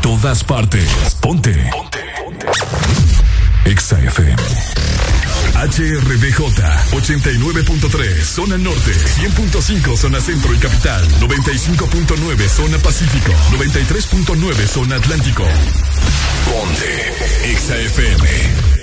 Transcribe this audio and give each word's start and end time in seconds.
todas 0.00 0.44
partes. 0.44 0.88
Ponte. 1.20 1.52
Ponte. 1.70 2.06
Exa 3.64 3.98
FM. 3.98 4.42
HRDJ 5.54 6.40
89.3 6.92 8.24
Zona 8.24 8.56
Norte, 8.58 8.92
100.5 8.92 9.96
Zona 9.96 10.20
Centro 10.20 10.54
y 10.54 10.58
Capital, 10.58 11.06
95.9 11.20 12.48
Zona 12.48 12.78
Pacífico, 12.78 13.32
93.9 13.52 14.66
Zona 14.66 14.96
Atlántico. 14.96 15.44
Ponte 16.46 17.50
Exa 17.50 17.76
FM. 17.76 18.77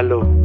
Y 0.00 0.37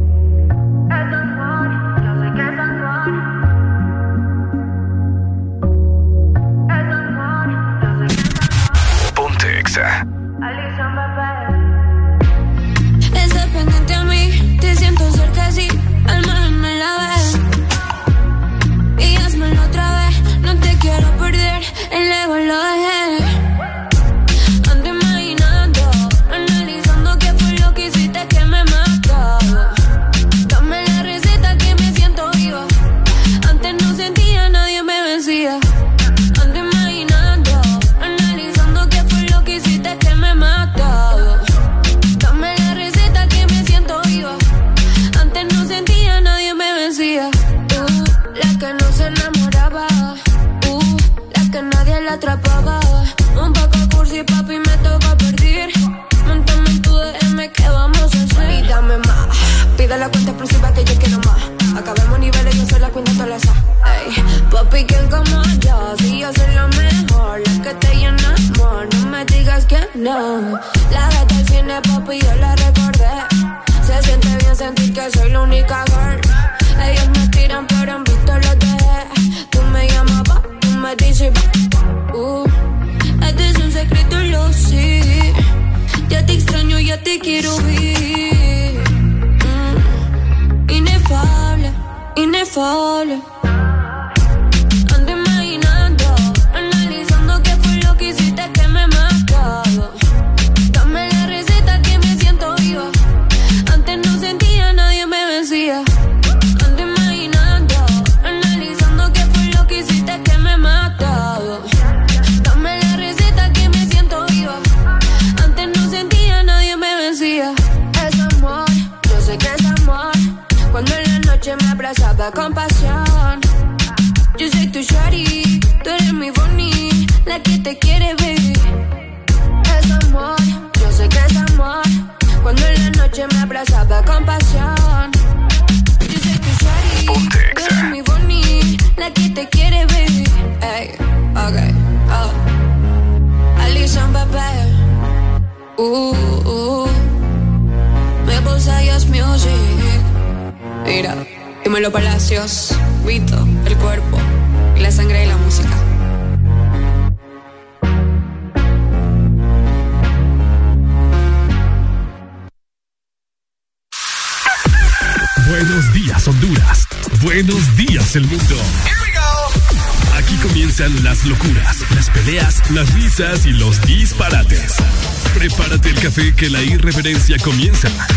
que 176.44 176.50
la 176.50 176.62
irreverencia 176.62 177.38
comienza. 177.38 178.13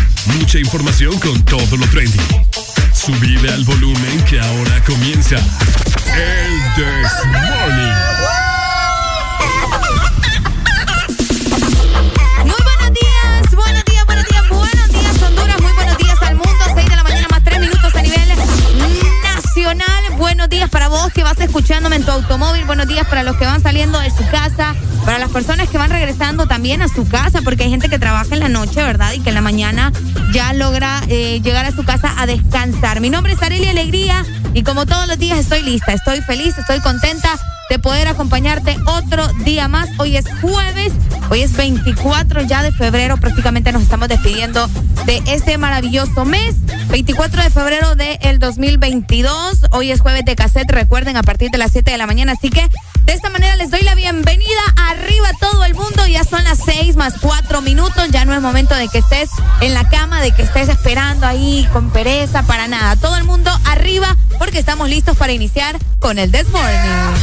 También 26.58 26.82
a 26.82 26.88
su 26.88 27.08
casa, 27.08 27.40
porque 27.42 27.62
hay 27.62 27.70
gente 27.70 27.88
que 27.88 28.00
trabaja 28.00 28.34
en 28.34 28.40
la 28.40 28.48
noche, 28.48 28.82
¿verdad? 28.82 29.12
Y 29.12 29.20
que 29.20 29.28
en 29.28 29.36
la 29.36 29.40
mañana 29.40 29.92
ya 30.32 30.52
logra 30.52 31.00
eh, 31.06 31.40
llegar 31.40 31.64
a 31.64 31.70
su 31.70 31.84
casa 31.84 32.12
a 32.18 32.26
descansar. 32.26 33.00
Mi 33.00 33.10
nombre 33.10 33.34
es 33.34 33.40
Arely 33.40 33.68
Alegría 33.68 34.26
y 34.54 34.64
como 34.64 34.84
todos 34.84 35.06
los 35.06 35.20
días 35.20 35.38
estoy 35.38 35.62
lista, 35.62 35.92
estoy 35.92 36.20
feliz, 36.20 36.58
estoy 36.58 36.80
contenta 36.80 37.38
de 37.70 37.78
poder 37.78 38.08
acompañarte 38.08 38.76
otro 38.86 39.28
día 39.44 39.68
más. 39.68 39.88
Hoy 39.98 40.16
es 40.16 40.24
jueves, 40.40 40.92
hoy 41.30 41.42
es 41.42 41.56
24 41.56 42.42
ya 42.42 42.64
de 42.64 42.72
febrero, 42.72 43.18
prácticamente 43.18 43.70
nos 43.70 43.82
estamos 43.82 44.08
despidiendo 44.08 44.68
de 45.06 45.22
este 45.28 45.58
maravilloso 45.58 46.24
mes. 46.24 46.56
24 46.88 47.40
de 47.40 47.50
febrero 47.50 47.94
del 47.94 48.40
2022, 48.40 49.66
hoy 49.70 49.92
es 49.92 50.00
jueves 50.00 50.24
de 50.24 50.34
cassette, 50.34 50.72
recuerden, 50.72 51.16
a 51.16 51.22
partir 51.22 51.52
de 51.52 51.58
las 51.58 51.70
7 51.70 51.88
de 51.88 51.98
la 51.98 52.08
mañana, 52.08 52.32
así 52.32 52.50
que 52.50 52.68
de 53.08 53.14
esta 53.14 53.30
manera 53.30 53.56
les 53.56 53.70
doy 53.70 53.80
la 53.80 53.94
bienvenida 53.94 54.60
arriba 54.76 55.30
a 55.30 55.32
todo 55.38 55.64
el 55.64 55.74
mundo, 55.74 56.06
ya 56.06 56.24
son 56.24 56.44
las 56.44 56.58
6 56.64 56.96
más 56.96 57.14
4 57.20 57.62
minutos, 57.62 58.10
ya 58.10 58.26
no 58.26 58.34
es 58.34 58.42
momento 58.42 58.74
de 58.74 58.88
que 58.88 58.98
estés 58.98 59.30
en 59.62 59.72
la 59.72 59.88
cama, 59.88 60.20
de 60.20 60.32
que 60.32 60.42
estés 60.42 60.68
esperando 60.68 61.26
ahí 61.26 61.66
con 61.72 61.90
pereza, 61.90 62.42
para 62.42 62.68
nada, 62.68 62.96
todo 62.96 63.16
el 63.16 63.24
mundo 63.24 63.50
arriba 63.64 64.14
porque 64.38 64.58
estamos 64.58 64.90
listos 64.90 65.16
para 65.16 65.32
iniciar 65.32 65.78
con 65.98 66.18
el 66.18 66.30
This 66.30 66.48
Morning 66.50 67.18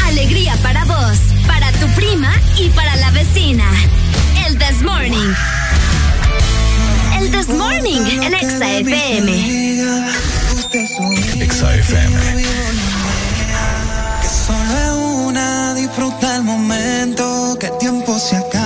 para 0.64 0.86
vos, 0.86 1.18
para 1.46 1.72
tu 1.74 1.88
prima 1.90 2.34
y 2.58 2.70
para 2.70 2.96
la 2.96 3.12
vecina. 3.12 3.66
El 4.48 4.58
This 4.58 4.82
Morning. 4.82 5.34
El 7.20 7.32
This 7.32 7.50
Morning 7.50 8.02
en 8.22 8.34
Exa 8.34 8.72
FM. 8.80 9.32
Exa 11.42 11.76
FM. 11.76 12.95
El 16.36 16.44
momento, 16.44 17.58
que 17.60 17.68
el 17.68 17.78
tiempo 17.78 18.20
se 18.20 18.36
acaba 18.36 18.65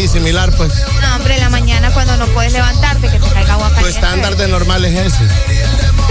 así, 0.00 0.08
similar, 0.08 0.50
pues. 0.56 0.72
No, 1.00 1.16
hombre, 1.16 1.34
en 1.34 1.40
la 1.40 1.50
mañana 1.50 1.90
cuando 1.92 2.16
no 2.16 2.26
puedes 2.28 2.52
levantarte, 2.52 3.08
que 3.08 3.18
te 3.18 3.28
caiga 3.30 3.54
agua 3.54 3.68
Tu 3.68 3.74
caliente. 3.76 3.98
estándar 3.98 4.36
de 4.36 4.48
normal 4.48 4.84
es 4.84 4.94
ese. 5.12 5.24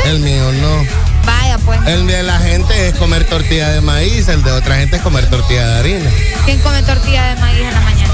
El 0.05 0.19
mío 0.19 0.51
no. 0.53 0.85
Vaya, 1.25 1.57
pues. 1.59 1.79
El 1.87 2.07
de 2.07 2.23
la 2.23 2.39
gente 2.39 2.87
es 2.89 2.95
comer 2.95 3.25
tortilla 3.25 3.69
de 3.69 3.81
maíz, 3.81 4.27
el 4.27 4.43
de 4.43 4.51
otra 4.51 4.77
gente 4.77 4.97
es 4.97 5.01
comer 5.01 5.29
tortilla 5.29 5.67
de 5.67 5.79
harina. 5.79 6.09
¿Quién 6.45 6.59
come 6.59 6.81
tortilla 6.83 7.33
de 7.33 7.41
maíz 7.41 7.59
en 7.61 7.73
la 7.73 7.81
mañana? 7.81 8.13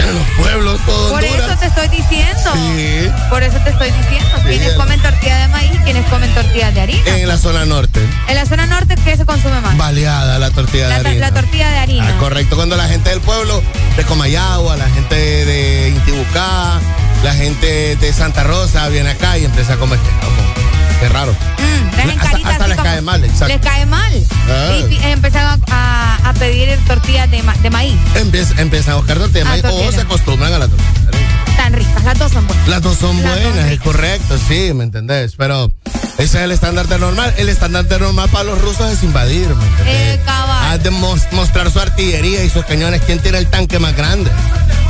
En 0.00 0.14
los 0.14 0.28
pueblos, 0.38 0.80
todo 0.86 1.10
Por 1.10 1.24
Honduras. 1.24 1.50
eso 1.50 1.58
te 1.60 1.66
estoy 1.66 1.88
diciendo. 1.88 2.50
Sí. 2.54 3.10
Por 3.30 3.42
eso 3.42 3.58
te 3.64 3.70
estoy 3.70 3.90
diciendo. 3.90 4.28
Quienes 4.44 4.72
comen 4.74 5.00
tortilla 5.02 5.38
de 5.38 5.48
maíz 5.48 5.72
y 5.74 5.78
quienes 5.78 6.06
comen 6.08 6.32
tortillas 6.34 6.74
de 6.74 6.80
harina. 6.80 7.16
En 7.16 7.28
la 7.28 7.36
zona 7.38 7.64
norte. 7.64 8.00
En 8.28 8.34
la 8.36 8.46
zona 8.46 8.66
norte, 8.66 8.94
¿qué 9.04 9.16
se 9.16 9.24
consume 9.26 9.60
más? 9.60 9.76
Baleada 9.76 10.38
la 10.38 10.50
tortilla 10.50 10.88
La, 10.88 11.00
de 11.02 11.08
harina. 11.08 11.30
la 11.30 11.34
tortilla 11.40 11.70
de 11.70 11.78
harina. 11.78 12.08
Ah, 12.08 12.18
correcto, 12.18 12.56
cuando 12.56 12.76
la 12.76 12.86
gente 12.88 13.10
del 13.10 13.20
pueblo 13.20 13.62
de 13.96 14.04
Comayagua, 14.04 14.76
la 14.76 14.88
gente 14.90 15.14
de 15.16 15.88
Intibucá, 15.90 16.78
la 17.24 17.34
gente 17.34 17.96
de 17.96 18.12
Santa 18.12 18.44
Rosa 18.44 18.88
viene 18.88 19.10
acá 19.10 19.38
y 19.38 19.44
empieza 19.44 19.74
a 19.74 19.76
comer. 19.76 19.98
Como, 19.98 21.00
qué 21.00 21.08
raro. 21.08 21.32
Mm, 21.32 22.10
Hasta- 22.20 22.48
hasta 22.50 22.68
les 22.68 22.76
cae 22.76 23.00
mal, 23.00 23.24
exacto. 23.24 23.46
Les 23.48 23.60
cae 23.60 23.86
mal. 23.86 24.12
Ah. 24.48 24.78
Y 24.90 24.96
empezaron 25.06 25.62
a, 25.70 26.18
a 26.28 26.32
pedir 26.34 26.78
tortillas 26.86 27.30
de, 27.30 27.42
ma- 27.42 27.56
de 27.56 27.70
maíz. 27.70 27.94
Empieza, 28.14 28.60
empiezan 28.60 28.94
a 28.94 28.96
buscar 28.96 29.18
tortilla 29.18 29.44
de 29.44 29.60
Ah, 29.60 29.62
maíz 29.72 29.88
o 29.88 29.92
se 29.92 30.00
acostumbran 30.02 30.52
a 30.52 30.58
la 30.58 30.68
tortilla. 30.68 31.10
Tan 31.56 31.72
ricas. 31.72 32.04
Las 32.04 32.18
dos 32.18 32.32
son 32.32 32.46
buenas. 32.46 32.68
Las 32.68 32.82
dos 32.82 32.96
son 32.98 33.22
Las 33.22 33.34
dos 33.34 33.52
buenas, 33.52 33.70
es 33.72 33.80
correcto, 33.80 34.38
sí, 34.46 34.72
¿me 34.74 34.84
entendés? 34.84 35.34
Pero 35.36 35.72
ese 36.18 36.38
es 36.38 36.44
el 36.44 36.52
estándar 36.52 36.86
de 36.88 36.98
normal. 36.98 37.32
El 37.36 37.48
estándar 37.48 37.84
de 37.86 37.98
normal 37.98 38.28
para 38.30 38.44
los 38.44 38.60
rusos 38.60 38.90
es 38.92 39.02
invadir, 39.02 39.48
¿me? 39.54 39.64
Eh. 39.86 40.20
Has 40.68 40.82
de 40.82 40.90
mos- 40.90 41.26
mostrar 41.32 41.70
su 41.70 41.78
artillería 41.80 42.42
y 42.44 42.50
sus 42.50 42.64
cañones. 42.64 43.02
¿Quién 43.06 43.18
tiene 43.20 43.38
el 43.38 43.46
tanque 43.48 43.78
más 43.78 43.96
grande? 43.96 44.30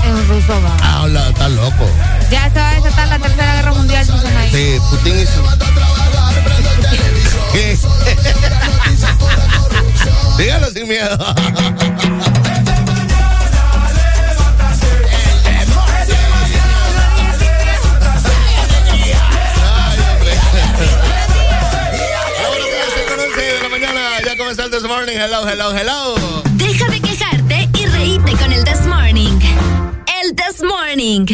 Es 0.05 0.11
un 0.11 0.29
ruso, 0.29 0.61
va. 0.63 0.77
Ah, 0.83 1.07
está 1.29 1.49
loco. 1.49 1.89
Ya 2.31 2.51
se 2.51 2.59
va 2.59 2.69
a 2.71 2.75
desatar 2.75 3.09
la 3.09 3.19
tercera 3.19 3.55
guerra 3.57 3.73
mundial, 3.73 4.07
dicen 4.07 4.37
ahí. 4.37 4.51
Sí, 4.51 4.79
Putin 4.91 5.19
y 5.19 5.27
su... 5.27 5.43
Dígalo 10.39 10.71
sin 10.71 10.89
miedo. 10.89 11.19
Morning. 24.89 25.19
Hello, 25.19 25.45
hello, 25.45 25.73
hello. 25.73 26.15
Deja 26.55 26.89
de 26.89 27.01
quejarte 27.01 27.69
y 27.77 27.87
reíte 27.87 28.33
con 28.37 28.53
el 28.53 28.65
This 28.65 28.87
Morning. 28.87 29.39
El 30.23 30.35
This 30.37 30.63
Morning. 30.63 31.27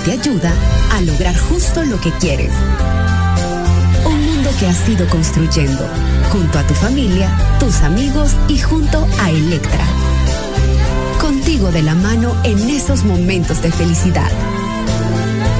Te 0.00 0.12
ayuda 0.12 0.52
a 0.92 1.00
lograr 1.00 1.36
justo 1.36 1.84
lo 1.84 2.00
que 2.00 2.10
quieres. 2.12 2.52
Un 4.04 4.26
mundo 4.26 4.50
que 4.58 4.66
has 4.66 4.88
ido 4.88 5.08
construyendo 5.08 5.86
junto 6.32 6.58
a 6.58 6.66
tu 6.66 6.74
familia, 6.74 7.30
tus 7.58 7.80
amigos 7.82 8.32
y 8.48 8.58
junto 8.58 9.06
a 9.20 9.30
Electra. 9.30 9.84
Contigo 11.20 11.70
de 11.72 11.82
la 11.82 11.94
mano 11.94 12.34
en 12.44 12.58
esos 12.70 13.04
momentos 13.04 13.62
de 13.62 13.72
felicidad. 13.72 14.30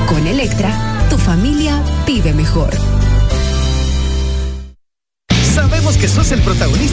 Con 0.09 0.27
Electra, 0.27 0.71
tu 1.11 1.19
familia 1.19 1.83
vive 2.07 2.33
mejor. 2.33 2.71
Sabemos 5.55 5.97
que 5.97 6.09
sos 6.09 6.31
el 6.33 6.41
protagonista 6.43 6.78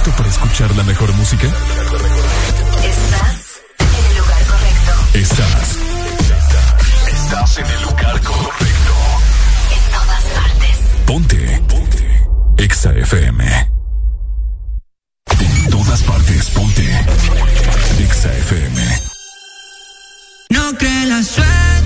Listo 0.00 0.16
para 0.16 0.30
escuchar 0.30 0.74
la 0.76 0.82
mejor 0.84 1.12
música? 1.14 1.46
Estás 2.82 3.60
en 3.78 4.06
el 4.06 4.16
lugar 4.18 4.42
correcto. 4.46 4.92
Estás. 5.14 5.76
Estás 7.06 7.58
en 7.58 7.66
el 7.66 7.82
lugar 7.82 8.20
correcto. 8.22 8.94
En 9.74 9.82
todas 9.92 10.24
partes. 10.24 10.78
Ponte. 11.06 11.62
Ponte. 11.68 12.28
Exa 12.56 12.92
FM. 12.92 13.68
En 15.38 15.70
todas 15.70 16.02
partes, 16.02 16.50
ponte. 16.50 17.04
Exa 17.98 18.32
FM. 18.32 19.00
No 20.50 20.78
cree 20.78 21.06
la 21.06 21.22
suerte. 21.22 21.79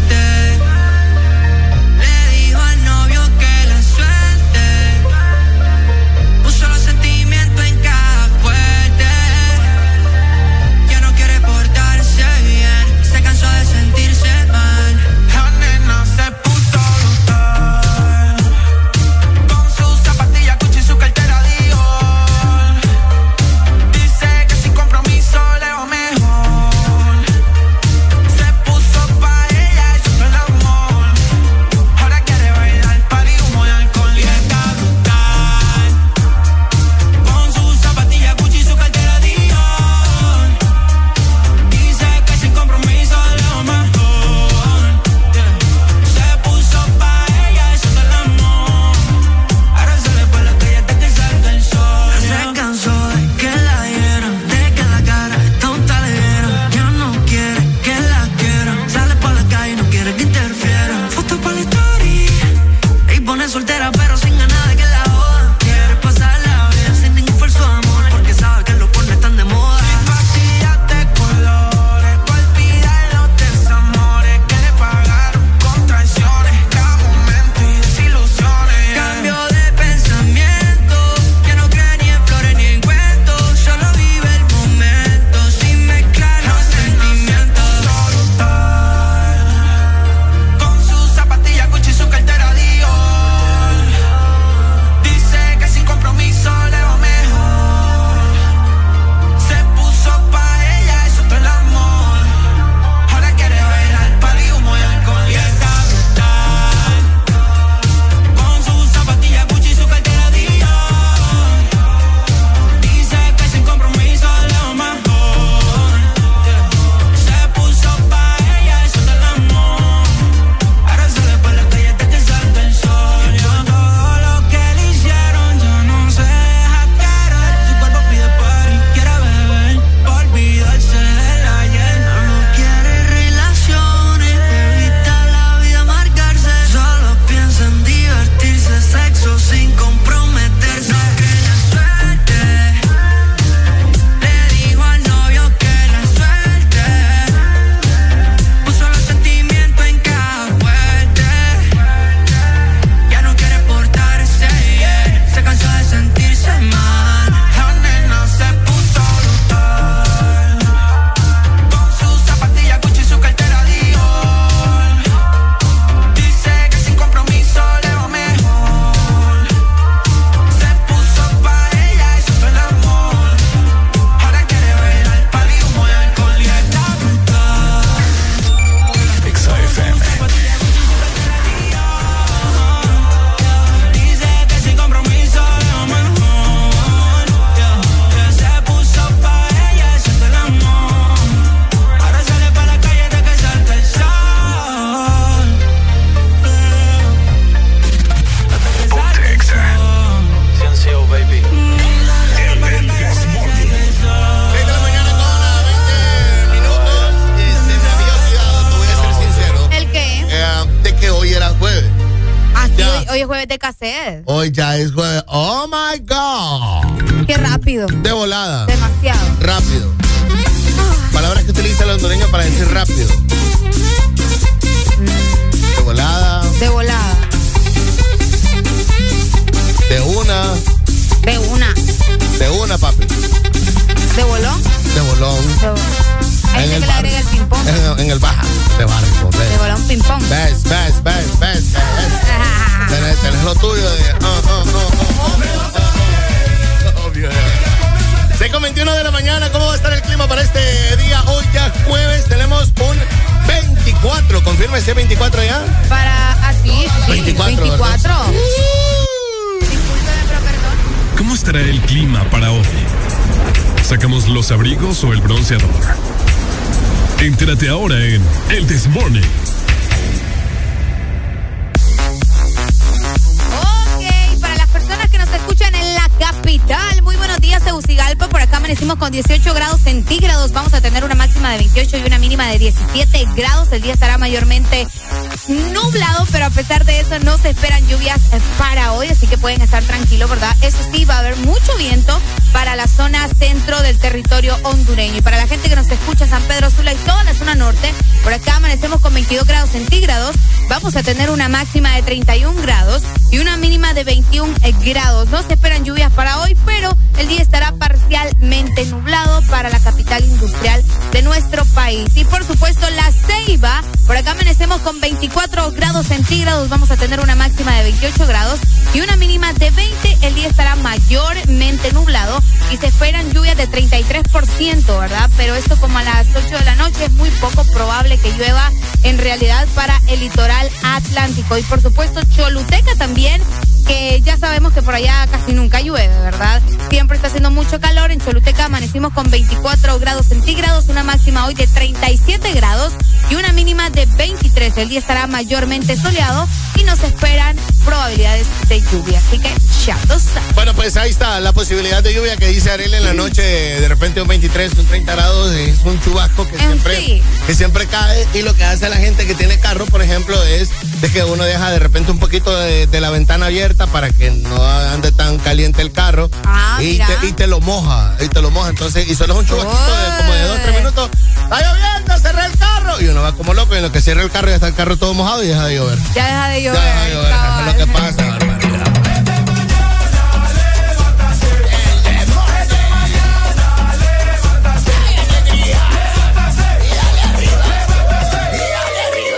Vamos 300.85 300.97
a 300.97 301.03
tener 301.03 301.31
una 301.31 301.49
máxima 301.49 301.95
de 301.95 302.03
31 302.03 302.61
grados 302.61 303.03
y 303.31 303.39
una 303.39 303.57
mínima 303.57 303.95
de 303.95 304.05
21 304.05 304.53
grados. 304.85 305.31
No 305.31 305.43
se 305.43 305.55
esperan 305.55 305.83
lluvias 305.83 306.13
para 306.13 306.41
hoy, 306.41 306.55
pero 306.67 306.95
el 307.17 307.27
día 307.27 307.41
estará 307.41 307.73
parcialmente 307.73 308.85
nublado 308.85 309.41
para 309.49 309.71
la 309.71 309.81
capital 309.81 310.23
industrial 310.23 310.85
de 311.11 311.23
nuestro 311.23 311.65
país. 311.65 312.15
Y 312.17 312.25
por 312.27 312.45
supuesto, 312.45 312.87
la 312.91 313.11
Ceiba, 313.13 313.83
por 314.07 314.19
acá 314.19 314.33
amanecemos 314.33 314.83
con 314.83 315.01
24 315.01 315.71
grados 315.71 316.07
centígrados. 316.07 316.69
Vamos 316.69 316.91
a 316.91 316.99
tener 316.99 317.19
una 317.21 317.35
máxima 317.35 317.75
de 317.77 317.85
28 317.85 318.27
grados 318.27 318.61
y 318.93 319.01
una 319.01 319.17
mínima 319.17 319.55
de 319.55 319.71
20. 319.71 320.19
El 320.21 320.35
día 320.35 320.49
estará 320.49 320.77
mayormente 320.77 321.95
nublado 321.95 322.43
y 322.71 322.77
se 322.77 322.89
esperan 322.89 323.33
lluvias 323.33 323.57
de 323.57 323.71
33%, 323.71 325.01
¿verdad? 325.01 325.31
Pero 325.39 325.55
esto 325.55 325.79
como 325.79 325.97
a 325.97 326.03
las 326.03 326.27
8 326.29 326.59
de 326.59 326.65
la 326.67 326.77
noche 326.77 327.07
es 327.07 327.13
muy 327.13 327.31
poco 327.31 327.65
probable 327.73 328.19
que 328.19 328.33
llueva 328.35 328.71
en 329.05 329.19
realidad 329.19 329.67
para 329.75 330.01
el 330.09 330.21
litoral 330.21 330.69
atlántico. 330.83 331.57
Y 331.57 331.63
por 331.63 331.81
supuesto 331.81 332.21
Choluteca 332.35 332.95
también, 332.97 333.41
que 333.87 334.21
ya 334.23 334.37
sabemos 334.37 334.73
que 334.73 334.83
por 334.83 334.95
allá 334.95 335.27
casi 335.31 335.53
nunca 335.53 335.81
llueve, 335.81 336.19
¿verdad? 336.21 336.61
Siempre 336.91 337.17
está 337.17 337.29
haciendo 337.29 337.51
mucho 337.51 337.81
calor. 337.81 338.11
En 338.11 338.21
Choluteca 338.21 338.65
amanecimos 338.65 339.13
con 339.13 339.31
24 339.31 339.99
grados 339.99 340.27
centígrados, 340.27 340.89
una 340.89 341.05
máxima 341.05 341.47
hoy 341.47 341.55
de 341.55 341.67
37 341.67 342.53
grados 342.53 342.93
y 343.31 343.37
una 343.37 343.53
mínima 343.53 343.91
de 343.91 344.07
23. 344.07 344.77
El 344.79 344.89
día 344.89 344.99
estará 344.99 345.27
mayormente 345.27 345.97
soleado 345.97 346.49
nos 346.85 347.03
esperan 347.03 347.57
probabilidades 347.85 348.47
de 348.69 348.81
lluvia. 348.81 349.19
Así 349.19 349.39
que 349.39 349.51
ya 349.87 349.99
lo. 350.09 350.17
Bueno, 350.55 350.73
pues 350.75 350.97
ahí 350.97 351.11
está 351.11 351.41
la 351.41 351.53
posibilidad 351.53 352.03
de 352.03 352.15
lluvia 352.15 352.37
que 352.37 352.49
dice 352.49 352.71
Ariel 352.71 352.95
en 352.95 353.05
la 353.05 353.13
noche, 353.15 353.43
de 353.43 353.89
repente 353.89 354.21
un 354.23 354.29
23, 354.29 354.73
un 354.79 354.87
30 354.87 355.13
grados, 355.13 355.53
es 355.55 355.81
un 355.85 356.01
chubasco 356.01 356.47
que 356.49 356.57
siempre, 356.57 356.97
sí. 356.97 357.23
que 357.47 357.55
siempre 357.55 357.87
cae 357.87 358.27
y 358.35 358.43
lo 358.43 358.55
que 358.55 358.65
hace 358.65 358.89
la 358.89 358.97
gente 358.97 359.27
que 359.27 359.35
tiene 359.35 359.59
carro, 359.61 359.85
por 359.87 360.01
ejemplo, 360.03 360.41
es 360.45 360.71
de 361.01 361.11
que 361.11 361.23
uno 361.25 361.45
deja 361.45 361.71
de 361.71 361.79
repente 361.79 362.11
un 362.11 362.19
poquito 362.19 362.57
de, 362.59 362.87
de 362.87 363.01
la 363.01 363.11
ventana 363.11 363.47
abierta 363.47 363.87
para 363.87 364.11
que 364.11 364.31
no 364.31 364.65
ande 364.67 365.13
tan 365.13 365.39
caliente 365.39 365.83
el 365.83 365.93
carro 365.93 366.31
Ah, 366.47 366.79
y, 366.81 366.85
mira. 366.93 367.07
te, 367.21 367.27
y 367.27 367.33
te 367.33 367.47
lo 367.47 367.61
moja, 367.61 368.17
y 368.21 368.29
te 368.29 368.41
lo 368.41 368.51
moja, 368.51 368.71
entonces, 368.71 369.07
y 369.09 369.15
solo 369.15 369.35
es 369.35 369.41
un 369.41 369.47
chubasquito 369.47 369.97
de 369.97 370.17
como 370.19 370.33
de 370.33 370.43
dos, 370.47 370.59
tres 370.63 370.77
minutos, 370.77 371.11
está 371.43 371.61
lloviendo, 371.61 372.19
cerré 372.19 372.47
el 372.47 372.59
carro, 372.59 372.74
y 373.01 373.07
uno 373.07 373.23
va 373.23 373.33
como 373.33 373.55
loco, 373.55 373.75
y 373.75 373.79
en 373.79 373.83
lo 373.85 373.93
que 373.93 374.01
cierra 374.01 374.23
el 374.23 374.31
carro 374.31 374.49
ya 374.49 374.55
está 374.57 374.69
el 374.69 374.75
carro 374.75 374.97
todo 374.97 375.15
mojado 375.15 375.43
y 375.43 375.49
deja 375.49 375.67
de 375.67 375.77
llover. 375.77 375.99
Ya 376.15 376.27
deja 376.27 376.49
de 376.49 376.63
llover. 376.63 376.81
Ya 376.81 376.85
deja 376.87 377.05
de 377.05 377.11
llover, 377.15 377.33
eso 377.33 377.61
es 377.61 377.67
lo 377.67 377.73
que 377.87 377.93
cabal. 377.93 378.15
pasa, 378.15 378.25
barbaridad. 378.29 379.95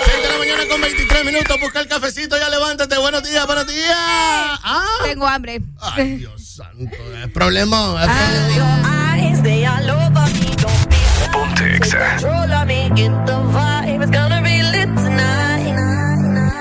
Seis 0.06 0.22
de 0.22 0.28
la 0.32 0.38
mañana 0.38 0.62
con 0.70 0.80
23 0.80 1.24
minutos, 1.24 1.56
busca 1.60 1.80
el 1.80 1.88
cafecito, 1.88 2.38
ya 2.38 2.48
levántate, 2.48 2.96
buenos 2.98 3.22
días, 3.22 3.44
buenos 3.46 3.66
días. 3.66 3.96
Ah. 3.96 4.84
Tengo 5.04 5.26
hambre. 5.26 5.60
Ay, 5.80 6.16
Dios 6.18 6.42
santo, 6.56 6.96
es 7.24 7.30
problema. 7.32 8.02
es 8.02 8.08
Ah, 8.08 8.30
problema. 8.46 10.26
Ponte 11.32 11.76
Exa. 11.76 12.16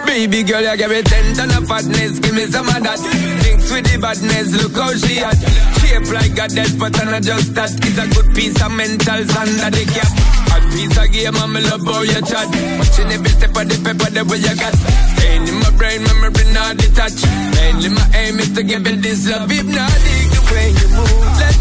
Baby 0.05 0.43
girl, 0.43 0.63
you 0.63 0.77
give 0.77 0.91
me 0.91 1.01
ten 1.03 1.35
ton 1.35 1.51
of 1.51 1.67
fatness, 1.67 2.19
give 2.19 2.33
me 2.35 2.45
some 2.47 2.67
of 2.67 2.81
that. 2.83 2.99
Thinks 3.43 3.71
with 3.71 3.85
the 3.87 3.99
badness, 3.99 4.51
look 4.55 4.75
how 4.75 4.91
she 4.95 5.19
at. 5.19 5.35
Shape 5.79 6.11
like 6.11 6.39
a 6.39 6.47
dead 6.51 6.71
but 6.79 6.95
not 7.03 7.23
just 7.23 7.55
that. 7.55 7.71
It's 7.71 7.99
a 7.99 8.07
good 8.11 8.35
piece 8.35 8.59
of 8.63 8.71
mental 8.71 9.15
under 9.15 9.69
the 9.71 9.83
cap. 9.91 10.11
A 10.55 10.57
piece 10.75 10.97
of 10.97 11.07
game, 11.11 11.35
I'm 11.35 11.55
love 11.55 11.83
how 11.87 12.03
you 12.03 12.21
chat. 12.23 12.47
Watching 12.79 13.11
every 13.11 13.31
step 13.31 13.55
of 13.55 13.63
the 13.67 13.75
paper, 13.79 14.09
the 14.11 14.23
way 14.27 14.39
you 14.39 14.55
got. 14.55 14.75
Staying 15.15 15.47
in 15.47 15.55
my 15.59 15.71
brain, 15.79 16.03
memory 16.03 16.47
not 16.51 16.75
detached. 16.79 17.23
Mainly 17.55 17.89
my 17.95 18.07
aim 18.15 18.39
is 18.39 18.51
to 18.55 18.63
give 18.63 18.87
you 18.87 18.97
this 18.99 19.27
love. 19.27 19.51
If 19.51 19.67
not, 19.67 19.91
dig 20.03 20.27
the 20.35 20.41
way 20.51 20.67
you 20.73 20.87
move. 20.95 21.39
Let 21.39 21.54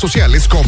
sociales 0.00 0.48
con 0.48 0.59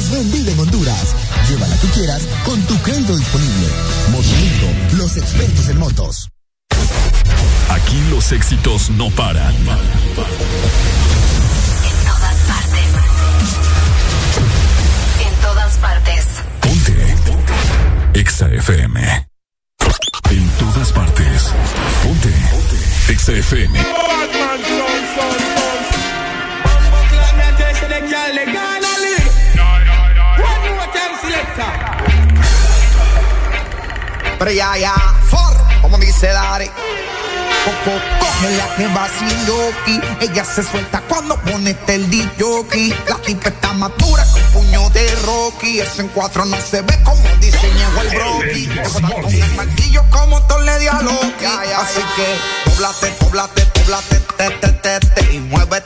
más 0.00 0.10
vendida 0.10 0.52
en 0.52 0.60
Honduras. 0.60 1.14
Llévala 1.48 1.76
que 1.78 1.88
quieras 1.88 2.22
con 2.44 2.60
tu 2.62 2.76
crédito 2.82 3.16
disponible. 3.16 3.68
Motomundo, 4.10 4.96
los 4.96 5.16
expertos 5.16 5.68
en 5.68 5.78
motos. 5.78 6.30
Aquí 7.68 8.00
los 8.10 8.32
éxitos 8.32 8.90
no 8.90 9.10
paran. 9.10 9.54
En 9.54 9.64
todas 12.06 12.36
partes. 12.48 12.86
En 15.26 15.34
todas 15.42 15.76
partes. 15.76 16.26
Ponte. 16.60 16.92
Ponte. 17.26 18.20
Exa 18.20 18.48
FM. 18.48 19.28
En 20.30 20.48
todas 20.58 20.92
partes. 20.92 21.52
Ponte. 22.02 22.30
Ponte. 22.50 23.12
Exa 23.12 23.32
FM. 23.32 23.89
Pero 34.40 34.52
ya, 34.52 34.74
ya, 34.78 34.94
for, 35.28 35.54
como 35.82 35.98
dice 35.98 36.28
Dari. 36.28 36.64
Coco, 37.62 38.00
coge 38.20 38.56
la 38.56 38.74
que 38.74 38.86
va 38.86 39.06
sin 39.06 39.46
yoki. 39.46 40.00
Ella 40.22 40.44
se 40.46 40.62
suelta 40.62 41.02
cuando 41.10 41.36
pone 41.42 41.76
el 41.88 42.30
jockey. 42.40 42.88
La 43.06 43.16
tipa 43.16 43.50
está 43.50 43.74
madura 43.74 44.24
con 44.32 44.62
puño 44.62 44.88
de 44.88 45.14
Rocky. 45.26 45.80
Eso 45.80 46.00
en 46.00 46.08
cuatro 46.08 46.46
no 46.46 46.56
se 46.56 46.80
ve 46.80 46.98
como 47.04 47.22
diseñó 47.38 48.00
el 48.00 48.08
broki. 48.16 48.66
Con 48.90 49.30
el 49.30 49.54
martillo 49.56 50.04
como 50.08 50.40
todo 50.46 50.60
le 50.60 50.78
di 50.78 50.86
a 50.86 51.02
Loki. 51.02 51.44
Así 51.76 52.00
que, 52.16 52.70
poblate, 52.70 53.08
poblate, 53.20 53.66
poblate, 53.66 54.20
te, 54.38 54.50
te, 54.52 54.68
te, 54.72 55.00
te, 55.00 55.34
y 55.34 55.40
mueve 55.40 55.79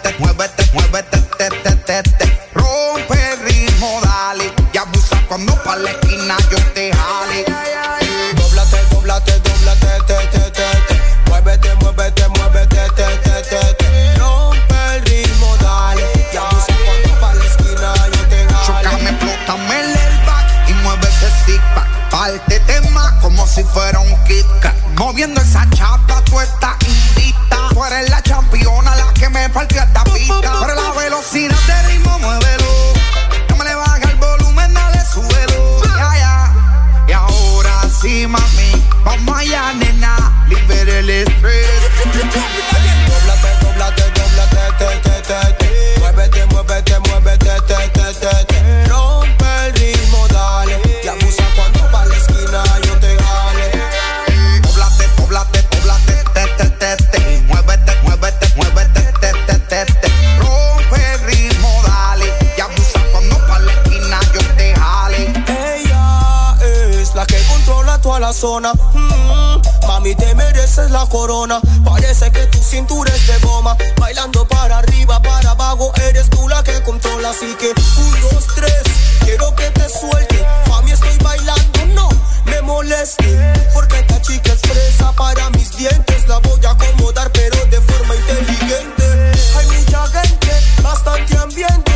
Mm-hmm. 68.45 69.86
mami, 69.88 70.14
te 70.14 70.34
mereces 70.34 70.90
la 70.90 71.07
corona. 71.07 71.61
Parece 71.82 72.30
que 72.30 72.47
tu 72.49 72.59
cintura 72.59 73.11
es 73.11 73.26
de 73.26 73.38
goma. 73.38 73.74
Bailando 73.99 74.47
para 74.47 74.78
arriba, 74.78 75.18
para 75.22 75.53
abajo, 75.53 75.90
eres 76.09 76.28
tú 76.28 76.47
la 76.47 76.62
que 76.62 76.82
controla. 76.82 77.30
Así 77.30 77.55
que, 77.59 77.68
un, 77.68 78.20
dos, 78.20 78.47
tres, 78.55 78.82
quiero 79.20 79.55
que 79.57 79.70
te 79.70 79.88
suelte. 79.88 80.47
Mami, 80.68 80.90
estoy 80.90 81.16
bailando, 81.24 81.86
no 81.95 82.09
me 82.45 82.61
moleste. 82.61 83.24
Porque 83.72 84.01
esta 84.01 84.20
chica 84.20 84.53
es 84.53 84.61
fresa 84.61 85.11
para 85.12 85.49
mis 85.51 85.74
dientes. 85.74 86.28
La 86.28 86.38
voy 86.40 86.61
a 86.66 86.72
acomodar, 86.72 87.32
pero 87.32 87.64
de 87.64 87.80
forma 87.80 88.14
inteligente. 88.14 89.32
Hay 89.57 89.66
mucha 89.68 90.07
gente, 90.09 90.82
bastante 90.82 91.38
ambiente 91.38 91.92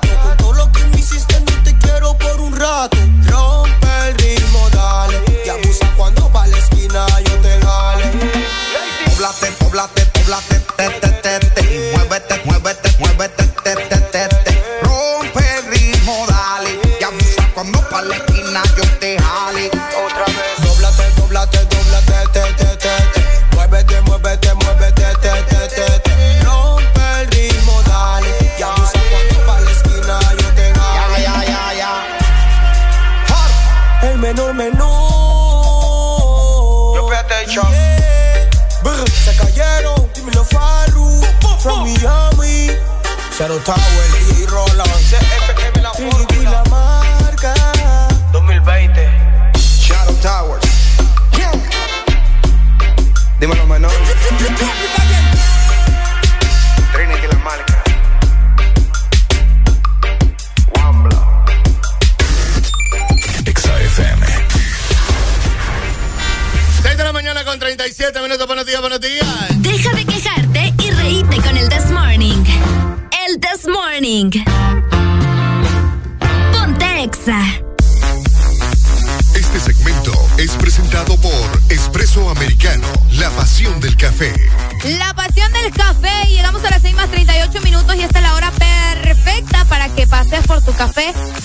Con 0.00 0.36
todo 0.38 0.52
lo 0.54 0.72
que 0.72 0.84
me 0.86 0.98
hiciste, 0.98 1.38
no 1.38 1.62
te 1.62 1.78
quiero 1.78 2.18
por 2.18 2.40
un 2.40 2.56
rato. 2.56 2.96
Rompe 3.28 3.86
el 4.08 4.18
ritmo, 4.18 4.68
dale. 4.70 5.22
Y 5.46 5.48
abusa 5.48 5.88
cuando 5.96 6.32
va 6.32 6.42
a 6.42 6.46
la 6.48 6.58
esquina, 6.58 7.06
yo 7.20 7.40
te 7.40 7.60
jale. 7.60 8.10
Poblate, 9.06 9.52
poblate, 9.52 10.06
poblate 10.06 10.63
power 43.64 44.03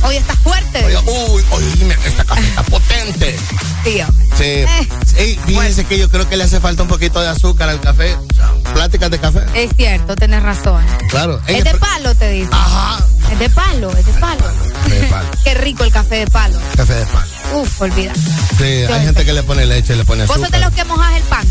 Hoy 0.07 0.17
está 0.17 0.35
fuerte. 0.35 0.83
Oye, 0.83 0.97
uy, 1.05 1.43
oye, 1.51 1.97
este 2.05 2.25
café 2.25 2.41
está 2.41 2.63
potente. 2.69 3.37
Sí, 3.83 4.01
hombre. 4.01 4.27
Sí. 4.37 4.43
Eh. 5.15 5.39
Fíjense 5.45 5.85
que 5.85 5.97
yo 5.97 6.09
creo 6.09 6.27
que 6.27 6.35
le 6.35 6.43
hace 6.43 6.59
falta 6.59 6.83
un 6.83 6.89
poquito 6.89 7.21
de 7.21 7.29
azúcar 7.29 7.69
al 7.69 7.79
café. 7.79 8.17
Pláticas 8.73 9.11
de 9.11 9.19
café. 9.19 9.41
Es 9.53 9.71
cierto, 9.77 10.15
tienes 10.15 10.41
razón. 10.43 10.83
Claro. 11.09 11.39
Es 11.47 11.63
de 11.63 11.75
palo, 11.75 12.15
te 12.15 12.29
dice. 12.31 12.49
Ajá. 12.51 13.05
Es 13.31 13.39
de 13.39 13.49
palo, 13.49 13.91
es 13.95 14.05
de 14.05 14.13
palo. 14.13 14.43
Café 14.83 14.99
de 14.99 15.07
palo. 15.07 15.29
Qué 15.43 15.53
rico 15.55 15.83
el 15.83 15.91
café 15.91 16.15
de 16.17 16.27
palo. 16.27 16.59
Café 16.75 16.93
de 16.93 17.05
palo. 17.07 17.27
Uf, 17.55 17.81
olvida. 17.81 18.13
Sí, 18.57 18.63
hay 18.63 19.05
gente 19.05 19.25
que 19.25 19.33
le 19.33 19.43
pone 19.43 19.65
leche, 19.65 19.95
le 19.95 20.05
pone 20.05 20.23
Vos 20.25 20.31
azúcar. 20.31 20.51
sos 20.51 20.59
de 20.59 20.65
los 20.65 20.73
que 20.73 20.83
mojas 20.85 21.15
el 21.15 21.23
pan 21.23 21.47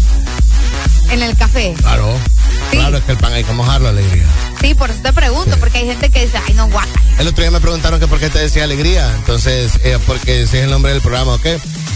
en 1.10 1.22
el 1.22 1.36
café. 1.36 1.74
Claro. 1.78 2.14
Claro, 2.70 2.96
es 2.96 3.04
que 3.04 3.12
el 3.12 3.18
pan 3.18 3.32
hay 3.34 3.44
que 3.44 3.52
mojarlo, 3.52 3.88
alegría. 3.88 4.24
Sí, 4.60 4.74
por 4.74 4.90
eso 4.90 5.00
te 5.02 5.12
pregunto, 5.12 5.56
porque 5.58 5.78
hay 5.78 5.86
gente 5.86 6.08
que 6.10 6.24
dice, 6.24 6.38
ay, 6.46 6.54
no, 6.54 6.68
guaca. 6.68 6.88
El 7.18 7.28
otro 7.28 7.42
día 7.42 7.50
me 7.50 7.60
preguntaron 7.60 8.00
que 8.00 8.06
por 8.06 8.18
qué 8.18 8.30
te 8.30 8.38
decía 8.38 8.64
alegría. 8.64 9.12
Entonces, 9.16 9.72
eh, 9.84 9.98
porque 10.06 10.42
ese 10.42 10.58
es 10.58 10.64
el 10.64 10.70
nombre 10.70 10.92
del 10.92 11.02
programa, 11.02 11.34
¿ok? 11.34 11.46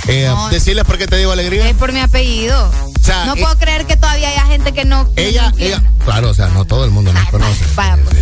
Eh, 0.09 0.27
No. 0.29 0.49
Decirles 0.51 0.85
por 0.85 0.99
qué 0.99 1.07
te 1.07 1.17
digo 1.17 1.33
alegría. 1.33 1.67
Es 1.69 1.75
por 1.77 1.93
mi 1.93 2.01
apellido. 2.01 2.71
Sea, 3.07 3.25
no 3.27 3.35
eh, 3.35 3.41
puedo 3.41 3.57
creer 3.59 3.87
que 3.87 3.97
todavía 3.97 4.29
haya 4.31 4.47
gente 4.47 4.73
que 4.73 4.85
no. 4.85 5.13
que 5.15 5.29
Ella, 5.29 5.51
no 5.51 5.59
ella, 5.59 5.83
claro, 6.05 6.31
o 6.31 6.35
sea, 6.35 6.49
no 6.49 6.65
todo 6.65 6.85
el 6.85 6.91
mundo 6.91 7.13
nos 7.13 7.29
conoce. 7.31 7.65
Vaya, 7.75 7.97
pues, 8.05 8.17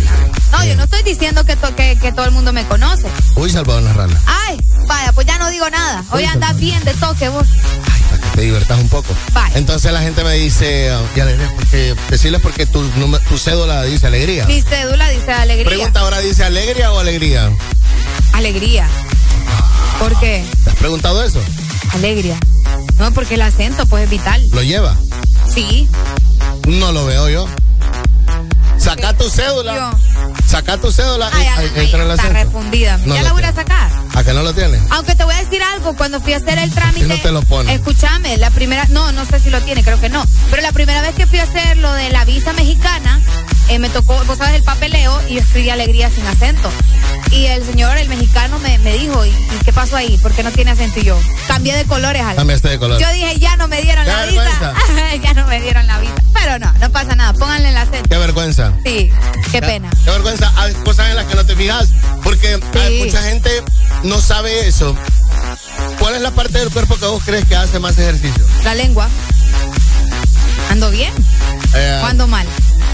No, 0.51 0.63
yo 0.63 0.75
no 0.75 0.83
estoy 0.83 1.03
diciendo 1.03 1.43
que, 1.45 1.55
to- 1.55 1.75
que, 1.75 1.97
que 1.99 2.11
todo 2.11 2.25
el 2.25 2.31
mundo 2.31 2.53
me 2.53 2.65
conoce. 2.65 3.07
Uy, 3.35 3.49
Salvador 3.51 3.83
Narrala, 3.83 4.19
Ay, 4.25 4.57
vaya, 4.87 5.11
pues 5.13 5.25
ya 5.27 5.37
no 5.37 5.49
digo 5.49 5.69
nada. 5.69 6.03
Hoy 6.11 6.21
Uy, 6.23 6.25
andas 6.29 6.57
bien 6.57 6.83
de 6.85 6.93
toque 6.93 7.29
vos. 7.29 7.45
para 8.09 8.21
que 8.21 8.29
te 8.35 8.41
divertas 8.41 8.79
un 8.79 8.89
poco. 8.89 9.13
Vaya. 9.33 9.57
Entonces 9.57 9.91
la 9.91 10.01
gente 10.01 10.23
me 10.23 10.33
dice, 10.33 10.89
ah, 10.91 11.01
y 11.15 11.19
alegría, 11.19 11.51
porque, 11.55 11.95
decirles 12.09 12.41
porque 12.41 12.65
tu, 12.65 12.87
tu 13.29 13.37
cédula 13.37 13.83
dice 13.83 14.07
alegría. 14.07 14.45
Mi 14.45 14.61
cédula 14.61 15.09
dice 15.09 15.31
alegría. 15.31 15.65
Pregunta 15.67 15.99
ahora, 16.01 16.19
¿dice 16.19 16.43
alegría 16.43 16.91
o 16.91 16.99
alegría? 16.99 17.49
Alegría. 18.33 18.87
¿Por 19.99 20.17
qué? 20.19 20.45
¿Te 20.63 20.69
has 20.69 20.75
preguntado 20.75 21.23
eso? 21.23 21.41
Alegría. 21.93 22.37
No, 22.99 23.11
porque 23.11 23.35
el 23.35 23.41
acento, 23.41 23.85
pues, 23.85 24.05
es 24.05 24.09
vital. 24.09 24.41
¿Lo 24.51 24.63
lleva? 24.63 24.95
Sí. 25.53 25.87
No 26.67 26.91
lo 26.91 27.05
veo 27.05 27.29
yo. 27.29 27.47
Saca 28.77 29.13
tu 29.13 29.29
cédula. 29.29 29.75
Yo. 29.75 30.14
Saca 30.47 30.77
tu 30.77 30.91
cédula 30.91 31.29
y 31.33 31.37
Ay, 31.45 31.71
entra 31.75 32.03
el 32.03 32.11
está 32.11 32.23
acento. 32.23 32.33
refundida. 32.33 32.97
No 33.05 33.15
ya 33.15 33.23
la 33.23 33.33
voy 33.33 33.43
a 33.43 33.53
sacar. 33.53 33.91
¿A 34.13 34.23
que 34.23 34.33
no 34.33 34.43
lo 34.43 34.53
tiene? 34.53 34.79
Aunque 34.91 35.15
te 35.15 35.23
voy 35.23 35.33
a 35.33 35.39
decir 35.43 35.61
algo, 35.61 35.95
cuando 35.95 36.21
fui 36.21 36.33
a 36.33 36.37
hacer 36.37 36.57
el 36.59 36.71
trámite. 36.71 37.07
no 37.07 37.17
te 37.17 37.31
lo 37.31 37.41
pone? 37.41 37.73
Escúchame, 37.73 38.37
la 38.37 38.49
primera, 38.51 38.85
no, 38.89 39.11
no 39.11 39.25
sé 39.25 39.39
si 39.39 39.49
lo 39.49 39.59
tiene, 39.61 39.83
creo 39.83 39.99
que 39.99 40.09
no. 40.09 40.23
Pero 40.49 40.61
la 40.61 40.71
primera 40.71 41.01
vez 41.01 41.15
que 41.15 41.25
fui 41.27 41.39
a 41.39 41.43
hacer 41.43 41.77
lo 41.77 41.91
de 41.93 42.09
la 42.11 42.23
visa 42.25 42.53
mexicana, 42.53 43.19
eh, 43.69 43.79
me 43.79 43.89
tocó, 43.89 44.23
vos 44.25 44.37
sabes, 44.37 44.55
el 44.55 44.63
papeleo 44.63 45.19
y 45.27 45.35
yo 45.35 45.39
escribí 45.41 45.69
alegría 45.69 46.09
sin 46.09 46.25
acento. 46.27 46.69
Y 47.31 47.47
el 47.47 47.65
señor, 47.65 47.97
el 47.97 48.07
mexicano, 48.07 48.59
me, 48.59 48.77
me 48.79 48.93
dijo, 48.97 49.25
¿y, 49.25 49.29
y 49.29 49.59
qué 49.65 49.73
pasó 49.73 49.97
ahí? 49.97 50.17
¿Por 50.19 50.31
qué 50.33 50.43
no 50.43 50.51
tiene 50.51 50.71
acento? 50.71 50.99
Y 50.99 51.03
yo, 51.03 51.19
cambié 51.47 51.75
de 51.75 51.83
colores. 51.85 52.21
Cambiaste 52.35 52.69
de 52.69 52.79
color. 52.79 53.01
Yo 53.01 53.11
dije, 53.11 53.39
ya 53.39 53.57
no 53.57 53.67
me 53.67 53.81
dieron 53.81 54.05
Qué 54.05 54.11
la 54.11 54.25
visa. 54.27 54.43
vergüenza. 54.43 55.15
ya 55.23 55.33
no 55.33 55.47
me 55.47 55.59
dieron 55.59 55.87
la 55.87 55.99
visa. 55.99 56.13
Pero 56.33 56.59
no, 56.59 56.71
no 56.79 56.89
pasa 56.91 57.15
nada, 57.15 57.33
pónganle 57.33 57.69
el 57.69 57.77
acento. 57.77 58.07
Qué 58.07 58.17
vergüenza. 58.17 58.71
Sí, 58.85 59.11
qué 59.51 59.61
pena. 59.61 59.89
Qué 60.05 60.11
vergüenza. 60.11 60.24
Hay 60.55 60.73
cosas 60.83 61.09
en 61.09 61.15
las 61.15 61.25
que 61.25 61.35
no 61.35 61.45
te 61.45 61.55
fijas. 61.55 61.89
Porque 62.23 62.59
hay 62.79 62.99
mucha 63.03 63.21
gente 63.21 63.63
no 64.03 64.19
sabe 64.19 64.67
eso. 64.67 64.95
¿Cuál 65.99 66.15
es 66.15 66.21
la 66.21 66.31
parte 66.31 66.57
del 66.59 66.69
cuerpo 66.71 66.95
que 66.95 67.05
vos 67.05 67.21
crees 67.23 67.45
que 67.45 67.55
hace 67.55 67.79
más 67.79 67.97
ejercicio? 67.97 68.43
La 68.63 68.73
lengua. 68.73 69.07
¿Ando 70.71 70.89
bien? 70.89 71.13
Eh, 71.75 72.01
¿O 72.03 72.05
ando 72.07 72.27
mal? 72.27 72.47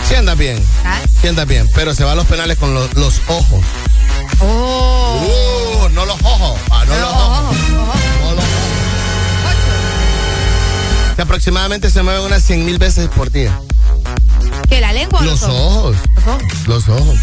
Sí 0.08 0.16
andas 0.16 0.38
bien. 0.38 0.62
¿Ah? 0.84 1.00
Sí 1.22 1.28
andas 1.28 1.48
bien. 1.48 1.70
Pero 1.74 1.94
se 1.94 2.04
va 2.04 2.12
a 2.12 2.16
los 2.16 2.26
penales 2.26 2.58
con 2.58 2.74
los, 2.74 2.94
los 2.96 3.22
ojos. 3.28 3.64
Oh. 4.42 5.86
Uh, 5.86 5.90
no 5.90 6.06
los 6.06 6.20
ojos. 6.22 6.60
Ah, 6.70 6.84
no, 6.86 6.96
los 6.96 7.12
ojos. 7.14 7.58
No 7.70 8.32
los 8.32 8.44
ojos. 8.44 8.46
Que 11.16 11.22
aproximadamente 11.22 11.90
se 11.90 12.04
mueven 12.04 12.24
unas 12.24 12.44
100 12.44 12.66
mil 12.66 12.78
veces 12.78 13.08
por 13.10 13.32
día. 13.32 13.58
¿Que 14.70 14.82
la 14.82 14.94
lengua 14.94 15.20
o 15.20 15.24
Los 15.24 15.42
los 15.42 15.50
ojos. 15.50 15.96
Los 16.16 16.28
ojos. 16.28 16.68
Los 16.68 16.90
ojos. 16.90 17.18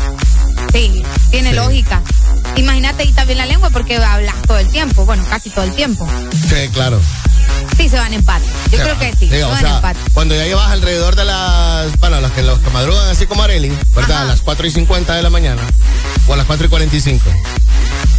Sí, 0.72 1.02
tiene 1.30 1.50
Sí. 1.50 1.56
lógica. 1.56 2.02
Imagínate 2.56 3.04
y 3.04 3.12
también 3.12 3.38
la 3.38 3.46
lengua 3.46 3.70
porque 3.70 3.96
hablas 3.96 4.34
todo 4.46 4.58
el 4.58 4.68
tiempo, 4.68 5.04
bueno, 5.06 5.22
casi 5.30 5.50
todo 5.50 5.64
el 5.64 5.72
tiempo. 5.72 6.06
Sí, 6.48 6.68
claro. 6.72 7.00
Sí, 7.76 7.88
se 7.88 7.96
van 7.96 8.08
en 8.08 8.14
empate. 8.20 8.44
Yo 8.70 8.78
Se 8.78 8.82
creo 8.82 8.94
va. 8.94 9.00
que 9.00 9.12
sí, 9.16 9.26
Diga, 9.28 9.36
se 9.38 9.44
o 9.44 9.48
van 9.48 9.58
en 9.60 9.66
sea, 9.66 9.76
empate. 9.76 10.00
cuando 10.12 10.34
ya 10.34 10.44
llevas 10.44 10.70
alrededor 10.70 11.14
de 11.16 11.24
las, 11.24 11.96
bueno, 12.00 12.20
los 12.20 12.32
que, 12.32 12.42
los 12.42 12.58
que 12.58 12.70
madrugan 12.70 13.08
así 13.08 13.26
como 13.26 13.42
Areli, 13.44 13.68
¿verdad? 13.94 14.16
Ajá. 14.16 14.22
A 14.22 14.26
las 14.26 14.40
4 14.40 14.66
y 14.66 14.70
50 14.70 15.14
de 15.14 15.22
la 15.22 15.30
mañana. 15.30 15.62
O 16.26 16.34
a 16.34 16.36
las 16.36 16.46
4 16.46 16.66
y 16.66 16.68
45. 16.70 17.30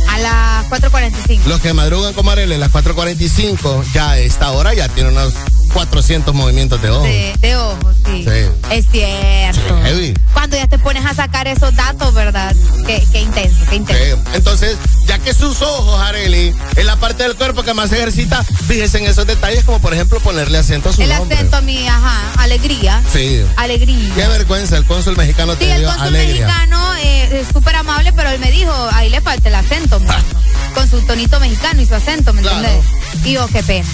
A 0.09 0.17
las 0.19 0.65
4.45. 0.69 1.41
Los 1.45 1.59
que 1.61 1.73
madrugan 1.73 2.13
como 2.13 2.31
Areli 2.31 2.55
a 2.55 2.57
las 2.57 2.69
4 2.71 2.93
y 2.93 2.95
45, 2.95 3.83
ya 3.93 4.11
a 4.11 4.17
esta 4.19 4.51
hora 4.51 4.73
ya 4.73 4.87
tiene 4.89 5.09
unos 5.09 5.33
400 5.69 6.33
movimientos 6.33 6.81
de 6.81 6.89
ojos. 6.89 7.03
De, 7.03 7.33
de 7.39 7.55
ojos, 7.55 7.95
sí. 8.05 8.23
Sí. 8.25 8.51
Es 8.71 8.85
cierto. 8.91 9.77
Sí, 9.77 9.83
heavy. 9.83 10.13
Cuando 10.33 10.57
ya 10.57 10.67
te 10.67 10.77
pones 10.79 11.05
a 11.05 11.13
sacar 11.13 11.47
esos 11.47 11.75
datos, 11.75 12.13
¿verdad? 12.13 12.55
Qué, 12.85 13.03
qué 13.11 13.21
intenso, 13.21 13.57
qué 13.69 13.75
intenso. 13.77 14.15
Sí. 14.17 14.21
Entonces, 14.35 14.77
ya 15.05 15.17
que 15.19 15.33
sus 15.33 15.61
ojos, 15.61 15.99
Areli, 16.01 16.53
es 16.75 16.85
la 16.85 16.95
parte 16.97 17.23
del 17.23 17.35
cuerpo 17.35 17.63
que 17.63 17.73
más 17.73 17.91
ejercita, 17.91 18.43
fíjese 18.43 18.99
en 18.99 19.05
esos 19.05 19.25
detalles, 19.27 19.63
como 19.63 19.79
por 19.79 19.93
ejemplo 19.93 20.19
ponerle 20.19 20.57
acento 20.57 20.89
a 20.89 20.93
su 20.93 21.01
El 21.01 21.09
nombre. 21.09 21.35
acento 21.37 21.57
a 21.57 21.61
mí, 21.61 21.87
ajá, 21.87 22.33
alegría. 22.41 23.01
Sí. 23.11 23.43
Alegría. 23.57 24.13
Qué 24.15 24.27
vergüenza, 24.27 24.77
el 24.77 24.85
cónsul 24.85 25.15
mexicano 25.17 25.53
Sí, 25.53 25.59
te 25.59 25.71
el 25.73 25.79
dio 25.79 25.87
cónsul 25.89 26.07
alegría. 26.07 26.45
mexicano 26.47 26.95
eh, 26.97 27.41
es 27.41 27.47
súper 27.53 27.75
amable, 27.75 28.13
pero 28.13 28.29
él 28.29 28.39
me 28.39 28.51
dijo, 28.51 28.71
ahí 28.93 29.09
le 29.09 29.21
falta 29.21 29.49
el 29.49 29.55
acento, 29.55 29.99
mi 29.99 30.05
hermano. 30.07 30.23
con 30.75 30.89
su 30.89 31.01
tonito 31.05 31.39
mexicano 31.39 31.81
y 31.81 31.85
su 31.85 31.95
acento, 31.95 32.33
¿me 32.33 32.41
Claro. 32.41 32.57
entendés? 32.59 32.85
Y 33.25 33.35
qué 33.51 33.63
pena. 33.63 33.87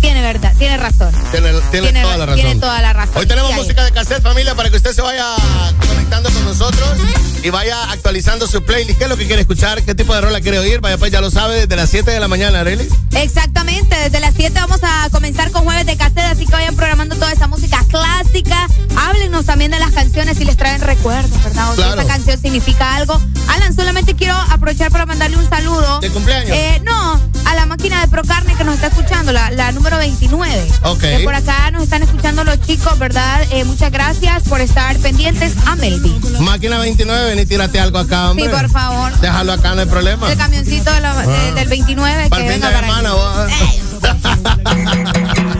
Tiene 0.00 0.22
verdad, 0.22 0.52
tiene 0.58 0.76
razón. 0.76 1.12
Tiene, 1.30 1.52
tiene 1.70 1.88
Tiene 1.90 2.02
toda 2.02 2.16
la 2.16 2.26
razón. 2.26 2.40
tiene 2.40 2.60
toda 2.60 2.82
la 2.82 2.92
razón. 2.92 3.16
Hoy 3.16 3.26
tenemos 3.26 3.52
música 3.54 3.84
de 3.84 3.92
cassette, 3.92 4.22
familia, 4.22 4.54
para 4.54 4.70
que 4.70 4.76
usted 4.76 4.92
se 4.92 5.02
vaya 5.02 5.24
conectando 5.88 6.30
con 6.30 6.44
nosotros 6.44 6.88
y 7.42 7.50
vaya 7.50 7.90
actualizando 7.90 8.46
su 8.46 8.62
playlist. 8.64 8.98
¿Qué 8.98 9.04
es 9.04 9.10
lo 9.10 9.16
que 9.16 9.26
quiere 9.26 9.42
escuchar? 9.42 9.82
¿Qué 9.82 9.94
tipo 9.94 10.14
de 10.14 10.20
rola 10.22 10.40
quiere 10.40 10.58
oír? 10.58 10.80
Vaya, 10.80 10.96
pues 10.98 11.12
ya 11.12 11.20
lo 11.20 11.30
sabe, 11.30 11.60
desde 11.60 11.76
las 11.76 11.90
7 11.90 12.10
de 12.10 12.18
la 12.20 12.28
mañana, 12.28 12.60
Arely. 12.60 12.88
Exactamente, 13.12 13.94
desde 13.96 14.20
las 14.20 14.34
7 14.34 14.52
vamos 14.58 14.80
a 14.82 15.08
comenzar 15.10 15.50
con 15.50 15.64
jueves 15.64 15.86
de 15.86 15.96
cassette, 15.96 16.18
así 16.32 16.46
que 16.46 16.52
vayan 16.52 16.76
programando 16.76 17.14
toda 17.16 17.32
esa 17.32 17.46
música 17.46 17.84
clásica. 17.88 18.66
Háblenos 18.96 19.44
también 19.46 19.70
de 19.70 19.78
las 19.78 19.92
canciones 19.92 20.38
si 20.38 20.44
les 20.44 20.56
traen 20.56 20.80
recuerdos, 20.80 21.42
¿verdad? 21.44 21.70
O 21.70 21.74
si 21.74 21.82
Claro. 21.82 22.00
esa 22.00 22.08
canción 22.10 22.40
significa 22.40 22.96
algo. 22.96 23.20
Alan, 23.48 23.74
solamente 23.74 24.14
quiero 24.14 24.34
aprovechar 24.34 24.90
para 24.90 25.06
mandarle 25.06 25.36
un 25.36 25.48
saludo. 25.48 26.00
¿De 26.00 26.08
cumpleaños? 26.10 26.50
Eh, 26.56 26.80
no, 26.84 27.20
a 27.44 27.54
la 27.54 27.66
máquina 27.66 28.00
de 28.00 28.08
Que 28.56 28.64
nos 28.64 28.74
está 28.74 28.88
escuchando, 28.88 29.32
la, 29.32 29.50
la 29.52 29.72
número 29.72 29.96
29. 29.96 30.68
Ok. 30.82 31.00
Que 31.00 31.20
por 31.24 31.34
acá 31.34 31.70
nos 31.70 31.84
están 31.84 32.02
escuchando 32.02 32.44
los 32.44 32.60
chicos, 32.60 32.98
¿verdad? 32.98 33.40
Eh, 33.52 33.64
muchas 33.64 33.90
gracias 33.90 34.42
por 34.42 34.60
estar 34.60 34.94
pendientes 34.98 35.54
a 35.66 35.76
Melvin. 35.76 36.20
Máquina 36.40 36.76
29, 36.78 37.24
ven 37.24 37.38
y 37.38 37.46
tírate 37.46 37.80
algo 37.80 37.96
acá, 37.98 38.30
hombre. 38.30 38.44
Sí, 38.44 38.50
por 38.50 38.68
favor. 38.70 39.18
Déjalo 39.20 39.52
acá, 39.54 39.74
no 39.74 39.80
hay 39.80 39.86
problema. 39.86 40.30
El 40.30 40.36
camioncito 40.36 40.92
de 40.92 41.00
la- 41.00 41.14
de- 41.26 41.34
Ah. 41.34 41.52
del 41.54 41.68
29 41.68 42.28
Para 42.28 42.42
que 42.42 42.48
el 42.48 42.52
fin 42.54 42.60
venga 42.60 42.68
de 42.68 42.74
para 42.74 42.86
semana, 42.86 43.12
vos. 43.14 43.34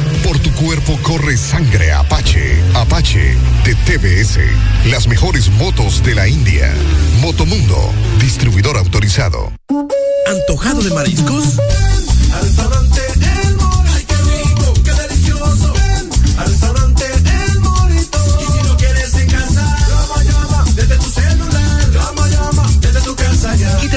Por 0.23 0.39
tu 0.39 0.51
cuerpo 0.53 0.97
corre 1.01 1.35
sangre 1.35 1.91
Apache, 1.91 2.61
Apache 2.73 3.35
de 3.65 3.75
TBS, 3.75 4.39
las 4.89 5.07
mejores 5.07 5.49
motos 5.49 6.03
de 6.03 6.15
la 6.15 6.27
India. 6.27 6.71
Motomundo, 7.19 7.77
distribuidor 8.19 8.77
autorizado. 8.77 9.51
¿Antojado 10.27 10.81
de 10.81 10.91
mariscos? 10.91 11.57
Restaurante 12.41 13.01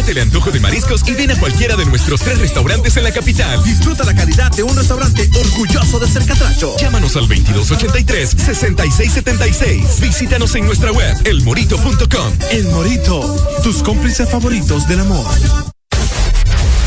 Quítate 0.04 0.20
el 0.20 0.26
antojo 0.26 0.50
de 0.50 0.60
mariscos 0.60 1.02
y 1.08 1.12
ven 1.12 1.30
a 1.30 1.40
cualquiera 1.40 1.76
de 1.76 1.86
nuestros 1.86 2.20
tres 2.20 2.38
restaurantes 2.38 2.94
en 2.98 3.04
la 3.04 3.10
capital. 3.10 3.64
Disfruta 3.64 4.04
la 4.04 4.14
calidad 4.14 4.50
de 4.50 4.62
un 4.62 4.76
restaurante 4.76 5.30
orgulloso 5.34 5.98
de 5.98 6.06
ser 6.06 6.26
catracho. 6.26 6.76
Llámanos 6.76 7.16
al 7.16 7.26
2283-6676. 7.26 10.00
Visítanos 10.00 10.54
en 10.56 10.66
nuestra 10.66 10.92
web, 10.92 11.16
elmorito.com. 11.24 12.34
El 12.50 12.68
Morito, 12.68 13.34
tus 13.62 13.82
cómplices 13.82 14.28
favoritos 14.28 14.86
del 14.88 15.00
amor. 15.00 15.24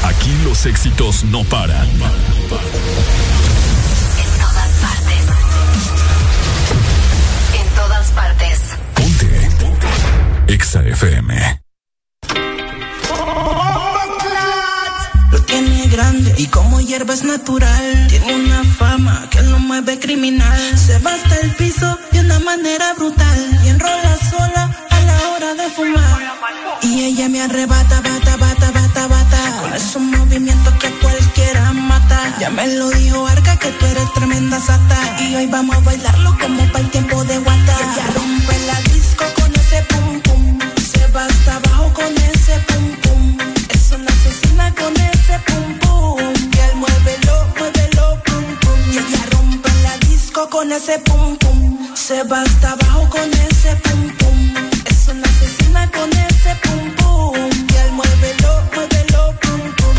Aquí 0.04 0.32
los 0.44 0.68
éxitos 0.68 1.24
no 1.24 1.44
paran. 1.46 1.90
En 1.90 1.98
todas 4.38 4.70
partes. 4.80 5.24
En 7.60 7.68
todas 7.76 8.12
partes. 8.12 8.60
Ponte. 8.94 9.50
EXA 10.54 10.84
FM. 10.84 11.67
Tiene 15.48 15.88
grande 15.88 16.36
y 16.38 16.46
como 16.48 16.80
hierba 16.80 17.14
es 17.14 17.24
natural. 17.24 18.08
Tiene 18.10 18.36
una 18.36 18.64
fama 18.64 19.28
que 19.32 19.42
lo 19.42 19.58
mueve 19.60 19.98
criminal. 19.98 20.78
Se 20.78 21.00
va 21.00 21.14
hasta 21.14 21.36
el 21.38 21.56
piso 21.56 21.98
de 22.12 22.20
una 22.20 22.40
manera 22.40 22.94
brutal. 22.94 23.60
Y 23.64 23.70
enrola 23.70 24.18
sola 24.30 24.64
a 24.90 25.00
la 25.02 25.30
hora 25.30 25.54
de 25.56 25.70
fumar. 25.70 26.22
Y 26.84 27.06
ella 27.06 27.28
me 27.30 27.42
arrebata, 27.42 28.02
bata, 28.02 28.38
bata, 28.38 28.72
bata, 28.72 29.08
bata. 29.08 29.62
Con 29.62 29.74
esos 29.74 30.02
movimientos 30.02 30.74
que 30.76 30.90
cualquiera 31.02 31.74
mata. 31.74 32.36
Ya 32.40 32.50
me 32.50 32.68
lo 32.76 32.90
dijo 32.90 33.26
Arca 33.26 33.58
que 33.58 33.70
tú 33.72 33.86
eres 33.86 34.14
tremenda 34.14 34.60
sata. 34.60 35.00
Y 35.22 35.36
hoy 35.36 35.48
vamos 35.48 35.76
a 35.76 35.80
bailarlo 35.80 36.38
como 36.40 36.64
para 36.72 36.80
el 36.80 36.92
tiempo 36.92 37.24
de 37.24 37.38
guata. 37.40 37.76
Ella 37.80 38.06
rompe 38.16 38.56
la 38.68 38.82
disco 38.94 39.26
con 39.36 39.56
ese 39.56 39.82
pum 39.90 40.27
con 50.58 50.72
ese 50.72 50.98
pum 51.06 51.38
pum. 51.38 51.96
Se 51.96 52.24
va 52.24 52.42
hasta 52.42 52.72
abajo 52.72 53.08
con 53.12 53.30
ese 53.48 53.76
pum 53.84 54.02
pum. 54.18 54.40
Es 54.86 55.08
una 55.08 55.28
asesina 55.34 55.82
con 55.92 56.10
ese 56.28 56.52
pum 56.64 56.84
pum. 56.98 57.52
Y 57.72 57.76
él 57.84 57.92
muévelo, 57.92 58.52
muévelo, 58.74 59.22
pum 59.44 59.62
pum. 59.78 59.98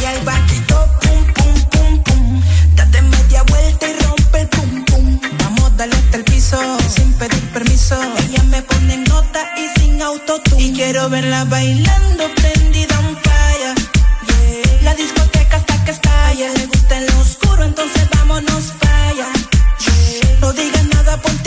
Y 0.00 0.04
el 0.12 0.24
vaquito 0.24 0.78
pum 1.02 1.20
pum 1.36 1.54
pum 1.72 2.02
pum. 2.04 2.42
Date 2.74 3.02
media 3.02 3.42
vuelta 3.42 3.86
y 3.86 3.92
rompe 4.02 4.40
el 4.40 4.48
pum 4.48 4.84
pum. 4.86 5.20
Vamos, 5.40 5.76
dale 5.76 5.94
hasta 5.94 6.16
el 6.16 6.24
piso 6.24 6.58
sin 6.88 7.12
pedir 7.18 7.44
permiso. 7.52 7.96
Ella 8.24 8.42
me 8.44 8.62
pone 8.62 8.94
en 8.94 9.04
nota 9.04 9.40
y 9.62 9.78
sin 9.78 10.00
autotune. 10.00 10.62
Y 10.62 10.72
quiero 10.72 11.10
verla 11.10 11.44
bailando 11.44 12.24
prendida 12.34 12.87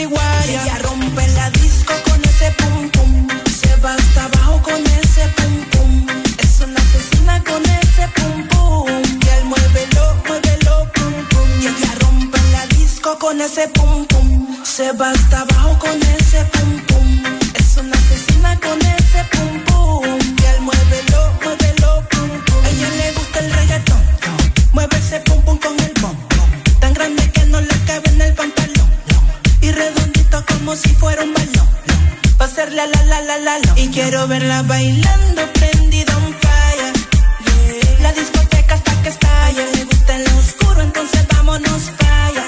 Ella 0.04 0.80
rompe 0.82 1.28
la 1.36 1.52
disco 1.52 1.93
con 2.10 2.20
ese 2.24 2.52
pum 2.58 2.89
pum. 2.89 3.28
Se 3.45 3.76
va 3.76 3.93
hasta 3.93 4.26
abajo 4.26 4.60
con 4.64 4.82
ese 4.84 5.28
pum 5.38 5.64
pum. 5.70 6.08
Es 6.39 6.60
una 6.60 6.80
asesina 6.80 7.43
con 7.43 7.62
ese 7.64 8.08
pum 8.16 8.47
pum. 8.47 8.88
Y 9.24 9.28
él 9.30 9.45
muévelo, 9.45 10.16
muévelo, 10.28 10.91
pum 10.95 11.14
pum. 11.30 11.49
Y 11.62 11.68
ella 11.68 11.93
rompe 11.99 12.39
la 12.52 12.66
disco 12.78 13.16
con 13.20 13.41
ese 13.41 13.68
pum 13.68 14.08
pum. 14.08 14.66
Se 14.66 14.91
va 14.93 15.12
hasta 15.12 15.41
abajo 15.41 15.78
con 15.78 16.02
ese 16.02 16.45
pum 16.45 16.72
pum. 16.72 16.80
Como 30.62 30.76
si 30.76 30.89
fuera 30.89 31.24
un 31.24 31.34
balón. 31.34 31.68
Va 32.39 32.45
a 32.45 32.70
la 32.70 32.86
la 32.86 33.01
la 33.03 33.22
la 33.22 33.38
la. 33.39 33.74
Y 33.76 33.88
quiero 33.88 34.28
verla 34.28 34.62
bailando 34.62 35.41
prendida 35.53 36.16
un 36.18 36.36
fire. 36.41 36.93
La 37.99 38.12
discoteca 38.14 38.76
hasta 38.76 38.93
que 39.01 39.09
estalle. 39.09 39.64
Le 39.76 39.86
gusta 39.86 40.16
en 40.18 40.24
lo 40.24 40.38
oscuro, 40.38 40.82
entonces 40.82 41.26
vámonos 41.34 41.82
allá. 41.97 42.45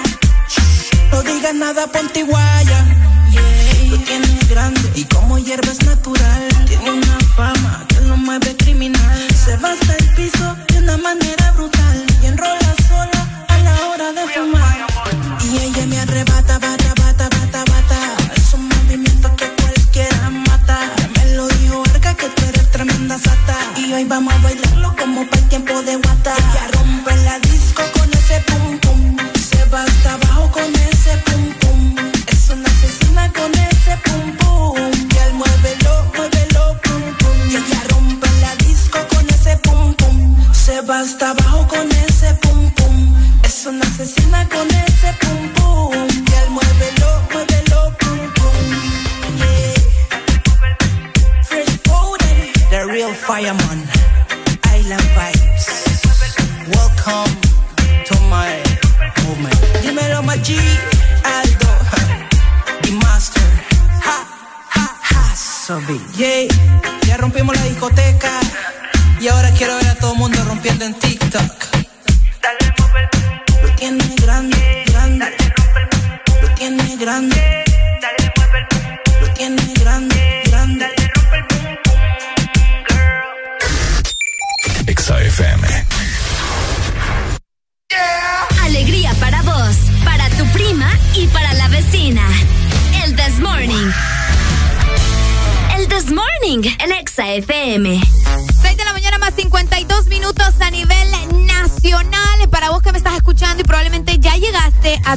No 1.11 1.23
digas 1.23 1.55
nada, 1.55 1.87
ponte 1.87 2.21
guaya. 2.21 2.79
Yeah. 3.31 3.89
Lo 3.89 3.97
tiene 3.97 4.39
grande 4.47 4.91
y 4.93 5.05
como 5.05 5.39
hierba 5.39 5.71
es 5.71 5.83
natural. 5.83 6.47
Tiene 6.67 6.91
una 6.91 7.17
fama 7.35 7.83
que 7.87 7.99
lo 8.01 8.15
mueve 8.17 8.55
criminal. 8.57 9.27
Se 9.43 9.57
va 9.57 9.71
el 9.71 10.15
piso 10.15 10.55
de 10.67 10.77
una 10.77 10.97
manera 10.97 11.51
brutal. 11.53 11.72
Y 23.99 24.05
vamos 24.05 24.33
a 24.33 24.37
bailarlo 24.39 24.95
como 24.99 25.23
para 25.29 25.41
el 25.41 25.49
tiempo 25.49 25.81
de 25.83 25.95
guata. 25.97 26.72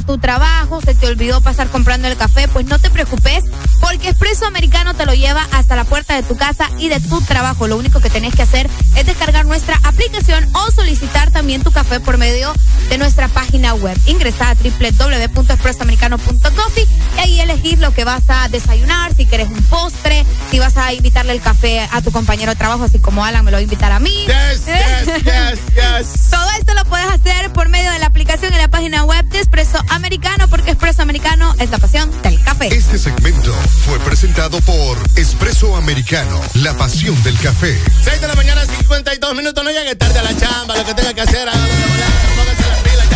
Tu 0.07 0.17
trabajo, 0.17 0.81
se 0.81 0.95
te 0.95 1.05
olvidó 1.05 1.41
pasar 1.41 1.67
comprando 1.67 2.07
el 2.07 2.15
café, 2.15 2.47
pues 2.47 2.65
no 2.65 2.79
te 2.79 2.89
preocupes 2.89 3.43
porque 3.89 4.09
Expreso 4.09 4.45
Americano 4.45 4.93
te 4.93 5.05
lo 5.05 5.13
lleva 5.13 5.47
hasta 5.51 5.77
la 5.77 5.85
puerta 5.85 6.15
de 6.15 6.23
tu 6.23 6.35
casa 6.35 6.69
y 6.77 6.89
de 6.89 6.99
tu 6.99 7.21
trabajo. 7.21 7.67
Lo 7.67 7.77
único 7.77 8.01
que 8.01 8.09
tenés 8.09 8.35
que 8.35 8.41
hacer 8.41 8.69
es 8.95 9.05
descargar 9.05 9.45
nuestra 9.45 9.79
aplicación 9.83 10.45
o 10.53 10.69
solicitar 10.71 11.31
también 11.31 11.63
tu 11.63 11.71
café 11.71 12.01
por 12.01 12.17
medio 12.17 12.53
de 12.89 12.97
nuestra 12.97 13.29
página 13.29 13.75
web. 13.75 13.97
Ingresa 14.05 14.49
a 14.49 14.55
www.expresoamericano.coffee 14.55 16.85
y 17.15 17.19
ahí 17.19 17.39
elegir 17.39 17.79
lo 17.79 17.93
que 17.93 18.03
vas 18.03 18.23
a 18.27 18.49
desayunar, 18.49 19.15
si 19.15 19.25
quieres 19.25 19.47
un 19.47 19.63
postre, 19.63 20.25
si 20.51 20.59
vas 20.59 20.75
a 20.75 20.91
invitarle 20.93 21.31
el 21.31 21.39
café 21.41 21.87
a 21.91 22.01
tu 22.01 22.11
compañero 22.11 22.51
de 22.51 22.57
trabajo, 22.57 22.83
así 22.83 22.99
como 22.99 23.23
Alan 23.23 23.45
me 23.45 23.51
lo 23.51 23.55
va 23.55 23.59
a 23.59 23.63
invitar 23.63 23.93
a 23.93 23.99
mí. 23.99 24.25
Yes, 24.25 24.65
yes, 24.65 25.05
yes, 25.23 25.59
yes. 25.75 26.29
Todo 26.29 26.49
esto 26.59 26.73
lo 26.73 26.83
puedes 26.85 27.07
hacer 27.07 27.53
por 27.53 27.69
medio 27.69 27.89
de 27.91 27.99
la 27.99 28.07
aplicación 28.07 28.51
en 28.53 28.59
la 28.59 28.67
página 28.67 29.05
web 29.05 29.23
de 29.25 29.39
Espresso 29.39 29.79
Americano, 29.89 30.49
porque 30.49 30.71
Espresso 30.71 31.01
Americano 31.01 31.55
es 31.59 31.69
la 31.69 31.77
pasión 31.77 32.11
del 32.21 32.43
café. 32.43 32.67
Este 32.67 32.97
segmento 32.97 33.55
fue 33.85 33.99
presentado 33.99 34.59
por 34.61 34.97
Espresso 35.15 35.75
Americano, 35.75 36.41
la 36.55 36.75
pasión 36.77 37.21
del 37.23 37.37
café. 37.39 37.79
6 38.03 38.21
de 38.21 38.27
la 38.27 38.35
mañana, 38.35 38.65
52 38.65 39.35
minutos. 39.35 39.63
No 39.63 39.71
llegue 39.71 39.95
tarde 39.95 40.19
a 40.19 40.23
la 40.23 40.35
chamba, 40.37 40.75
lo 40.75 40.85
que 40.85 40.93
tenga 40.93 41.13
que 41.13 41.21
hacer, 41.21 41.47
hágalo 41.47 41.73
de 41.73 41.85
volada, 41.85 42.21
póngase 42.35 42.69
las 42.69 42.79
pilas 42.81 43.06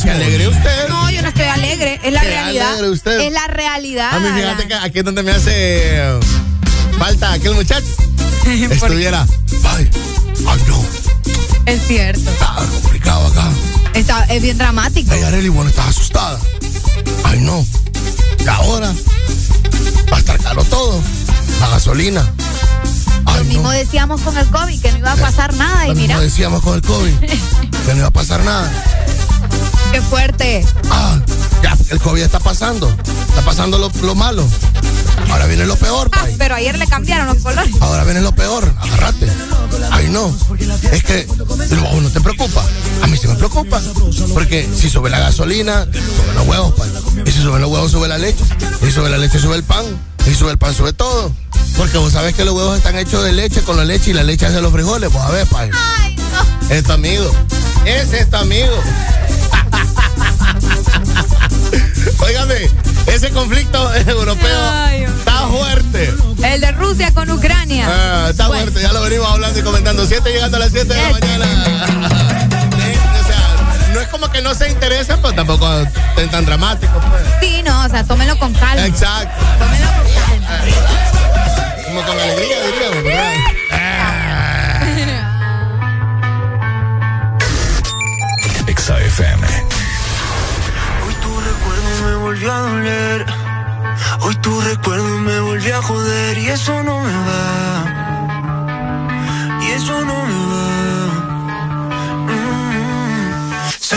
Ay, 0.00 0.04
qué 0.04 0.10
alegre 0.10 0.48
usted. 0.48 0.88
No, 0.88 1.10
yo 1.10 1.22
no 1.22 1.28
estoy 1.28 1.44
alegre. 1.44 2.00
Es 2.02 2.12
la 2.12 2.20
Qué 2.20 2.28
realidad. 2.28 2.68
alegre 2.70 2.90
usted. 2.90 3.20
Es 3.20 3.32
la 3.32 3.46
realidad. 3.48 4.14
A 4.14 4.18
mí, 4.20 4.28
fíjate 4.34 4.68
que 4.68 4.74
aquí 4.74 4.98
es 5.00 5.04
donde 5.04 5.22
me 5.22 5.32
hace 5.32 5.50
eh, 5.54 6.20
falta 6.98 7.32
aquel 7.32 7.54
muchacho. 7.54 7.86
Estuviera. 8.70 9.26
Ay, 9.76 9.90
ay, 10.48 10.60
no. 10.68 10.84
Es 11.66 11.86
cierto. 11.86 12.30
Está 12.30 12.54
complicado 12.82 13.26
acá. 13.26 13.44
Está, 13.94 14.24
es 14.24 14.42
bien 14.42 14.56
dramático. 14.58 15.12
Ay, 15.12 15.22
Arely, 15.22 15.48
bueno, 15.48 15.68
estás 15.70 15.88
asustada. 15.88 16.38
Ay, 17.24 17.40
no. 17.40 17.64
Y 18.42 18.48
ahora 18.48 18.92
va 20.10 20.16
a 20.16 20.20
estar 20.20 20.38
caro 20.40 20.64
todo. 20.64 21.00
La 21.60 21.68
gasolina. 21.68 22.22
Lo 23.26 23.32
Ay, 23.32 23.44
mismo 23.44 23.62
no. 23.64 23.70
decíamos 23.70 24.20
con 24.22 24.36
el 24.38 24.46
COVID, 24.46 24.80
que 24.80 24.92
no 24.92 24.98
iba 24.98 25.12
a 25.12 25.16
pasar 25.16 25.54
nada. 25.54 25.84
Y 25.86 25.88
Lo 25.90 25.94
mira, 25.96 26.14
mismo 26.14 26.20
decíamos 26.22 26.62
con 26.62 26.74
el 26.74 26.82
COVID. 26.82 27.14
que 27.18 27.92
no 27.92 27.96
iba 27.98 28.06
a 28.06 28.10
pasar 28.12 28.42
nada. 28.44 28.70
Qué 29.92 30.00
fuerte. 30.02 30.64
Ah, 30.90 31.18
ya, 31.62 31.76
el 31.90 32.00
COVID 32.00 32.22
está 32.22 32.40
pasando. 32.40 32.88
Está 33.28 33.42
pasando 33.44 33.78
lo, 33.78 33.90
lo 34.02 34.14
malo. 34.14 34.46
Ahora 35.30 35.46
viene 35.46 35.64
lo 35.66 35.76
peor, 35.76 36.08
Ah, 36.12 36.24
pero 36.38 36.54
ayer 36.56 36.76
le 36.78 36.86
cambiaron 36.86 37.26
los 37.26 37.42
colores. 37.42 37.72
Ahora 37.80 38.04
viene 38.04 38.20
lo 38.20 38.32
peor. 38.32 38.72
Agárrate. 38.80 39.28
Ay, 39.90 40.08
no. 40.10 40.34
Es 40.90 41.04
que 41.04 41.26
luego 41.70 42.00
no 42.00 42.08
te 42.10 42.20
preocupa. 42.20 42.64
A 43.02 43.06
mí 43.06 43.16
sí 43.16 43.28
me 43.28 43.34
preocupa. 43.36 43.80
Porque 44.32 44.68
si 44.76 44.88
sube 44.90 45.10
la 45.10 45.20
gasolina, 45.20 45.84
suben 45.84 46.34
los 46.34 46.46
huevos, 46.48 46.74
pay. 46.74 46.90
Y 47.26 47.30
si 47.30 47.42
suben 47.42 47.60
los 47.60 47.70
huevos, 47.70 47.90
sube 47.92 48.08
la 48.08 48.18
leche. 48.18 48.42
Y 48.82 48.86
si 48.86 48.92
sube 48.92 49.08
la 49.10 49.18
leche, 49.18 49.38
sube 49.38 49.56
el 49.56 49.62
pan. 49.62 49.84
Y 50.26 50.34
sube 50.34 50.50
el 50.52 50.58
pan, 50.58 50.74
sube 50.74 50.92
todo. 50.92 51.32
Porque 51.76 51.98
vos 51.98 52.12
sabés 52.12 52.34
que 52.34 52.44
los 52.44 52.54
huevos 52.54 52.76
están 52.76 52.96
hechos 52.96 53.24
de 53.24 53.32
leche 53.32 53.62
con 53.62 53.76
la 53.76 53.84
leche 53.84 54.10
y 54.10 54.12
la 54.14 54.22
leche 54.22 54.46
hace 54.46 54.60
los 54.60 54.72
frijoles. 54.72 55.10
Vos 55.12 55.22
a 55.22 55.30
ver, 55.30 55.46
pay. 55.46 55.70
Ay, 55.72 56.16
no. 56.16 56.74
Es 56.74 56.84
tu 56.84 56.92
amigo. 56.92 57.30
Ese 57.84 58.20
es 58.20 58.30
tu 58.30 58.36
amigo. 58.36 58.74
Óigame, 62.20 62.70
ese 63.06 63.30
conflicto 63.30 63.94
europeo 64.06 64.70
Ay, 64.70 65.02
está 65.04 65.46
fuerte. 65.48 66.14
El 66.44 66.60
de 66.60 66.72
Rusia 66.72 67.12
con 67.12 67.30
Ucrania. 67.30 67.86
Ah, 67.88 68.26
está 68.30 68.48
Bueno. 68.48 68.62
fuerte, 68.64 68.82
ya 68.82 68.92
lo 68.92 69.00
venimos 69.02 69.28
hablando 69.28 69.58
y 69.58 69.62
comentando. 69.62 70.06
Siete 70.06 70.30
llegando 70.30 70.56
a 70.58 70.60
las 70.60 70.70
7 70.72 70.92
de 70.94 71.02
la 71.02 71.10
mañana. 71.10 72.49
Como 74.10 74.30
que 74.30 74.42
no 74.42 74.54
se 74.54 74.68
interesa, 74.70 75.16
pero 75.16 75.32
tampoco 75.34 75.66
es 76.16 76.30
tan 76.30 76.44
dramático. 76.44 76.92
pues. 77.10 77.22
Sí, 77.40 77.62
no, 77.62 77.84
o 77.84 77.88
sea, 77.88 78.04
tómelo 78.04 78.38
con 78.38 78.52
calma. 78.54 78.86
Exacto. 78.86 79.44
Tómelo 79.58 79.86
con 80.28 80.40
calma. 80.40 80.74
Como 81.84 82.02
con 82.02 82.18
alegría, 82.18 82.56
diríamos, 82.66 83.02
¿verdad? 83.04 83.32
FM. 88.98 89.46
Hoy 91.06 91.14
tu 91.22 91.40
recuerdo 91.40 91.90
me 92.06 92.14
volvió 92.16 92.52
a 92.52 92.58
doler. 92.58 93.26
Hoy 94.20 94.34
tu 94.36 94.60
recuerdo 94.62 95.18
me 95.18 95.38
volvió 95.40 95.78
a 95.78 95.82
joder 95.82 96.38
y 96.38 96.48
eso 96.48 96.82
no 96.82 97.00
me 97.00 97.12
va. 97.12 97.84
Y 99.62 99.70
eso 99.70 100.00
no 100.04 100.26
me 100.26 100.34
va. 100.34 100.39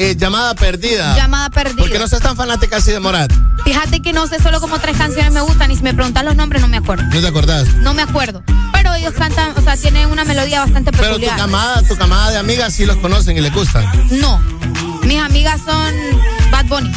Eh, 0.00 0.16
Llamada 0.16 0.54
Perdida. 0.54 1.14
Llamada 1.14 1.50
Perdida. 1.50 1.76
¿Por 1.82 1.90
qué 1.90 1.98
no 1.98 2.08
seas 2.08 2.22
tan 2.22 2.36
fanática 2.36 2.78
así 2.78 2.90
de 2.90 3.00
Morat? 3.00 3.30
Fíjate 3.64 4.00
que 4.00 4.12
no 4.12 4.26
sé, 4.26 4.40
solo 4.42 4.60
como 4.60 4.78
tres 4.78 4.96
canciones 4.96 5.30
me 5.32 5.40
gustan 5.42 5.70
y 5.70 5.76
si 5.76 5.82
me 5.82 5.92
preguntan 5.92 6.24
los 6.24 6.34
nombres 6.36 6.62
no 6.62 6.68
me 6.68 6.78
acuerdo. 6.78 7.04
¿No 7.04 7.20
te 7.20 7.26
acordás? 7.26 7.68
No 7.76 7.92
me 7.94 8.02
acuerdo. 8.02 8.42
Pero 8.72 8.94
ellos 8.94 9.12
cantan, 9.12 9.52
o 9.56 9.60
sea, 9.60 9.76
tienen 9.76 10.08
una 10.08 10.24
melodía 10.24 10.60
bastante 10.60 10.90
Pero 10.90 11.04
tu 11.04 11.08
peculiar. 11.20 11.36
camada, 11.36 11.82
tu 11.82 11.96
camada 11.96 12.30
de 12.30 12.38
amigas 12.38 12.72
sí 12.72 12.86
los 12.86 12.96
conocen 12.96 13.36
y 13.36 13.40
les 13.42 13.52
gustan. 13.52 13.84
No. 14.10 14.40
Mis 15.02 15.20
amigas 15.20 15.60
son 15.66 15.94
Bad 16.50 16.64
Bunny. 16.66 16.90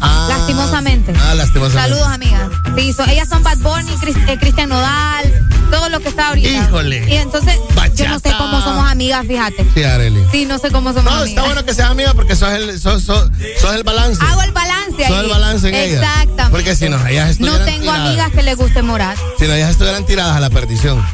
Ah. 0.00 0.26
Lastimosamente. 0.28 1.12
Ah, 1.28 1.34
lastimosamente. 1.34 1.90
Saludos, 1.90 2.06
amigas. 2.12 2.48
Sí, 2.76 2.92
so- 2.92 3.04
ellas 3.04 3.28
son 3.28 3.42
Bad 3.42 3.58
Bunny, 3.58 3.92
eh, 4.28 4.38
Cristian 4.38 4.68
Nodal, 4.68 5.37
todo 5.70 5.88
lo 5.88 6.00
que 6.00 6.08
está 6.08 6.28
ahorita. 6.28 6.48
Híjole. 6.48 7.04
Y 7.08 7.14
entonces, 7.16 7.58
yo 7.94 8.08
no 8.08 8.18
sé 8.18 8.32
cómo 8.36 8.60
somos 8.62 8.90
amigas, 8.90 9.26
fíjate. 9.26 9.66
Sí, 9.74 9.82
Arely. 9.84 10.22
Sí, 10.30 10.44
no 10.46 10.58
sé 10.58 10.70
cómo 10.70 10.90
somos 10.92 11.04
No, 11.04 11.10
amigas. 11.10 11.28
está 11.28 11.42
bueno 11.42 11.64
que 11.64 11.74
seas 11.74 11.90
amiga 11.90 12.14
porque 12.14 12.36
sos 12.36 12.50
el, 12.52 12.78
sos, 12.80 13.02
sos, 13.02 13.28
sos 13.60 13.74
el 13.74 13.82
balance. 13.82 14.22
Hago 14.24 14.42
el 14.42 14.52
balance 14.52 15.04
ahí. 15.04 15.12
Sos 15.12 15.24
el 15.24 15.28
balance 15.30 15.68
en 15.68 15.74
ella. 15.74 15.94
Exactamente. 15.98 16.50
Porque 16.50 16.76
si 16.76 16.88
no, 16.88 16.96
ellas 17.06 17.38
No 17.40 17.46
estuvieran 17.54 17.64
tengo 17.66 17.80
tiradas. 17.82 18.06
amigas 18.08 18.30
que 18.32 18.42
les 18.42 18.56
guste 18.56 18.82
Morat. 18.82 19.16
Si 19.38 19.46
no, 19.46 19.54
ellas 19.54 19.70
estuvieran 19.70 20.04
tiradas 20.06 20.36
a 20.36 20.40
la 20.40 20.50
perdición. 20.50 21.04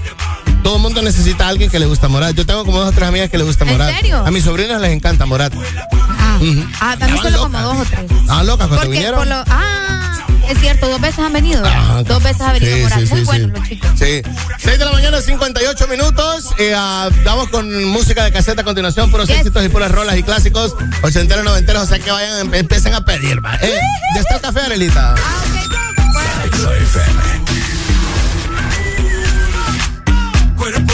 Todo 0.62 0.76
el 0.76 0.82
mundo 0.82 1.02
necesita 1.02 1.44
a 1.46 1.48
alguien 1.48 1.70
que 1.70 1.78
le 1.78 1.86
gusta 1.86 2.09
Morat. 2.09 2.34
Yo 2.34 2.46
tengo 2.46 2.64
como 2.64 2.78
dos 2.80 2.88
o 2.88 2.92
tres 2.92 3.09
amigas 3.09 3.28
que 3.30 3.36
le 3.38 3.44
gusta 3.44 3.64
¿En 3.64 3.72
Morat. 3.72 3.94
serio? 3.94 4.24
A 4.24 4.30
mis 4.30 4.44
sobrinas 4.44 4.80
les 4.80 4.92
encanta 4.92 5.26
Morat. 5.26 5.52
Ah, 6.18 6.38
Ujú. 6.40 6.64
ah 6.80 6.96
también 6.98 7.22
solo 7.22 7.38
como 7.38 7.61
dos 7.61 7.76
o 7.78 7.84
tres. 7.84 8.11
Estaban 8.11 8.46
locas 8.46 8.68
cuando 8.68 8.76
Porque 8.76 8.88
vinieron. 8.90 9.18
por 9.18 9.26
lo, 9.28 9.44
ah, 9.46 10.13
es 10.49 10.59
cierto, 10.61 10.88
dos 10.88 11.01
veces 11.01 11.18
han 11.20 11.32
venido. 11.32 11.64
Ajá. 11.64 12.03
Dos 12.03 12.22
veces 12.22 12.40
ha 12.42 12.53
venido 12.53 12.76
Sí, 12.76 12.82
Morat. 12.82 12.99
sí, 13.01 13.07
Muy 13.11 13.18
sí, 13.20 13.24
buenos 13.26 13.51
sí. 13.51 13.59
los 13.59 13.68
chicos. 13.68 13.90
Sí. 13.99 14.22
6 14.59 14.78
de 14.78 14.84
la 14.84 14.92
mañana, 14.92 15.20
58 15.20 15.88
minutos. 15.88 16.51
Eh, 16.59 16.72
ah, 16.76 17.09
vamos 17.24 17.49
con 17.49 17.84
música 17.86 18.24
de 18.24 18.32
caseta 18.32 18.62
a 18.62 18.64
continuación, 18.64 19.11
puros 19.11 19.28
Yes. 19.28 19.38
éxitos 19.38 19.64
y 19.64 19.68
puras 19.68 19.90
rolas 19.90 20.16
y 20.16 20.22
clásicos, 20.22 20.74
ochenteros, 21.03 21.45
noventeros, 21.45 21.82
o 21.82 21.86
sea 21.86 21.99
que 21.99 22.11
vayan, 22.11 22.40
em- 22.40 22.55
empiecen 22.55 22.95
a 22.95 23.05
pedir, 23.05 23.45
va. 23.45 23.55
Eh, 23.62 23.78
ya 24.14 24.20
está 24.20 24.36
el 24.36 24.40
café, 24.40 24.61
Arelita. 24.61 25.14
Cuerpo 30.57 30.93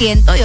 100%. 0.00 0.39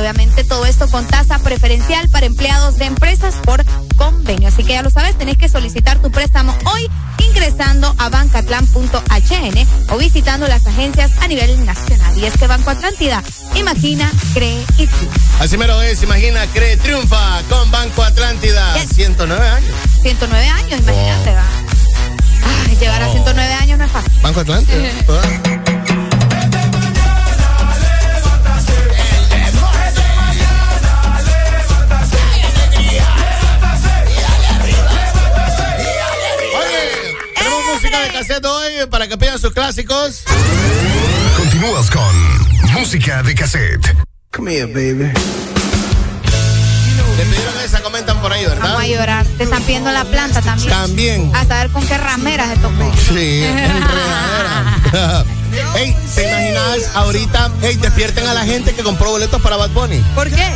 compró 58.86 59.10
boletos 59.10 59.42
para 59.42 59.58
Bad 59.58 59.72
Bunny. 59.72 59.98
¿Por 60.14 60.30
qué? 60.30 60.48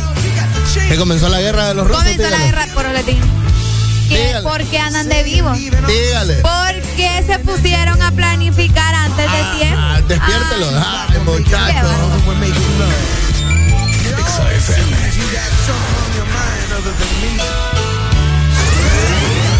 Que 0.88 0.96
comenzó 0.96 1.28
la 1.28 1.40
guerra 1.40 1.66
de 1.66 1.74
los 1.74 1.84
rusos. 1.84 2.00
Comenzó 2.00 2.22
dígale. 2.22 2.38
la 2.38 2.44
guerra 2.44 2.66
por 2.72 2.84
los 2.84 4.42
Porque 4.44 4.78
andan 4.78 5.08
de 5.08 5.22
vivos. 5.24 5.58
Dígale. 5.58 6.34
Porque 6.36 7.24
se 7.26 7.40
pusieron 7.40 8.00
a 8.00 8.12
planificar 8.12 8.94
antes 8.94 9.26
ah, 9.28 9.36
de 9.36 9.58
tiempo. 9.58 9.80
Ah, 9.80 10.00
despiértelo. 10.06 10.66
Ah, 10.76 11.08
ah 11.08 11.18
muchacho. 11.24 11.88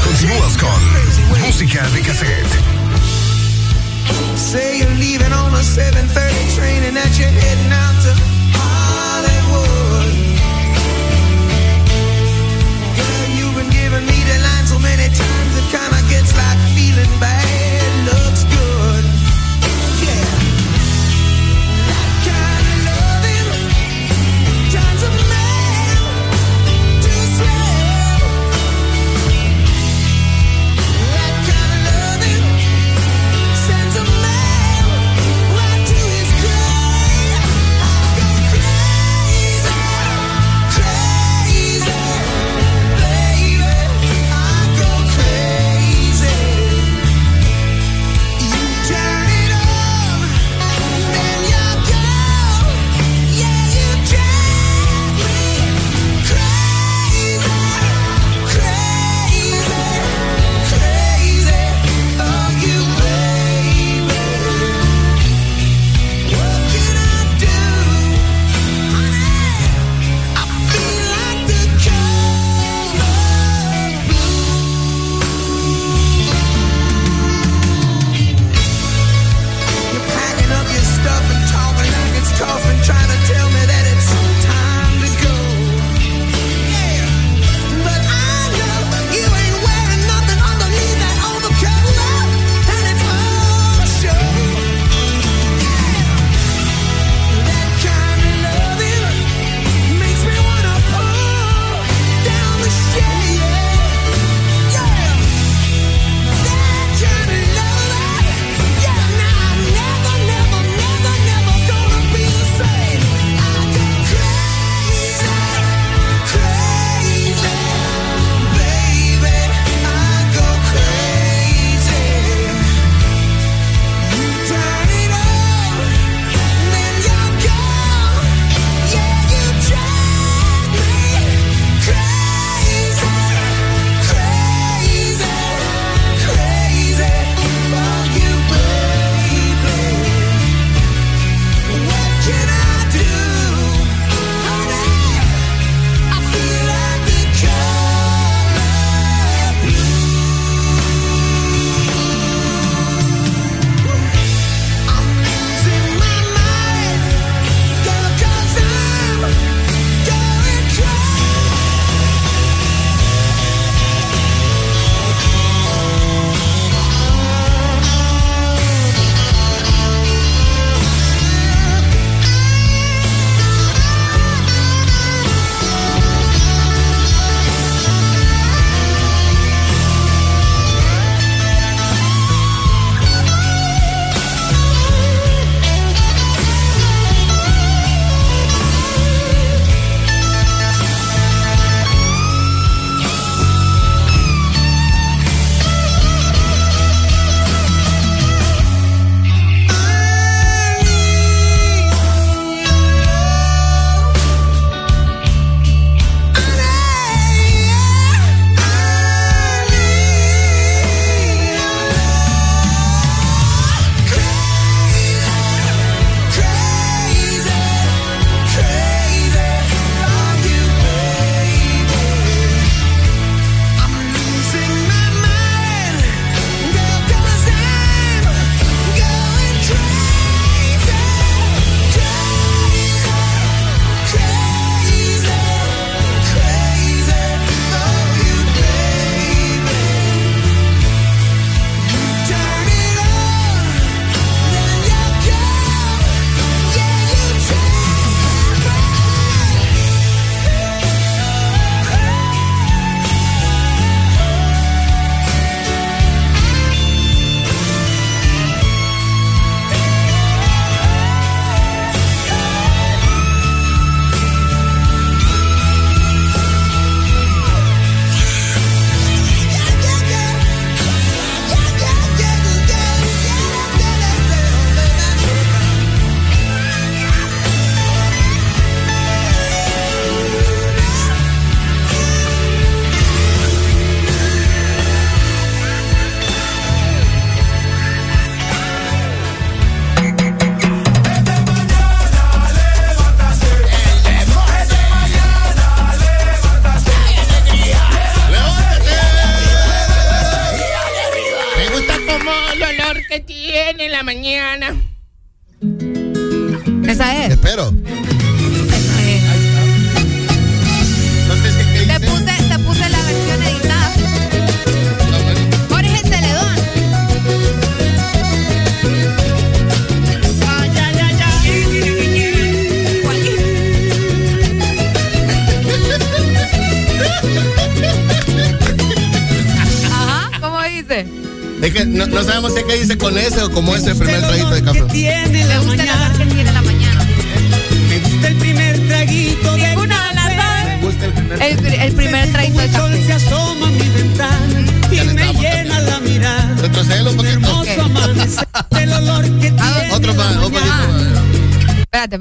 Continúas 0.04 0.56
con 0.58 1.40
música 1.40 1.88
de 1.88 2.00
cassette. 2.02 2.46
Say 4.36 4.78
you're 4.78 4.94
leaving 4.94 5.32
on 5.32 5.54
a 5.54 5.62
7:30 5.62 6.54
train 6.54 6.84
and 6.84 6.96
that 6.96 7.18
you're 7.18 7.28
heading 7.28 7.72
out 7.72 7.94
to 8.04 8.29
kinda 15.70 16.02
gets 16.08 16.36
like 16.36 16.58
feeling 16.74 17.20
bad. 17.20 17.69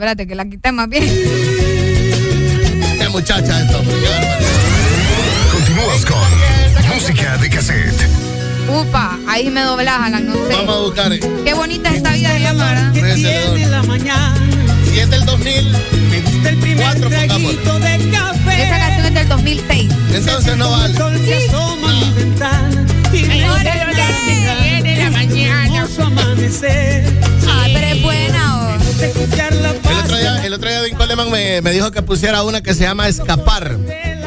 Espérate, 0.10 0.28
que 0.28 0.34
la 0.34 0.46
quité 0.50 0.72
más 0.72 0.90
bien. 0.90 1.04
Qué 3.00 3.10
muchacha 3.10 3.62
esto. 3.62 3.78
Continúas 5.52 6.04
con 6.04 6.88
música 6.96 7.38
de 7.38 7.48
cassette. 7.48 8.08
Upa, 8.68 9.20
ahí 9.28 9.52
me 9.52 9.62
doblas, 9.62 10.00
Alan, 10.02 10.26
no 10.26 10.34
sé. 10.34 10.56
Vamos 10.56 10.76
a 10.76 10.80
buscar. 10.80 11.14
eh, 11.14 11.20
Qué 11.46 11.54
bonita 11.54 11.90
es 11.92 11.98
esta 11.98 12.12
vida 12.14 12.34
de 12.34 12.40
¿verdad? 12.40 12.92
que 12.92 13.02
tiene 13.02 13.68
la 13.68 13.84
mañana. 13.84 14.36
Si 14.92 15.00
es 15.00 15.10
del 15.12 15.26
2000, 15.28 15.72
Me 16.10 16.22
gusta 16.22 16.50
el 16.50 16.58
primer 16.58 16.84
Cuatro, 16.86 17.10
traguito 17.10 17.80
de 17.80 18.10
café. 18.10 18.64
Esa 18.64 18.78
canción 18.80 19.06
es 19.06 19.14
del 19.14 19.28
2006. 19.30 19.90
entonces 20.16 20.58
no 20.58 20.72
vale. 20.72 20.86
El 20.92 20.98
sol 20.98 21.22
se 21.24 21.36
asoma 21.48 21.92
a 21.92 21.94
mi 21.94 22.14
ventana 22.14 22.86
y 23.14 23.22
me 23.22 23.42
la 23.42 24.56
viene 24.64 25.04
la 25.04 25.12
mañana. 25.12 25.66
Hermoso 25.78 26.04
amanecer. 26.04 27.04
Ay, 27.48 27.74
pero 27.76 27.88
es 27.88 28.02
buena, 28.02 28.69
De 29.00 29.12
El 29.12 29.98
otro 29.98 30.18
día, 30.18 30.46
el 30.46 30.54
otro 30.54 30.70
día 30.70 30.82
Dean 30.82 30.98
Coleman 30.98 31.32
me, 31.32 31.62
me 31.62 31.72
dijo 31.72 31.90
que 31.92 32.02
pusiera 32.02 32.44
una 32.44 32.62
que 32.62 32.74
se 32.74 32.82
llama 32.84 33.08
Escapar. 33.08 33.78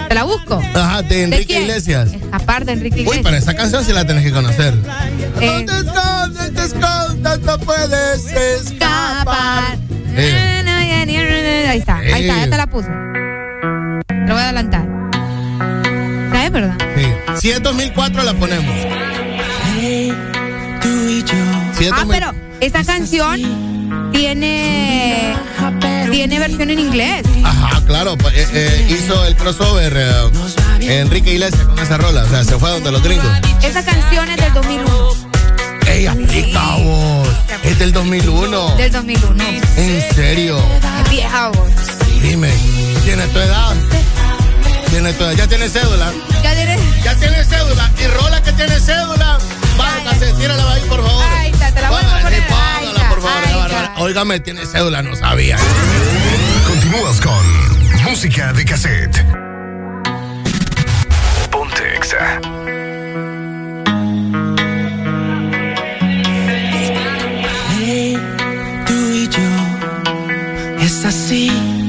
¿Te 0.09 0.15
la 0.15 0.25
busco? 0.25 0.61
Ajá, 0.75 1.03
de 1.03 1.25
Enrique? 1.25 1.61
Iglesias. 1.61 2.11
Aparte, 2.33 2.73
Enrique 2.73 2.97
Uy, 2.97 3.01
Iglesias. 3.03 3.23
pero 3.25 3.37
esa 3.37 3.55
canción 3.55 3.85
sí 3.85 3.93
la 3.93 4.07
tenés 4.07 4.25
que 4.25 4.33
conocer. 4.33 4.75
Eh. 5.41 5.47
¿Dónde 5.67 5.79
estás? 5.79 6.35
¿Dónde 6.35 6.65
estás? 6.65 7.41
No 7.41 7.59
puedes 7.61 8.27
escapar. 8.27 9.75
Escapar. 9.75 9.79
Eh, 10.17 10.59
Ahí 11.69 11.79
está, 11.79 11.97
ahí 11.97 12.23
está, 12.29 12.37
ya 12.45 12.51
te 12.51 12.57
la 12.57 12.67
puse. 12.67 12.89
Te 12.89 14.15
lo 14.27 14.35
voy 14.35 14.43
a 14.43 14.45
adelantar. 14.45 14.87
¿Sabes, 16.33 16.51
verdad? 16.53 16.77
sí. 16.97 17.07
Si 17.41 17.51
es 17.51 17.63
2004 17.63 18.23
la 18.23 18.35
ponemos. 18.35 18.75
Tú 20.83 20.89
y 21.09 21.23
yo. 21.25 21.35
Si 21.79 21.85
es 21.87 21.93
Ah, 21.93 22.05
2000 22.05 22.09
pero 22.11 22.33
esa 22.61 22.85
canción 22.85 23.41
tiene 24.13 25.37
tiene 26.13 26.39
versión 26.39 26.71
en 26.71 26.79
inglés. 26.79 27.25
Ajá, 27.43 27.81
claro. 27.87 28.17
eh, 28.33 28.47
eh, 28.53 28.87
hizo 28.91 29.25
el 29.27 29.35
crossover 29.35 29.93
eh, 29.97 31.01
Enrique 31.01 31.33
Iglesias 31.33 31.63
con 31.65 31.79
esa 31.79 31.97
rola. 31.97 32.23
O 32.23 32.29
sea, 32.29 32.45
se 32.45 32.59
fue 32.59 32.71
donde 32.71 32.93
los 32.93 33.03
gringos. 33.03 33.27
Esa 33.63 33.85
canción 33.85 34.29
es 34.29 34.37
del 34.37 34.53
2001. 34.53 35.11
¡Ey, 35.87 36.07
aplica 36.07 36.77
vos! 36.77 37.29
Es 37.65 37.79
del 37.79 37.93
2001. 37.93 38.77
Del 38.77 38.93
2001. 38.93 39.45
¿En 39.77 40.15
serio? 40.15 40.59
Es 41.05 41.11
vieja, 41.11 41.49
vos. 41.49 41.69
Dime, 42.23 42.51
¿tiene 43.05 43.27
tu 43.29 43.39
edad? 43.39 43.75
¿Tiene 44.91 45.13
tu 45.15 45.25
edad? 45.25 45.33
¿Ya 45.33 45.47
tiene 45.49 45.69
cédula? 45.69 46.13
Ya 46.43 46.55
tienes. 46.55 47.03
¿Ya 47.03 47.15
tiene 47.17 47.45
cédula? 47.45 47.91
¿Y 48.01 48.07
rola 48.07 48.43
que 48.43 48.53
tiene 48.53 48.79
cédula? 48.79 49.39
Váyase, 49.77 50.33
tírala 50.35 50.73
ahí, 50.73 50.83
por 50.89 51.03
favor. 51.03 51.25
Ahí 51.37 51.51
está, 51.51 51.73
te 51.73 51.81
la 51.81 51.91
vuelvo 51.91 52.11
a 52.11 52.21
poner. 52.21 52.43
Favor. 53.23 53.43
está. 53.45 53.57
bárbara. 53.57 53.95
Óigame, 53.99 54.41
tiene 54.41 54.67
cédula, 54.67 55.03
no 55.03 55.15
sabía. 55.17 55.57
Continúas 56.67 57.21
con 57.21 58.03
música 58.05 58.53
de 58.53 58.65
cassette. 58.65 59.25
Ponte 61.51 61.97
Exa. 61.97 62.41
Hey, 67.79 68.19
tú 68.87 69.13
y 69.13 69.29
yo 69.29 70.85
es 70.85 71.05
así. 71.05 71.82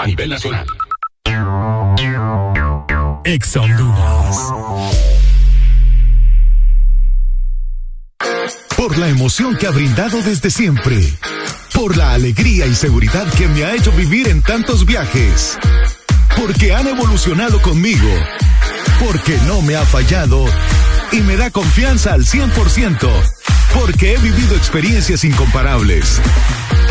A 0.00 0.06
nivel 0.06 0.30
nacional. 0.30 0.66
Honduras. 3.56 4.36
Por 8.76 8.96
la 8.98 9.08
emoción 9.08 9.56
que 9.56 9.66
ha 9.66 9.70
brindado 9.70 10.22
desde 10.22 10.50
siempre. 10.50 10.96
Por 11.74 11.96
la 11.96 12.14
alegría 12.14 12.66
y 12.66 12.74
seguridad 12.74 13.26
que 13.34 13.46
me 13.48 13.64
ha 13.64 13.74
hecho 13.74 13.92
vivir 13.92 14.28
en 14.28 14.42
tantos 14.42 14.86
viajes. 14.86 15.58
Porque 16.36 16.74
han 16.74 16.88
evolucionado 16.88 17.60
conmigo. 17.60 18.08
Porque 19.04 19.38
no 19.46 19.60
me 19.60 19.76
ha 19.76 19.84
fallado 19.84 20.46
y 21.12 21.20
me 21.20 21.36
da 21.36 21.50
confianza 21.50 22.14
al 22.14 22.24
100%. 22.24 23.08
Porque 23.74 24.14
he 24.14 24.18
vivido 24.18 24.56
experiencias 24.56 25.24
incomparables. 25.24 26.20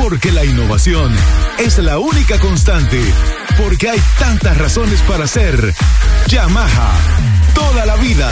Porque 0.02 0.32
la 0.32 0.46
innovación 0.46 1.14
es 1.58 1.78
la 1.78 2.00
única 2.00 2.40
constante. 2.40 3.02
Porque 3.58 3.90
hay 3.90 4.00
tantas 4.18 4.58
razones 4.58 5.02
para 5.02 5.28
ser 5.28 5.74
Yamaha 6.28 6.94
toda 7.54 7.86
la 7.86 7.96
vida. 7.98 8.30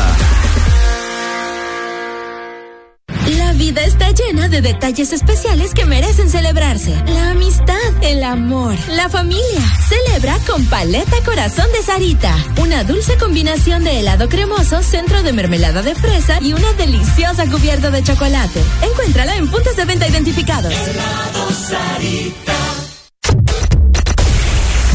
La 3.36 3.52
vida 3.52 3.84
está 3.84 4.12
llena 4.12 4.48
de 4.48 4.62
detalles 4.62 5.12
especiales 5.12 5.74
que 5.74 5.86
merecen 5.86 6.30
celebrarse. 6.30 6.96
La 7.08 7.32
amistad, 7.32 7.76
el 8.02 8.24
amor, 8.24 8.76
la 8.96 9.10
familia. 9.10 9.60
Celebra 9.90 10.38
con 10.48 10.64
Paleta 10.66 11.18
Corazón 11.26 11.68
de 11.74 11.84
Sarita. 11.84 12.34
Una 12.68 12.84
dulce 12.84 13.16
combinación 13.16 13.86
de 13.86 14.02
helado 14.02 14.28
cremoso, 14.28 14.84
centro 14.84 15.24
de 15.24 15.32
mermelada 15.32 15.82
de 15.82 15.96
fresa 15.96 16.40
y 16.42 16.52
una 16.52 16.74
deliciosa 16.74 17.50
cubierta 17.50 17.92
de 17.92 18.04
chocolate. 18.04 18.62
Encuéntrala 18.82 19.38
en 19.38 19.48
puntos 19.48 19.78
de 19.78 19.86
venta 19.86 20.06
identificados. 20.06 20.74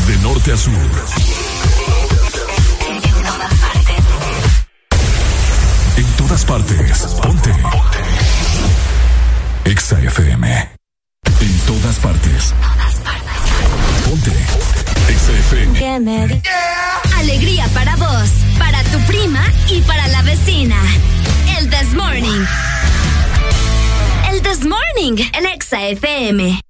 De 0.07 0.17
norte 0.19 0.53
a 0.53 0.57
sur. 0.59 0.75
En 5.97 6.07
todas 6.19 6.45
partes. 6.45 7.12
Morning 25.03 25.25
en 25.35 25.47
Exa 25.47 25.85
FM. 25.89 26.61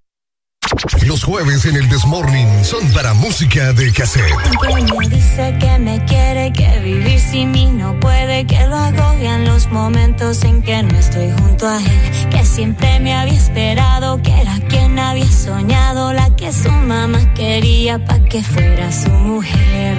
Los 1.05 1.23
jueves 1.23 1.67
en 1.67 1.77
el 1.77 1.87
Desmorning 1.91 2.65
son 2.65 2.91
para 2.93 3.13
música 3.13 3.75
de 3.75 3.93
cassette. 3.93 4.33
Que 4.59 4.69
me 4.97 5.09
dice 5.09 5.55
que 5.61 5.79
me 5.79 6.03
quiere, 6.07 6.51
que 6.51 6.81
vivir 6.81 7.21
sin 7.21 7.51
mí 7.51 7.67
no 7.67 8.01
puede, 8.01 8.47
que 8.47 8.67
lo 8.69 8.77
agobian 8.77 9.45
los 9.45 9.71
momentos 9.71 10.45
en 10.45 10.63
que 10.63 10.83
no 10.83 10.99
estoy 10.99 11.31
junto 11.31 11.69
a 11.69 11.77
él, 11.77 12.31
que 12.31 12.43
siempre 12.47 13.01
me 13.01 13.13
había 13.15 13.35
esperado, 13.35 14.23
que 14.23 14.41
era 14.41 14.59
quien 14.67 14.99
había 14.99 15.31
soñado, 15.31 16.15
la 16.15 16.35
que 16.35 16.55
su 16.55 16.71
mamá 16.71 17.35
quería 17.35 18.03
pa' 18.03 18.21
que 18.21 18.43
fuera 18.43 18.91
su 18.93 19.11
mujer. 19.11 19.99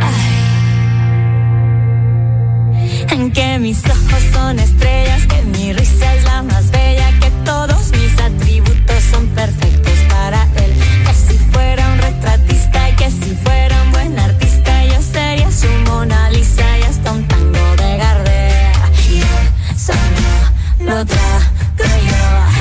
Ay. 0.00 0.34
En 3.10 3.30
que 3.30 3.58
mis 3.58 3.84
ojos 3.84 4.22
son 4.32 4.58
estrellas, 4.58 5.26
que 5.26 5.42
mi 5.42 5.74
risa 5.74 6.14
es 6.14 6.24
la 6.24 6.42
más 6.42 6.70
bella, 6.70 6.83
todos 7.44 7.90
mis 7.92 8.18
atributos 8.20 9.02
son 9.10 9.26
perfectos 9.28 9.98
para 10.08 10.44
él. 10.56 10.72
Que 11.06 11.14
si 11.14 11.38
fuera 11.52 11.88
un 11.92 11.98
retratista 11.98 12.90
y 12.90 12.96
que 12.96 13.10
si 13.10 13.36
fuera 13.44 13.82
un 13.82 13.92
buen 13.92 14.18
artista, 14.18 14.84
yo 14.86 15.00
sería 15.02 15.50
su 15.50 15.68
Mona 15.86 16.30
Lisa 16.30 16.78
y 16.78 16.82
hasta 16.82 17.12
un 17.12 17.26
tango 17.28 17.76
de 17.76 17.96
Gardea. 17.96 18.72
Y 19.10 19.22
eso 19.72 19.92
no 20.78 20.94
lo 20.94 21.04
trago 21.04 21.44
yo. 21.78 22.53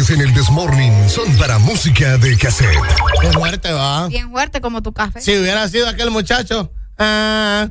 Jueves 0.00 0.10
en 0.10 0.20
el 0.20 0.34
Desmorning 0.34 1.08
son 1.10 1.30
para 1.36 1.58
música 1.58 2.16
de 2.16 2.36
cassette. 2.36 2.74
Qué 3.20 3.30
fuerte 3.32 3.70
va. 3.72 4.08
Bien 4.08 4.30
fuerte 4.30 4.60
como 4.60 4.82
tu 4.82 4.92
café. 4.92 5.20
Si 5.20 5.36
hubiera 5.36 5.68
sido 5.68 5.88
aquel 5.88 6.10
muchacho. 6.10 6.72
ah, 6.98 7.68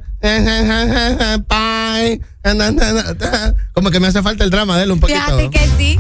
Como 3.74 3.90
que 3.92 4.00
me 4.00 4.08
hace 4.08 4.22
falta 4.22 4.44
el 4.44 4.50
drama 4.50 4.78
de 4.78 4.84
él 4.84 4.92
un 4.92 5.00
poquito. 5.00 5.20
Fíjate 5.20 5.50
que 5.50 5.70
sí. 5.78 5.98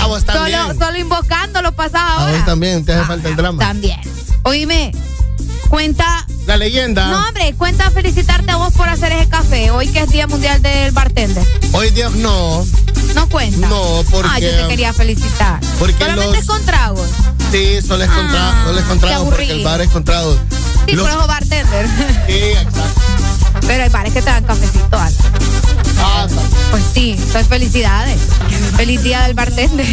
A 0.00 0.06
vos 0.06 0.24
también. 0.24 0.58
Solo, 0.60 0.78
solo 0.78 0.98
invocando 0.98 1.60
lo 1.62 1.72
A 1.72 2.12
ahora. 2.12 2.32
vos 2.36 2.44
también 2.46 2.84
te 2.84 2.92
hace 2.94 3.04
falta 3.06 3.28
el 3.28 3.36
drama. 3.36 3.58
También. 3.58 4.00
Oíme, 4.44 4.92
cuenta. 5.68 6.26
La 6.46 6.56
leyenda. 6.56 7.08
No, 7.08 7.26
hombre, 7.28 7.54
cuenta 7.56 7.90
felicitarte 7.90 8.50
a 8.50 8.56
vos 8.56 8.72
por 8.72 8.88
hacer 8.88 9.12
ese 9.12 9.28
café. 9.28 9.70
Hoy 9.70 9.88
que 9.88 10.00
es 10.00 10.08
Día 10.10 10.26
Mundial 10.26 10.62
del 10.62 10.92
Bartender. 10.92 11.44
Hoy 11.72 11.90
día, 11.90 12.08
no. 12.16 12.66
No 13.14 13.28
cuenta. 13.28 13.68
No, 13.68 14.04
porque. 14.10 14.30
Ah, 14.32 14.38
yo 14.38 14.50
te 14.50 14.68
quería 14.68 14.92
felicitar. 14.92 15.60
Porque 15.78 15.94
Solamente 15.98 16.36
los- 16.38 16.46
con 16.46 16.64
tragos. 16.64 17.08
Sí, 17.50 17.80
solo 17.86 18.04
es 18.04 18.10
es 18.80 18.84
con 18.84 19.00
qué 19.00 19.06
trago, 19.06 19.24
porque 19.26 19.50
el 19.50 19.64
bar 19.64 19.80
es 19.80 19.88
con 19.88 20.04
trago. 20.04 20.38
Sí, 20.86 20.92
Los- 20.92 21.08
por 21.08 21.18
eso 21.18 21.26
bartender. 21.26 21.86
Sí, 22.26 22.32
exacto. 22.32 23.00
Pero 23.66 23.82
hay 23.82 23.88
bares 23.90 24.12
que 24.12 24.20
te 24.20 24.30
dan 24.30 24.44
cafecito, 24.44 24.98
Ana. 24.98 25.16
Pues 26.70 26.84
sí, 26.94 27.16
soy 27.32 27.44
felicidades. 27.44 28.20
Feliz 28.76 29.02
día 29.02 29.22
del 29.22 29.34
bartender. 29.34 29.86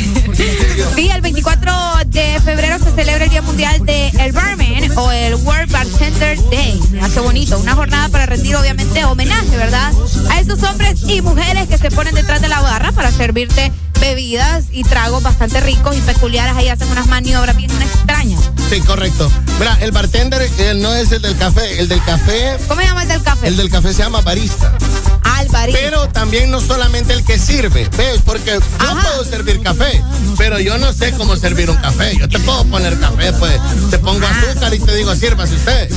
Sí, 0.96 1.10
el 1.10 1.22
24 1.22 1.74
de 2.08 2.40
febrero 2.42 2.78
se 2.80 2.92
celebra 2.92 3.26
el 3.26 3.30
Día 3.30 3.42
Mundial 3.42 3.86
del 3.86 4.32
Barman 4.32 4.98
o 4.98 5.12
el 5.12 5.36
World 5.36 5.72
Bartender 5.72 6.38
Day. 6.50 6.80
Hace 7.02 7.20
bonito, 7.20 7.58
una 7.60 7.74
jornada 7.74 8.10
para 8.10 8.26
rendir 8.26 8.56
obviamente 8.56 9.04
homenaje, 9.06 9.58
¿verdad? 9.58 9.92
A 10.30 10.40
esos 10.40 10.62
hombres 10.64 11.02
y 11.08 11.22
mujeres 11.22 11.68
que 11.68 11.78
se 11.78 11.90
ponen 11.92 12.14
detrás 12.14 12.42
de 12.42 12.50
la 12.50 12.62
barra 12.62 12.92
para 12.92 13.12
servirte 13.12 13.72
bebidas 14.00 14.66
y 14.72 14.84
tragos 14.84 15.24
bastante 15.24 15.62
ricos 15.62 15.96
y 15.96 16.02
peculiares. 16.02 16.56
Ahí 16.56 16.70
hacen 16.70 16.90
unas 16.90 17.08
maniobras 17.08 17.56
bien 17.56 17.72
extrañas. 17.82 18.42
Sí, 18.70 18.80
correcto. 18.82 19.32
Mira, 19.60 19.78
el 19.82 19.92
bartender 19.92 20.42
él 20.58 20.82
no 20.82 20.94
es 20.94 21.12
el 21.12 21.22
del 21.22 21.38
café. 21.38 21.80
El 21.80 21.88
del 21.88 22.04
café. 22.04 22.58
¿Cómo 22.68 22.82
se 22.82 22.88
llama 22.88 23.04
el 23.04 23.08
del 23.08 23.24
café? 23.24 23.48
El 23.48 23.58
del 23.58 23.70
café 23.70 23.94
se 23.94 24.04
llama 24.04 24.22
barista. 24.22 24.78
Al 25.24 25.48
barista. 25.50 25.82
Pero 25.82 26.10
también 26.10 26.52
no 26.52 26.62
solamente 26.62 27.14
el 27.14 27.24
que 27.24 27.38
sirve, 27.38 27.90
¿ves? 27.98 28.22
Porque 28.26 28.52
yo 28.54 29.02
puedo 29.02 29.24
servir 29.26 29.62
café, 29.62 30.02
pero 30.38 30.60
yo 30.60 30.78
no 30.78 30.94
sé 30.94 31.12
cómo 31.14 31.36
servir 31.36 31.70
un 31.70 31.78
café. 31.78 32.16
Yo 32.18 32.30
te 32.30 32.40
puedo 32.40 32.64
poner 32.66 33.00
café, 33.00 33.34
pues 33.34 33.60
te 33.90 34.00
pongo 34.00 34.26
azúcar 34.26 34.74
y 34.74 34.80
te 34.80 34.96
digo, 34.96 35.16
sírvase 35.16 35.56
usted. 35.56 35.90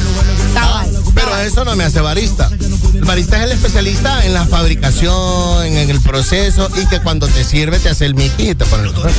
Ah, 0.56 0.84
pero 1.14 1.36
eso 1.38 1.64
no 1.64 1.76
me 1.76 1.84
hace 1.84 2.00
barista. 2.00 2.50
El 2.94 3.04
barista 3.04 3.38
es 3.38 3.44
el 3.44 3.52
especialista 3.52 4.24
en 4.24 4.34
la 4.34 4.44
fabricación, 4.46 5.64
en, 5.64 5.88
el 5.90 6.00
proceso 6.00 6.68
y 6.76 6.86
que 6.86 7.00
cuando 7.00 7.28
te 7.28 7.44
sirve 7.44 7.78
te 7.78 7.88
hace 7.88 8.06
el 8.06 8.14
mickey 8.14 8.50
y 8.50 8.54
te 8.54 8.64
pone 8.66 8.88
el 8.88 8.94
café. 8.94 9.10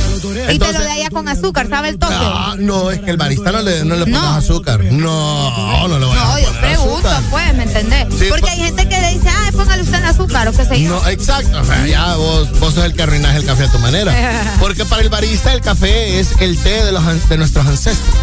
y 0.52 0.58
te 0.58 0.72
lo 0.72 0.78
de 0.78 0.90
allá 0.90 1.10
con 1.10 1.28
azúcar, 1.28 1.68
¿sabe 1.68 1.88
el 1.88 1.98
toque? 1.98 2.14
Ah, 2.16 2.54
no, 2.58 2.90
es 2.90 3.00
que 3.00 3.10
el 3.10 3.16
barista 3.16 3.52
no 3.52 3.62
le, 3.62 3.84
no 3.84 3.96
le 3.96 4.04
pones 4.04 4.20
azúcar. 4.20 4.82
No, 4.84 5.88
no 5.88 5.98
le 5.98 6.06
voy 6.06 6.16
a 6.16 6.24
No, 6.24 6.38
yo 6.38 6.52
pregunto, 6.60 7.08
azúcar. 7.08 7.22
pues, 7.30 7.54
¿me 7.54 7.62
entendés? 7.64 8.06
Sí, 8.18 8.26
Porque 8.28 8.42
pues- 8.42 8.52
hay 8.52 8.58
gente 8.58 8.88
que 8.88 9.00
le 9.00 9.14
dice, 9.14 9.28
ah, 9.28 9.50
póngale 9.52 9.82
usted 9.82 9.98
en 9.98 10.04
azúcar 10.04 10.48
o 10.48 10.52
qué 10.52 10.64
sé 10.64 10.82
yo. 10.82 10.90
No, 10.90 11.08
exacto. 11.08 11.60
O 11.60 11.64
sea, 11.64 11.86
ya 11.86 12.14
vos, 12.16 12.60
vos 12.60 12.74
sos 12.74 12.84
el 12.84 12.94
que 12.94 13.02
arruinas 13.02 13.36
el 13.36 13.44
café 13.44 13.64
a 13.64 13.72
tu 13.72 13.78
manera. 13.78 14.56
Porque 14.60 14.84
para 14.84 15.02
el 15.02 15.08
barista 15.08 15.52
el 15.52 15.60
café 15.60 16.20
es 16.20 16.32
el 16.40 16.58
té 16.58 16.84
de, 16.84 16.92
los, 16.92 17.28
de 17.28 17.36
nuestros 17.38 17.66
ancestros. 17.66 18.14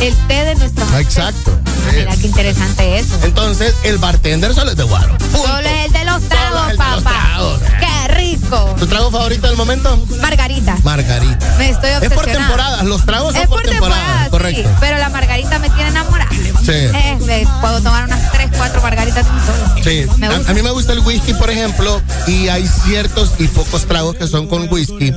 El 0.00 0.14
té 0.28 0.44
de 0.44 0.54
nuestros 0.54 0.92
Exacto. 0.94 1.58
Ah, 1.66 1.90
mira 1.92 2.16
qué 2.16 2.26
interesante 2.26 2.98
eso. 2.98 3.18
Entonces, 3.22 3.74
el 3.84 3.98
bartender 3.98 4.54
solo 4.54 4.70
es 4.70 4.76
de 4.76 4.84
guaro. 4.84 5.16
Solo 5.32 5.58
es 5.68 5.86
el 5.86 5.92
de 5.92 6.04
los 6.04 6.22
tragos, 6.28 6.72
papá. 6.76 7.38
Qué 7.80 8.14
rico. 8.14 8.76
¿Tu 8.78 8.86
trago 8.86 9.10
favorito 9.10 9.46
del 9.46 9.56
momento? 9.56 9.96
Margarita. 10.20 10.76
Margarita. 10.82 11.54
Me 11.58 11.70
estoy 11.70 11.90
Es 11.90 11.96
obsesionada. 11.98 12.14
por 12.14 12.26
temporadas, 12.26 12.84
los 12.84 13.04
tragos 13.06 13.32
son 13.34 13.42
es 13.42 13.48
por 13.48 13.60
por 13.62 13.70
temporada, 13.70 14.00
temporada, 14.00 14.30
correcto. 14.30 14.62
sí, 14.68 14.76
pero 14.80 14.98
la 14.98 15.08
margarita 15.10 15.58
me 15.58 15.70
tiene 15.70 15.88
enamorada. 15.90 16.30
Sí. 16.62 16.72
Eh, 16.72 17.46
puedo 17.60 17.80
tomar 17.80 18.04
unas 18.04 18.32
3, 18.32 18.50
4 18.56 18.82
margaritas 18.82 19.24
de 19.24 19.30
un 19.32 19.40
solo. 19.40 19.74
Sí, 19.82 20.06
Me 20.18 20.26
a, 20.26 20.36
gusta. 20.36 20.50
a 20.50 20.54
mí 20.54 20.62
me 20.62 20.70
gusta 20.70 20.92
el 20.92 21.00
whisky, 21.00 21.32
por 21.34 21.50
ejemplo, 21.50 22.00
y 22.26 22.48
hay 22.48 22.66
ciertos 22.66 23.32
y 23.38 23.46
pocos 23.48 23.86
tragos 23.86 24.16
que 24.16 24.26
son 24.26 24.46
con 24.46 24.68
whisky. 24.70 25.12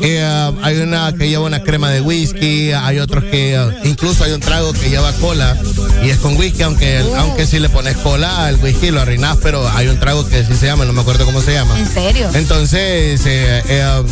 Eh, 0.00 0.22
ah, 0.24 0.52
hay 0.62 0.78
una 0.78 1.12
que 1.12 1.28
lleva 1.28 1.44
una 1.44 1.60
crema 1.62 1.90
de 1.90 2.00
whisky, 2.00 2.72
hay 2.72 2.98
otros 2.98 3.24
que 3.24 3.56
ah, 3.56 3.70
incluso 3.92 4.24
hay 4.24 4.32
un 4.32 4.40
trago 4.40 4.72
que 4.72 4.88
lleva 4.88 5.12
cola 5.14 5.56
y 6.02 6.10
es 6.10 6.18
con 6.18 6.36
whisky, 6.36 6.62
aunque 6.62 7.04
aunque 7.16 7.46
si 7.46 7.58
le 7.58 7.68
pones 7.68 7.96
cola 7.98 8.46
al 8.46 8.56
whisky 8.56 8.90
lo 8.90 9.00
arruinas, 9.00 9.36
pero 9.42 9.68
hay 9.68 9.88
un 9.88 10.00
trago 10.00 10.26
que 10.26 10.44
sí 10.44 10.54
se 10.56 10.66
llama, 10.66 10.84
no 10.84 10.92
me 10.92 11.02
acuerdo 11.02 11.24
cómo 11.26 11.40
se 11.42 11.52
llama. 11.52 11.78
¿En 11.78 11.86
serio? 11.86 12.30
Entonces, 12.34 13.20
eh, 13.26 13.62
eh, 13.68 14.02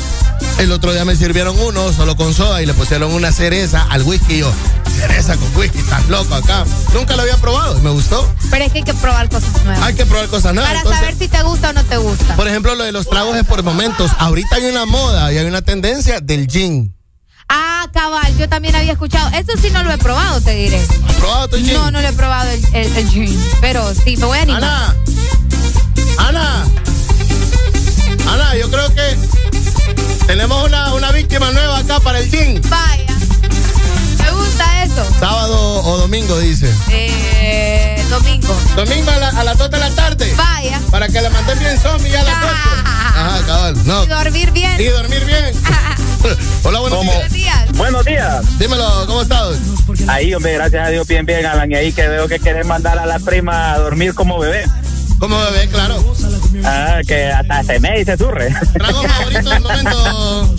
el 0.58 0.70
otro 0.72 0.92
día 0.92 1.04
me 1.04 1.16
sirvieron 1.16 1.58
uno 1.58 1.92
solo 1.92 2.14
con 2.16 2.34
soda 2.34 2.62
y 2.62 2.66
le 2.66 2.74
pusieron 2.74 3.12
una 3.12 3.32
cereza 3.32 3.86
al 3.90 4.02
whisky 4.02 4.34
y 4.34 4.38
yo, 4.40 4.52
cereza 4.98 5.36
con 5.36 5.56
whisky, 5.56 5.78
estás 5.78 6.06
loco 6.08 6.34
acá. 6.34 6.64
Nunca 6.92 7.16
lo 7.16 7.22
había 7.22 7.36
probado 7.38 7.78
y 7.78 7.80
me 7.80 7.90
gustó. 7.90 8.30
Pero 8.50 8.64
es 8.66 8.72
que 8.72 8.78
hay 8.78 8.84
que 8.84 8.94
probar 8.94 9.28
cosas 9.30 9.64
nuevas. 9.64 9.82
Hay 9.82 9.94
que 9.94 10.04
probar 10.04 10.28
cosas 10.28 10.54
nuevas. 10.54 10.70
Para 10.70 10.80
entonces- 10.80 11.00
saber 11.00 11.18
si 11.18 11.28
te 11.28 11.42
gusta 11.42 11.70
o 11.70 11.72
no 11.72 11.84
te 11.84 11.96
gusta. 11.96 12.36
por 12.36 12.46
ejemplo, 12.46 12.74
lo 12.74 12.84
de 12.84 12.92
los 12.92 13.08
tragos 13.08 13.36
es 13.36 13.44
por 13.44 13.62
momentos. 13.62 14.10
Ahorita 14.18 14.56
hay 14.56 14.66
una 14.66 14.84
moda 14.84 15.32
y 15.32 15.38
hay 15.38 15.46
una 15.46 15.62
tendencia 15.62 16.20
del 16.20 16.46
gin. 16.46 16.94
Ah, 17.52 17.88
cabal, 17.92 18.36
yo 18.38 18.48
también 18.48 18.76
había 18.76 18.92
escuchado. 18.92 19.28
Eso 19.30 19.52
sí 19.60 19.70
no 19.70 19.82
lo 19.82 19.92
he 19.92 19.98
probado, 19.98 20.40
te 20.40 20.52
diré. 20.52 20.80
¿Has 21.08 21.14
probado 21.16 21.48
tu 21.48 21.56
gin? 21.56 21.74
No, 21.74 21.90
no 21.90 22.00
lo 22.00 22.06
he 22.08 22.12
probado 22.12 22.48
el, 22.48 22.64
el, 22.74 22.96
el 22.96 23.08
gin. 23.10 23.44
Pero 23.60 23.92
sí, 23.94 24.16
me 24.16 24.24
voy 24.26 24.38
a 24.38 24.42
animar. 24.42 24.62
Ana, 24.64 24.94
Ana, 26.18 26.64
Ana, 28.28 28.54
yo 28.56 28.70
creo 28.70 28.94
que 28.94 29.18
tenemos 30.26 30.64
una, 30.64 30.94
una 30.94 31.10
víctima 31.10 31.50
nueva 31.50 31.78
acá 31.78 31.98
para 32.00 32.20
el 32.20 32.30
gin. 32.30 32.60
Vaya. 32.68 33.04
Me 34.22 34.30
gusta 34.30 34.84
eso. 34.84 35.04
Sábado 35.18 35.82
o 35.84 35.96
domingo, 35.98 36.38
dice. 36.38 36.72
Eh, 36.90 38.04
domingo. 38.10 38.56
Domingo 38.76 39.10
a, 39.10 39.16
la- 39.16 39.28
a 39.30 39.42
las 39.44 39.58
2 39.58 39.70
de 39.72 39.78
la 39.78 39.90
tarde. 39.90 40.32
Vaya. 40.36 40.80
Para 40.90 41.08
que 41.08 41.20
le 41.20 41.30
manden 41.30 41.58
bien 41.58 41.78
zombie 41.80 42.16
a 42.16 42.22
las 42.22 42.36
8. 42.36 42.54
Ajá, 42.84 43.40
cabal. 43.46 43.86
No. 43.86 44.04
Y 44.04 44.06
dormir 44.06 44.50
bien. 44.52 44.80
Y 44.80 44.84
dormir 44.84 45.24
bien. 45.24 45.50
Hola, 46.64 46.80
buenos 46.80 47.02
días. 47.02 47.14
Buenos 47.16 47.32
días. 47.32 47.72
Buenos 47.76 48.04
días. 48.04 48.58
Dímelo, 48.58 49.06
¿cómo 49.06 49.22
estás? 49.22 49.58
Ahí, 50.08 50.34
hombre, 50.34 50.54
gracias 50.54 50.86
a 50.86 50.90
Dios, 50.90 51.06
bien, 51.06 51.24
bien, 51.26 51.46
Alan. 51.46 51.70
Y 51.70 51.74
ahí 51.74 51.92
que 51.92 52.06
veo 52.08 52.28
que 52.28 52.38
querés 52.38 52.66
mandar 52.66 52.98
a 52.98 53.06
la 53.06 53.18
prima 53.18 53.72
a 53.72 53.78
dormir 53.78 54.14
como 54.14 54.38
bebé. 54.38 54.64
Como 55.18 55.38
bebé, 55.38 55.68
claro. 55.68 56.02
Ah, 56.64 57.00
que 57.06 57.26
hasta 57.26 57.62
se 57.64 57.80
me 57.80 58.00
y 58.00 58.04
se 58.04 58.16
surre. 58.16 58.54
¿Trago 58.72 59.02
favorito 59.02 59.50
del 59.50 59.62
momento? 59.62 60.56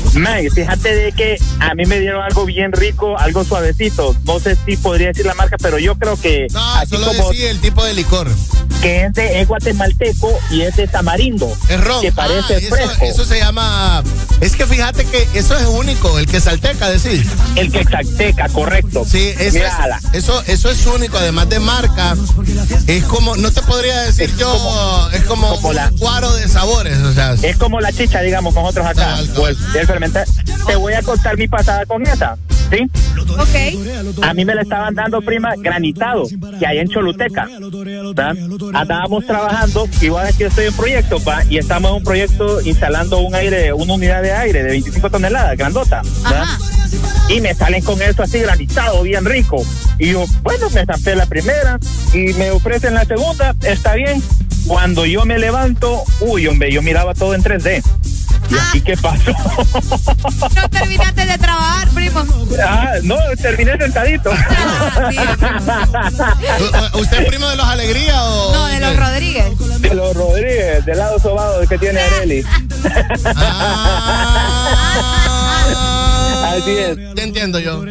Man, 0.14 0.40
fíjate 0.54 0.94
de 0.94 1.12
que 1.12 1.38
a 1.60 1.74
mí 1.74 1.84
me 1.86 1.98
dieron 2.00 2.22
algo 2.22 2.44
bien 2.44 2.72
rico, 2.72 3.18
algo 3.18 3.44
suavecito. 3.44 4.14
No 4.24 4.38
sé 4.40 4.56
si 4.66 4.76
podría 4.76 5.08
decir 5.08 5.26
la 5.26 5.34
marca, 5.34 5.56
pero 5.60 5.78
yo 5.78 5.96
creo 5.96 6.16
que 6.20 6.46
No, 6.52 6.74
así 6.76 6.90
solo 6.96 7.06
como 7.08 7.30
decía 7.30 7.50
el 7.50 7.60
tipo 7.60 7.84
de 7.84 7.94
licor. 7.94 8.30
que 8.80 9.04
es 9.06 9.12
de 9.14 9.40
es 9.40 9.48
guatemalteco 9.48 10.30
y 10.50 10.62
es 10.62 10.76
de 10.76 10.86
tamarindo. 10.88 11.50
Es 11.68 11.80
ron. 11.82 12.00
Que 12.02 12.12
parece 12.12 12.54
Ah, 12.54 12.58
eso, 12.58 12.68
fresco. 12.76 13.04
eso 13.04 13.24
se 13.24 13.38
llama. 13.38 14.02
Es 14.40 14.56
que 14.56 14.66
fíjate 14.66 15.04
que 15.06 15.26
eso 15.34 15.56
es 15.56 15.66
único, 15.66 16.18
el 16.18 16.26
que 16.26 16.40
salteca, 16.40 16.90
decir. 16.90 17.24
El 17.56 17.72
que 17.72 17.84
salteca, 17.84 18.48
correcto. 18.50 19.04
Sí, 19.10 19.32
eso 19.38 19.54
Mírala. 19.54 19.98
es, 20.12 20.22
eso, 20.24 20.42
eso 20.46 20.70
es 20.70 20.86
único, 20.86 21.16
además 21.18 21.48
de 21.48 21.60
marca. 21.60 22.14
Es 22.86 23.04
como, 23.04 23.36
no 23.36 23.50
te 23.50 23.62
podría 23.62 24.00
decir 24.02 24.30
yo, 24.36 25.08
es 25.12 25.22
como, 25.24 25.48
como 25.60 25.68
un 25.70 25.74
la- 25.76 25.90
cuaro 25.98 26.32
de 26.34 26.48
sabores, 26.48 26.98
o 26.98 27.12
sea. 27.12 27.34
Es 27.42 27.56
como 27.56 27.80
la 27.80 27.92
chicha, 27.92 28.20
digamos, 28.20 28.54
nosotros 28.54 28.86
acá. 28.86 29.18
Pues, 29.34 29.56
el 29.74 29.86
Te 30.66 30.76
voy 30.76 30.94
a 30.94 31.02
contar 31.02 31.36
mi 31.36 31.48
pasada 31.48 31.84
con 31.86 32.02
esa. 32.02 32.36
¿Sí? 32.70 32.90
Ok. 33.38 34.22
A 34.22 34.34
mí 34.34 34.44
me 34.44 34.54
la 34.54 34.62
estaban 34.62 34.94
dando, 34.94 35.20
prima, 35.20 35.54
granitado, 35.58 36.24
que 36.58 36.66
hay 36.66 36.78
en 36.78 36.88
Choluteca. 36.88 37.46
¿verdad? 37.46 38.34
Andábamos 38.72 39.26
trabajando, 39.26 39.86
igual 40.00 40.28
que 40.32 40.44
yo 40.44 40.48
estoy 40.48 40.66
en 40.66 40.74
proyecto, 40.74 41.22
¿va? 41.24 41.44
y 41.48 41.58
estamos 41.58 41.90
en 41.90 41.96
un 41.98 42.04
proyecto 42.04 42.60
instalando 42.62 43.18
un 43.18 43.34
aire, 43.34 43.72
una 43.72 43.94
unidad 43.94 44.22
de 44.22 44.32
aire 44.32 44.62
de 44.62 44.70
25 44.70 45.10
toneladas, 45.10 45.56
grandota. 45.56 46.02
Y 47.28 47.40
me 47.40 47.54
salen 47.54 47.82
con 47.82 48.00
eso 48.02 48.22
así 48.22 48.38
granitado, 48.38 49.02
bien 49.02 49.24
rico. 49.24 49.62
Y 49.98 50.12
yo, 50.12 50.24
bueno, 50.42 50.68
me 50.70 50.84
zampé 50.84 51.16
la 51.16 51.26
primera 51.26 51.78
y 52.12 52.32
me 52.34 52.50
ofrecen 52.50 52.94
la 52.94 53.04
segunda, 53.04 53.54
está 53.62 53.94
bien. 53.94 54.22
Cuando 54.66 55.04
yo 55.04 55.24
me 55.24 55.38
levanto, 55.38 56.02
uy, 56.20 56.46
hombre, 56.46 56.72
yo 56.72 56.82
miraba 56.82 57.14
todo 57.14 57.34
en 57.34 57.42
3D. 57.42 57.82
¿Y 58.50 58.54
aquí 58.56 58.80
qué 58.82 58.96
pasó? 58.96 59.32
No 60.54 60.68
terminaste 60.70 61.26
de 61.26 61.38
trabajar, 61.38 61.88
primo. 61.90 62.24
ah, 62.66 62.92
no, 63.02 63.16
terminé 63.40 63.76
sentadito. 63.78 64.30
¿U- 64.30 64.34
¿Usted 67.00 67.20
es 67.22 67.28
primo 67.28 67.48
de 67.48 67.56
los 67.56 67.66
Alegría 67.66 68.22
o.? 68.24 68.52
No, 68.54 68.66
de 68.66 68.80
los 68.80 68.96
Rodríguez. 68.96 69.46
De 69.80 69.94
los 69.94 70.14
Rodríguez, 70.16 70.84
del 70.84 70.98
lado 70.98 71.18
sobado 71.18 71.66
que 71.68 71.78
tiene 71.78 72.00
Areli. 72.00 72.44
Así 76.44 76.70
es. 76.70 77.14
Te 77.14 77.22
entiendo 77.22 77.58
yo. 77.58 77.82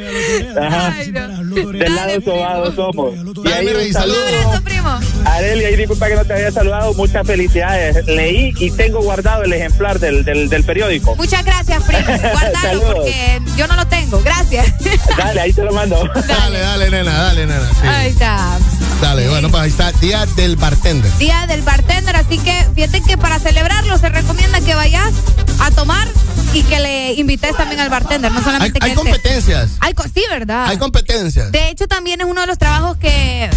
Ajá. 0.61 0.93
Del 1.03 1.95
lado 1.95 2.21
sobado 2.23 2.73
somos. 2.75 3.13
Y 3.13 3.17
Dale, 3.49 3.59
ahí 3.59 3.67
un. 3.93 4.53
Eso, 4.53 4.61
primo. 4.63 4.99
Arelia, 5.25 5.69
y 5.71 5.75
disculpa 5.75 6.07
que 6.07 6.15
no 6.15 6.25
te 6.25 6.33
había 6.33 6.51
saludado, 6.51 6.93
muchas 6.93 7.25
felicidades. 7.25 8.05
Leí 8.05 8.53
y 8.59 8.71
tengo 8.71 9.01
guardado 9.01 9.43
el 9.43 9.53
ejemplar 9.53 9.99
del, 9.99 10.23
del, 10.25 10.49
del 10.49 10.63
periódico. 10.63 11.15
Muchas 11.15 11.43
gracias, 11.45 11.83
primo. 11.83 12.05
Saludos. 12.61 12.93
porque 12.95 13.41
yo 13.57 13.67
no 13.67 13.75
lo 13.75 13.87
tengo. 13.87 14.21
Gracias. 14.23 14.73
Dale, 15.17 15.41
ahí 15.41 15.53
te 15.53 15.63
lo 15.63 15.71
mando. 15.73 16.03
Dale, 16.27 16.59
dale, 16.59 16.89
nena, 16.89 17.13
dale, 17.23 17.45
nena. 17.47 17.69
sí. 17.81 17.87
Ahí 17.87 18.09
está. 18.09 18.57
Dale, 19.01 19.27
bueno, 19.29 19.49
pues 19.49 19.63
ahí 19.63 19.69
está, 19.69 19.91
Día 19.93 20.25
del 20.37 20.55
Bartender. 20.55 21.11
Día 21.17 21.45
del 21.47 21.61
bartender, 21.61 22.15
así 22.15 22.37
que 22.37 22.65
fíjate 22.73 23.01
que 23.01 23.17
para 23.17 23.37
celebrarlo 23.37 23.97
se 23.97 24.07
recomienda 24.07 24.61
que 24.61 24.75
vayas 24.75 25.11
a 25.59 25.71
tomar 25.71 26.07
y 26.53 26.63
que 26.63 26.79
le 26.79 27.13
invites 27.13 27.55
también 27.57 27.81
al 27.81 27.89
bartender, 27.89 28.31
no 28.31 28.37
Hay, 28.37 28.43
solamente 28.45 28.79
que 28.79 28.85
hay 28.85 28.91
él 28.91 28.97
te- 28.97 29.03
competencias. 29.03 29.71
Hay 29.81 29.93
sí, 30.13 30.21
¿verdad? 30.29 30.67
Hay 30.67 30.77
competencias. 30.77 31.51
De 31.51 31.69
hecho, 31.69 31.87
también 31.87 32.21
es 32.21 32.27
uno 32.27 32.39
de 32.41 32.47
los 32.47 32.57
trabajos 32.57 32.95
que 32.97 33.49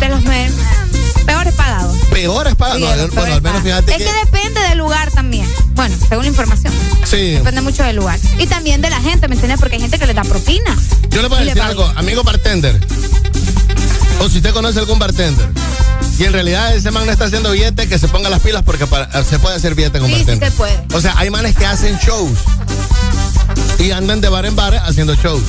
de 0.00 0.08
los 0.08 0.22
me- 0.22 0.50
peores 1.26 1.54
pagados. 1.54 1.96
Peores. 2.10 2.54
Sí, 2.58 2.80
no, 2.80 2.96
los 2.96 3.10
bueno, 3.14 3.34
al 3.34 3.42
menos 3.42 3.42
pagados. 3.42 3.62
fíjate 3.62 3.92
Es 3.92 3.98
que. 3.98 4.04
que 4.04 4.12
depende 4.24 4.60
del 4.68 4.78
lugar 4.78 5.10
también. 5.12 5.46
Bueno, 5.74 5.94
según 6.08 6.24
la 6.24 6.30
información. 6.30 6.72
Sí. 7.04 7.32
Depende 7.32 7.60
mucho 7.60 7.82
del 7.84 7.96
lugar. 7.96 8.18
Y 8.38 8.46
también 8.46 8.80
de 8.80 8.90
la 8.90 9.00
gente, 9.00 9.28
¿me 9.28 9.34
entiendes? 9.34 9.60
Porque 9.60 9.76
hay 9.76 9.82
gente 9.82 9.98
que 9.98 10.06
le 10.06 10.14
da 10.14 10.22
propina. 10.24 10.76
Yo 11.10 11.22
le 11.22 11.28
voy 11.28 11.38
a 11.38 11.42
Y 11.42 11.44
le 11.44 11.50
decir 11.54 11.62
algo, 11.62 11.84
amigo 11.96 12.22
bartender. 12.24 12.78
O 14.20 14.28
si 14.28 14.38
usted 14.38 14.52
conoce 14.52 14.78
algún 14.80 14.98
bartender. 14.98 15.48
Y 16.18 16.24
en 16.24 16.32
realidad 16.34 16.74
ese 16.74 16.90
man 16.90 17.06
no 17.06 17.12
está 17.12 17.24
haciendo 17.26 17.50
billete, 17.52 17.88
que 17.88 17.98
se 17.98 18.06
ponga 18.08 18.28
las 18.28 18.40
pilas 18.40 18.62
porque 18.62 18.86
para- 18.86 19.08
se 19.24 19.38
puede 19.38 19.56
hacer 19.56 19.74
billete 19.74 19.98
con 20.00 20.08
Sí, 20.08 20.14
sí 20.16 20.20
bartender. 20.24 20.50
se 20.50 20.56
puede. 20.56 20.84
O 20.92 21.00
sea, 21.00 21.14
hay 21.16 21.30
manes 21.30 21.56
que 21.56 21.64
hacen 21.64 21.96
shows. 21.98 22.38
Y 23.78 23.92
andan 23.92 24.20
de 24.20 24.28
bar 24.28 24.44
en 24.44 24.54
bar 24.56 24.74
haciendo 24.84 25.14
shows. 25.14 25.42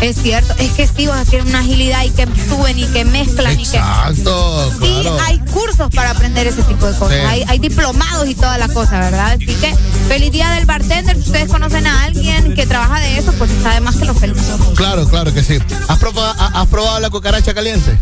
Es 0.00 0.16
cierto, 0.20 0.52
es 0.58 0.72
que 0.72 0.88
sí, 0.88 1.06
vas 1.06 1.20
a 1.20 1.30
tener 1.30 1.46
una 1.46 1.60
agilidad 1.60 2.02
y 2.04 2.10
que 2.10 2.26
suben 2.48 2.76
y 2.78 2.86
que 2.86 3.04
mezclan 3.04 3.52
y 3.52 3.64
que. 3.64 3.76
Exacto, 3.76 4.70
Sí, 4.80 4.98
claro. 5.02 5.18
hay 5.24 5.38
cursos 5.52 5.90
para 5.94 6.10
aprender 6.10 6.46
ese 6.48 6.62
tipo 6.64 6.86
de 6.86 6.98
cosas. 6.98 7.16
Sí. 7.20 7.24
Hay, 7.26 7.44
hay 7.46 7.58
diplomados 7.60 8.28
y 8.28 8.34
toda 8.34 8.58
la 8.58 8.66
cosa, 8.68 8.98
¿verdad? 8.98 9.32
Así 9.34 9.46
que 9.46 9.72
feliz 10.08 10.32
día 10.32 10.50
del 10.50 10.66
bartender. 10.66 11.14
Si 11.16 11.22
ustedes 11.22 11.48
conocen 11.48 11.86
a 11.86 12.02
alguien 12.04 12.54
que 12.54 12.66
trabaja 12.66 12.98
de 12.98 13.18
eso, 13.18 13.32
pues 13.38 13.50
está 13.52 13.74
de 13.74 13.80
más 13.80 13.94
que 13.96 14.04
lo 14.06 14.14
felicito. 14.14 14.72
Claro, 14.74 15.06
claro 15.08 15.32
que 15.32 15.44
sí. 15.44 15.58
¿Has 15.88 15.98
probado, 15.98 16.34
ha- 16.36 16.60
has 16.62 16.66
probado 16.66 16.98
la 16.98 17.10
cucaracha 17.10 17.54
caliente? 17.54 17.96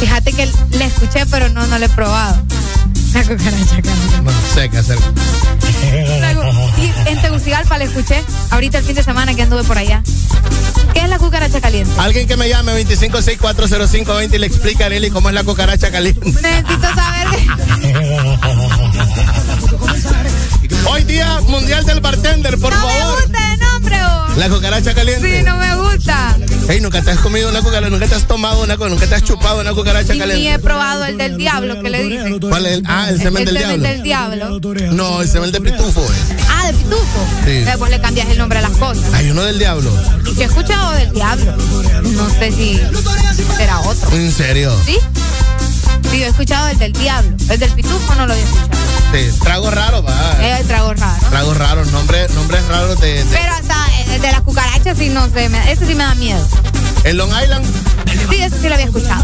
Fíjate 0.00 0.32
que 0.32 0.50
le 0.70 0.84
escuché, 0.86 1.26
pero 1.26 1.48
no, 1.50 1.66
no 1.66 1.78
le 1.78 1.86
he 1.86 1.90
probado. 1.90 2.42
La 3.14 3.22
cucaracha 3.22 3.82
caliente. 3.82 4.20
No 4.22 4.32
sé 4.54 4.68
qué 4.68 4.78
hacer. 4.78 4.98
Y 6.78 7.08
en 7.08 7.22
Tegucigalpa 7.22 7.78
le 7.78 7.84
escuché, 7.84 8.22
ahorita 8.50 8.78
el 8.78 8.84
fin 8.84 8.94
de 8.96 9.02
semana 9.02 9.34
que 9.34 9.42
anduve 9.42 9.62
por 9.64 9.78
allá. 9.78 10.02
¿Qué 10.92 11.00
es 11.00 11.08
la 11.08 11.18
cucaracha 11.18 11.60
caliente? 11.60 11.92
Alguien 11.98 12.26
que 12.26 12.36
me 12.36 12.48
llame 12.48 12.72
25640520 12.84 14.34
y 14.34 14.38
le 14.38 14.46
explica 14.46 14.84
a 14.84 14.86
Arely 14.86 15.10
cómo 15.10 15.28
es 15.28 15.34
la 15.34 15.44
cucaracha 15.44 15.90
caliente. 15.90 16.26
Necesito 16.26 16.88
saber. 16.94 17.28
Hoy 20.90 21.04
día 21.04 21.40
mundial 21.48 21.84
del 21.84 22.00
bartender, 22.00 22.58
por 22.58 22.74
no 22.74 22.80
favor. 22.80 23.28
me 23.30 23.53
La 24.36 24.48
cucaracha 24.48 24.94
caliente. 24.94 25.38
Sí, 25.38 25.44
no 25.44 25.56
me 25.56 25.76
gusta. 25.76 26.36
Ey, 26.68 26.80
nunca 26.80 27.02
te 27.02 27.10
has 27.12 27.18
comido 27.18 27.48
una 27.50 27.60
cucaracha, 27.62 27.88
nunca 27.90 28.06
te 28.08 28.14
has 28.16 28.26
tomado 28.26 28.62
una 28.62 28.74
cucaracha, 28.76 28.94
nunca 28.94 29.06
te 29.06 29.14
has 29.14 29.22
chupado 29.22 29.60
una 29.60 29.72
cucaracha 29.72 30.14
Y 30.14 30.18
ni 30.18 30.24
he 30.24 30.26
caliente. 30.28 30.58
probado 30.58 31.04
el 31.04 31.16
del 31.18 31.36
diablo 31.36 31.80
que 31.82 31.90
le 31.90 32.02
dicen. 32.02 32.40
¿Cuál 32.40 32.66
es 32.66 32.72
el? 32.78 32.82
Ah, 32.86 33.06
el 33.10 33.18
semen 33.20 33.46
el 33.48 33.54
del 33.54 33.62
semen 33.62 34.02
diablo. 34.02 34.60
del 34.60 34.60
diablo. 34.60 34.92
No, 34.92 35.22
el 35.22 35.28
semen 35.28 35.52
de 35.52 35.60
pitufo. 35.60 36.00
eh. 36.02 36.36
Ah, 36.50 36.66
de 36.66 36.72
pitufo. 36.74 37.26
Sí. 37.44 37.50
Después 37.64 37.90
le 37.90 38.00
cambias 38.00 38.28
el 38.28 38.38
nombre 38.38 38.58
a 38.58 38.62
las 38.62 38.72
cosas. 38.72 39.12
Hay 39.14 39.30
uno 39.30 39.42
del 39.42 39.58
diablo. 39.58 39.90
Yo 40.34 40.42
he 40.42 40.44
escuchado 40.44 40.92
del 40.92 41.12
diablo. 41.12 41.54
No 42.02 42.28
sé 42.30 42.50
si 42.50 42.80
será 43.56 43.80
otro. 43.80 44.10
¿En 44.16 44.32
serio? 44.32 44.76
¿Sí? 44.84 44.98
Sí, 46.10 46.18
yo 46.20 46.26
he 46.26 46.28
escuchado 46.28 46.68
el 46.68 46.78
del 46.78 46.92
diablo. 46.92 47.36
El 47.50 47.58
del 47.60 47.70
pitufo 47.72 48.14
no 48.16 48.26
lo 48.26 48.32
había 48.32 48.44
escuchado. 48.44 48.70
Sí, 49.12 49.38
trago 49.42 49.70
raro, 49.70 50.02
va. 50.02 50.38
Es 50.42 50.60
el 50.60 50.66
trago 50.66 50.92
raro. 50.92 51.26
Tragos 51.30 51.56
raros, 51.56 51.92
nombres, 51.92 52.30
nombres 52.32 52.64
raros 52.66 52.98
de, 53.00 53.22
de- 53.22 53.24
Pero 53.30 53.52
hasta 53.52 53.76
el 54.14 54.20
de 54.22 54.30
las 54.32 54.40
cucarachas 54.42 54.96
sí 54.98 55.08
no 55.10 55.28
sé. 55.28 55.48
me- 55.48 55.70
Ese 55.72 55.86
sí 55.86 55.94
me 55.94 56.04
da 56.04 56.14
miedo. 56.14 56.46
¿En 57.04 57.16
Long 57.18 57.30
Island? 57.42 57.64
Sí, 58.30 58.36
ese 58.40 58.58
sí 58.60 58.66
lo 58.68 58.74
había 58.74 58.86
escuchado. 58.86 59.22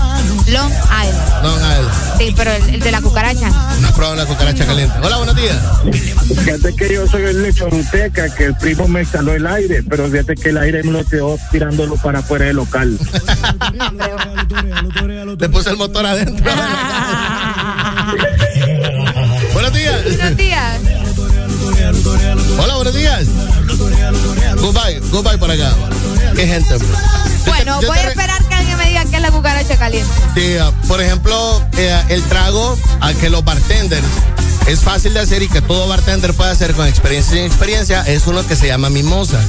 Long 0.49 0.71
Island. 0.71 1.43
Long 1.45 1.57
Island. 1.57 1.91
Sí, 2.19 2.35
pero 2.37 2.51
el, 2.53 2.75
el 2.75 2.81
de 2.81 2.91
la 2.93 3.01
cucaracha. 3.01 3.49
No 3.49 3.89
has 3.89 3.95
probado 3.95 4.17
la 4.17 4.27
cucaracha 4.27 4.67
caliente. 4.67 4.95
Hola, 5.03 5.17
buenos 5.17 5.35
días. 5.37 5.57
Fíjate 6.45 6.75
que 6.77 6.93
yo 6.95 7.07
soy 7.07 7.23
el 7.23 7.43
lechoruteca, 7.43 8.29
que 8.35 8.45
el 8.45 8.55
primo 8.57 8.87
me 8.89 9.01
instaló 9.01 9.33
el 9.35 9.47
aire, 9.47 9.83
pero 9.83 10.09
fíjate 10.11 10.35
que 10.35 10.51
el 10.51 10.59
aire 10.59 10.83
me 10.83 10.93
lo 10.93 11.05
quedó 11.07 11.39
tirándolo 11.51 11.95
para 11.97 12.19
afuera 12.19 12.45
del 12.47 12.57
local. 12.57 12.99
Le 15.39 15.49
puse 15.49 15.71
el 15.71 15.77
motor 15.79 16.05
adentro. 16.05 16.53
buenos 19.55 19.73
días. 19.73 20.05
Buenos 20.05 20.37
días. 20.37 20.81
Hola, 22.59 22.75
buenos 22.77 22.95
días. 22.95 23.27
Goodbye, 24.57 25.01
goodbye 25.11 25.39
por 25.39 25.51
acá. 25.51 25.73
Qué 26.35 26.47
gente. 26.47 26.77
Bueno, 27.47 27.81
voy 27.87 27.99
a 27.99 28.09
esperar 28.09 28.45
que 28.49 28.55
alguien 28.55 28.79
me 28.79 28.87
diga 28.87 29.05
qué 29.05 29.17
es 29.17 29.23
la 29.23 29.31
cucaracha 29.31 29.77
caliente. 29.77 30.13
Sí, 30.35 30.57
ah, 30.61 30.73
por 30.89 31.01
ejemplo, 31.01 31.63
eh, 31.77 32.03
el 32.09 32.23
trago 32.25 32.77
a 33.01 33.13
que 33.15 33.31
los 33.31 33.45
bartenders 33.45 34.05
es 34.67 34.81
fácil 34.81 35.15
de 35.15 35.21
hacer 35.21 35.43
y 35.43 35.49
que 35.49 35.61
todo 35.63 35.89
bartender 35.89 36.35
puede 36.35 36.51
hacer 36.51 36.75
con 36.75 36.87
experiencia 36.87 37.35
y 37.35 37.39
sin 37.39 37.47
experiencia 37.47 38.03
es 38.03 38.27
uno 38.27 38.47
que 38.47 38.57
se 38.57 38.67
llama 38.69 38.89
mimosa. 38.91 39.41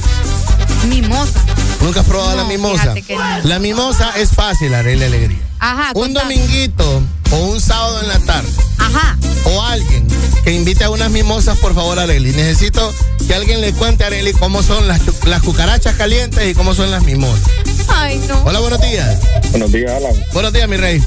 Mimosa. 0.88 1.40
¿Nunca 1.80 2.00
has 2.00 2.06
probado 2.06 2.36
la 2.36 2.44
mimosa? 2.44 2.82
fíjate 2.82 3.02
que 3.02 3.16
no. 3.16 3.38
La 3.44 3.58
mimosa 3.58 4.12
es 4.18 4.30
fácil, 4.30 4.74
Arely 4.74 5.04
Alegría. 5.04 5.38
Ajá. 5.58 5.92
Un 5.94 6.02
contame. 6.14 6.34
dominguito 6.36 7.02
o 7.30 7.36
un 7.36 7.60
sábado 7.60 8.00
en 8.02 8.08
la 8.08 8.18
tarde 8.20 8.48
Ajá. 8.78 9.16
o 9.44 9.62
alguien 9.62 10.06
que 10.44 10.52
invite 10.52 10.84
a 10.84 10.90
unas 10.90 11.10
mimosas, 11.10 11.56
por 11.58 11.72
favor, 11.74 11.98
Arely. 12.00 12.32
Necesito 12.32 12.92
que 13.26 13.34
alguien 13.34 13.60
le 13.60 13.72
cuente 13.72 14.02
a 14.04 14.08
Arely 14.08 14.32
cómo 14.32 14.62
son 14.62 14.86
las 14.88 15.42
cucarachas 15.42 15.94
calientes 15.94 16.50
y 16.50 16.54
cómo 16.54 16.74
son 16.74 16.90
las 16.90 17.04
mimosas. 17.04 17.44
Ay, 17.88 18.18
no. 18.28 18.42
Hola, 18.44 18.58
buenos 18.60 18.80
días. 18.80 19.18
Buenos 19.50 19.70
días, 19.70 19.92
Alan. 19.92 20.14
Buenos 20.32 20.52
días, 20.52 20.68
mi 20.68 20.76
rey. 20.76 21.02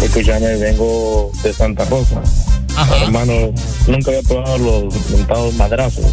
Escúchame, 0.00 0.56
vengo 0.56 1.32
de 1.42 1.52
Santa 1.52 1.84
Rosa. 1.86 2.22
Hermano, 3.02 3.52
nunca 3.86 4.10
había 4.10 4.22
probado 4.22 4.58
los 4.58 5.10
mentados 5.10 5.54
madrazos. 5.54 6.04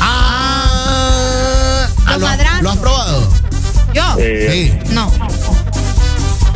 Ah, 0.00 1.88
ah, 2.06 2.12
Los 2.12 2.20
¿lo, 2.20 2.26
madrazos. 2.26 2.62
¿Lo 2.62 2.70
has 2.70 2.76
probado? 2.78 3.28
¿Yo? 3.94 4.02
Eh, 4.18 4.72
Sí. 4.84 4.92
No. 4.94 5.10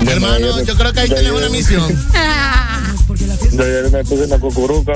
Hermano, 0.07 0.63
yo 0.63 0.77
creo 0.77 0.93
que 0.93 1.01
ahí 1.01 1.09
tienes 1.09 1.31
una 1.33 1.49
misión. 1.49 1.87
Yo 3.53 3.63
ayer 3.65 3.91
me 3.91 4.05
puse 4.05 4.25
una 4.25 4.39
cucuruca. 4.39 4.93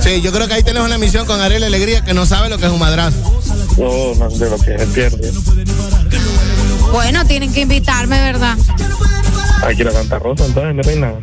Sí, 0.00 0.20
yo 0.20 0.30
creo 0.30 0.46
que 0.46 0.54
ahí 0.54 0.62
tienes 0.62 0.82
una 0.82 0.98
misión 0.98 1.26
con 1.26 1.40
Ariel 1.40 1.64
Alegría 1.64 2.04
que 2.04 2.12
no 2.12 2.26
sabe 2.26 2.48
lo 2.50 2.58
que 2.58 2.66
es 2.66 2.72
un 2.72 2.78
madrazo. 2.78 3.16
No, 3.78 4.14
no 4.14 4.28
de 4.30 4.50
lo 4.50 4.58
que 4.58 4.78
se 4.78 4.86
pierde. 4.88 5.32
Bueno, 6.92 7.24
tienen 7.24 7.52
que 7.52 7.62
invitarme, 7.62 8.20
¿verdad? 8.20 8.56
Hay 9.64 9.74
que 9.74 9.82
ir 9.82 9.88
a 9.88 9.92
Santa 9.92 10.18
Rosa, 10.18 10.44
entonces, 10.44 10.74
mi 10.74 10.82
reina. 10.82 11.14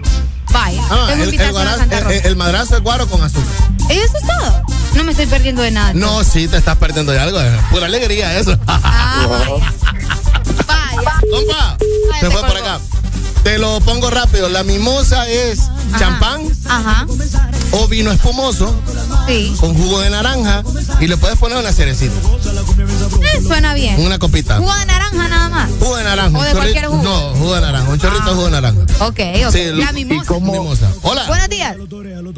Vaya. 0.54 0.82
Ah, 0.90 1.06
tengo 1.10 1.24
el, 1.24 1.34
el, 1.34 1.58
a 1.58 1.76
Santa 1.78 1.98
el- 1.98 2.04
Rosa. 2.04 2.16
el- 2.18 2.26
el 2.28 2.36
madrazo 2.36 2.78
es 2.78 2.84
guaro 2.84 3.08
con 3.08 3.24
azúcar. 3.24 3.48
¿Y 3.90 3.94
eso 3.94 4.14
es 4.18 4.28
todo? 4.28 4.62
No 4.96 5.04
me 5.04 5.12
estoy 5.12 5.26
perdiendo 5.26 5.62
de 5.64 5.72
nada. 5.72 5.94
No, 5.94 6.24
sí, 6.24 6.48
te 6.48 6.58
estás 6.58 6.78
perdiendo 6.78 7.12
de 7.12 7.20
algo. 7.20 7.40
Es 7.42 7.62
pura 7.72 7.88
alegría 7.88 8.38
eso. 8.38 8.58
Ah, 8.68 9.26
vaya. 9.30 9.74
Vaya. 10.68 11.12
Compa, 11.32 11.78
se 12.20 12.30
fue 12.30 12.42
por 12.42 12.58
acá. 12.58 12.80
Te 13.44 13.58
lo 13.58 13.80
pongo 13.82 14.10
rápido. 14.10 14.48
La 14.50 14.64
mimosa 14.64 15.28
es 15.30 15.60
champán 16.00 16.42
Ajá. 16.66 17.06
o 17.72 17.88
vino 17.88 18.12
espumoso 18.12 18.74
Sí. 19.28 19.54
con 19.60 19.76
jugo 19.76 20.00
de 20.02 20.10
naranja 20.10 20.64
y 21.02 21.08
le 21.08 21.18
puedes 21.18 21.38
poner 21.38 21.58
una 21.58 21.72
cerecita, 21.74 22.14
Eh, 23.22 23.42
suena 23.46 23.74
bien. 23.74 24.00
una 24.00 24.18
copita. 24.20 24.58
Jugo 24.58 24.74
de 24.76 24.86
naranja 24.86 25.28
nada 25.28 25.50
más. 25.50 25.70
Jugo 25.80 25.98
de 25.98 26.04
naranja. 26.04 26.38
¿O 26.38 26.42
de 26.44 26.50
chorrito- 26.52 26.56
cualquier 26.58 26.86
jugo? 26.88 27.04
No, 27.04 27.20
jugo 27.36 27.56
de 27.56 27.62
naranja. 27.62 27.90
Un 27.90 28.00
chorrito 28.00 28.26
de 28.26 28.32
jugo 28.32 28.46
de 28.46 28.52
naranja. 28.52 28.82
Ok, 29.00 29.20
ok. 29.48 29.52
Sí, 29.52 29.64
la 29.74 29.92
mimosa. 29.92 30.34
Mimosa. 30.40 30.92
Hola. 31.04 31.26
Buenos 31.28 31.50
días. 31.50 31.76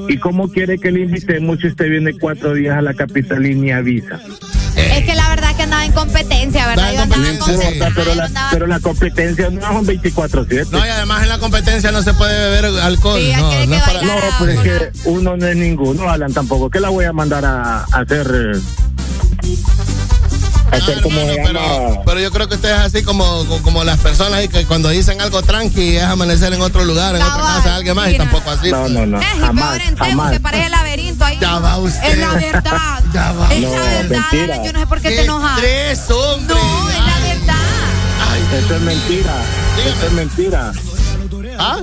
¿Y 0.09 0.17
cómo 0.19 0.49
quiere 0.51 0.79
que 0.79 0.91
le 0.91 1.01
invitemos 1.01 1.59
si 1.61 1.67
usted 1.67 1.85
viene 1.89 2.17
cuatro 2.19 2.53
días 2.53 2.77
a 2.77 2.81
la 2.81 2.93
capital 2.95 3.45
y 3.45 3.53
ni 3.55 3.71
avisa? 3.71 4.19
Es 4.75 5.05
que 5.05 5.15
la 5.15 5.29
verdad 5.29 5.34
andaba 5.65 5.85
en 5.85 5.91
competencia, 5.91 6.67
¿verdad? 6.67 6.93
Yo 6.93 7.01
andaba 7.01 7.27
en 7.27 7.37
competencia, 7.37 7.71
sí. 7.71 7.79
competencia. 7.79 8.03
Pero 8.03 8.15
la, 8.15 8.49
pero 8.51 8.67
la 8.67 8.79
competencia 8.79 9.49
no 9.49 9.61
son 9.61 9.85
24-7. 9.85 10.67
No, 10.71 10.85
y 10.85 10.89
además 10.89 11.23
en 11.23 11.29
la 11.29 11.37
competencia 11.39 11.91
no 11.91 12.01
se 12.01 12.13
puede 12.13 12.49
beber 12.49 12.81
alcohol. 12.81 13.19
Sí, 13.19 13.33
no, 13.35 13.65
no 13.65 13.75
es 13.75 13.81
para. 13.83 14.01
No, 14.01 14.13
pues 14.39 14.57
es 14.57 14.59
que 14.61 14.91
uno 15.09 15.37
no 15.37 15.47
es 15.47 15.55
ninguno, 15.55 16.09
Alan, 16.09 16.33
tampoco. 16.33 16.69
que 16.69 16.79
la 16.79 16.89
voy 16.89 17.05
a 17.05 17.13
mandar 17.13 17.45
a, 17.45 17.79
a 17.79 17.99
hacer? 17.99 18.53
eh, 18.55 18.59
como 21.01 21.19
se 21.19 21.41
Pero, 21.45 22.01
pero 22.05 22.19
yo 22.19 22.31
creo 22.31 22.47
que 22.47 22.55
usted 22.55 22.71
es 22.71 22.79
así 22.79 23.03
como, 23.03 23.45
como 23.63 23.83
las 23.83 23.99
personas 23.99 24.33
ahí 24.39 24.47
que 24.47 24.65
cuando 24.65 24.89
dicen 24.89 25.21
algo 25.21 25.41
tranqui 25.41 25.97
es 25.97 26.03
amanecer 26.03 26.53
en 26.53 26.61
otro 26.61 26.83
lugar, 26.85 27.15
en 27.15 27.21
otra 27.21 27.37
casa 27.37 27.69
de 27.69 27.75
alguien 27.75 27.95
más 27.95 28.09
y 28.11 28.17
tampoco 28.17 28.51
así. 28.51 28.71
No, 28.71 28.81
pues. 28.81 28.91
no, 28.91 29.05
no. 29.05 29.21
Y 29.21 29.25
Jamás, 29.39 29.69
peor 29.77 29.81
en 29.87 29.95
Tegu, 29.95 30.09
jamás. 30.09 30.31
que 30.31 30.39
parece 30.39 30.65
el 30.65 30.71
laberinto 30.71 31.25
ahí. 31.25 31.37
Ya 31.39 31.59
va 31.59 31.77
usted. 31.77 32.03
Es 32.09 32.17
la 32.17 32.33
verdad. 32.33 33.03
Ya 33.13 33.31
va. 33.31 33.53
Es 33.53 33.61
No, 33.61 33.69
la 33.71 33.79
verdad. 33.79 34.09
mentira. 34.31 34.63
Yo 34.63 34.73
no 34.73 34.79
sé 34.79 34.87
por 34.87 34.99
qué 35.01 35.09
¡Qué 35.09 35.15
te 35.15 35.21
enojas. 35.23 35.57
estrés, 35.57 36.11
hombre! 36.11 36.55
No, 36.55 36.89
es 36.89 36.97
la 36.97 37.19
verdad. 37.19 37.55
Eso 38.59 38.75
es 38.75 38.81
mentira. 38.81 39.33
Eso 39.85 40.05
es 40.07 40.11
mentira. 40.13 40.71
¿Ah? 41.57 41.79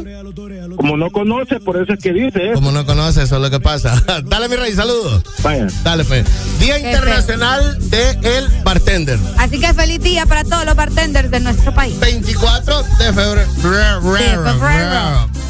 Como 0.77 0.97
no 0.97 1.11
conoce, 1.11 1.61
por 1.61 1.77
eso 1.77 1.93
es 1.93 2.01
que 2.01 2.13
dice. 2.13 2.51
¿eh? 2.51 2.53
Como 2.55 2.73
no 2.73 2.85
conoce, 2.85 3.23
eso 3.23 3.37
es 3.37 3.43
lo 3.43 3.51
que 3.51 3.61
pasa. 3.61 4.03
Dale, 4.25 4.49
mi 4.49 4.57
rey, 4.57 4.73
saludos. 4.73 5.23
Vaya. 5.43 5.67
Dale, 5.83 6.05
pues. 6.05 6.27
Día 6.59 6.79
Internacional 6.79 7.79
del 7.91 8.25
el 8.25 8.49
Bartender. 8.65 9.19
Así 9.39 9.59
que 9.59 9.73
feliz 9.75 10.01
día 10.01 10.27
para 10.27 10.45
todos 10.45 10.65
los 10.65 10.75
bartenders 10.75 11.31
de 11.31 11.41
nuestro 11.41 11.75
país. 11.75 11.99
24 12.01 12.83
de 12.83 13.13
febrero. 13.13 13.43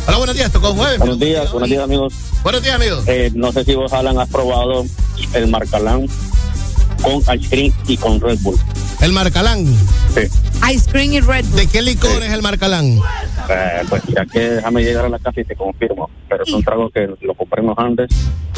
Hola, 0.07 0.17
buenos 0.17 0.35
días, 0.35 0.51
tocó 0.51 0.75
jueves. 0.75 0.99
Buenos 0.99 1.19
días, 1.19 1.51
buenos 1.53 1.69
días 1.69 1.85
amigos. 1.85 2.15
Buenos 2.43 2.63
días, 2.63 2.75
amigos. 2.75 3.05
Eh, 3.07 3.31
no 3.35 3.53
sé 3.53 3.65
si 3.65 3.75
vos, 3.75 3.93
Alan, 3.93 4.19
has 4.19 4.29
probado 4.29 4.85
el 5.35 5.49
Marcalán 5.49 6.09
con 7.03 7.19
ice 7.39 7.49
cream 7.49 7.73
y 7.87 7.97
con 7.97 8.21
Red 8.21 8.39
Bull. 8.41 8.59
El 9.01 9.13
Marcalán. 9.13 9.67
Sí. 10.15 10.21
Ice 10.73 10.91
cream 10.91 11.13
y 11.13 11.21
Red 11.21 11.45
Bull. 11.47 11.57
¿De 11.57 11.67
qué 11.67 11.83
licor 11.83 12.23
es 12.23 12.33
el 12.33 12.43
Marcalán? 12.43 12.99
Eh, 13.49 13.83
pues 13.89 14.03
ya 14.15 14.25
que 14.25 14.39
déjame 14.39 14.83
llegar 14.83 15.07
a 15.07 15.09
la 15.09 15.19
casa 15.19 15.41
y 15.41 15.45
te 15.45 15.57
confirmo. 15.57 16.09
Pero 16.29 16.45
es 16.45 16.53
un 16.53 16.63
trago 16.63 16.89
que 16.91 17.09
lo 17.21 17.35
compré 17.35 17.61
en 17.61 17.67
los 17.69 17.79
Andes 17.79 18.11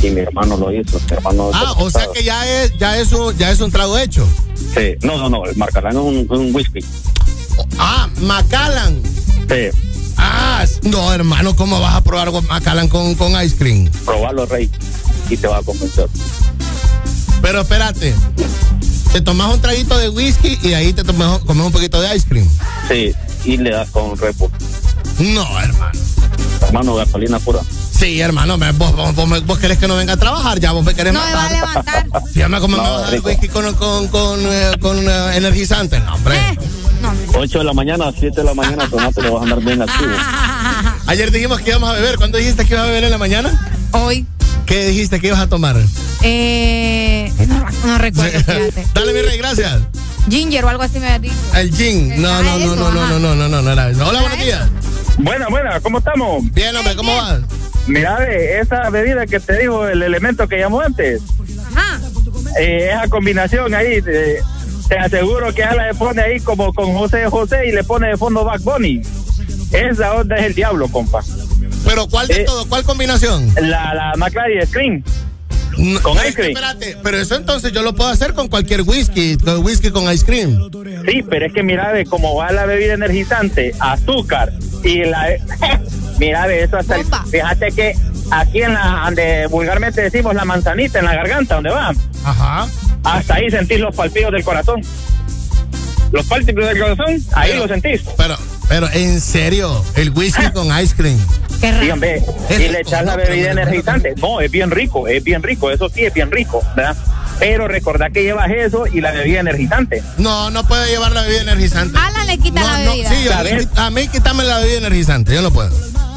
y 0.03 0.11
mi 0.11 0.21
hermano 0.21 0.57
lo 0.57 0.71
hizo. 0.73 1.01
Mi 1.11 1.17
hermano 1.17 1.51
Ah, 1.53 1.75
o 1.79 1.91
sea 1.91 2.07
que 2.13 2.23
ya 2.23 2.47
es, 2.63 2.77
ya 2.79 2.99
es 2.99 3.13
un, 3.13 3.37
ya 3.37 3.51
es 3.51 3.61
un 3.61 3.71
trago 3.71 3.99
hecho. 3.99 4.27
Sí, 4.75 4.95
no, 5.03 5.17
no, 5.17 5.29
no. 5.29 5.45
El 5.47 5.57
Marcalán 5.57 5.93
es 5.93 6.03
un, 6.03 6.17
es 6.19 6.31
un 6.31 6.55
whisky. 6.55 6.81
Ah, 7.79 8.09
Macallan. 8.21 9.01
Sí. 9.49 9.79
Ah, 10.17 10.65
no, 10.83 11.13
hermano, 11.13 11.57
¿cómo 11.57 11.81
vas 11.81 11.95
a 11.95 12.05
probar 12.05 12.31
Macallan 12.43 12.89
con, 12.89 13.15
con 13.15 13.33
ice 13.43 13.57
cream? 13.57 13.89
Probalo, 14.05 14.47
Rey, 14.47 14.71
y 15.29 15.37
te 15.37 15.47
va 15.47 15.59
a 15.59 15.63
convencer. 15.63 16.07
Pero 17.45 17.61
espérate, 17.61 18.15
te 19.13 19.21
tomas 19.21 19.53
un 19.53 19.61
traguito 19.61 19.99
de 19.99 20.09
whisky 20.09 20.59
y 20.63 20.73
ahí 20.73 20.95
te 20.95 21.05
tomas, 21.05 21.41
comes 21.41 21.67
un 21.67 21.73
poquito 21.73 22.01
de 22.01 22.17
ice 22.17 22.27
cream. 22.27 22.49
Sí, 22.89 23.13
y 23.45 23.59
le 23.59 23.69
das 23.71 23.91
con 23.91 24.17
Bull. 24.19 24.51
No, 25.19 25.61
hermano. 25.61 25.99
Hermano, 26.63 26.95
gasolina 26.95 27.39
pura. 27.41 27.61
Sí, 27.93 28.19
hermano, 28.19 28.57
me- 28.57 28.73
vos, 28.73 28.97
vos, 28.97 29.15
vos, 29.15 29.29
me- 29.29 29.41
vos 29.41 29.59
querés 29.59 29.77
que 29.77 29.87
no 29.87 29.95
venga 29.95 30.15
a 30.15 30.17
trabajar, 30.17 30.59
ya 30.59 30.73
vos 30.73 30.83
me 30.83 30.95
querés 30.95 31.13
No 31.13 31.21
me 31.23 31.35
va 31.35 31.45
a 31.45 31.51
matar. 31.51 31.53
levantar. 32.07 32.23
Sí, 32.33 32.39
ya 32.39 32.49
me, 32.49 32.59
vas 32.59 32.79
a 32.79 33.11
dar 33.11 33.21
whisky 33.21 33.49
con, 33.49 33.75
con, 33.75 34.09
con, 34.09 34.41
eh, 34.43 34.71
con, 34.81 34.97
eh, 35.07 35.37
energizante. 35.37 36.01
No, 36.01 36.15
hombre. 36.15 36.37
Eh, 36.39 36.59
8 37.37 37.59
de 37.59 37.65
la 37.65 37.75
mañana, 37.75 38.11
7 38.19 38.41
de 38.41 38.45
la 38.45 38.55
mañana, 38.55 38.89
tomate, 38.89 39.21
le 39.21 39.29
vas 39.29 39.41
a 39.41 39.43
andar 39.45 39.61
bien 39.61 39.83
activo. 39.83 40.13
Ayer 41.09 41.31
dijimos 41.31 41.61
que 41.61 41.69
íbamos 41.71 41.91
a 41.91 41.93
beber. 41.93 42.17
¿Cuándo 42.17 42.39
dijiste 42.39 42.65
que 42.65 42.73
ibas 42.73 42.85
a 42.85 42.89
beber 42.89 43.05
en 43.05 43.11
la 43.11 43.19
mañana? 43.19 43.71
Hoy. 43.93 44.27
¿Qué 44.67 44.87
dijiste 44.87 45.21
que 45.21 45.29
ibas 45.29 45.41
a 45.41 45.47
tomar? 45.49 45.77
Eh, 46.23 47.31
no, 47.47 47.67
no 47.87 47.99
recuerdo, 47.99 48.31
fíjate. 48.39 48.87
Dale, 48.95 49.13
mi 49.13 49.21
rey, 49.23 49.39
gracias. 49.39 49.83
Ginger 50.31 50.65
o 50.65 50.69
algo 50.71 50.83
así 50.83 50.99
me 50.99 51.07
había 51.07 51.19
dicho. 51.31 51.35
El 51.55 51.71
gin. 51.75 52.21
No, 52.23 52.43
no, 52.43 52.59
no, 52.59 52.75
no, 52.77 52.91
no, 52.91 53.07
no, 53.09 53.19
no, 53.19 53.35
no, 53.35 53.49
no, 53.49 53.63
no 53.63 53.71
era 53.73 53.91
eso. 53.91 54.07
Hola, 54.07 54.21
buenos 54.23 54.39
días. 54.39 54.69
Buena, 55.19 55.49
buena, 55.49 55.81
¿cómo 55.81 55.99
estamos? 55.99 56.43
Bien, 56.53 56.75
hombre, 56.75 56.97
¿cómo 56.97 57.15
vas? 57.15 57.41
Mira, 57.87 58.17
ve, 58.19 58.61
esa 58.61 58.89
bebida 58.89 59.27
que 59.27 59.39
te 59.39 59.59
dijo 59.59 59.87
el 59.87 60.03
elemento 60.03 60.49
que 60.49 60.59
llamó 60.59 60.81
antes, 60.81 61.21
Ah, 61.77 61.99
eh, 62.59 62.89
esa 62.93 63.09
combinación 63.09 63.75
ahí, 63.75 64.01
de- 64.01 64.41
te 64.89 64.99
aseguro 64.99 65.53
que 65.55 65.63
ella 65.63 65.89
le 65.89 65.95
pone 65.95 66.23
ahí 66.23 66.41
como 66.41 66.73
con 66.73 66.93
José 66.95 67.27
José 67.29 67.67
y 67.69 67.73
le 67.73 67.85
pone 67.85 68.09
de 68.09 68.17
fondo 68.17 68.45
Back 68.45 68.63
Bunny. 68.63 69.03
Esa 69.73 70.15
onda 70.15 70.37
es 70.37 70.47
el 70.47 70.55
diablo, 70.55 70.89
compa. 70.89 71.21
Pero 71.85 72.07
¿cuál 72.09 72.27
de 72.29 72.43
Eh, 72.43 72.45
todo? 72.45 72.67
¿Cuál 72.69 72.85
combinación? 72.85 73.53
La, 73.61 73.95
la 73.95 74.13
McLaren 74.17 74.67
Scream. 74.67 75.05
No, 75.77 76.01
con 76.03 76.17
ice 76.19 76.35
cream. 76.35 76.51
Espérate, 76.51 76.97
pero 77.03 77.19
eso 77.19 77.35
entonces 77.35 77.73
yo 77.73 77.83
lo 77.83 77.95
puedo 77.97 78.09
hacer 78.09 78.33
con 78.33 78.47
cualquier 78.47 78.83
whisky, 78.83 79.37
con 79.37 79.65
whisky 79.65 79.91
con 79.91 80.11
ice 80.13 80.25
cream. 80.25 80.71
Sí, 81.09 81.23
pero 81.29 81.47
es 81.47 81.53
que 81.53 81.65
mira 81.65 81.93
de 81.93 82.07
cómo 82.07 82.37
va 82.37 82.53
la 82.53 82.65
bebida 82.65 82.95
energizante, 82.95 83.75
azúcar 83.81 84.53
y 84.85 85.05
la 85.05 85.31
mira 86.21 86.47
de 86.47 86.63
eso 86.63 86.77
hasta 86.77 86.95
el- 86.97 87.05
fíjate 87.29 87.73
que 87.73 87.93
aquí 88.31 88.63
en 88.63 88.75
la 88.75 89.03
donde 89.07 89.49
vulgarmente 89.49 90.01
decimos 90.03 90.35
la 90.37 90.45
manzanita 90.45 91.01
en 91.01 91.07
la 91.07 91.15
garganta, 91.17 91.57
donde 91.57 91.71
va, 91.71 91.93
Ajá. 92.25 92.69
hasta 93.03 93.35
ahí 93.35 93.51
sentís 93.51 93.81
los 93.81 93.95
palpitos 93.97 94.31
del 94.31 94.45
corazón. 94.45 94.81
Los 96.13 96.25
palpitos 96.27 96.69
del 96.69 96.79
corazón, 96.79 97.21
ahí 97.35 97.51
Pero- 97.51 97.63
lo 97.67 97.69
sentís. 97.69 98.03
Pero, 98.17 98.37
pero 98.69 98.89
en 98.93 99.21
serio, 99.21 99.85
el 99.97 100.11
whisky 100.11 100.51
con 100.53 100.67
ice 100.81 100.95
cream. 100.95 101.19
Sí, 101.61 101.91
hombre, 101.91 102.23
Es 102.51 102.57
y 102.61 102.63
le 102.65 102.69
rico, 102.69 102.81
echas 102.89 103.05
la 103.05 103.17
bebida 103.17 103.53
energizante. 103.53 104.15
No, 104.21 104.41
es 104.41 104.51
bien 104.51 104.71
rico, 104.71 105.09
es 105.09 105.23
bien 105.25 105.43
rico, 105.43 105.71
eso 105.71 105.89
sí 105.89 106.05
es 106.05 106.13
bien 106.13 106.31
rico, 106.31 106.63
¿verdad? 106.77 106.97
Pero 107.39 107.67
recordá 107.69 108.11
que 108.11 108.23
llevas 108.23 108.51
eso 108.51 108.87
y 108.87 109.01
la 109.01 109.11
bebida 109.13 109.41
energizante. 109.41 110.03
No, 110.19 110.51
no 110.51 110.67
puede 110.67 110.89
llevar 110.91 111.13
la 111.13 111.23
bebida 111.23 111.43
energizante. 111.43 111.99
Alan 111.99 112.27
le 112.27 112.39
quita 112.39 112.63
la 112.63 112.79
No, 112.81 112.91
bebida. 112.93 113.11
sí, 113.11 113.69
a 113.77 113.91
mí 113.91 114.09
quítame 114.09 114.45
la 114.45 114.59
bebida 114.59 114.79
energizante, 114.79 115.35
yo 115.35 115.43
no 115.43 115.51
puedo. 115.53 115.71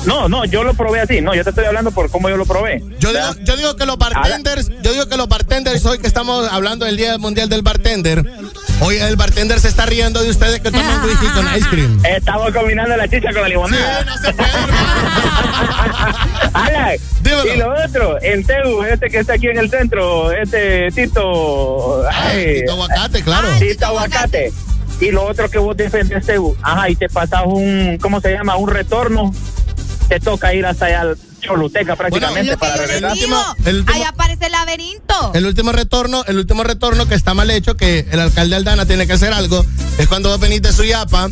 No, 0.06 0.30
no, 0.30 0.46
yo 0.46 0.64
lo 0.64 0.74
probé 0.74 1.02
así, 1.02 1.20
no, 1.22 1.36
yo 1.36 1.44
te 1.44 1.50
estoy 1.50 1.66
hablando 1.66 1.92
por 1.92 2.10
cómo 2.10 2.30
yo 2.30 2.38
lo 2.38 2.46
probé. 2.46 2.82
Yo 3.00 3.12
digo, 3.12 3.34
yo 3.44 3.58
digo 3.58 3.76
que 3.76 3.86
los 3.86 3.98
bartenders, 3.98 4.70
yo 4.82 4.94
digo 4.94 5.08
que 5.10 5.18
los 5.18 5.28
bartenders, 5.28 5.86
hoy 5.86 5.98
que 6.00 6.08
estamos 6.08 6.48
hablando 6.50 6.86
del 6.86 6.96
Día 6.98 7.18
Mundial 7.18 7.50
del 7.50 7.62
Bartender, 7.62 8.24
hoy 8.80 8.96
el 8.98 9.16
bartender 9.18 9.60
se 9.60 9.68
está 9.68 9.86
riendo 9.86 10.24
de 10.24 10.30
ustedes 10.30 10.62
que 10.62 10.72
toman 10.72 11.04
whisky 11.04 11.26
con 11.28 11.46
ice 11.58 11.68
cream. 11.70 12.02
Estamos 12.48 12.64
combinando 12.64 12.96
la 12.96 13.08
chicha 13.10 13.34
con 13.34 13.42
la 13.42 13.50
limonada. 13.50 14.06
no 14.06 14.18
se 14.18 14.34
puede, 14.34 14.50
y 17.54 17.58
lo 17.58 17.74
otro, 17.74 18.18
en 18.22 18.46
Teu, 18.46 18.84
este 18.84 19.10
que 19.10 19.20
está 19.20 19.34
aquí 19.34 19.48
en 19.48 19.58
el 19.58 19.70
centro, 19.70 20.32
este 20.32 20.90
Tito. 20.92 22.08
ay, 22.10 22.62
Tito 22.62 22.72
Aguacate, 22.72 23.22
claro. 23.22 23.50
Tito 23.60 23.86
Aguacate. 23.88 24.54
Y 25.02 25.12
lo 25.12 25.26
otro 25.26 25.50
que 25.50 25.58
vos 25.58 25.76
defendés, 25.76 26.26
Teu, 26.26 26.56
ajá, 26.62 26.90
y 26.90 26.96
te 26.96 27.10
pasas 27.10 27.42
un, 27.46 27.98
¿cómo 28.02 28.22
se 28.22 28.32
llama? 28.32 28.56
Un 28.56 28.70
retorno. 28.70 29.34
Te 30.08 30.22
toca 30.22 30.54
ir 30.54 30.66
hasta 30.66 30.86
allá 30.86 31.02
al 31.02 31.18
Choluteca 31.42 31.96
prácticamente 31.96 32.58
para 32.58 32.76
regresar. 32.78 33.12
último- 33.14 33.38
Ahí 33.94 34.04
aparece 34.04 34.48
el 34.48 34.52
laberinto. 34.52 35.32
El 35.34 35.46
último 35.46 35.72
retorno, 35.72 36.24
el 36.28 36.38
último 36.38 36.64
retorno 36.64 37.08
que 37.08 37.16
está 37.16 37.34
mal 37.34 37.50
hecho, 37.52 37.76
que 37.78 38.06
el 38.12 38.20
alcalde 38.20 38.56
Aldana 38.56 38.86
tiene 38.86 39.08
que 39.08 39.14
hacer 39.14 39.34
algo, 39.34 39.66
es 39.98 40.08
cuando 40.08 40.30
vos 40.30 40.40
venís 40.40 40.62
de 40.62 40.74
Suyapa 40.74 41.30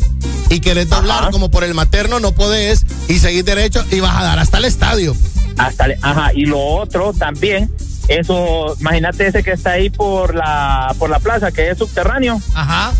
y 0.48 0.60
querés 0.60 0.88
doblar 0.88 1.30
como 1.32 1.50
por 1.50 1.64
el 1.64 1.74
materno, 1.74 2.20
no 2.20 2.32
podés, 2.32 2.84
y 3.08 3.18
seguís 3.18 3.44
derecho 3.44 3.84
y 3.90 4.00
vas 4.00 4.16
a 4.16 4.22
dar 4.24 4.38
hasta 4.38 4.58
el 4.58 4.64
estadio. 4.64 5.14
Hasta, 5.58 5.88
le- 5.88 5.98
ajá, 6.02 6.32
y 6.34 6.44
lo 6.46 6.58
otro 6.60 7.12
también, 7.12 7.70
eso, 8.08 8.76
imagínate 8.78 9.26
ese 9.26 9.42
que 9.42 9.52
está 9.52 9.72
ahí 9.72 9.90
por 9.90 10.34
la, 10.34 10.94
por 10.98 11.10
la 11.10 11.18
plaza, 11.18 11.50
que 11.50 11.70
es 11.70 11.78
subterráneo. 11.78 12.40
Ajá. 12.54 12.92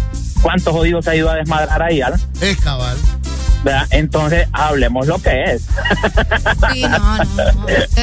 ¿Cuántos 0.42 0.72
jodidos 0.72 1.06
ha 1.08 1.14
ido 1.16 1.30
a 1.30 1.34
desmadrar 1.34 1.82
ahí, 1.82 2.00
Alan? 2.02 2.20
Es 2.40 2.56
cabal. 2.58 2.96
¿Verdad? 3.64 3.86
Entonces, 3.90 4.48
hablemos 4.52 5.06
lo 5.06 5.18
que 5.20 5.44
es. 5.44 5.62
Sí, 6.72 6.82
no, 6.82 6.98
no, 6.98 7.24
no. 7.24 7.44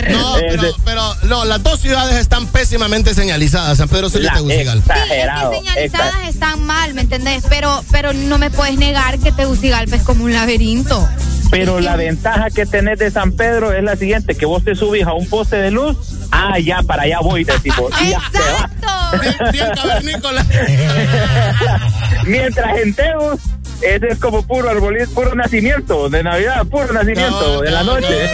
No, 0.09 0.35
pero, 0.39 0.61
de- 0.61 0.73
pero 0.83 1.15
no, 1.23 1.45
las 1.45 1.63
dos 1.63 1.79
ciudades 1.79 2.15
están 2.17 2.47
pésimamente 2.47 3.13
señalizadas, 3.13 3.77
San 3.77 3.87
Pedro 3.87 4.09
Sula 4.09 4.23
y 4.23 4.27
La- 4.27 4.33
Tegucigalpa. 4.33 4.93
exagerado. 4.93 5.51
Es 5.53 5.59
que 5.59 5.65
señalizadas 5.69 6.27
están 6.27 6.63
mal, 6.63 6.93
¿me 6.93 7.01
entendés? 7.01 7.43
Pero, 7.47 7.83
pero 7.91 8.13
no 8.13 8.37
me 8.37 8.49
puedes 8.51 8.77
negar 8.77 9.19
que 9.19 9.31
Tegucigalpa 9.31 9.95
es 9.95 10.03
como 10.03 10.25
un 10.25 10.33
laberinto. 10.33 11.07
Pero 11.49 11.79
la 11.79 11.95
ventaja 11.95 12.49
que 12.49 12.65
tenés 12.65 12.97
de 12.97 13.11
San 13.11 13.31
Pedro 13.33 13.71
es 13.73 13.83
la 13.83 13.95
siguiente, 13.95 14.35
que 14.35 14.47
vos 14.47 14.63
te 14.63 14.75
subís 14.75 15.05
a 15.05 15.13
un 15.13 15.27
poste 15.29 15.57
de 15.57 15.69
luz, 15.69 15.95
ah, 16.31 16.57
ya, 16.57 16.81
para 16.81 17.03
allá 17.03 17.19
voy, 17.21 17.45
te 17.45 17.57
tipo. 17.59 17.89
Exacto. 18.01 18.87
Mientras 22.25 22.77
en 22.79 22.93
Teus, 22.95 23.39
ese 23.85 24.07
es 24.09 24.19
como 24.19 24.43
puro 24.45 24.69
arbolito, 24.69 25.09
puro 25.11 25.35
nacimiento 25.35 26.09
de 26.09 26.23
Navidad, 26.23 26.65
puro 26.67 26.91
nacimiento 26.93 27.55
No, 27.55 27.61
de 27.61 27.71
la 27.71 27.83
no, 27.83 27.95
noche. 27.95 28.29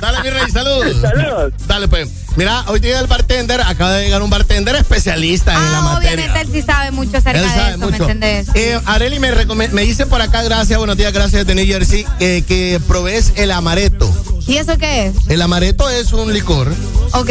Dale, 0.00 0.22
mi 0.22 0.30
rey, 0.30 0.50
saludos. 0.50 0.96
Saludos. 1.00 1.52
Dale, 1.66 1.88
pues. 1.88 2.08
Mira, 2.36 2.64
hoy 2.68 2.80
día 2.80 3.00
el 3.00 3.06
bartender, 3.06 3.62
acaba 3.62 3.92
de 3.92 4.04
llegar 4.04 4.20
un 4.22 4.28
bartender 4.28 4.76
especialista 4.76 5.54
en 5.54 5.72
la 5.72 5.78
Ah, 5.78 5.82
materia. 5.82 6.12
obviamente 6.16 6.40
él 6.42 6.48
sí 6.52 6.60
sabe 6.62 6.90
mucho 6.90 7.16
acerca 7.16 7.38
Él 7.38 7.44
de 7.44 7.50
sabe 7.54 7.68
eso, 7.70 7.78
mucho. 7.78 7.90
¿me 7.90 8.12
entendés? 8.12 8.48
Eh, 8.54 8.78
Areli 8.84 9.18
me, 9.18 9.32
me 9.68 9.82
dice 9.82 10.04
por 10.04 10.20
acá, 10.20 10.42
gracias, 10.42 10.76
buenos 10.78 10.98
días, 10.98 11.14
gracias 11.14 11.46
de 11.46 11.54
New 11.54 11.64
Jersey, 11.66 12.04
eh, 12.20 12.42
que 12.46 12.78
provees 12.86 13.32
el 13.36 13.50
amareto. 13.52 14.12
¿Y 14.46 14.58
eso 14.58 14.76
qué 14.76 15.06
es? 15.06 15.14
El 15.28 15.40
amareto 15.40 15.88
es 15.88 16.12
un 16.12 16.30
licor, 16.32 16.70
Ok. 17.12 17.30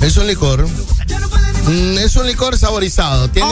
es 0.00 0.16
un 0.18 0.28
licor, 0.28 0.66
mm, 1.66 1.98
es 1.98 2.16
un 2.16 2.26
licor 2.26 2.56
saborizado. 2.58 3.28
Tiene. 3.28 3.48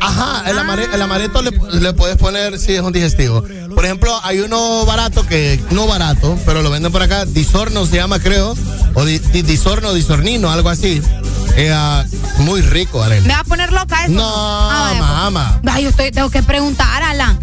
Ajá, 0.00 0.50
el, 0.50 0.58
amare- 0.58 0.88
el 0.92 1.02
amareto 1.02 1.42
le, 1.42 1.50
le 1.80 1.92
puedes 1.92 2.16
poner, 2.16 2.58
sí, 2.58 2.74
es 2.74 2.80
un 2.80 2.92
digestivo. 2.92 3.42
Por 3.74 3.84
ejemplo, 3.84 4.18
hay 4.22 4.40
uno 4.40 4.84
barato 4.84 5.26
que, 5.26 5.60
no 5.70 5.86
barato, 5.86 6.38
pero 6.44 6.62
lo 6.62 6.70
venden 6.70 6.92
por 6.92 7.02
acá, 7.02 7.24
disorno 7.24 7.86
se 7.86 7.96
llama, 7.96 8.18
creo, 8.20 8.54
o 8.94 9.04
di- 9.04 9.18
di- 9.18 9.42
disorno, 9.42 9.92
disornino, 9.94 10.50
algo 10.50 10.68
así. 10.68 11.00
Eh, 11.56 11.70
ah, 11.72 12.04
muy 12.38 12.62
rico, 12.62 13.02
Areli. 13.02 13.26
¿Me 13.26 13.34
va 13.34 13.40
a 13.40 13.44
poner 13.44 13.72
loca 13.72 14.04
eso? 14.04 14.12
No, 14.12 14.22
Ah, 14.24 14.94
mamá. 14.98 15.60
Ay, 15.70 15.84
yo 15.84 15.90
estoy, 15.90 16.10
tengo 16.10 16.30
que 16.30 16.42
preguntar, 16.42 17.02
Alan. 17.02 17.38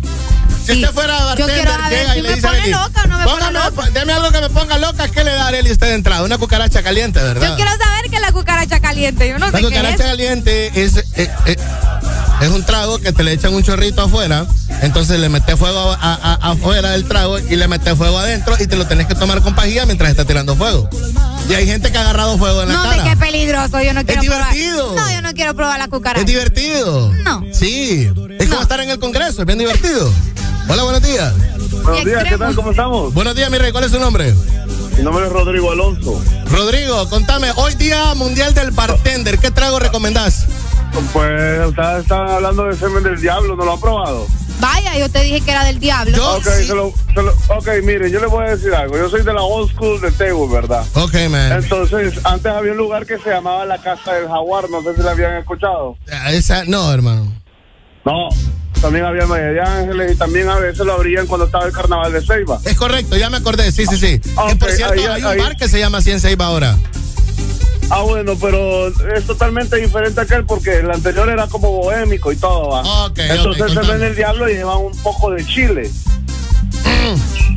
Si 0.74 0.82
usted 0.84 0.94
fuera 0.94 1.20
Yo 1.20 1.26
bartender, 1.26 1.56
quiero 1.56 1.72
saber 1.72 1.98
llega 2.00 2.14
si 2.14 2.20
y 2.20 2.22
le 2.22 2.30
me 2.30 2.36
dice 2.36 2.48
a 2.48 2.52
pone 2.52 2.68
loca 2.68 3.02
o 3.04 3.08
no 3.08 3.18
me 3.18 3.24
pone 3.26 3.42
"Póngame- 3.46 3.54
loca". 3.76 3.90
Deme 3.94 4.14
algo 4.14 4.32
que 4.32 4.42
me 4.42 4.50
ponga 4.50 4.78
loca, 4.78 5.08
¿qué 5.10 5.24
le 5.24 5.32
da 5.34 5.48
a 5.48 5.52
usted 5.52 5.78
de 5.88 5.94
entrada? 5.94 6.24
Una 6.24 6.38
cucaracha 6.38 6.84
caliente, 6.84 7.20
¿verdad? 7.22 7.50
Yo 7.50 7.56
quiero 7.56 7.72
saber 7.72 8.10
que 8.10 8.16
es 8.16 8.22
la 8.22 8.32
cucaracha 8.32 8.80
caliente. 8.80 9.28
Yo 9.28 9.40
no 9.40 9.46
La 9.48 9.52
sé 9.52 9.58
qué 9.58 9.64
cucaracha 9.66 9.96
es. 10.04 10.10
caliente 10.10 10.72
es, 10.84 10.98
eh, 10.98 11.30
eh, 11.46 11.56
Es 12.42 12.48
un 12.48 12.64
trago 12.64 13.00
que 13.00 13.12
te 13.12 13.22
le 13.22 13.34
echan 13.34 13.54
un 13.54 13.64
chorrito 13.64 14.02
afuera, 14.02 14.46
entonces 14.82 15.20
le 15.20 15.28
metes 15.28 15.60
fuego 15.60 15.92
a- 15.92 15.98
a- 16.00 16.52
afuera 16.52 16.92
del 16.92 17.04
trago 17.06 17.38
y 17.38 17.56
le 17.58 17.68
metes 17.68 17.98
fuego 17.98 18.18
adentro 18.18 18.56
y 18.62 18.66
te 18.66 18.78
lo 18.78 18.88
tenés 18.88 19.08
que 19.08 19.16
tomar 19.16 19.42
con 19.42 19.54
pajilla 19.56 19.86
mientras 19.86 20.10
está 20.10 20.24
tirando 20.24 20.56
fuego. 20.56 20.90
Y 21.50 21.54
hay 21.54 21.66
gente 21.68 21.92
que 21.92 21.98
ha 21.98 22.02
agarrado 22.02 22.38
fuego 22.38 22.62
en 22.64 22.70
la 22.70 22.76
No, 22.76 22.84
cara. 22.84 23.04
qué 23.04 23.18
peligroso. 23.18 23.82
Yo 23.82 23.94
no 23.94 24.06
quiero 24.06 24.22
divertido. 24.22 24.86
probar. 24.94 25.10
No, 25.10 25.12
yo 25.16 25.22
no 25.22 25.34
quiero 25.34 25.54
probar 25.54 25.80
la 25.80 25.90
cucaracha. 25.90 26.22
Es 26.22 26.28
divertido. 26.28 27.12
No. 27.26 27.44
Sí. 27.54 28.10
Es 28.40 28.48
como 28.48 28.62
estar 28.62 28.80
en 28.80 28.90
el 28.92 29.00
Congreso, 29.00 29.42
es 29.42 29.46
bien 29.46 29.60
divertido. 29.60 30.10
Hola, 30.70 30.84
buenos 30.84 31.02
días. 31.02 31.34
Buenos 31.84 32.06
días, 32.06 32.24
¿qué 32.26 32.38
tal? 32.38 32.56
¿Cómo 32.56 32.72
estamos? 32.72 33.14
Buenos 33.14 33.36
días, 33.36 33.50
mi 33.50 33.58
rey. 33.58 33.72
¿Cuál 33.72 33.86
es 33.86 33.92
su 33.92 34.00
nombre? 34.00 34.34
Mi 34.98 35.04
nombre 35.04 35.26
es 35.26 35.32
Rodrigo 35.32 35.72
Alonso. 35.72 36.22
Rodrigo, 36.52 37.10
contame, 37.10 37.50
hoy 37.56 37.74
día 37.76 38.14
mundial 38.16 38.54
del 38.54 38.72
bartender, 38.72 39.40
¿qué 39.40 39.50
trago 39.52 39.80
recomendás? 39.80 40.46
Pues 41.14 41.66
ustedes 41.68 42.02
estaban 42.04 42.30
hablando 42.30 42.66
de 42.66 42.76
semen 42.76 43.04
del 43.04 43.20
diablo, 43.20 43.56
¿no 43.56 43.66
lo 43.66 43.74
han 43.74 43.80
probado? 43.80 44.28
Vaya, 44.60 44.98
yo 44.98 45.10
te 45.10 45.22
dije 45.22 45.40
que 45.42 45.52
era 45.52 45.64
del 45.64 45.80
diablo. 45.80 46.36
ok, 46.36 46.44
se 46.44 46.76
lo- 46.76 46.92
se 47.16 47.22
lo- 47.22 47.34
ok, 47.56 47.68
mire, 47.84 48.12
yo 48.12 48.20
le 48.20 48.28
voy 48.28 48.46
a 48.46 48.50
decir 48.56 48.74
algo. 48.74 48.98
Yo 48.98 49.10
soy 49.10 49.22
de 49.24 49.34
la 49.34 49.42
old 49.42 49.72
school 49.72 50.02
de 50.02 50.12
Tegu, 50.12 50.50
¿verdad? 50.50 50.86
Ok, 50.96 51.14
man. 51.30 51.54
Entonces, 51.64 52.14
antes 52.26 52.52
había 52.52 52.74
un 52.74 52.78
lugar 52.78 53.06
que 53.06 53.18
se 53.20 53.30
llamaba 53.30 53.64
la 53.66 53.78
Casa 53.82 54.14
del 54.14 54.28
Jaguar, 54.28 54.70
no 54.70 54.84
sé 54.84 54.96
si 54.98 55.02
la 55.02 55.12
habían 55.12 55.36
escuchado. 55.38 55.96
Ah, 56.12 56.32
Esa, 56.34 56.66
no, 56.66 56.92
hermano. 56.92 57.32
No, 58.04 58.30
también 58.82 59.06
había 59.06 59.26
Valle 59.26 59.54
de 59.54 59.62
Ángeles 59.62 60.14
y 60.14 60.16
también 60.16 60.50
a 60.50 60.56
veces 60.60 60.86
lo 60.86 60.94
abrían 60.94 61.28
cuando 61.28 61.46
estaba 61.46 61.66
el 61.66 61.72
carnaval 61.72 62.12
de 62.14 62.22
Ceiba. 62.26 62.60
Es 62.66 62.76
correcto, 62.78 63.18
ya 63.18 63.30
me 63.30 63.38
acordé, 63.38 63.72
sí, 63.72 63.86
sí, 63.86 63.98
sí. 63.98 64.20
que 64.20 64.30
Ok, 64.38 64.56
por 64.58 64.72
cierto, 64.72 64.94
ahí- 64.94 65.06
hay 65.06 65.22
un 65.22 65.28
ahí- 65.28 65.40
bar 65.40 65.56
que 65.58 65.68
se 65.68 65.80
llama 65.80 66.02
Cien 66.02 66.20
Seiba 66.20 66.46
ahora. 66.48 66.78
Ah, 67.92 68.02
bueno, 68.04 68.34
pero 68.40 68.88
es 68.88 69.26
totalmente 69.26 69.76
diferente 69.78 70.20
a 70.20 70.24
aquel 70.24 70.46
porque 70.46 70.78
el 70.80 70.92
anterior 70.92 71.28
era 71.28 71.48
como 71.48 71.72
bohémico 71.72 72.32
y 72.32 72.36
todo, 72.36 72.70
¿va? 72.70 73.06
Ok, 73.08 73.18
Entonces 73.20 73.76
ok, 73.78 73.84
se 73.84 73.92
ven 73.92 74.04
el 74.04 74.16
diablo 74.16 74.48
y 74.50 74.54
llevan 74.54 74.78
un 74.78 74.96
poco 75.02 75.32
de 75.32 75.44
chile. 75.46 75.90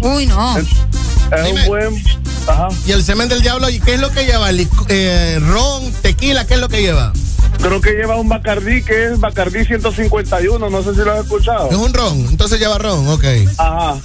Uy, 0.02 0.26
no. 0.26 0.58
Es, 0.58 0.66
es 0.66 1.52
un 1.52 1.66
buen... 1.66 2.02
Ajá. 2.46 2.68
Y 2.86 2.92
el 2.92 3.04
semen 3.04 3.28
del 3.28 3.40
diablo, 3.42 3.68
¿y 3.70 3.78
qué 3.78 3.94
es 3.94 4.00
lo 4.00 4.10
que 4.10 4.24
lleva? 4.24 4.48
Eh, 4.88 5.38
ron, 5.40 5.92
tequila, 6.02 6.44
¿qué 6.46 6.54
es 6.54 6.60
lo 6.60 6.68
que 6.68 6.80
lleva? 6.82 7.12
Creo 7.60 7.80
que 7.80 7.92
lleva 7.92 8.16
un 8.16 8.28
Bacardí 8.28 8.82
que 8.82 9.06
es 9.06 9.20
Bacardí 9.20 9.64
151, 9.64 10.70
no 10.70 10.82
sé 10.82 10.94
si 10.94 11.00
lo 11.00 11.12
has 11.12 11.20
escuchado. 11.20 11.70
Es 11.70 11.76
un 11.76 11.92
ron, 11.94 12.18
entonces 12.30 12.58
lleva 12.58 12.78
ron, 12.78 13.06
ok. 13.08 13.24
Ajá. 13.58 13.96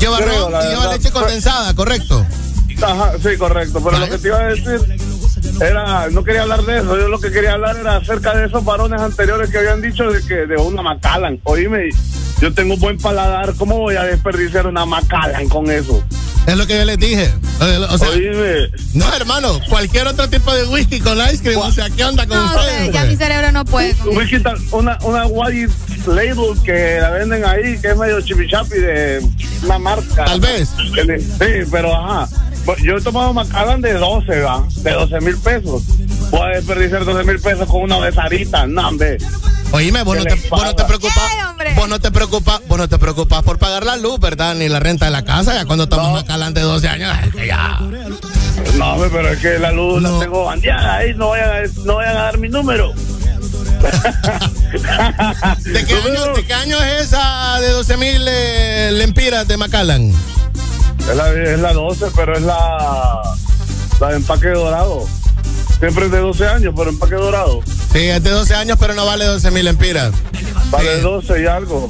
Lleva 0.00 0.18
Creo, 0.18 0.50
ron 0.50 0.64
y 0.64 0.68
lleva 0.68 0.92
leche 0.92 1.10
condensada, 1.10 1.74
correcto. 1.74 2.26
Ajá, 2.82 3.12
sí, 3.22 3.36
correcto. 3.36 3.80
Pero 3.82 3.98
lo 3.98 4.08
que 4.08 4.18
te 4.18 4.28
iba 4.28 4.38
a 4.38 4.44
decir 4.44 4.80
era, 5.60 6.08
no 6.10 6.24
quería 6.24 6.42
hablar 6.42 6.62
de 6.62 6.78
eso, 6.78 6.96
yo 6.98 7.08
lo 7.08 7.18
que 7.20 7.30
quería 7.30 7.52
hablar 7.54 7.76
era 7.76 7.96
acerca 7.96 8.34
de 8.36 8.46
esos 8.46 8.64
varones 8.64 9.00
anteriores 9.00 9.50
que 9.50 9.58
habían 9.58 9.80
dicho 9.82 10.10
de 10.10 10.22
que 10.26 10.34
de 10.46 10.56
una 10.56 10.82
Macallan. 10.82 11.40
Oíme, 11.44 11.88
yo 12.40 12.52
tengo 12.54 12.76
buen 12.76 12.98
paladar, 12.98 13.54
¿cómo 13.56 13.78
voy 13.78 13.96
a 13.96 14.04
desperdiciar 14.04 14.66
una 14.66 14.84
Macallan 14.86 15.48
con 15.48 15.70
eso? 15.70 16.02
Es 16.46 16.56
lo 16.56 16.66
que 16.66 16.78
yo 16.78 16.84
les 16.86 16.96
dije. 16.98 17.24
Eh, 17.60 17.86
O 17.90 17.98
sea, 17.98 18.08
Oíme. 18.08 18.68
no, 18.94 19.12
hermano, 19.14 19.60
cualquier 19.68 20.06
otro 20.06 20.28
tipo 20.30 20.54
de 20.54 20.64
whisky 20.64 20.98
con 21.00 21.18
ice 21.18 21.42
cream, 21.42 21.60
o 21.60 21.70
sea, 21.72 21.90
¿qué 21.90 22.04
onda 22.04 22.26
con 22.26 22.38
No, 22.38 22.44
ustedes? 22.46 22.86
sé, 22.86 22.92
ya 22.92 23.04
mi 23.04 23.16
cerebro 23.16 23.52
no 23.52 23.64
puede. 23.64 23.92
con 23.94 24.08
Un 24.10 24.16
whisky 24.18 24.36
una, 24.72 24.96
una 25.02 25.26
white 25.26 25.70
label 26.06 26.56
que 26.64 26.98
la 27.02 27.10
venden 27.10 27.44
ahí, 27.44 27.78
que 27.82 27.88
es 27.88 27.96
medio 27.96 28.20
chipichapi 28.22 28.78
de 28.78 29.22
una 29.64 29.78
marca. 29.78 30.24
Tal 30.24 30.40
vez. 30.40 30.70
Sí, 31.04 31.68
pero 31.70 31.94
ajá. 31.94 32.28
Yo 32.76 32.98
he 32.98 33.00
tomado 33.00 33.32
Macallan 33.32 33.80
de 33.80 33.94
12, 33.94 34.40
¿va? 34.40 34.62
De 34.76 34.92
12 34.92 35.20
mil 35.20 35.38
pesos. 35.38 35.82
Voy 36.30 36.42
a 36.42 36.56
desperdiciar 36.56 37.04
12 37.04 37.24
mil 37.24 37.40
pesos 37.40 37.66
con 37.68 37.82
una 37.82 37.98
besarita, 37.98 38.66
no, 38.66 38.88
hombre. 38.88 39.16
Oíme, 39.72 40.02
vos 40.02 40.16
no, 40.16 40.24
¿Qué 40.24 40.36
te, 40.36 40.48
vos 40.48 40.64
no 40.64 40.74
te 40.74 40.84
preocupas, 40.84 41.32
vos 41.76 41.88
no 41.88 41.98
te 41.98 42.10
preocupas, 42.10 42.60
vos 42.68 42.78
no 42.78 42.88
te 42.88 42.98
preocupas 42.98 43.42
por 43.42 43.58
pagar 43.58 43.84
la 43.84 43.96
luz, 43.96 44.18
¿verdad? 44.20 44.54
Ni 44.54 44.68
la 44.68 44.80
renta 44.80 45.06
de 45.06 45.10
la 45.10 45.24
casa, 45.24 45.54
ya 45.54 45.64
cuando 45.64 45.84
estamos 45.84 46.12
Macallan 46.12 46.54
de 46.54 46.60
12 46.62 46.88
años, 46.88 47.16
es 47.24 47.34
que 47.34 47.46
ya. 47.46 47.78
No, 48.76 48.92
hombre, 48.92 49.10
pero 49.12 49.28
es 49.30 49.38
que 49.40 49.58
la 49.58 49.72
luz 49.72 50.02
la 50.02 50.18
tengo 50.18 50.44
bandeada 50.44 50.96
ahí, 50.96 51.14
no 51.14 51.30
vayan, 51.30 51.50
a, 51.50 51.62
no 51.84 51.96
vayan 51.96 52.16
a 52.16 52.20
dar 52.20 52.38
mi 52.38 52.48
número. 52.48 52.92
¿De 55.64 55.84
qué, 55.84 55.94
año, 55.94 56.34
de 56.34 56.44
qué 56.44 56.54
año 56.54 56.82
es 56.82 57.04
esa 57.04 57.60
de 57.60 57.70
12 57.70 57.96
mil 57.96 58.26
eh, 58.26 58.90
lempiras 58.92 59.46
de 59.46 59.56
Macallan? 59.56 60.12
Es 61.08 61.16
la, 61.16 61.32
es 61.32 61.58
la 61.60 61.72
12, 61.72 62.06
pero 62.14 62.36
es 62.36 62.42
la, 62.42 63.22
la 64.00 64.08
de 64.08 64.16
empaque 64.16 64.48
dorado. 64.48 65.06
Siempre 65.80 66.06
es 66.06 66.10
de 66.12 66.18
12 66.18 66.46
años, 66.48 66.74
pero 66.76 66.90
empaque 66.90 67.14
dorado. 67.14 67.60
Sí, 67.92 68.00
es 68.00 68.22
de 68.22 68.30
12 68.30 68.54
años, 68.54 68.76
pero 68.80 68.94
no 68.94 69.06
vale 69.06 69.24
12 69.26 69.50
mil 69.52 69.64
lempiras. 69.64 70.12
Vale 70.70 71.00
12 71.00 71.42
y 71.42 71.46
algo. 71.46 71.88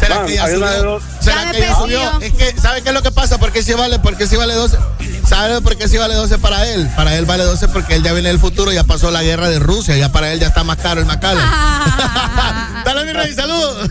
¿Será 0.00 0.16
Man, 0.16 0.26
que 0.26 0.34
ya 0.34 0.44
hay 0.44 0.54
una 0.54 0.70
de 0.70 0.76
subió? 0.78 0.90
dos- 0.92 1.02
¿Será 1.20 1.50
que 1.52 1.60
ya 1.60 1.74
subió? 1.76 2.20
Es 2.20 2.32
que, 2.32 2.60
¿sabe 2.60 2.82
qué 2.82 2.88
es 2.90 2.94
lo 2.94 3.02
que 3.02 3.10
pasa? 3.10 3.38
¿Por 3.38 3.52
qué 3.52 3.62
sí 3.62 3.72
vale? 3.74 3.98
¿Por 3.98 4.16
qué 4.16 4.26
sí 4.26 4.36
vale 4.36 4.54
12? 4.54 4.76
¿Sabe 5.28 5.60
por 5.62 5.76
qué 5.76 5.88
sí 5.88 5.96
vale 5.98 6.14
12 6.14 6.38
para 6.38 6.66
él? 6.68 6.88
Para 6.96 7.16
él 7.16 7.24
vale 7.26 7.44
12 7.44 7.68
porque 7.68 7.96
él 7.96 8.02
ya 8.02 8.12
viene 8.12 8.28
del 8.28 8.38
futuro, 8.38 8.72
ya 8.72 8.84
pasó 8.84 9.10
la 9.10 9.22
guerra 9.22 9.48
de 9.48 9.58
Rusia, 9.58 9.96
ya 9.96 10.12
para 10.12 10.32
él 10.32 10.40
ya 10.40 10.46
está 10.48 10.62
más 10.64 10.76
caro 10.78 11.00
el 11.00 11.06
Macallan. 11.06 11.44
Dale, 12.84 13.04
mi 13.04 13.12
rey, 13.12 13.34
saludos. 13.34 13.90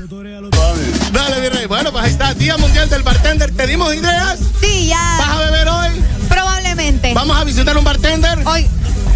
Dale, 1.11 1.41
mi 1.41 1.49
rey. 1.49 1.65
Bueno, 1.65 1.91
pues 1.91 2.05
ahí 2.05 2.11
está, 2.11 2.33
Día 2.33 2.57
Mundial 2.57 2.89
del 2.89 3.03
Bartender. 3.03 3.51
¿Te 3.51 3.67
dimos 3.67 3.93
ideas? 3.93 4.39
Sí, 4.61 4.87
ya. 4.87 5.15
¿Vas 5.19 5.29
a 5.29 5.39
beber 5.39 5.67
hoy? 5.67 5.89
Probablemente. 6.29 7.13
¿Vamos 7.13 7.37
a 7.37 7.43
visitar 7.43 7.77
un 7.77 7.83
bartender? 7.83 8.39
Hoy. 8.45 8.67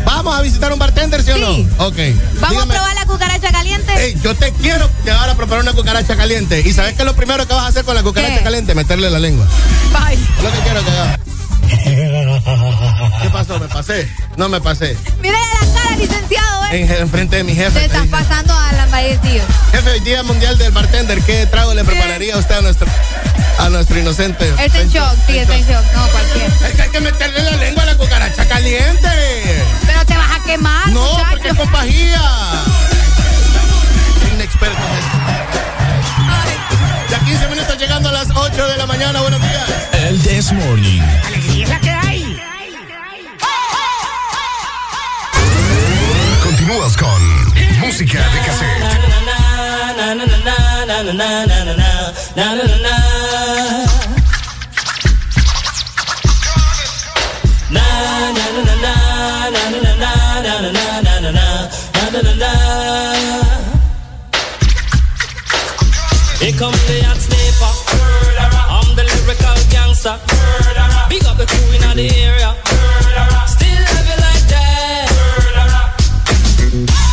¿Vamos 0.08 0.38
a 0.38 0.42
visitar 0.42 0.72
un 0.72 0.80
bartender, 0.80 1.22
sí, 1.22 1.32
o 1.32 1.38
no? 1.38 1.50
Ok. 1.86 1.98
¿Vamos 2.40 2.50
Dígame. 2.50 2.74
a 2.74 2.78
probar 2.78 2.96
la 2.96 3.06
cucaracha 3.06 3.52
caliente? 3.52 3.94
Ey, 4.06 4.16
yo 4.24 4.34
te 4.36 4.54
quiero 4.54 4.90
llevar 5.04 5.30
a 5.30 5.36
preparar 5.36 5.64
una 5.64 5.74
cucaracha 5.74 6.16
caliente. 6.16 6.62
¿Y 6.66 6.72
sabes 6.72 6.94
qué 6.94 7.02
es 7.02 7.06
lo 7.06 7.14
primero 7.14 7.46
que 7.46 7.54
vas 7.54 7.66
a 7.66 7.68
hacer 7.68 7.84
con 7.84 7.94
la 7.94 8.04
cucaracha 8.04 8.38
¿Qué? 8.38 8.44
caliente? 8.44 8.74
Meterle 8.74 9.10
la 9.10 9.20
lengua. 9.20 9.46
Bye. 9.92 10.14
Es 10.14 10.44
lo 10.44 10.50
que 10.50 10.60
quiero 10.60 10.82
que 10.86 10.92
hagas. 10.92 11.20
¿Qué 13.22 13.30
pasó? 13.32 13.60
¿Me 13.60 13.68
pasé? 13.68 14.10
No 14.38 14.50
me 14.50 14.62
pasé. 14.62 14.96
Mírale 15.22 15.46
la 15.62 15.82
cara, 15.82 15.96
licenciado, 15.98 16.66
¿eh? 16.66 16.82
En, 16.82 16.92
en 16.92 17.10
frente 17.10 17.38
de 17.38 17.44
mi 17.44 17.54
Se 17.56 17.64
jefe. 17.64 17.86
están 17.86 18.08
pasando 18.10 18.54
a 18.54 18.72
la 18.74 18.88
tío. 19.22 19.44
Jefe, 19.72 19.92
hoy 19.92 20.00
Día 20.00 20.24
Mundial 20.24 20.58
del 20.58 20.72
Bartender, 20.72 21.22
¿qué 21.22 21.46
trago 21.46 21.74
le 21.74 21.84
prepararía 21.84 22.36
usted 22.38 22.56
a 22.56 22.62
nuestro, 22.62 22.88
a 23.60 23.70
nuestro 23.70 24.00
inocente? 24.00 24.50
Está 24.58 24.80
en 24.82 24.90
shock, 24.90 25.16
sí, 25.28 25.38
está 25.38 25.56
en 25.56 25.66
shock. 25.68 25.84
No, 25.94 26.08
cualquier. 26.08 26.48
Es 26.68 26.76
que 26.76 26.82
hay 26.82 26.90
que 26.90 27.00
meterle 27.02 27.44
la 27.44 27.52
lengua 27.58 27.84
a 27.84 27.86
la 27.88 27.98
cucaracha 27.98 28.46
caliente. 28.48 29.10
Pero 29.86 30.06
te 30.06 30.18
vas 30.18 30.32
a 30.40 30.44
quemar, 30.44 30.88
No, 30.90 31.02
muchacho. 31.02 31.30
porque 31.32 31.50
es 31.50 31.56
con 31.56 31.70
15 37.78 37.80
minutos 37.80 37.80
llegando 37.80 38.10
a 38.10 38.12
las 38.12 38.28
8 38.36 38.68
de 38.68 38.78
la 38.78 38.86
mañana. 38.86 39.22
Buenos 39.22 39.42
días. 39.42 39.90
El 39.94 40.22
This 40.22 40.52
Morning. 40.52 41.02
¡Es 41.62 41.70
la 41.70 41.80
que 41.80 41.90
hay! 41.92 42.40
Continúas 46.44 46.98
con 46.98 47.80
música 47.80 48.20
de 48.20 48.40
cassette. 48.40 48.98
Here 66.40 66.56
come 66.56 66.72
the 66.72 67.17
gangster. 70.08 71.10
Big 71.10 71.24
up 71.26 71.38
the 71.38 71.46
crew 71.46 71.76
in 71.76 71.82
the 71.96 72.08
area. 72.24 72.56
Still 73.48 73.84
have 73.92 74.08
it 74.08 74.20
like 74.24 74.46
that. 74.54 75.08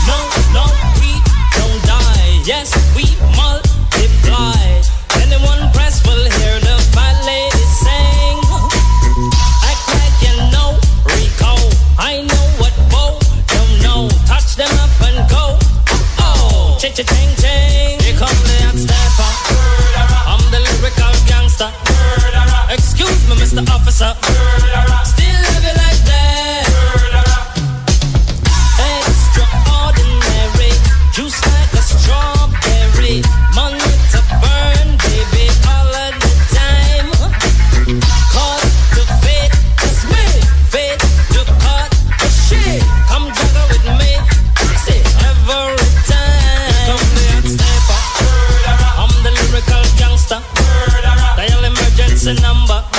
No, 0.07 0.19
no, 0.55 0.65
we 1.01 1.19
don't 1.57 1.81
die. 1.87 2.43
Yes, 2.45 2.71
we 2.95 3.05
multiply. 3.35 4.55
Anyone 5.23 5.71
press 5.73 6.07
will 6.07 6.25
hear 6.39 6.61
the 6.61 6.77
fat 6.95 7.17
lady 7.27 7.65
sing. 7.83 8.39
Act 9.67 9.85
like 9.99 10.17
you 10.23 10.35
know 10.55 10.79
Rico. 11.15 11.55
I 11.99 12.23
know 12.23 12.45
what 12.61 12.75
Bo 12.91 13.19
don't 13.51 13.75
know. 13.83 14.09
Touch 14.27 14.57
them 14.57 14.71
up 14.79 14.95
and 15.09 15.19
go. 15.31 15.59
Oh, 16.21 16.79
cha 16.81 16.89
cha 16.89 17.03
ching 17.03 17.33
ching. 17.43 17.99
Here 18.01 18.19
come 18.19 18.39
the 18.47 18.57
hot 18.67 18.79
stepper. 18.79 19.31
I'm 20.31 20.43
the 20.51 20.61
lyrical 20.61 21.15
gangster. 21.27 21.84
Excuse 22.75 23.29
me, 23.29 23.37
Mr. 23.37 23.63
Officer. 23.71 24.13
Still 25.05 25.43
have 25.47 25.65
it 25.65 25.77
like 25.77 25.94
a 52.27 52.33
number. 52.41 52.94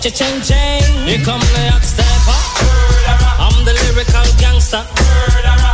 Oh. 0.00 0.02
Cha 0.02 0.10
cha 0.10 0.24
ching 0.24 0.40
ching. 0.42 1.06
Here 1.06 1.24
come 1.24 1.40
the 1.40 1.70
hot 1.70 1.82
stepper. 1.82 2.40
I'm 3.38 3.64
the 3.64 3.72
lyrical 3.72 4.24
gangster. 4.38 4.84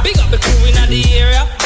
Big 0.02 0.18
up 0.18 0.30
the 0.30 0.38
crew 0.38 0.66
in 0.66 0.90
the 0.90 1.04
area. 1.14 1.65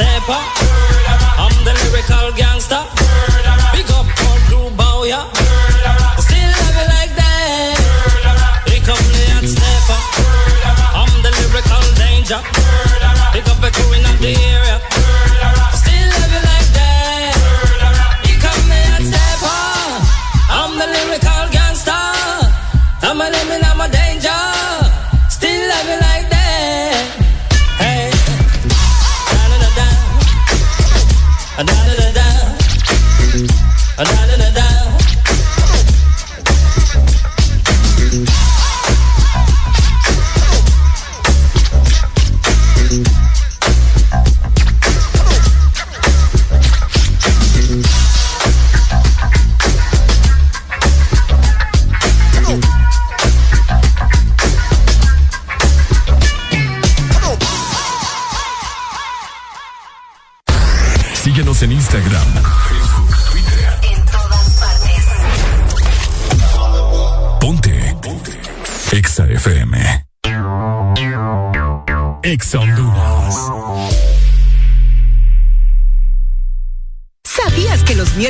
Step. 0.00 0.59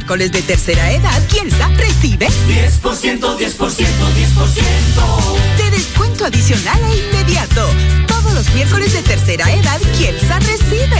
Miércoles 0.01 0.33
de 0.33 0.41
tercera 0.41 0.93
edad 0.93 1.27
Kielsa 1.27 1.69
recibe 1.77 2.27
10%, 2.27 3.37
10%, 3.37 3.37
10%. 3.37 3.99
de 5.59 5.71
descuento 5.71 6.25
adicional 6.25 6.81
e 6.91 6.97
inmediato? 6.97 7.69
Todos 8.07 8.33
los 8.33 8.51
miércoles 8.55 8.95
de 8.95 9.03
tercera 9.03 9.53
edad 9.53 9.79
Kielsa 9.99 10.39
recibe 10.39 10.97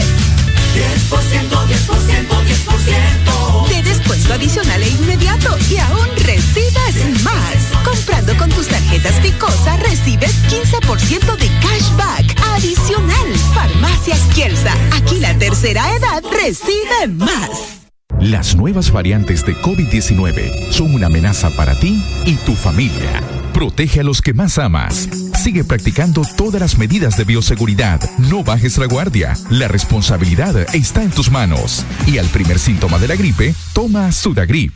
10%, 0.75 1.49
10%, 1.49 2.45
10%. 2.45 3.69
de 3.71 3.83
descuento 3.83 4.35
adicional 4.35 4.83
e 4.83 4.91
inmediato 4.91 5.57
y 5.71 5.79
aún 5.79 6.07
recibes 6.17 7.23
más. 7.23 7.57
Comprando 7.83 8.37
con 8.37 8.51
tus 8.51 8.69
tarjetas 8.69 9.15
Picosa 9.23 9.79
recibes 9.79 10.35
15% 10.51 11.37
de 11.37 11.49
cashback 11.63 12.39
adicional. 12.55 13.35
Farmacias 13.55 14.21
Kielsa, 14.35 14.75
aquí 14.93 15.21
la 15.21 15.39
tercera 15.39 15.91
edad 15.97 16.23
recibe 16.31 17.09
más. 17.09 17.80
Las 18.21 18.55
nuevas 18.55 18.93
variantes 18.93 19.47
de 19.47 19.57
COVID-19 19.57 20.71
son 20.71 20.95
una 20.95 21.07
amenaza 21.07 21.49
para 21.57 21.75
ti 21.81 22.05
y 22.27 22.35
tu 22.37 22.55
familia. 22.55 23.23
Protege 23.55 24.01
a 24.01 24.03
los 24.03 24.21
que 24.21 24.35
más 24.35 24.59
amas. 24.59 25.09
Sigue 25.43 25.65
practicando 25.65 26.21
todas 26.37 26.61
las 26.61 26.77
medidas 26.77 27.17
de 27.17 27.25
bioseguridad. 27.25 27.99
No 28.19 28.45
bajes 28.45 28.77
la 28.77 28.85
guardia. 28.85 29.35
La 29.49 29.69
responsabilidad 29.69 30.55
está 30.75 31.03
en 31.03 31.11
tus 31.11 31.31
manos. 31.31 31.87
Y 32.07 32.19
al 32.19 32.27
primer 32.27 32.59
síntoma 32.59 32.99
de 32.99 33.09
la 33.09 33.17
gripe, 33.17 33.55
toma 33.73 34.13
Sudagrip. 34.13 34.75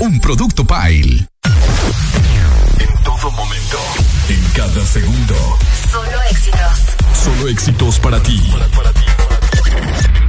Un 0.00 0.20
producto 0.20 0.66
Pile. 0.66 1.26
En 2.78 3.04
todo 3.04 3.30
momento. 3.30 3.78
En 4.28 4.42
cada 4.54 4.84
segundo. 4.84 5.34
Solo 5.90 6.22
éxitos. 6.30 7.24
Solo 7.24 7.48
éxitos 7.48 7.98
para 8.00 8.22
ti. 8.22 8.36
En 8.36 8.50
todas 8.50 8.70
partes. 8.70 10.27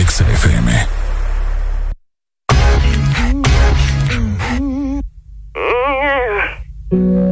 XFM. 0.00 0.68
Mm 4.10 4.36
-hmm. 6.90 7.29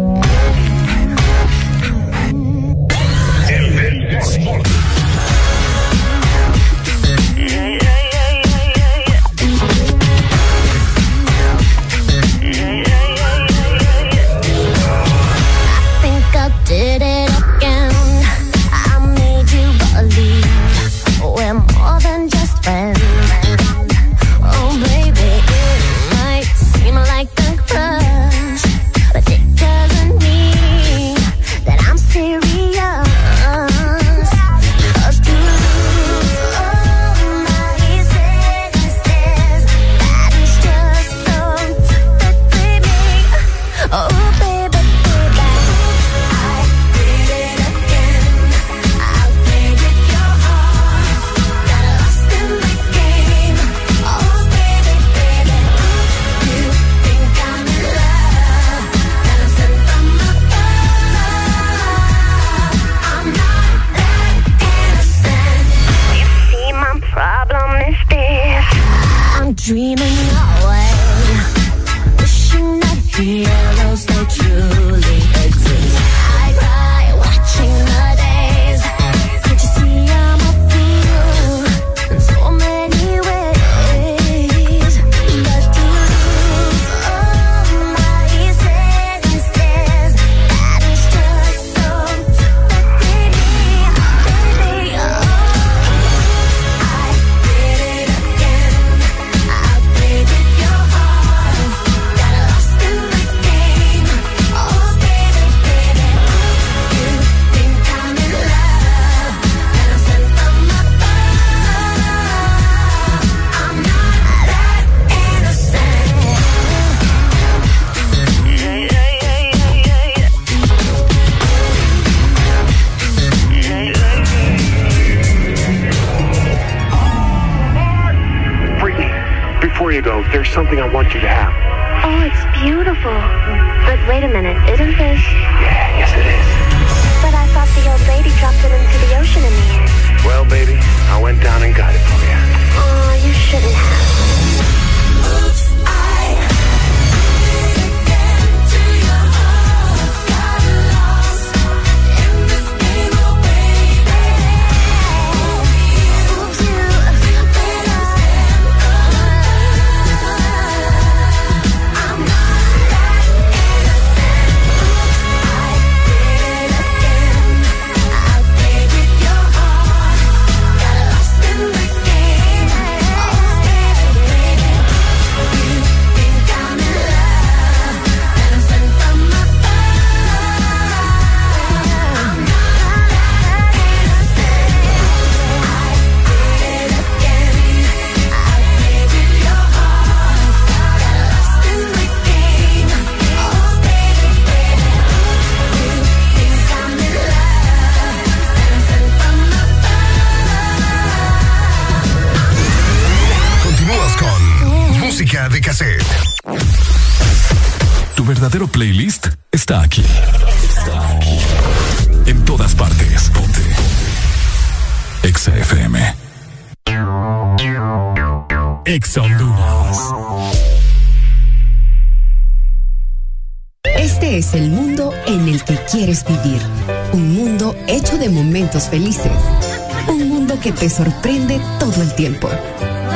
Te 230.80 230.88
sorprende 230.88 231.60
todo 231.80 232.02
el 232.02 232.14
tiempo 232.14 232.48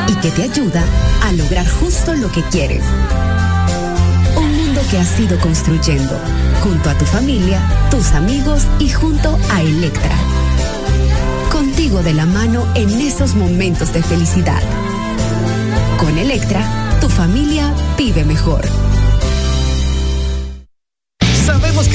y 0.08 0.14
que 0.16 0.30
te 0.30 0.42
ayuda 0.42 0.82
a 1.22 1.32
lograr 1.32 1.66
justo 1.68 2.14
lo 2.14 2.30
que 2.32 2.42
quieres. 2.44 2.82
Un 4.36 4.56
mundo 4.56 4.80
que 4.90 4.98
has 4.98 5.20
ido 5.20 5.38
construyendo 5.38 6.18
junto 6.62 6.90
a 6.90 6.94
tu 6.94 7.04
familia, 7.04 7.60
tus 7.90 8.12
amigos 8.12 8.66
y 8.80 8.88
junto 8.88 9.38
a 9.50 9.62
Electra. 9.62 10.16
Contigo 11.52 12.02
de 12.02 12.14
la 12.14 12.26
mano 12.26 12.66
en 12.74 12.90
esos 13.00 13.34
momentos 13.36 13.92
de 13.92 14.02
felicidad. 14.02 14.62
Con 15.98 16.18
Electra, 16.18 16.98
tu 17.00 17.08
familia 17.08 17.72
vive 17.96 18.24
mejor. 18.24 18.71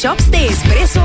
Y 0.00 0.06
coffee 0.06 0.08
shops 0.08 0.30
de 0.30 0.46
espresso 0.46 1.04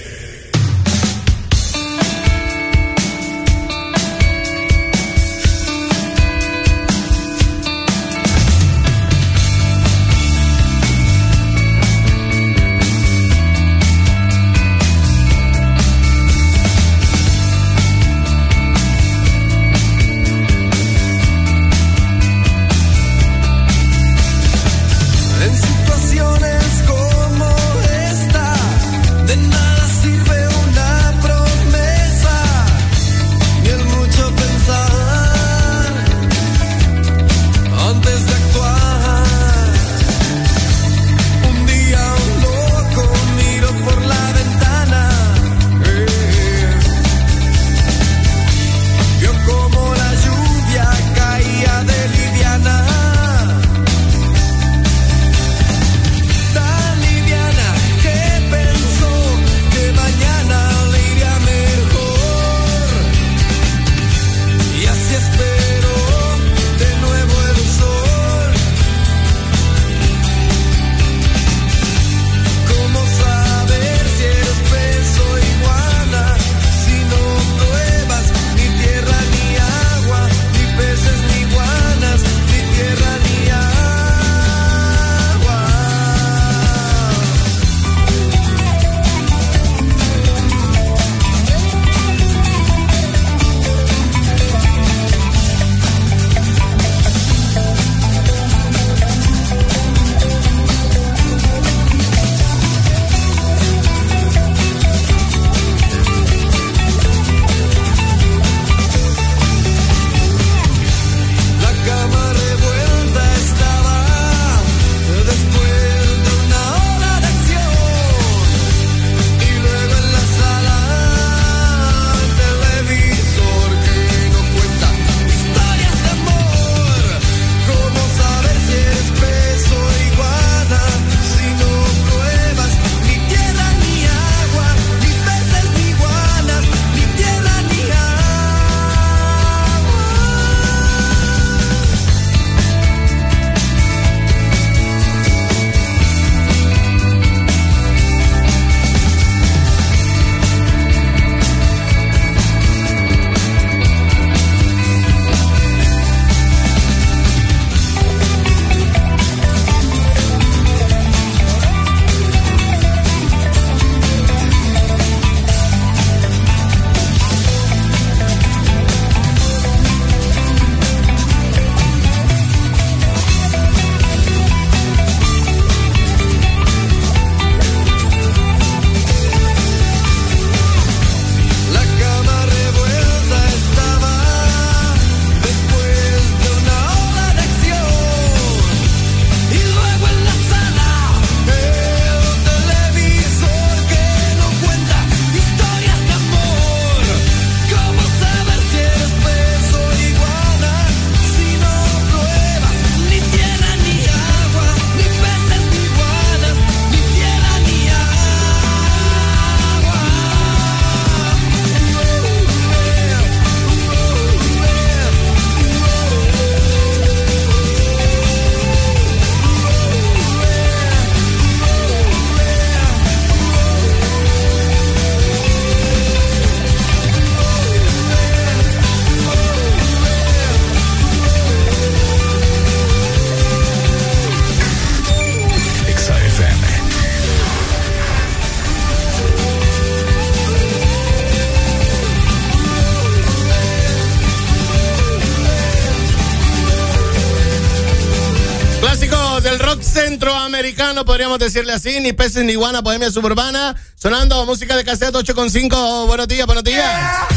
Decirle 251.37 251.73
así, 251.73 251.99
ni 251.99 252.13
peces 252.13 252.43
ni 252.43 252.53
iguana, 252.53 252.81
bohemia 252.81 253.11
suburbana, 253.11 253.75
sonando 253.95 254.45
música 254.45 254.75
de 254.75 254.83
cassette 254.83 255.13
8.5, 255.13 256.07
buenos 256.07 256.27
días, 256.27 256.45
buenos 256.45 256.63
días. 256.63 256.89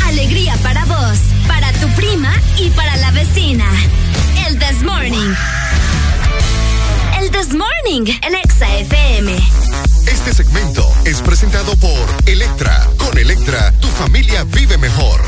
Alegría 0.05 0.55
para 0.63 0.85
vos, 0.85 1.19
para 1.47 1.73
tu 1.75 1.89
prima 1.95 2.33
y 2.59 2.71
para 2.71 2.97
la 2.97 3.11
vecina. 3.13 3.67
El 4.47 4.59
This 4.59 4.83
Morning. 4.83 5.35
El 7.21 7.31
This 7.31 7.55
Morning, 7.55 8.13
el 8.23 8.35
Exa 8.35 8.77
FM. 8.77 9.37
Este 10.07 10.35
segmento 10.35 10.87
es 11.05 11.23
presentado 11.23 11.75
por 11.77 12.07
Electra. 12.27 12.89
Con 12.99 13.17
Electra, 13.17 13.73
tu 13.81 13.89
familia 13.89 14.45
vive 14.45 14.77
mejor. 14.79 15.21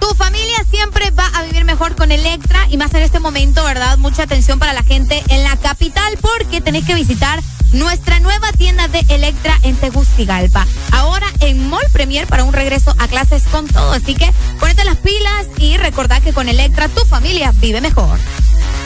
Tu 0.00 0.10
Tu 0.10 0.16
familia 0.16 0.64
siempre 0.68 1.10
va 1.12 1.26
a 1.34 1.44
vivir 1.44 1.64
mejor 1.64 1.94
con 1.94 2.10
Electra 2.10 2.66
y 2.68 2.76
más 2.76 2.92
en 2.94 3.02
este 3.02 3.20
momento, 3.20 3.62
¿verdad? 3.62 3.96
Mucha 3.96 4.24
atención 4.24 4.58
para 4.58 4.72
la 4.72 4.82
gente 4.82 5.22
en 5.28 5.44
la 5.44 5.56
capital 5.56 6.18
porque 6.20 6.60
tenés 6.60 6.84
que 6.84 6.96
visitar 6.96 7.40
nuestra 7.72 8.20
nueva 8.20 8.52
tienda 8.52 8.88
de 8.88 9.04
Electra 9.08 9.58
en 9.62 9.76
Tegucigalpa. 9.76 10.66
Ahora 10.92 11.26
en 11.40 11.68
Mall 11.68 11.84
Premier 11.92 12.26
para 12.26 12.44
un 12.44 12.52
regreso 12.52 12.94
a 12.98 13.08
clases 13.08 13.44
con 13.44 13.66
todo. 13.66 13.92
Así 13.92 14.14
que 14.14 14.30
ponete 14.58 14.84
las 14.84 14.96
pilas 14.96 15.46
y 15.58 15.76
recordá 15.76 16.20
que 16.20 16.32
con 16.32 16.48
Electra 16.48 16.88
tu 16.88 17.04
familia 17.04 17.52
vive 17.56 17.80
mejor. 17.80 18.18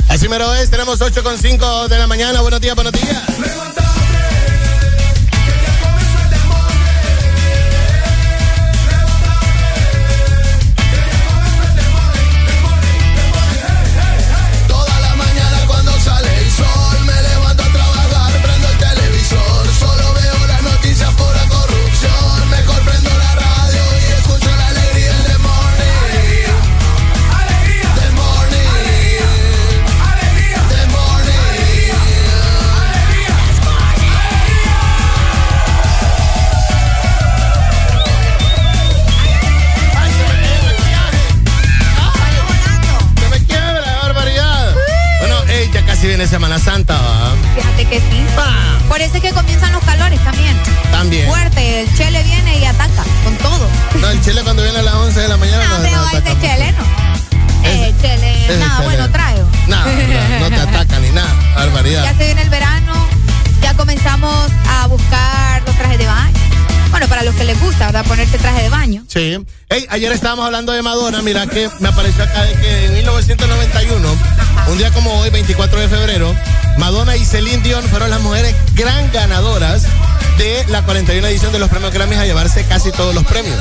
Así 0.08 0.28
mero 0.28 0.54
es, 0.54 0.70
tenemos 0.70 1.00
8 1.00 1.22
con 1.22 1.38
5 1.38 1.88
de 1.88 1.98
la 1.98 2.06
mañana. 2.06 2.40
Buenos 2.42 2.60
días, 2.60 2.74
buenos 2.74 2.92
días. 2.92 3.73
Ponerse 68.08 68.38
traje 68.38 68.62
de 68.62 68.68
baño. 68.68 69.04
Sí. 69.08 69.38
Hey, 69.68 69.86
ayer 69.90 70.12
estábamos 70.12 70.44
hablando 70.46 70.72
de 70.72 70.82
Madonna. 70.82 71.22
Mira 71.22 71.46
que 71.46 71.68
me 71.80 71.88
apareció 71.88 72.24
acá 72.24 72.44
de 72.44 72.54
que 72.54 72.86
en 72.86 72.94
1991, 72.94 74.08
un 74.68 74.78
día 74.78 74.90
como 74.92 75.12
hoy, 75.20 75.30
24 75.30 75.80
de 75.80 75.88
febrero, 75.88 76.34
Madonna 76.78 77.16
y 77.16 77.24
Celine 77.24 77.62
Dion 77.62 77.82
fueron 77.84 78.10
las 78.10 78.20
mujeres 78.20 78.54
gran 78.74 79.10
ganadoras 79.12 79.86
de 80.38 80.64
la 80.68 80.82
41 80.82 81.26
edición 81.28 81.52
de 81.52 81.58
los 81.58 81.68
premios 81.70 81.92
Grammys 81.92 82.18
a 82.18 82.24
llevarse 82.24 82.64
casi 82.66 82.90
todos 82.92 83.14
los 83.14 83.24
premios. 83.24 83.56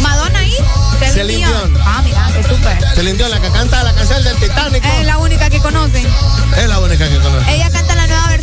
Madonna 0.00 0.38
ahí, 0.38 0.54
Celine 0.98 1.12
Celine 1.12 1.46
Dion. 1.46 1.72
Dion. 1.72 1.82
Ah, 1.84 2.02
mira, 2.04 2.30
qué 2.34 2.42
súper. 2.42 2.94
Celine 2.94 3.18
Dion, 3.18 3.30
la 3.30 3.40
que 3.40 3.50
canta 3.50 3.82
la 3.82 3.92
canción 3.94 4.22
del 4.22 4.36
Titanic. 4.36 4.84
Es 4.84 5.06
la 5.06 5.18
única 5.18 5.50
que 5.50 5.58
conocen. 5.60 6.06
Es 6.56 6.68
la 6.68 6.78
única 6.78 7.08
que 7.08 7.16
conoce. 7.18 7.54
Ella 7.54 7.70
canta 7.70 7.87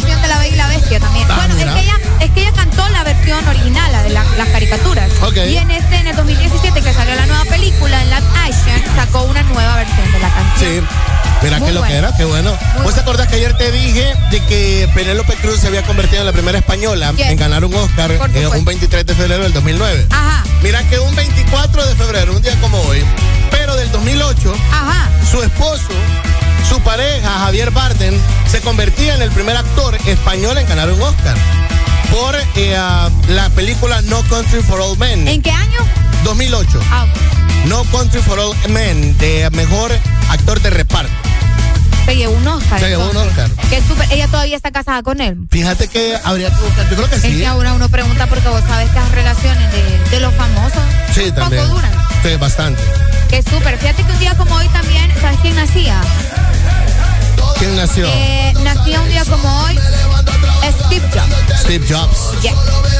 versión 0.06 0.22
de 0.22 0.27
La 0.27 0.38
Bella 0.40 0.53
y 0.53 0.57
la 0.57 0.68
Bestia 0.68 0.99
también. 0.99 1.26
Ah, 1.30 1.36
bueno, 1.36 1.56
es 1.57 1.65
que, 1.73 1.80
ella, 1.82 1.99
es 2.22 2.32
que 2.32 2.41
ella 2.41 2.52
cantó 2.53 2.88
la 2.90 3.03
versión 3.03 3.48
original, 3.48 3.91
la 3.91 4.03
de 4.03 4.10
la- 4.11 4.23
las 4.38 4.48
caricaturas. 4.49 5.10
Y 5.36 5.57
en 5.57 5.72
este, 5.72 5.95
en 5.98 6.07
el 6.07 6.15
2017, 6.15 6.82
que 6.82 6.94
salió 6.94 7.15
la 7.15 7.26
nueva 7.26 7.45
película, 7.45 8.02
en 8.02 8.10
live 8.10 8.27
action, 8.44 8.95
sacó 8.95 9.23
una 9.23 9.41
nueva 9.44 9.76
versión 9.77 10.11
de 10.11 10.19
la 10.19 10.30
canción. 10.30 10.72
Sí. 10.86 10.88
Mira 11.41 11.60
qué 11.60 11.72
lo 11.73 11.82
que 11.82 11.90
bueno. 11.90 11.95
era, 12.07 12.18
qué 12.18 12.26
bueno. 12.26 12.57
¿Vos 12.84 12.94
te 12.95 13.02
acordás 13.02 13.27
que 13.27 13.36
ayer 13.36 13.56
te 13.57 13.72
dije 13.72 14.14
de 14.32 14.40
que 14.45 14.90
Penélope 14.95 15.34
Cruz 15.36 15.60
se 15.60 15.68
había 15.68 15.84
convertido 15.84 16.22
en 16.22 16.26
la 16.27 16.32
primera 16.34 16.57
española 16.57 17.11
Yes. 17.15 17.27
en 17.27 17.38
ganar 17.38 17.65
un 17.65 17.76
Oscar 17.76 18.11
eh, 18.11 18.48
un 18.48 18.65
23 18.65 19.06
de 19.06 19.14
febrero 19.15 19.44
del 19.44 19.53
2009? 19.53 20.07
Ajá, 20.11 20.44
Mira 20.64 20.82
que 20.90 20.98
un 20.99 21.14
24 21.15 21.86
de 21.86 21.95
febrero, 21.95 22.34
un 22.36 22.41
día 22.41 22.56
como 22.61 22.80
hoy, 22.84 23.03
pero 23.52 23.76
del 23.76 23.91
2008, 23.91 24.56
ajá. 24.72 25.10
su 25.30 25.44
esposo, 25.44 25.90
su 26.70 26.80
pareja, 26.82 27.30
Javier 27.40 27.72
Bardem, 27.72 28.16
se 28.50 28.62
convertía 28.62 29.16
en 29.16 29.22
el 29.22 29.32
primer 29.32 29.56
actor 29.58 29.96
español 30.08 30.58
en 30.58 30.68
ganar 30.68 30.92
un 30.92 31.02
Oscar 31.02 31.36
por 32.12 32.36
eh, 32.56 32.78
la 33.30 33.50
película 33.52 34.02
No 34.04 34.22
Country 34.24 34.62
for 34.62 34.80
All 34.80 34.98
Men. 34.98 35.28
¿En 35.28 35.42
qué 35.42 35.52
año? 35.52 35.80
2008. 36.24 36.80
Ah. 36.92 37.06
No 37.66 37.84
Country 37.86 38.22
for 38.22 38.40
All 38.40 38.56
Men, 38.70 39.18
de 39.18 39.50
mejor 39.52 39.92
actor 40.30 40.62
de 40.62 40.70
reparto. 40.70 41.12
se 42.06 42.16
llevó 42.16 42.34
un 42.36 42.48
Oscar. 42.48 42.80
Se 42.80 42.90
llevó 42.90 43.10
un. 43.10 43.18
Oscar. 43.18 43.50
Que 43.70 43.78
es 43.78 43.84
súper- 43.86 44.12
ella 44.12 44.28
todavía 44.28 44.56
está 44.56 44.72
casada 44.72 45.02
con 45.04 45.20
él. 45.22 45.38
Fíjate 45.50 45.88
que 45.88 46.16
habría 46.24 46.50
que 46.50 46.62
buscar, 46.62 46.90
yo 46.90 46.96
creo 46.96 47.10
que 47.10 47.16
Es 47.16 47.22
sí. 47.22 47.38
que 47.40 47.48
ahora 47.48 47.74
uno 47.74 47.90
pregunta 47.90 48.28
porque 48.28 48.48
vos 48.50 48.62
sabes 48.68 48.90
que 48.90 48.96
las 49.00 49.12
relaciones 49.12 49.72
de, 49.72 50.00
de 50.12 50.20
los 50.20 50.34
famosos 50.36 50.84
Sí, 51.14 51.32
también. 51.32 51.64
poco 51.64 51.76
duran. 51.76 51.92
Sí, 52.24 52.36
bastante. 52.40 52.82
Que 53.30 53.40
es 53.40 53.46
súper. 53.46 53.78
Fíjate 53.80 54.04
que 54.04 54.12
un 54.12 54.20
día 54.20 54.36
como 54.38 54.56
hoy 54.56 54.68
también, 54.70 55.12
¿sabes 55.20 55.40
quién 55.42 55.56
nacía? 55.56 56.00
¿Quién 57.57 57.76
nació? 57.76 58.07
Eh, 58.07 58.53
nacía 58.64 59.02
un 59.02 59.10
día 59.10 59.23
como 59.26 59.64
hoy 59.64 59.80
Steve 60.86 61.10
Jobs. 61.14 61.61
Steve 61.61 61.86
Jobs. 61.88 62.41
Yeah. 62.41 62.53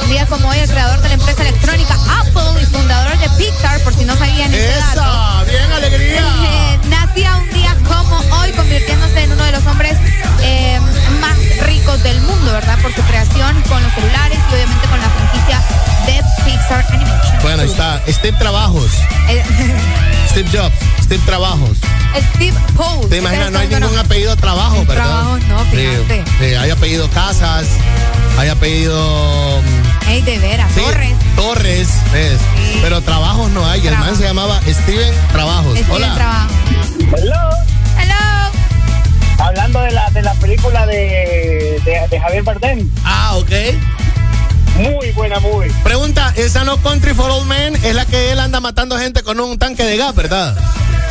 Un 0.04 0.10
día 0.10 0.26
como 0.28 0.50
hoy, 0.50 0.60
el 0.60 0.70
creador 0.70 1.02
de 1.02 1.10
la 1.10 1.14
empresa 1.16 1.42
electrónica 1.42 1.96
Apple 2.20 2.62
y 2.62 2.66
fundador 2.66 3.18
de 3.18 3.30
Pixar, 3.38 3.80
por 3.82 3.94
si 3.94 4.06
no 4.06 4.16
sabían 4.16 4.54
este 4.54 4.80
dato. 4.80 5.46
¡Bien, 5.50 5.72
alegría! 5.72 6.20
Eh, 6.20 6.80
nacía 6.88 7.36
un 7.38 7.50
día 7.52 7.76
como 7.88 8.18
hoy, 8.38 8.52
convirtiéndose 8.52 9.24
en 9.24 9.32
uno 9.32 9.44
de 9.44 9.52
los 9.52 9.66
hombres 9.66 9.98
eh, 10.42 10.80
más 11.20 11.38
ricos 11.66 12.02
del 12.04 12.20
mundo, 12.22 12.52
¿verdad? 12.54 12.78
Por 12.82 12.94
su 12.94 13.02
creación 13.04 13.62
con 13.64 13.82
los 13.82 13.94
celulares 13.94 14.40
y 14.52 14.54
obviamente 14.54 14.88
con 14.88 15.00
la 15.00 15.10
franquicia 15.10 15.62
de 16.06 16.22
Pixar 16.44 16.86
Animation. 16.90 17.40
Bueno, 17.42 17.64
está. 17.64 18.02
Steve 18.08 18.38
Trabajos. 18.38 18.92
Eh, 19.30 19.44
Steve 20.30 20.50
Jobs. 20.52 20.76
Steve 21.04 21.24
Trabajos. 21.26 21.78
Steve 22.36 22.54
Paul. 22.78 23.10
¿Te 23.10 23.18
imaginas? 23.18 23.52
No 23.52 23.60
hay 23.60 23.68
ningún 23.68 23.98
apellido 23.98 24.36
Trabajo, 24.36 24.86
¿verdad? 24.86 24.96
Trabajos, 25.06 25.44
no, 25.46 25.64
Sí, 25.72 25.78
fíjate. 25.78 26.24
sí, 26.40 26.56
hay 26.56 26.70
apellido 26.70 27.10
Casas, 27.10 27.66
hay 28.38 28.50
apellido 28.50 29.62
mm, 29.62 30.10
Ey, 30.10 30.22
de 30.22 30.40
veras, 30.40 30.72
sí, 30.74 30.82
Torres. 30.82 31.14
Torres, 31.36 31.90
¿ves? 32.14 32.38
Pero 32.82 33.02
Trabajos 33.02 33.50
no 33.52 33.66
hay. 33.68 33.80
El 33.82 33.92
man 33.94 34.02
Trabajo. 34.02 34.16
se 34.18 34.24
llamaba 34.24 34.62
Steven 34.68 35.14
Trabajos. 35.32 35.74
Steven 35.78 35.92
Hola. 35.92 36.14
Trabajo. 36.16 36.50
Hello. 37.18 37.50
Hello. 38.00 38.52
Hablando 39.44 39.82
de 39.82 39.92
la, 39.92 40.10
de 40.12 40.22
la 40.22 40.34
película 40.36 40.86
de, 40.86 41.82
de, 41.84 42.08
de 42.10 42.20
Javier 42.20 42.44
Bardem. 42.44 42.90
Ah, 43.04 43.36
ok. 43.36 43.52
Muy 44.78 45.12
buena, 45.12 45.40
muy. 45.40 45.70
Pregunta, 45.84 46.34
esa 46.36 46.64
no 46.66 46.78
Country 46.82 47.14
for 47.14 47.30
Old 47.32 47.48
Men 47.48 47.76
es 47.84 47.96
la 47.96 48.06
que 48.06 48.32
él 48.32 48.40
anda 48.40 48.60
matando 48.60 48.98
gente 48.98 49.24
con 49.24 49.40
un 49.40 49.58
tanque 49.58 49.84
de 49.84 49.96
gas, 49.98 50.14
¿verdad? 50.16 50.56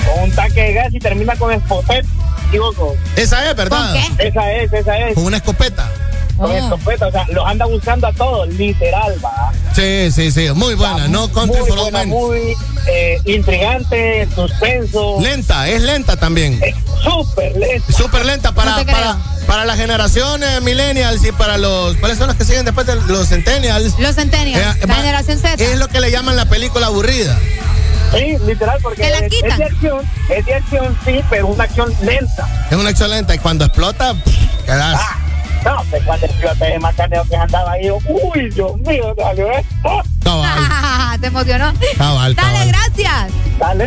Con 0.06 0.24
un 0.24 0.30
tanque 0.32 0.60
de 0.62 0.72
gas 0.74 0.94
y 0.94 0.98
termina 0.98 1.34
con 1.36 1.52
escopeta. 1.52 2.08
Equivoco. 2.48 2.94
Esa 3.16 3.50
es, 3.50 3.56
¿verdad? 3.56 3.92
¿Con 3.92 4.16
qué? 4.16 4.28
Esa 4.28 4.52
es, 4.52 4.72
esa 4.72 4.98
es. 4.98 5.14
Con 5.14 5.24
una 5.24 5.36
escopeta. 5.38 5.90
Con 6.36 6.50
Oh. 6.50 6.54
escopeta. 6.56 7.06
O 7.06 7.12
sea, 7.12 7.26
los 7.30 7.46
anda 7.46 7.64
buscando 7.66 8.06
a 8.08 8.12
todos, 8.12 8.48
literal, 8.54 9.14
va. 9.24 9.52
Sí, 9.74 10.10
sí, 10.12 10.30
sí. 10.32 10.50
Muy 10.54 10.74
buena. 10.74 11.06
No 11.08 11.30
Country 11.32 11.60
muy 11.60 11.68
for 11.68 11.78
buena, 11.78 12.04
muy 12.04 12.56
eh, 12.88 13.20
intrigante, 13.24 14.28
suspenso. 14.34 15.20
Lenta, 15.20 15.68
es 15.68 15.82
lenta 15.82 16.16
también. 16.16 16.60
Es 16.62 16.74
súper 17.02 17.56
lento. 17.56 17.92
Súper 17.92 18.24
lenta 18.26 18.52
para, 18.52 18.78
No 18.78 18.86
para, 18.86 19.16
para 19.46 19.64
la 19.64 19.76
generación 19.76 20.42
eh, 20.42 20.60
millennials 20.60 21.24
y 21.24 21.32
para 21.32 21.56
los. 21.58 21.96
¿Cuáles 21.98 22.18
son 22.18 22.26
los 22.28 22.36
que 22.36 22.44
siguen 22.44 22.64
después 22.64 22.86
de 22.86 22.96
los 22.96 23.28
centennials? 23.28 23.98
Los 23.98 24.16
Centennials, 24.16 24.76
Eh, 24.76 24.80
la 24.80 24.86
va- 24.86 24.94
generación 24.96 25.38
Z. 25.38 25.54
Es 25.62 25.78
lo 25.78 25.88
que 25.88 26.00
le 26.00 26.10
llaman 26.10 26.36
la 26.36 26.46
película 26.46 26.86
aburrida. 26.86 27.38
Sí, 28.18 28.36
literal, 28.46 28.78
porque 28.82 29.08
la 29.10 29.18
es, 29.18 29.32
quitan. 29.32 29.50
es 29.52 29.58
de 29.58 29.64
acción, 29.64 30.00
es 30.30 30.46
de 30.46 30.54
acción, 30.54 30.98
sí, 31.04 31.20
pero 31.30 31.46
una 31.48 31.64
acción 31.64 31.92
lenta. 32.02 32.66
Es 32.70 32.76
una 32.76 32.88
acción 32.90 33.10
lenta 33.10 33.34
y 33.34 33.38
cuando 33.38 33.64
explota, 33.64 34.14
pff, 34.14 34.64
quedas. 34.66 35.00
Ah, 35.00 35.16
no, 35.64 35.90
que 35.90 36.04
cuando 36.04 36.26
explota 36.26 36.68
ese 36.68 36.78
macaneo 36.78 37.24
que 37.28 37.36
andaba 37.36 37.72
ahí, 37.72 37.86
yo, 37.86 37.98
uy, 38.08 38.50
Dios 38.50 38.76
mío, 38.86 39.14
salió 39.16 39.50
esto. 39.52 40.02
Cabal, 40.22 41.20
¿Te 41.20 41.26
emocionó? 41.28 41.72
cabal, 41.98 42.34
Dale, 42.34 42.52
cabal. 42.52 42.68
gracias. 42.68 43.32
Dale. 43.58 43.84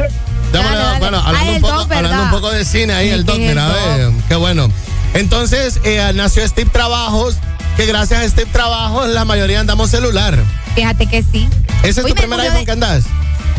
Démosle, 0.52 0.78
Dale, 0.78 0.78
dale. 0.78 1.00
Bueno, 1.00 1.18
hablando, 1.24 1.50
el 1.52 1.56
un 1.58 1.62
poco, 1.62 1.76
Doc, 1.76 1.92
hablando 1.92 2.24
un 2.24 2.30
poco 2.32 2.52
de 2.52 2.66
cine 2.66 2.94
ahí, 2.94 3.08
Sí, 3.10 3.14
el 3.14 3.26
Doc, 3.26 3.38
mira, 3.38 3.68
el 3.96 4.12
ve, 4.14 4.22
qué 4.30 4.36
bueno. 4.36 4.70
Entonces, 5.14 5.80
eh, 5.84 6.12
nació 6.16 6.48
Steve 6.48 6.70
Trabajos, 6.72 7.36
que 7.76 7.86
gracias 7.86 8.22
a 8.24 8.28
Steve 8.30 8.50
Trabajos 8.52 9.08
la 9.10 9.26
mayoría 9.26 9.60
andamos 9.60 9.90
celular. 9.90 10.38
Fíjate 10.76 11.06
que 11.08 11.24
sí. 11.24 11.50
¿Ese 11.84 12.00
es 12.02 12.06
Hoy 12.06 12.12
tu 12.12 12.16
me 12.16 12.22
primer 12.22 12.40
iPhone 12.40 12.58
de- 12.60 12.66
que 12.66 12.72
andas? 12.72 13.04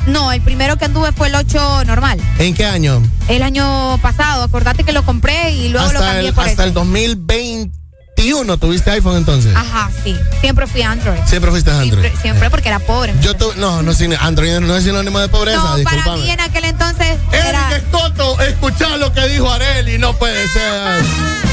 No, 0.07 0.33
el 0.33 0.41
primero 0.41 0.77
que 0.77 0.87
anduve 0.87 1.13
fue 1.13 1.29
el 1.29 1.35
8 1.35 1.85
normal. 1.85 2.21
¿En 2.39 2.55
qué 2.55 2.65
año? 2.65 3.03
El 3.29 3.43
año 3.43 3.99
pasado, 4.03 4.45
acordate 4.45 4.85
que 4.85 4.93
lo 4.93 5.05
compré 5.05 5.51
y 5.53 5.69
luego 5.69 5.93
lo 5.93 5.99
hasta 5.99 6.13
cambié 6.13 6.29
el, 6.29 6.35
por 6.35 6.45
hasta 6.45 6.63
ese. 6.63 6.69
el 6.69 6.75
2020. 6.75 7.79
21 8.19 8.59
tuviste 8.59 8.91
iPhone 8.91 9.17
entonces. 9.17 9.55
Ajá, 9.55 9.91
sí. 10.03 10.17
Siempre 10.41 10.67
fui 10.67 10.83
Android. 10.83 11.21
Siempre 11.25 11.53
fuiste 11.53 11.71
Android. 11.71 12.03
Siempre, 12.03 12.21
siempre 12.21 12.51
porque 12.51 12.69
era 12.69 12.81
pobre. 12.81 13.15
Yo 13.23 13.37
tuve, 13.37 13.55
no, 13.57 13.81
no, 13.83 13.93
Android 14.21 14.59
no 14.59 14.77
es 14.77 14.85
sinónimo 14.85 15.21
de 15.21 15.29
pobreza, 15.29 15.77
No, 15.77 15.85
para 15.85 16.17
mí 16.17 16.29
en 16.29 16.41
aquel 16.41 16.65
entonces 16.65 17.17
era... 17.31 17.71
Eric 17.71 17.85
Escoto, 17.85 18.41
escuchá 18.41 18.97
lo 18.97 19.13
que 19.13 19.29
dijo 19.29 19.51
Areli, 19.51 19.99
no 19.99 20.15
puede 20.15 20.49
ser. 20.49 21.05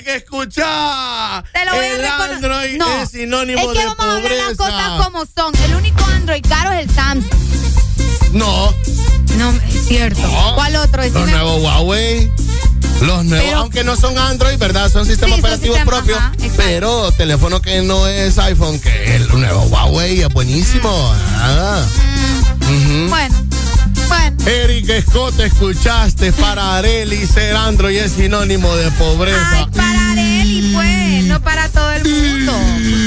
Eric, 0.00 0.22
escuchá. 0.22 1.44
Te 1.52 1.64
lo 1.64 1.72
voy 1.74 1.84
a 1.84 1.92
el 1.94 2.00
recono- 2.02 2.34
Android 2.34 2.76
No, 2.78 3.02
es 3.02 3.10
sinónimo 3.10 3.60
es 3.60 3.68
que 3.68 3.78
de 3.80 3.86
vamos 3.86 4.00
a 4.06 4.16
hablar 4.16 4.32
las 4.32 4.56
pobreza. 4.56 4.64
cosas 4.64 5.04
como 5.06 5.26
son. 5.26 5.54
El 5.64 5.74
único 5.74 6.04
Android 6.04 6.44
caro 6.48 6.72
es 6.72 6.88
el 6.88 6.94
Samsung. 6.94 7.30
No. 8.32 8.74
No, 9.36 9.50
es 9.50 9.86
cierto. 9.88 10.22
¿Cuál 10.54 10.76
otro? 10.76 11.02
Los 11.02 11.12
Decime. 11.12 11.32
nuevos 11.32 11.62
Huawei. 11.62 12.32
Los 13.02 13.24
nuevos, 13.24 13.46
Pero- 13.46 13.58
aunque 13.60 13.84
no 13.84 13.96
son 13.96 14.18
Android, 14.18 14.58
¿verdad? 14.58 14.90
Son 14.92 15.06
sistemas 15.06 15.36
Sí, 15.36 15.40
operativos 15.40 15.78
propios. 15.86 16.18
ajá, 16.18 16.32
pero 16.58 17.10
teléfono 17.12 17.62
que 17.62 17.80
no 17.80 18.06
es 18.06 18.38
iPhone, 18.38 18.78
que 18.78 19.16
el 19.16 19.28
nuevo 19.28 19.62
Huawei 19.64 20.20
es 20.20 20.28
buenísimo. 20.28 20.90
Ah. 21.38 21.82
Ujú. 22.60 23.08
Bueno, 23.08 23.34
bueno. 24.10 24.36
Eric 24.46 25.04
Scott, 25.08 25.38
escuchaste 25.40 26.32
para 26.32 26.76
Areli 26.76 27.26
ser 27.26 27.56
Android 27.56 27.96
es 27.96 28.12
sinónimo 28.12 28.74
de 28.76 28.90
pobreza. 28.92 29.48
Ay, 29.52 29.66
para 29.74 30.10
Areli, 30.12 30.72
pues, 30.74 31.24
no 31.24 31.40
para 31.42 31.68
todo 31.70 31.90
el 31.92 32.04
mundo. 32.04 32.52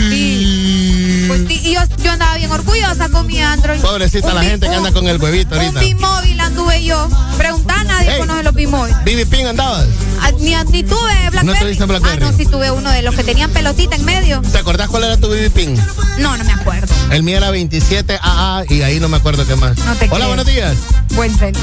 Sí. 0.10 1.26
Pues 1.28 1.42
sí, 1.48 1.62
y 1.64 1.74
yo, 1.74 1.82
yo 2.04 2.12
andaba 2.12 2.36
bien 2.38 2.52
orgullosa 2.52 3.10
con 3.10 3.26
mi 3.28 3.40
Android. 3.42 3.80
Pobrecita 3.82 4.28
Un 4.30 4.36
la 4.36 4.44
gente 4.44 4.66
que 4.68 4.72
un- 4.72 4.78
anda 4.78 4.92
con 4.92 5.08
el 5.08 5.22
huevito 5.22 5.56
Un 5.56 5.62
ahorita. 5.62 5.80
B-Móvil 5.80 6.40
anduve 6.40 6.84
yo. 6.84 7.08
Preguntar 7.38 7.80
a 7.80 7.84
nadie 7.84 8.12
Ey. 8.14 8.20
conoce 8.20 8.44
los 8.44 8.54
B-Móvil. 8.54 8.96
Bibi 9.06 9.26
Ping 9.26 9.46
andabas. 9.48 9.88
Ah, 10.22 10.32
Ni, 10.40 10.56
ni 10.72 10.84
tuve 10.84 11.30
Blackberry. 11.32 11.60
tuviste 11.60 11.86
Blackberry? 11.86 12.24
Ah, 12.26 12.32
no, 12.32 12.38
sí 12.38 12.46
tuve 12.46 12.72
uno 12.72 12.90
de 12.92 13.02
los 13.02 13.16
que 13.16 13.24
tenían 13.24 13.50
pelotita 13.52 13.96
en 13.96 14.06
medio. 14.06 14.42
¿Te 14.42 14.58
acordás 14.58 14.90
cuál 14.90 15.04
era 15.06 15.18
tu 15.18 15.30
Bibi 15.30 15.50
Ping? 15.50 15.76
No, 16.20 16.38
no 16.38 16.44
me 16.44 16.52
acuerdo. 16.54 16.94
El 17.12 17.24
mío 17.24 17.38
era 17.38 17.52
27AA 17.52 18.66
y 18.70 18.82
ahí 18.84 19.00
no 19.00 19.10
me 19.10 19.18
acuerdo 19.18 19.46
qué 19.48 19.56
más. 19.56 19.78
No 19.80 19.96
te 19.96 20.08
Hola, 20.12 20.28
buenos 20.28 20.46
días. 20.46 20.76
Buen 21.16 21.36
tren. 21.38 21.54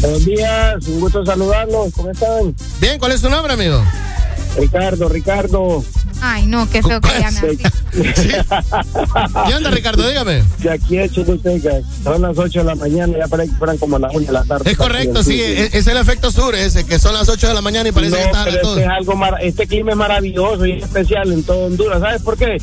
Buenos 0.00 0.24
días, 0.24 0.86
un 0.86 1.00
gusto 1.00 1.24
saludarlos. 1.24 1.92
¿Cómo 1.94 2.10
están? 2.10 2.54
Bien, 2.80 2.98
¿cuál 2.98 3.12
es 3.12 3.22
tu 3.22 3.30
nombre, 3.30 3.52
amigo? 3.52 3.82
Ricardo, 4.58 5.08
Ricardo. 5.08 5.84
Ay, 6.22 6.46
no, 6.46 6.68
qué 6.70 6.82
feo 6.82 7.00
que 7.00 7.08
llame 7.10 7.38
así. 7.38 7.58
¿Qué 9.48 9.54
onda, 9.54 9.70
Ricardo? 9.70 10.06
Dígame. 10.08 10.42
De 10.58 10.70
aquí 10.70 10.98
es 10.98 11.12
Choluteca. 11.12 11.70
Son 12.02 12.22
las 12.22 12.36
8 12.38 12.60
de 12.60 12.64
la 12.64 12.74
mañana, 12.74 13.18
ya 13.18 13.28
parece 13.28 13.50
que 13.52 13.56
fueran 13.58 13.76
como 13.78 13.98
las 13.98 14.14
1 14.14 14.26
de 14.26 14.32
la 14.32 14.44
tarde. 14.44 14.70
Es 14.70 14.76
correcto, 14.76 15.22
sí, 15.22 15.40
es, 15.42 15.74
es 15.74 15.86
el 15.86 15.96
efecto 15.98 16.30
sur 16.30 16.54
ese, 16.54 16.84
que 16.86 16.98
son 16.98 17.14
las 17.14 17.28
8 17.28 17.48
de 17.48 17.54
la 17.54 17.60
mañana 17.62 17.88
y 17.88 17.92
parece 17.92 18.12
No, 18.12 18.18
que 18.18 18.24
está 18.24 18.42
a 18.42 18.44
pero 18.44 18.56
las 18.62 18.68
este, 18.70 18.82
es 18.82 18.88
algo 18.88 19.16
mar- 19.16 19.38
este 19.42 19.66
clima 19.66 19.90
es 19.92 19.96
maravilloso 19.96 20.66
y 20.66 20.72
es 20.72 20.84
especial 20.84 21.32
en 21.32 21.42
todo 21.42 21.66
Honduras. 21.66 22.00
¿Sabes 22.00 22.22
por 22.22 22.36
qué? 22.36 22.56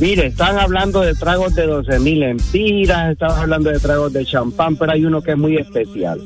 Mire, 0.00 0.26
están 0.26 0.58
hablando 0.58 1.00
de 1.00 1.14
tragos 1.14 1.54
de 1.54 1.66
12 1.66 1.98
mil 2.00 2.22
empiras, 2.22 3.12
están 3.12 3.30
hablando 3.30 3.70
de 3.70 3.78
tragos 3.80 4.12
de 4.12 4.26
champán, 4.26 4.76
pero 4.76 4.92
hay 4.92 5.04
uno 5.06 5.22
que 5.22 5.30
es 5.30 5.38
muy 5.38 5.56
especial. 5.56 6.20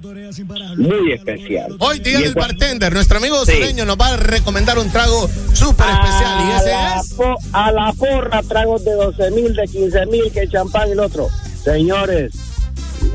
Muy 0.77 1.13
especial. 1.13 1.77
Hoy, 1.79 2.01
dígale 2.01 2.25
Y 2.25 2.29
el 2.29 2.29
es- 2.31 2.35
bartender, 2.35 2.93
nuestro 2.93 3.19
amigo 3.19 3.45
Sí. 3.45 3.53
sureño 3.53 3.85
nos 3.85 3.97
va 3.97 4.09
a 4.09 4.17
recomendar 4.17 4.79
un 4.79 4.91
trago 4.91 5.10
súper 5.53 5.87
especial 5.89 6.47
y 6.47 6.51
ese 6.53 6.71
la, 6.71 7.01
es... 7.01 7.15
a 7.53 7.73
la 7.73 7.93
porra, 7.93 8.43
tragos 8.43 8.85
de 8.85 8.93
12 8.93 9.31
mil, 9.33 9.55
de 9.55 9.67
15 9.67 10.07
mil, 10.07 10.33
que 10.33 10.49
champán 10.49 10.89
y 10.89 10.93
el 10.93 11.01
otro. 11.01 11.29
Señores, 11.63 12.33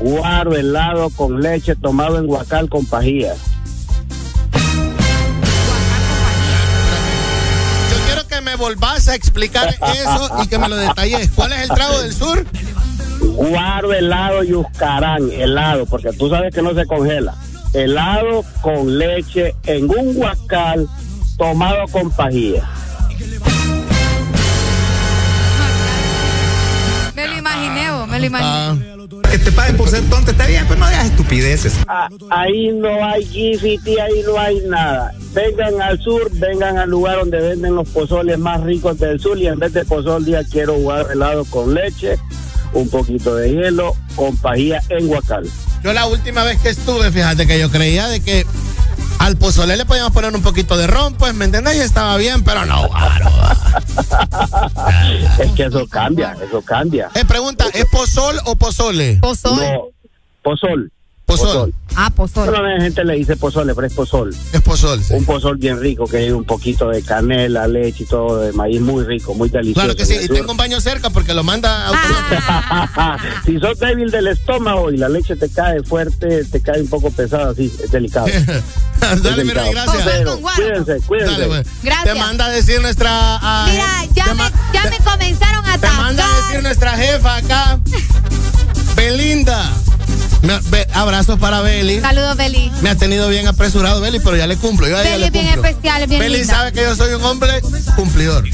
guaro 0.00 0.54
helado 0.54 1.10
con 1.10 1.40
leche 1.40 1.74
tomado 1.76 2.18
en 2.18 2.26
guacal 2.26 2.68
con 2.68 2.86
pajillas. 2.86 3.38
Yo 7.90 7.96
quiero 8.06 8.26
que 8.28 8.40
me 8.40 8.56
volvás 8.56 9.08
a 9.08 9.14
explicar 9.14 9.68
eso 9.68 10.30
y 10.42 10.46
que 10.48 10.58
me 10.58 10.68
lo 10.68 10.76
detalles. 10.76 11.30
¿Cuál 11.34 11.52
es 11.52 11.62
el 11.62 11.68
trago 11.68 12.00
del 12.00 12.14
sur? 12.14 12.46
Guaro 13.20 13.92
helado 13.92 14.44
y 14.44 14.54
uscarán, 14.54 15.30
helado, 15.30 15.86
porque 15.86 16.12
tú 16.12 16.28
sabes 16.28 16.54
que 16.54 16.62
no 16.62 16.74
se 16.74 16.86
congela. 16.86 17.34
Helado 17.72 18.44
con 18.62 18.98
leche 18.98 19.54
en 19.64 19.90
un 19.90 20.14
guacal 20.14 20.88
tomado 21.36 21.86
con 21.88 22.10
pajilla. 22.10 22.68
Me 27.14 27.26
lo 27.26 27.38
imaginé, 27.38 27.90
vos, 27.90 28.08
me 28.08 28.20
lo 28.20 28.26
imaginé. 28.26 28.96
Que 29.30 29.38
te 29.38 29.52
paguen 29.52 29.76
por 29.76 29.88
ser 29.88 30.02
tonto 30.10 30.32
está 30.32 30.46
bien, 30.46 30.64
pero 30.66 30.80
no 30.80 30.88
digas 30.88 31.06
estupideces. 31.06 31.74
Ah, 31.86 32.08
ahí 32.30 32.72
no 32.72 33.04
hay 33.04 33.24
gifiti, 33.24 33.98
ahí 33.98 34.22
no 34.26 34.38
hay 34.38 34.60
nada. 34.66 35.12
Vengan 35.32 35.80
al 35.80 35.98
sur, 36.00 36.30
vengan 36.32 36.78
al 36.78 36.90
lugar 36.90 37.18
donde 37.18 37.40
venden 37.40 37.74
los 37.76 37.88
pozoles 37.88 38.38
más 38.38 38.62
ricos 38.62 38.98
del 38.98 39.20
sur 39.20 39.38
y 39.38 39.46
en 39.46 39.58
vez 39.58 39.72
de 39.72 39.84
pozol 39.84 40.24
día 40.24 40.42
quiero 40.50 40.74
jugar 40.74 41.06
helado 41.12 41.44
con 41.44 41.74
leche, 41.74 42.18
un 42.72 42.88
poquito 42.90 43.36
de 43.36 43.50
hielo, 43.52 43.94
con 44.16 44.36
pajilla 44.36 44.82
en 44.88 45.06
guacal. 45.06 45.48
Yo 45.84 45.92
la 45.92 46.06
última 46.06 46.42
vez 46.44 46.58
que 46.60 46.70
estuve, 46.70 47.12
fíjate 47.12 47.46
que 47.46 47.60
yo 47.60 47.70
creía 47.70 48.08
de 48.08 48.20
que 48.20 48.44
al 49.18 49.36
pozole 49.36 49.76
le 49.76 49.84
podíamos 49.84 50.12
poner 50.12 50.34
un 50.34 50.42
poquito 50.42 50.76
de 50.76 50.86
ron, 50.86 51.14
pues, 51.14 51.34
¿me 51.34 51.44
entendés? 51.44 51.76
Y 51.76 51.80
estaba 51.80 52.16
bien, 52.16 52.44
pero 52.44 52.64
no, 52.66 52.86
guaro. 52.88 53.30
Es 55.38 55.52
que 55.52 55.64
eso 55.64 55.86
cambia, 55.86 56.36
eso 56.42 56.62
cambia. 56.62 57.10
Eh, 57.14 57.24
pregunta, 57.24 57.66
¿es 57.72 57.86
pozol 57.86 58.38
o 58.44 58.56
pozole? 58.56 59.18
Pozol. 59.20 59.56
No, 59.58 59.88
pozol. 60.42 60.90
Pozol. 61.26 61.74
Ah, 61.96 62.10
pozol. 62.10 62.48
Bueno, 62.48 62.62
la 62.62 62.80
gente 62.80 63.04
le 63.04 63.14
dice 63.14 63.36
pozole, 63.36 63.74
pero 63.74 63.86
es 63.86 63.92
pozol. 63.92 64.34
Es 64.52 64.60
pozol. 64.60 65.02
Un 65.10 65.24
pozol 65.24 65.56
bien 65.56 65.80
rico, 65.80 66.06
que 66.06 66.18
hay 66.18 66.30
un 66.30 66.44
poquito 66.44 66.88
de 66.88 67.02
canela, 67.02 67.66
leche 67.66 68.04
y 68.04 68.06
todo 68.06 68.40
de 68.42 68.52
maíz, 68.52 68.80
muy 68.80 69.04
rico, 69.04 69.34
muy 69.34 69.48
delicioso. 69.48 69.80
Claro 69.80 69.96
que 69.96 70.06
sí, 70.06 70.16
y 70.22 70.28
tengo 70.28 70.52
un 70.52 70.56
baño 70.56 70.80
cerca 70.80 71.10
porque 71.10 71.34
lo 71.34 71.42
manda 71.42 71.88
automático. 71.88 73.28
si 73.44 73.58
sos 73.58 73.78
débil 73.80 74.10
del 74.10 74.28
estómago 74.28 74.92
y 74.92 74.98
la 74.98 75.08
leche 75.08 75.34
te 75.34 75.48
cae 75.48 75.82
fuerte, 75.82 76.44
te 76.44 76.60
cae 76.62 76.80
un 76.80 76.88
poco 76.88 77.10
pesada, 77.10 77.52
sí, 77.54 77.72
es 77.82 77.90
delicado. 77.90 78.26
Dale, 79.00 79.44
mi 79.44 79.52
rey, 79.52 79.72
gracias. 79.72 80.02
Pero 80.04 80.38
cuídense, 80.40 81.00
cuídense. 81.06 81.32
Dale, 81.32 81.46
pues. 81.48 81.66
Gracias. 81.82 82.14
Te 82.14 82.20
manda 82.20 82.46
a 82.46 82.50
decir 82.50 82.80
nuestra. 82.80 83.08
ah, 83.10 83.66
Mira, 83.68 84.14
ya 84.14 84.32
me, 84.34 84.44
ya 84.72 84.90
me 84.90 84.98
comenzaron 84.98 85.66
a 85.66 85.76
Te 85.78 85.88
manda 85.88 86.24
a 86.24 86.46
decir 86.46 86.62
nuestra 86.62 86.96
jefa 86.96 87.36
acá, 87.36 87.80
Belinda. 88.94 89.72
Me- 90.42 90.86
abrazos 90.94 91.38
para 91.38 91.60
Beli. 91.60 92.00
Saludos, 92.00 92.36
Beli. 92.36 92.70
Me 92.82 92.90
ha 92.90 92.94
tenido 92.96 93.28
bien 93.28 93.46
apresurado, 93.48 94.00
Beli, 94.00 94.20
pero 94.20 94.36
ya 94.36 94.46
le 94.46 94.56
cumplo. 94.56 94.86
Yo 94.88 94.96
Beli 94.96 95.18
le 95.18 95.26
es 95.26 95.32
bien 95.32 95.46
cumplo. 95.46 95.64
especial, 95.68 96.02
es 96.02 96.08
bien 96.08 96.20
Beli 96.20 96.38
linda. 96.38 96.54
sabe 96.54 96.72
que 96.72 96.82
yo 96.82 96.94
soy 96.94 97.14
un 97.14 97.24
hombre 97.24 97.60
cumplidor. 97.96 98.44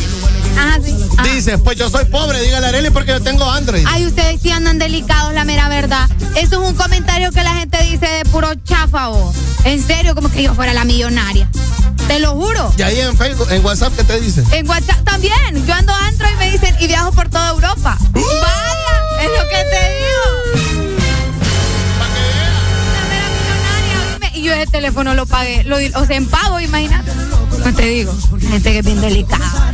Ajá, 0.58 0.78
sí. 0.84 0.94
Ah. 1.18 1.22
Dice, 1.24 1.58
pues 1.58 1.78
yo 1.78 1.88
soy 1.90 2.04
pobre, 2.06 2.40
dígale 2.42 2.66
a 2.66 2.68
Areli 2.70 2.90
porque 2.90 3.12
yo 3.12 3.20
tengo 3.22 3.44
Android. 3.50 3.84
Ay, 3.88 4.06
ustedes 4.06 4.40
sí 4.42 4.50
andan 4.50 4.78
delicados, 4.78 5.32
la 5.34 5.44
mera 5.44 5.68
verdad. 5.68 6.08
Eso 6.36 6.62
es 6.62 6.68
un 6.70 6.74
comentario 6.74 7.30
que 7.32 7.42
la 7.42 7.54
gente 7.54 7.82
dice 7.84 8.06
de 8.06 8.24
puro 8.26 8.54
chafa, 8.64 9.08
vos. 9.08 9.34
En 9.64 9.84
serio, 9.84 10.14
como 10.14 10.30
que 10.30 10.42
yo 10.42 10.54
fuera 10.54 10.72
la 10.74 10.84
millonaria. 10.84 11.48
Te 12.08 12.18
lo 12.18 12.32
juro. 12.32 12.72
Y 12.76 12.82
ahí 12.82 13.00
en 13.00 13.16
Facebook, 13.16 13.48
en 13.50 13.64
WhatsApp, 13.64 13.94
¿qué 13.96 14.04
te 14.04 14.20
dice? 14.20 14.44
En 14.52 14.68
WhatsApp 14.68 15.02
también. 15.04 15.66
Yo 15.66 15.74
ando 15.74 15.94
Android 15.94 16.32
y 16.32 16.36
me 16.36 16.50
dicen, 16.50 16.74
y 16.80 16.86
viajo 16.86 17.12
por 17.12 17.28
toda 17.30 17.50
Europa. 17.50 17.96
Vaya, 18.12 19.22
es 19.22 19.28
lo 19.28 19.48
que 19.48 19.64
te 19.70 19.94
digo. 19.94 20.51
Y 24.42 24.46
yo 24.46 24.54
ese 24.54 24.66
teléfono 24.72 25.14
lo 25.14 25.24
pagué, 25.24 25.62
lo, 25.62 25.76
o 25.76 26.04
sea, 26.04 26.16
en 26.16 26.26
pago, 26.26 26.58
imagínate. 26.58 27.12
No 27.64 27.72
te 27.76 27.86
digo, 27.86 28.12
gente 28.40 28.72
que 28.72 28.78
es 28.80 28.84
bien 28.84 29.00
delicada. 29.00 29.70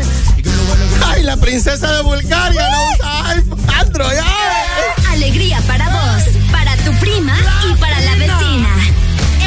Ay, 1.06 1.22
la 1.22 1.38
princesa 1.38 1.90
de 1.96 2.02
Bulgaria 2.02 2.68
no 2.70 2.92
usa 2.92 3.28
iPhone, 3.30 3.58
Android. 3.78 4.18
ay. 4.22 5.14
Alegría 5.14 5.58
para 5.62 5.88
vos, 5.88 6.22
para 6.52 6.76
tu 6.84 6.92
prima 6.98 7.34
y 7.66 7.72
para 7.80 7.98
la 7.98 8.14
vecina. 8.16 8.68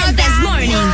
El 0.07 0.15
This 0.15 0.39
Morning. 0.41 0.91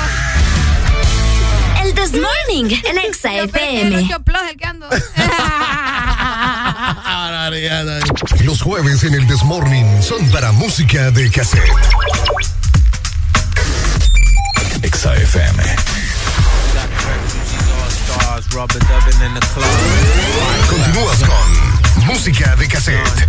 El 1.85 1.93
This 1.93 2.11
Morning, 2.11 2.75
el 2.83 2.97
Exa 2.97 3.33
FM. 3.33 4.09
Los 8.43 8.61
jueves 8.61 9.05
en 9.05 9.13
el 9.13 9.25
Desmorning 9.25 10.03
son 10.03 10.29
para 10.31 10.51
música 10.51 11.11
de 11.11 11.31
cassette. 11.31 11.63
Exa 14.81 15.13
FM. 15.15 15.63
Continúas 20.69 21.23
con 21.23 22.05
música 22.05 22.55
de 22.55 22.67
cassette. 22.67 23.27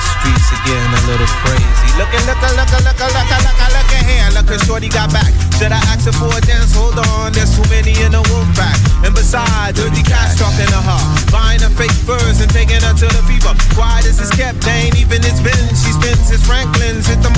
The 0.00 0.08
streets 0.16 0.48
are 0.48 0.64
getting 0.64 0.92
a 0.96 1.02
little 1.12 1.28
crazy. 1.44 1.88
Look 2.00 2.08
at, 2.16 2.24
look 2.24 2.40
at, 2.40 2.56
look 2.56 2.72
at, 2.72 2.80
look 2.88 3.00
at, 3.04 3.12
look 3.12 3.28
at, 3.36 3.40
look 3.44 3.60
at, 3.60 3.70
look 3.76 3.92
at 3.92 4.04
here. 4.08 4.28
Look 4.32 4.48
at 4.48 4.64
Shorty 4.64 4.88
got 4.88 5.12
back. 5.12 5.28
Should 5.60 5.76
I 5.76 5.80
ask 5.92 6.08
her 6.08 6.16
for 6.16 6.32
a 6.32 6.40
dance? 6.40 6.72
Hold 6.72 6.96
on, 6.96 7.36
there's 7.36 7.52
too 7.52 7.68
many 7.68 7.92
in 8.00 8.16
the 8.16 8.24
wolf 8.32 8.48
pack. 8.56 8.80
And 9.04 9.12
besides, 9.12 9.76
dirty 9.76 10.00
cats 10.00 10.40
talking 10.40 10.72
to 10.72 10.80
her. 10.80 11.00
Buying 11.28 11.60
her 11.60 11.68
fake 11.76 11.92
furs 12.08 12.40
and 12.40 12.48
taking 12.48 12.80
her 12.80 12.96
to 12.96 13.06
the 13.12 13.22
fever. 13.28 13.52
Quiet 13.76 14.08
as 14.08 14.16
it's 14.24 14.32
kept, 14.32 14.64
they 14.64 14.88
ain't 14.88 14.96
even 14.96 15.20
it's 15.20 15.44
been. 15.44 15.66
She 15.76 15.92
spends 15.92 16.32
his 16.32 16.40
Franklins, 16.48 17.04
hit 17.04 17.20
them 17.20 17.36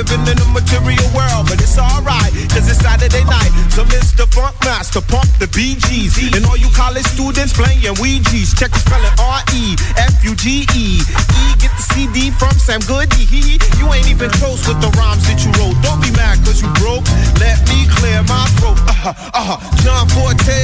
living 0.00 0.24
in 0.24 0.38
a 0.40 0.48
material 0.48 1.04
world, 1.12 1.44
but 1.44 1.60
it's 1.60 1.76
alright, 1.76 2.32
cause 2.48 2.64
it's 2.70 2.80
Saturday 2.80 3.24
night. 3.24 3.52
So 3.68 3.84
Mr. 3.84 4.24
Funk 4.32 4.56
Master, 4.64 5.00
pump 5.00 5.28
the 5.38 5.46
BGs. 5.46 6.34
And 6.34 6.46
all 6.46 6.56
you 6.56 6.70
college 6.72 7.04
students 7.04 7.52
playing 7.52 7.84
Ouija's. 8.00 8.54
Check 8.54 8.70
the 8.70 8.80
spelling 8.80 9.12
R-E-F-U-G-E. 10.50 10.98
E, 10.98 11.54
get 11.62 11.70
the 11.78 11.84
CD 11.94 12.30
from 12.34 12.50
Sam 12.58 12.80
Goody. 12.90 13.22
He, 13.22 13.54
you 13.78 13.86
ain't 13.94 14.10
even 14.10 14.30
close 14.42 14.66
with 14.66 14.82
the 14.82 14.90
rhymes 14.98 15.22
that 15.30 15.38
you 15.46 15.50
wrote. 15.62 15.78
Don't 15.86 16.02
be 16.02 16.10
mad 16.18 16.42
cause 16.42 16.58
you 16.58 16.66
broke. 16.82 17.06
Let 17.38 17.62
me 17.70 17.86
clear 17.86 18.18
my 18.26 18.50
throat. 18.58 18.74
Uh-huh, 18.90 19.14
uh-huh. 19.30 19.58
John 19.86 20.10
Forte, 20.10 20.58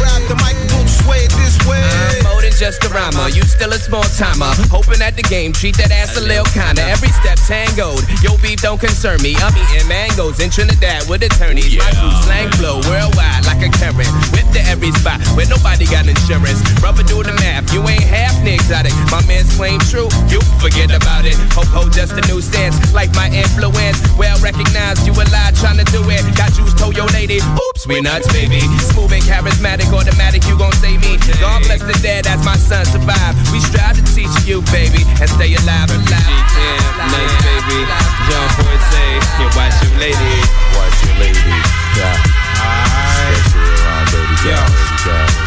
grab 0.00 0.22
the 0.32 0.36
mic 0.40 0.56
and 0.56 0.70
don't 0.72 0.88
sway 0.88 1.28
it 1.28 1.32
this 1.36 1.60
way. 1.68 1.78
I'm 1.78 2.24
more 2.24 2.40
than 2.40 2.56
just 2.56 2.80
a 2.84 2.88
rhymer. 2.88 3.28
You 3.28 3.44
still 3.44 3.72
a 3.76 3.78
small 3.78 4.06
timer. 4.16 4.48
Hoping 4.72 5.04
at 5.04 5.14
the 5.14 5.26
game, 5.28 5.52
treat 5.52 5.76
that 5.76 5.92
ass 5.92 6.16
a 6.16 6.24
little 6.24 6.48
kinda. 6.56 6.80
Every 6.88 7.12
step 7.20 7.36
tangoed. 7.44 8.02
Yo, 8.24 8.40
beef 8.40 8.64
don't 8.64 8.80
concern 8.80 9.20
me. 9.20 9.36
I'm 9.36 9.52
eating 9.52 9.86
mangoes 9.86 10.40
in 10.40 10.48
Trinidad 10.48 11.04
with 11.04 11.20
attorneys. 11.22 11.76
My 11.76 11.92
crew 12.00 12.16
slang 12.24 12.50
flow 12.56 12.80
worldwide 12.88 13.44
like 13.44 13.60
a 13.60 13.70
current. 13.76 14.10
Whip 14.32 14.48
to 14.56 14.62
every 14.64 14.90
spot 14.96 15.20
where 15.36 15.46
nobody 15.46 15.84
got 15.84 16.08
insurance. 16.08 16.64
Rubber 16.80 17.04
do 17.04 17.20
the 17.22 17.36
math. 17.44 17.68
You 17.76 17.84
ain't 17.84 18.02
half 18.02 18.38
exotic. 18.46 18.92
My 19.10 19.17
man's 19.26 19.54
claim 19.56 19.80
true. 19.90 20.08
You 20.28 20.40
forget 20.60 20.94
about 20.94 21.24
it. 21.24 21.34
Hope 21.56 21.70
ho 21.72 21.88
just 21.88 22.12
a 22.14 22.22
new 22.30 22.40
stance. 22.40 22.76
Like 22.92 23.14
my 23.14 23.28
influence. 23.32 23.98
Well 24.16 24.38
recognized. 24.38 25.06
You 25.06 25.12
a 25.16 25.24
alive 25.24 25.54
trying 25.56 25.78
to 25.78 25.86
do 25.90 26.04
it. 26.10 26.22
Got 26.36 26.52
juice 26.52 26.74
told 26.74 26.96
your 26.96 27.08
lady. 27.16 27.40
Oops, 27.40 27.82
we 27.86 28.00
nuts, 28.00 28.30
baby. 28.32 28.60
Smooth 28.92 29.12
and 29.12 29.24
charismatic. 29.24 29.90
Automatic. 29.90 30.44
You 30.46 30.56
gon' 30.58 30.72
save 30.78 31.00
me. 31.00 31.18
God 31.40 31.62
bless 31.64 31.82
the 31.82 31.96
dead 32.02 32.26
as 32.26 32.44
my 32.44 32.56
son 32.56 32.84
survive. 32.84 33.34
We 33.52 33.60
strive 33.60 33.96
to 33.96 34.04
teach 34.14 34.32
you, 34.46 34.62
baby, 34.72 35.04
and 35.20 35.28
stay 35.28 35.54
alive 35.54 35.90
and 35.90 36.02
alive. 36.04 36.48
Nice 37.08 37.36
baby, 37.44 37.78
John 38.28 38.48
Forte, 38.58 39.06
yeah, 39.38 39.56
watch 39.56 39.76
your 39.82 39.94
lady. 40.02 40.34
Watch 40.74 40.98
your 41.06 41.16
lady, 41.22 41.56
yeah. 41.96 42.16
Alright. 42.58 43.44
Yo, 44.44 44.58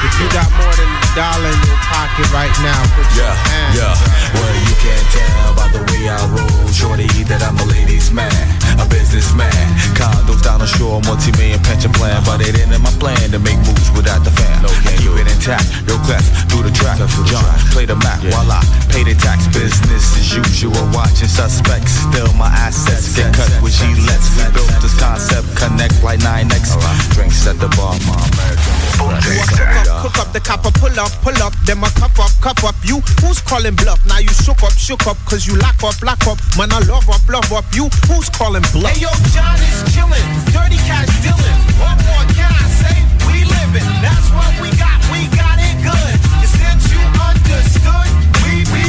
if 0.06 0.14
you 0.19 0.27
got 0.32 0.50
more 0.58 0.74
than 0.75 0.88
a 0.88 1.10
dollar 1.15 1.51
in 1.51 1.59
your 1.67 1.81
pocket 1.91 2.27
right 2.31 2.53
now, 2.64 2.80
put 2.95 3.07
your 3.15 3.27
hands 3.27 3.75
Yeah, 3.75 3.91
up. 3.91 3.99
well, 4.35 4.56
you 4.67 4.75
can't 4.80 5.07
tell 5.11 5.56
by 5.56 5.67
the 5.75 5.81
way 5.91 6.07
I 6.07 6.19
roll, 6.31 6.67
shorty, 6.72 7.07
that 7.27 7.41
I'm 7.43 7.57
a 7.59 7.65
ladies' 7.67 8.11
man, 8.11 8.31
a 8.80 8.85
businessman. 8.88 9.51
Condos 9.98 10.41
down 10.43 10.59
the 10.59 10.67
shore, 10.67 11.01
multi-million 11.03 11.59
pension 11.64 11.91
plan, 11.91 12.22
but 12.23 12.40
it 12.41 12.56
ain't 12.59 12.72
in 12.72 12.81
my 12.81 12.91
plan 12.99 13.31
to 13.31 13.40
make 13.40 13.57
moves 13.64 13.91
without 13.91 14.23
the 14.23 14.31
fam. 14.31 14.64
I 14.65 14.72
keep 14.99 15.11
it 15.15 15.27
intact, 15.27 15.67
yo, 15.88 15.98
clef, 16.06 16.23
through 16.48 16.64
the 16.64 16.73
track. 16.75 16.99
John, 17.01 17.43
play 17.72 17.85
the 17.85 17.95
Mac 17.95 18.22
while 18.30 18.51
I 18.51 18.61
pay 18.91 19.03
the 19.03 19.15
tax. 19.15 19.48
Business 19.51 20.06
as 20.15 20.27
usual, 20.35 20.77
watching 20.93 21.27
suspects. 21.27 21.91
Still, 22.11 22.30
my 22.38 22.48
assets 22.51 23.15
get 23.15 23.33
cut 23.33 23.49
with 23.64 23.73
she 23.73 23.90
lets. 24.06 24.30
We 24.38 24.43
built 24.53 24.69
this 24.83 24.93
concept, 24.99 25.48
connect 25.57 26.03
like 26.03 26.19
9X. 26.19 26.77
Drinks 27.15 27.48
at 27.48 27.57
the 27.59 27.67
bar, 27.80 27.95
my 28.06 28.15
American. 28.15 28.75
Cook 29.01 29.59
up, 29.65 30.03
cook 30.06 30.17
up 30.19 30.30
the 30.33 30.40
copper, 30.40 30.72
pull 30.77 30.93
up, 30.99 31.00
pull 31.23 31.38
up, 31.41 31.53
then 31.65 31.80
my 31.80 31.89
cup 31.97 32.17
up, 32.19 32.31
cup 32.41 32.63
up. 32.63 32.75
You 32.83 33.01
who's 33.21 33.41
calling 33.41 33.75
bluff? 33.75 34.05
Now 34.05 34.19
you 34.19 34.30
shook 34.30 34.61
up, 34.61 34.73
shook 34.73 35.07
up, 35.07 35.17
cause 35.25 35.47
you 35.47 35.55
lock 35.57 35.81
up, 35.83 35.97
lock 36.03 36.21
up. 36.27 36.38
Man, 36.57 36.71
I 36.71 36.80
love 36.85 37.09
up, 37.09 37.23
love 37.30 37.51
up. 37.53 37.65
You 37.73 37.89
who's 38.05 38.30
calling 38.30 38.61
bluff? 38.73 38.91
Hey 38.91 39.01
yo, 39.01 39.09
John 39.33 39.57
is 39.57 39.81
chillin', 39.93 40.27
dirty 40.53 40.77
cash 40.85 41.09
dealing. 41.23 41.59
What 41.81 41.97
more 42.05 42.25
can 42.35 42.51
I 42.53 42.67
say? 42.81 42.97
We 43.25 43.45
living, 43.47 43.88
that's 44.03 44.30
what 44.35 44.51
we 44.61 44.69
got. 44.77 44.99
We 45.09 45.25
got 45.33 45.57
it 45.57 45.75
good. 45.81 46.13
And 46.38 46.49
since 46.49 46.83
you 46.93 47.01
understood, 47.17 48.09
we 48.45 48.61
we. 48.69 48.85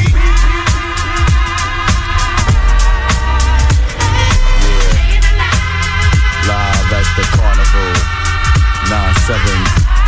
Live 6.44 6.92
at 6.92 7.08
the 7.16 7.24
carnival. 7.36 7.90
9-7 8.90 9.38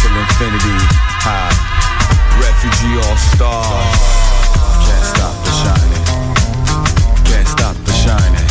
till 0.03 0.17
infinity. 0.19 0.77
High. 1.25 1.74
Refugee 2.41 2.97
all 2.99 3.17
star. 3.17 3.65
Can't 4.87 5.07
stop 5.15 5.35
the 5.45 5.53
shining. 5.63 6.05
Can't 7.25 7.49
stop 7.49 7.77
the 7.87 7.93
shining. 7.93 8.49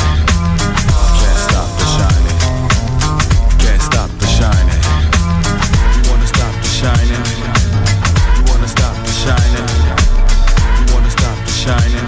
Can't 1.20 1.40
stop 1.48 1.70
the 1.80 1.86
shining. 1.96 2.38
Can't 3.60 3.82
stop 3.82 4.10
the 4.20 4.28
shining. 4.38 4.82
You 5.96 6.02
wanna 6.10 6.28
stop 6.28 6.54
the 6.64 6.70
shining? 6.80 7.24
You 8.38 8.44
wanna 8.52 8.68
stop 8.68 8.96
the 9.06 9.14
shining? 9.24 9.68
You 10.80 10.86
wanna 10.94 11.12
stop 11.12 11.38
the 11.48 11.52
shining? 11.52 12.08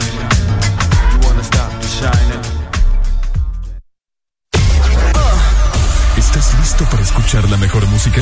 ¿Estás 6.17 6.53
listo 6.59 6.85
para 6.85 7.03
escuchar 7.03 7.49
la 7.49 7.57
mejor 7.57 7.85
música? 7.87 8.21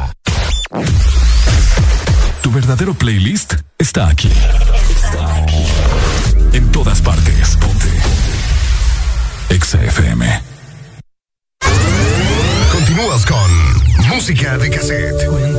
Tu 2.41 2.51
verdadero 2.51 2.93
playlist 2.93 3.53
está 3.77 4.07
aquí. 4.07 4.29
Está 4.29 5.35
aquí. 5.35 5.65
En 6.53 6.71
todas 6.71 7.01
partes. 7.01 7.57
Ponte. 7.57 7.87
Exa 9.49 9.83
FM. 9.83 10.41
Continúas 12.71 13.25
con 13.25 14.07
música 14.07 14.57
de 14.57 14.69
cassette. 14.69 15.50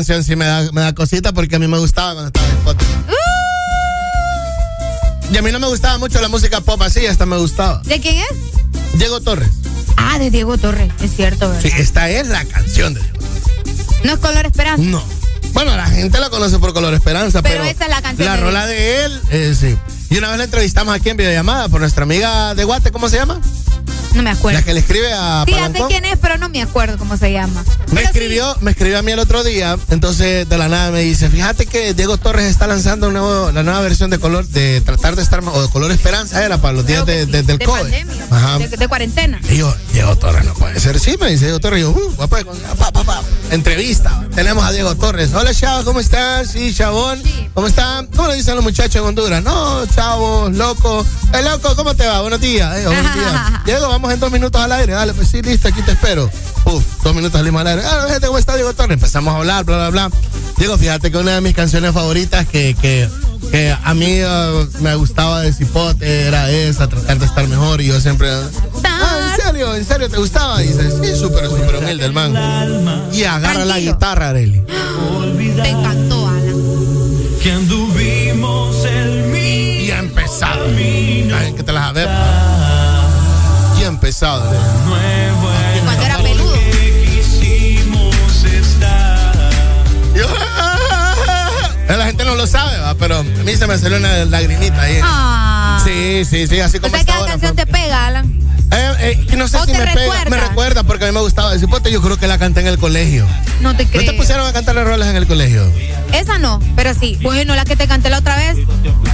Canción 0.00 0.24
sí 0.24 0.34
me 0.34 0.46
da, 0.46 0.72
me 0.72 0.80
da 0.80 0.94
cosita 0.94 1.34
porque 1.34 1.56
a 1.56 1.58
mí 1.58 1.68
me 1.68 1.78
gustaba 1.78 2.14
cuando 2.14 2.28
estaba 2.28 2.46
en 2.48 2.56
Spotify. 2.56 2.92
Y 5.30 5.36
a 5.36 5.42
mí 5.42 5.52
no 5.52 5.60
me 5.60 5.68
gustaba 5.68 5.98
mucho 5.98 6.20
la 6.22 6.28
música 6.28 6.62
pop 6.62 6.80
así, 6.80 7.04
esta 7.04 7.26
me 7.26 7.36
gustaba. 7.36 7.82
¿De 7.84 8.00
quién 8.00 8.16
es? 8.16 8.98
Diego 8.98 9.20
Torres. 9.20 9.50
Ah, 9.98 10.18
de 10.18 10.30
Diego 10.30 10.56
Torres, 10.56 10.90
es 11.02 11.14
cierto, 11.14 11.50
¿verdad? 11.50 11.62
Sí, 11.62 11.70
esta 11.76 12.08
es 12.08 12.28
la 12.28 12.46
canción 12.46 12.94
de 12.94 13.00
Diego 13.00 13.18
No 14.04 14.14
es 14.14 14.18
Color 14.20 14.46
Esperanza. 14.46 14.82
No. 14.82 15.02
Bueno, 15.52 15.76
la 15.76 15.86
gente 15.86 16.18
la 16.18 16.30
conoce 16.30 16.58
por 16.58 16.72
Color 16.72 16.94
Esperanza, 16.94 17.42
Pero 17.42 17.56
pero, 17.56 17.70
esa 17.70 17.84
es 17.84 17.90
la 17.90 18.00
canción 18.00 18.26
La 18.26 18.36
de 18.36 18.40
rola 18.40 18.66
de 18.66 19.04
él, 19.04 19.20
eh, 19.30 19.54
sí. 19.58 19.76
Y 20.08 20.16
una 20.16 20.30
vez 20.30 20.38
la 20.38 20.44
entrevistamos 20.44 20.94
aquí 20.94 21.10
en 21.10 21.18
videollamada 21.18 21.68
por 21.68 21.80
nuestra 21.80 22.04
amiga 22.04 22.54
de 22.54 22.64
Guate, 22.64 22.90
¿cómo 22.90 23.10
se 23.10 23.16
llama? 23.16 23.38
No 24.14 24.22
me 24.22 24.30
acuerdo. 24.30 24.58
La 24.58 24.64
que 24.64 24.72
le 24.72 24.80
escribe 24.80 25.12
a 25.12 25.44
Sí, 25.46 25.52
ya 25.52 25.70
sé 25.70 25.84
quién 25.88 26.06
es, 26.06 26.16
pero 26.16 26.38
no 26.38 26.48
me 26.48 26.62
acuerdo 26.62 26.96
cómo 26.96 27.18
se 27.18 27.32
llama. 27.32 27.62
Me 27.92 28.02
escribió, 28.02 28.56
me 28.60 28.70
escribió 28.70 28.98
a 28.98 29.02
mí 29.02 29.10
el 29.12 29.18
otro 29.18 29.42
día, 29.42 29.76
entonces 29.90 30.48
de 30.48 30.58
la 30.58 30.68
nada 30.68 30.90
me 30.92 31.00
dice, 31.00 31.28
fíjate 31.28 31.66
que 31.66 31.92
Diego 31.92 32.18
Torres 32.18 32.44
está 32.46 32.66
lanzando 32.68 33.08
un 33.08 33.14
nuevo- 33.14 33.50
la 33.50 33.62
nueva 33.64 33.80
versión 33.80 34.10
de 34.10 34.18
color, 34.18 34.46
de 34.46 34.80
tratar 34.80 35.16
de 35.16 35.22
estar, 35.22 35.42
o 35.44 35.62
de 35.62 35.68
color 35.70 35.90
esperanza 35.90 36.44
era 36.44 36.58
para 36.58 36.72
los 36.74 36.86
días 36.86 37.04
de- 37.04 37.26
de- 37.26 37.42
del 37.42 37.58
De 37.58 37.64
COVID. 37.64 37.80
pandemia, 37.82 38.26
Ajá. 38.30 38.58
de, 38.58 38.88
cuarentena. 38.88 39.40
Y 39.48 39.56
yo, 39.56 39.74
Diego 39.92 40.16
Torres 40.16 40.44
no 40.44 40.54
puede 40.54 40.78
ser. 40.78 41.00
Sí, 41.00 41.16
me 41.20 41.30
dice 41.30 41.46
Diego 41.46 41.58
Torres. 41.58 41.80
Y 41.80 41.82
yo, 41.82 41.90
uh, 41.90 42.14
papá, 42.76 43.02
pa. 43.04 43.22
Entrevista. 43.50 44.24
Tenemos 44.36 44.64
a 44.64 44.70
Diego 44.70 44.94
Torres. 44.94 45.30
Hola, 45.34 45.52
chavo, 45.52 45.84
¿cómo 45.84 45.98
estás? 46.00 46.52
Sí, 46.52 46.72
chabón. 46.72 47.20
¿Cómo 47.54 47.66
están? 47.66 48.06
¿Cómo 48.06 48.28
le 48.28 48.36
dicen 48.36 48.54
los 48.54 48.62
muchachos 48.62 48.96
en 48.96 49.02
Honduras? 49.02 49.42
No, 49.42 49.84
chavo, 49.86 50.48
loco. 50.50 51.04
Eh, 51.34 51.42
loco, 51.42 51.74
¿cómo 51.74 51.94
te 51.96 52.06
va? 52.06 52.20
Buenos 52.20 52.40
días. 52.40 52.78
Eh, 52.78 52.86
buenos 52.86 53.14
días. 53.14 53.34
Diego, 53.66 53.88
vamos 53.88 54.12
en 54.12 54.20
dos 54.20 54.30
minutos 54.30 54.60
al 54.60 54.70
aire. 54.72 54.92
Dale, 54.92 55.12
pues 55.12 55.28
sí, 55.28 55.42
listo, 55.42 55.66
aquí 55.68 55.82
te 55.82 55.92
espero. 55.92 56.30
Dos 57.10 57.16
minutos 57.16 57.40
salimos 57.40 57.62
al 57.62 57.66
aire. 57.66 57.82
Ah, 57.84 58.06
gente, 58.08 58.28
¿cómo 58.28 58.38
está 58.38 58.54
Diego 58.54 58.72
Torres? 58.72 58.94
Empezamos 58.94 59.34
a 59.34 59.38
hablar, 59.38 59.64
bla, 59.64 59.78
bla, 59.78 59.90
bla. 59.90 60.10
Diego, 60.56 60.78
fíjate 60.78 61.10
que 61.10 61.18
una 61.18 61.34
de 61.34 61.40
mis 61.40 61.56
canciones 61.56 61.92
favoritas 61.92 62.46
que, 62.46 62.76
que, 62.80 63.08
que 63.50 63.76
a 63.82 63.94
mí 63.94 64.06
eh, 64.06 64.66
me 64.78 64.94
gustaba 64.94 65.40
de 65.40 65.52
Cipote 65.52 66.28
era 66.28 66.48
esa, 66.52 66.86
tratar 66.88 67.18
de 67.18 67.26
estar 67.26 67.48
mejor. 67.48 67.80
Y 67.80 67.88
yo 67.88 68.00
siempre. 68.00 68.30
Ah, 68.84 69.32
¿en 69.34 69.42
serio? 69.44 69.74
¿En 69.74 69.84
serio 69.84 70.08
te 70.08 70.18
gustaba? 70.18 70.62
Y 70.62 70.68
dice, 70.68 70.88
sí, 70.88 71.20
súper, 71.20 71.46
súper 71.46 71.82
humilde 71.82 72.04
el 72.04 72.12
man. 72.12 72.32
Y 73.12 73.24
agarra 73.24 73.64
la 73.64 73.80
guitarra, 73.80 74.28
Areli. 74.28 74.60
Te 74.60 75.68
encantó, 75.68 76.28
Ana. 76.28 76.52
Que 77.42 77.50
anduvimos 77.50 78.84
el 78.84 79.24
mismo 79.24 79.80
Y 79.80 79.90
ha 79.90 79.98
empezado. 79.98 80.64
Ay, 80.64 81.54
que 81.56 81.64
te 81.64 81.72
las 81.72 81.92
ver. 81.92 82.08
Y 83.80 83.82
ha 83.82 83.88
empezado. 83.88 84.44
Cuando 84.48 85.29
No 92.24 92.34
lo 92.34 92.46
sabe, 92.46 92.78
¿va? 92.78 92.94
pero 92.94 93.18
a 93.18 93.22
mí 93.22 93.56
se 93.56 93.66
me 93.66 93.76
salió 93.78 93.98
una 93.98 94.24
lagrimita 94.24 94.82
ahí. 94.82 94.98
Ah. 95.02 95.80
Sí, 95.84 96.24
sí, 96.24 96.46
sí, 96.46 96.60
así 96.60 96.76
O 96.78 96.80
como 96.82 96.94
sea 96.94 97.04
que 97.04 97.10
la 97.10 97.16
ahora. 97.18 97.30
canción 97.32 97.56
te 97.56 97.66
pega, 97.66 98.06
Alan. 98.06 98.38
Eh, 98.72 99.18
eh, 99.28 99.36
no 99.36 99.48
sé 99.48 99.56
¿O 99.56 99.64
si 99.64 99.72
me 99.72 99.78
pega, 99.78 99.94
recuerda? 99.94 100.30
me 100.30 100.36
recuerda 100.36 100.82
porque 100.84 101.04
a 101.04 101.08
mí 101.08 101.14
me 101.14 101.20
gustaba. 101.20 101.58
Cipote 101.58 101.90
yo 101.90 102.00
creo 102.00 102.16
que 102.18 102.28
la 102.28 102.38
canté 102.38 102.60
en 102.60 102.68
el 102.68 102.78
colegio. 102.78 103.26
No 103.60 103.74
te 103.76 103.84
¿No 103.84 103.90
creo. 103.90 104.04
te 104.04 104.12
pusieron 104.12 104.46
a 104.46 104.52
cantar 104.52 104.76
las 104.76 104.84
rolas 104.86 105.08
en 105.08 105.16
el 105.16 105.26
colegio? 105.26 105.64
Esa 106.12 106.38
no, 106.38 106.60
pero 106.76 106.94
sí. 106.94 107.18
Bueno, 107.20 107.54
la 107.56 107.64
que 107.64 107.74
te 107.74 107.88
canté 107.88 108.10
la 108.10 108.18
otra 108.18 108.36
vez. 108.36 108.56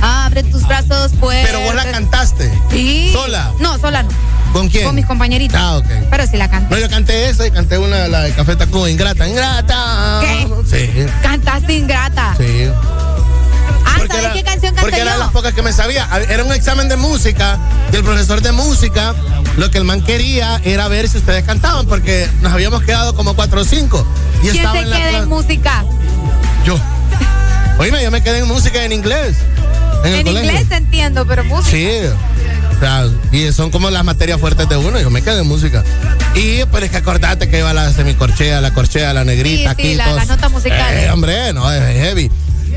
Abre 0.02 0.42
tus 0.42 0.66
brazos 0.68 1.12
fuertes. 1.18 1.46
Pero 1.46 1.60
vos 1.64 1.74
la 1.74 1.90
cantaste. 1.90 2.52
Sí. 2.70 3.10
¿Sola? 3.14 3.50
No, 3.60 3.78
sola 3.78 4.02
no. 4.02 4.10
¿Con 4.52 4.68
quién? 4.68 4.84
Con 4.86 4.94
mis 4.94 5.06
compañeritos. 5.06 5.58
Ah, 5.58 5.76
ok. 5.78 5.86
Pero 6.10 6.26
sí 6.26 6.36
la 6.36 6.48
canté. 6.50 6.74
No, 6.74 6.80
yo 6.80 6.88
canté 6.90 7.28
esa 7.30 7.46
y 7.46 7.50
canté 7.50 7.78
una, 7.78 8.08
la 8.08 8.22
de 8.22 8.32
Café 8.32 8.56
Tacuba, 8.56 8.90
Ingrata. 8.90 9.26
¡Ingrata! 9.28 10.20
¿Qué? 10.20 10.48
Sí. 10.70 11.06
Cantaste 11.22 11.72
ingrata. 11.74 12.34
Época 15.28 15.52
que 15.52 15.62
me 15.62 15.72
sabía. 15.72 16.08
Era 16.28 16.44
un 16.44 16.52
examen 16.52 16.88
de 16.88 16.96
música 16.96 17.58
y 17.92 17.96
el 17.96 18.04
profesor 18.04 18.40
de 18.40 18.52
música, 18.52 19.14
lo 19.56 19.70
que 19.70 19.78
el 19.78 19.84
man 19.84 20.02
quería 20.02 20.60
era 20.64 20.88
ver 20.88 21.08
si 21.08 21.18
ustedes 21.18 21.44
cantaban, 21.44 21.86
porque 21.86 22.28
nos 22.42 22.52
habíamos 22.52 22.82
quedado 22.82 23.14
como 23.14 23.34
cuatro 23.34 23.60
o 23.60 23.64
cinco. 23.64 24.06
Y 24.42 24.48
¿Quién 24.48 24.70
se 24.70 24.78
en 24.78 24.90
la 24.90 24.96
queda 24.96 25.18
en 25.18 25.28
música? 25.28 25.84
Yo. 26.64 26.78
Oíme, 27.78 28.02
yo 28.02 28.10
me 28.10 28.22
quedé 28.22 28.38
en 28.38 28.48
música 28.48 28.84
en 28.84 28.92
inglés. 28.92 29.36
En, 30.04 30.12
el 30.12 30.18
En 30.20 30.26
colegio. 30.26 30.50
inglés 30.50 30.68
te 30.68 30.76
entiendo, 30.76 31.26
pero 31.26 31.44
música. 31.44 31.70
Sí. 31.70 31.88
O 32.76 32.80
sea, 32.80 33.06
y 33.32 33.50
son 33.52 33.70
como 33.70 33.90
las 33.90 34.04
materias 34.04 34.38
fuertes 34.40 34.68
de 34.68 34.76
uno. 34.76 35.00
Yo 35.00 35.10
me 35.10 35.22
quedé 35.22 35.40
en 35.40 35.46
música. 35.48 35.82
Y 36.34 36.64
pues 36.66 36.84
es 36.84 36.90
que 36.90 36.98
acordate 36.98 37.48
que 37.48 37.58
iba 37.58 37.72
la 37.72 37.90
semicorchea, 37.92 38.60
la 38.60 38.72
corchea, 38.74 39.12
la 39.14 39.24
negrita, 39.24 39.70
Sí, 39.74 39.82
sí, 39.82 39.88
aquí. 39.88 39.94
la- 39.94 40.04
todos- 40.04 40.16
las 40.18 40.28
notas 40.28 40.50
musicales. 40.50 41.04
Eh, 41.04 41.10
hombre, 41.10 41.52
no, 41.54 41.70
es 41.72 41.82
heavy. 41.96 42.30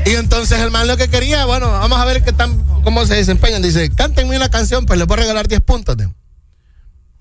Y 0.06 0.10
entonces 0.14 0.58
el 0.60 0.70
man 0.70 0.86
lo 0.86 0.96
que 0.96 1.08
quería, 1.08 1.44
bueno, 1.44 1.70
vamos 1.70 1.98
a 1.98 2.04
ver 2.04 2.22
qué 2.24 2.32
tan, 2.32 2.64
cómo 2.82 3.04
se 3.06 3.14
desempeñan. 3.14 3.62
Dice, 3.62 3.90
cántenme 3.90 4.36
una 4.36 4.48
canción, 4.48 4.86
pues 4.86 4.98
les 4.98 5.06
voy 5.06 5.14
a 5.18 5.20
regalar 5.20 5.46
10 5.48 5.60
puntos. 5.60 5.96
de-". 5.96 6.08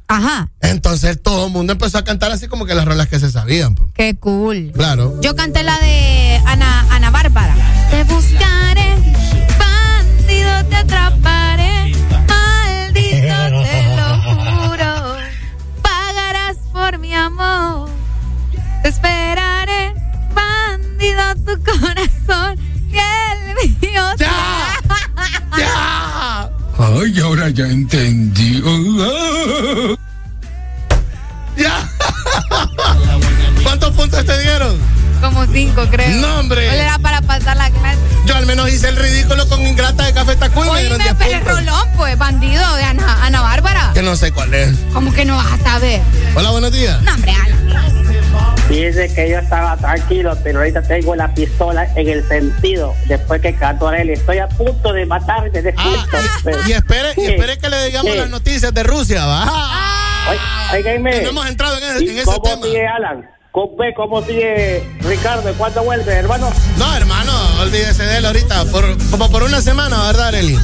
Ajá. 0.07 0.49
Entonces 0.61 1.21
todo 1.21 1.45
el 1.47 1.51
mundo 1.51 1.73
empezó 1.73 1.99
a 1.99 2.03
cantar 2.03 2.31
así 2.31 2.47
como 2.47 2.65
que 2.65 2.73
las 2.73 2.85
rolas 2.85 3.07
que 3.07 3.19
se 3.19 3.29
sabían. 3.31 3.75
pues. 3.75 3.89
Qué 3.93 4.15
cool. 4.17 4.71
Claro. 4.73 5.19
Yo 5.21 5.35
canté 5.35 5.61
la 5.63 5.77
de 5.79 6.41
Ana, 6.45 6.87
Ana 6.89 7.11
Bárbara. 7.11 7.55
Te 7.91 8.03
buscaré, 8.05 8.95
bandido, 9.59 10.65
te 10.69 10.75
atraparé. 10.77 11.93
Maldito, 12.27 13.63
te 13.63 13.95
lo 13.95 14.21
juro. 14.67 15.15
Pagarás 15.83 16.57
por 16.73 16.97
mi 16.97 17.13
amor. 17.13 17.89
Te 18.81 18.89
esperaré, 18.89 19.93
bandido, 20.33 21.35
tu 21.45 21.63
corazón. 21.63 22.58
Ay, 27.01 27.17
ahora 27.21 27.49
ya 27.49 27.65
entendí. 27.65 28.61
¡Ya! 31.55 31.89
¿Cuántos 33.63 33.91
puntos 33.91 34.25
te 34.25 34.39
dieron? 34.39 34.77
Como 35.21 35.45
cinco, 35.45 35.85
creo. 35.89 36.09
No, 36.17 36.39
hombre. 36.39 36.65
¿Cuál 36.65 36.79
era 36.79 36.99
para 36.99 37.21
pasar 37.21 37.55
la 37.55 37.69
clase? 37.69 37.99
Yo 38.25 38.35
al 38.35 38.45
menos 38.45 38.69
hice 38.69 38.89
el 38.89 38.97
ridículo 38.97 39.47
con 39.47 39.65
Ingrata 39.65 40.05
de 40.05 40.13
Café 40.13 40.35
Tacuy 40.35 40.69
me 40.69 40.83
10 40.83 41.15
pero 41.17 41.37
el 41.37 41.45
rolón, 41.45 41.87
pues, 41.95 42.17
bandido 42.17 42.75
de 42.75 42.83
Ana, 42.83 43.25
Ana 43.25 43.41
Bárbara. 43.41 43.91
Que 43.93 44.01
no 44.01 44.17
sé 44.17 44.31
cuál 44.33 44.53
es. 44.53 44.75
¿Cómo 44.93 45.13
que 45.13 45.23
no 45.23 45.37
vas 45.37 45.53
a 45.53 45.57
saber? 45.57 46.01
Hola, 46.35 46.51
buenos 46.51 46.71
días. 46.73 47.01
No, 47.01 47.13
hombre, 47.13 47.33
Alan. 47.33 47.88
Dice 48.69 49.11
que 49.15 49.29
yo 49.29 49.39
estaba 49.39 49.75
tranquilo, 49.77 50.37
pero 50.43 50.59
ahorita 50.59 50.83
tengo 50.83 51.15
la 51.15 51.33
pistola 51.33 51.87
en 51.95 52.07
el 52.07 52.27
sentido. 52.27 52.93
Después 53.07 53.41
que 53.41 53.55
canto 53.55 53.87
a 53.87 53.97
él, 53.97 54.11
estoy 54.11 54.37
a 54.37 54.47
punto 54.47 54.93
de 54.93 55.05
matarme 55.07 55.49
de 55.49 55.71
susto. 55.75 56.17
Pero- 56.43 56.57
Y 56.67 56.73
espere, 56.73 57.09
y 57.17 57.25
espere 57.25 57.57
que 57.57 57.67
le 57.69 57.85
digamos 57.85 58.11
Sí. 58.11 58.17
las 58.19 58.29
noticias 58.29 58.71
de 58.73 58.83
Rusia, 58.83 59.25
¿va? 59.25 59.45
No 61.01 61.29
hemos 61.29 61.47
entrado 61.47 61.77
en 61.77 61.83
ese, 61.83 62.03
¿Y 62.05 62.09
en 62.09 62.15
ese 62.17 62.25
¿Cómo 62.25 62.41
tema. 62.41 62.61
sigue 62.63 62.85
Alan? 62.87 63.29
¿Cómo, 63.51 63.75
cómo 63.95 64.21
sigue 64.23 64.83
Ricardo? 65.01 65.51
¿Cuándo 65.55 65.83
vuelve, 65.83 66.13
hermano? 66.13 66.51
No, 66.77 66.95
hermano, 66.95 67.31
olvídese 67.61 68.03
de 68.03 68.17
él 68.17 68.25
ahorita. 68.25 68.65
Por, 68.65 68.97
como 69.09 69.29
por 69.29 69.43
una 69.43 69.61
semana, 69.61 70.07
¿verdad, 70.07 70.27
Arely? 70.29 70.57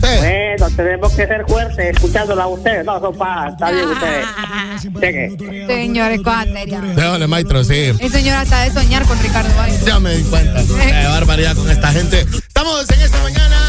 Bueno, 0.00 0.70
tenemos 0.76 1.12
que 1.12 1.26
ser 1.26 1.44
fuertes 1.46 1.96
escuchándola 1.96 2.44
a 2.44 2.48
ustedes. 2.48 2.84
No, 2.84 3.00
son 3.00 3.16
pajas. 3.16 3.52
Está 3.52 3.70
bien 3.70 3.88
ustedes. 3.88 4.26
Cheque. 5.00 5.66
Señores, 5.66 6.20
seria. 6.52 6.80
Déjale, 6.80 7.26
maestro, 7.26 7.64
sí. 7.64 7.92
El 7.98 8.10
señor 8.10 8.36
hasta 8.36 8.64
de 8.64 8.70
soñar 8.72 9.04
con 9.04 9.20
Ricardo 9.20 9.54
Valle. 9.56 9.78
Ya 9.84 9.98
me 9.98 10.14
di 10.14 10.22
cuenta. 10.24 10.60
Qué 10.84 11.06
barbaridad 11.08 11.56
con 11.56 11.70
esta 11.70 11.92
gente. 11.92 12.20
Estamos 12.20 12.88
en 12.90 13.00
esta 13.00 13.22
mañana. 13.22 13.67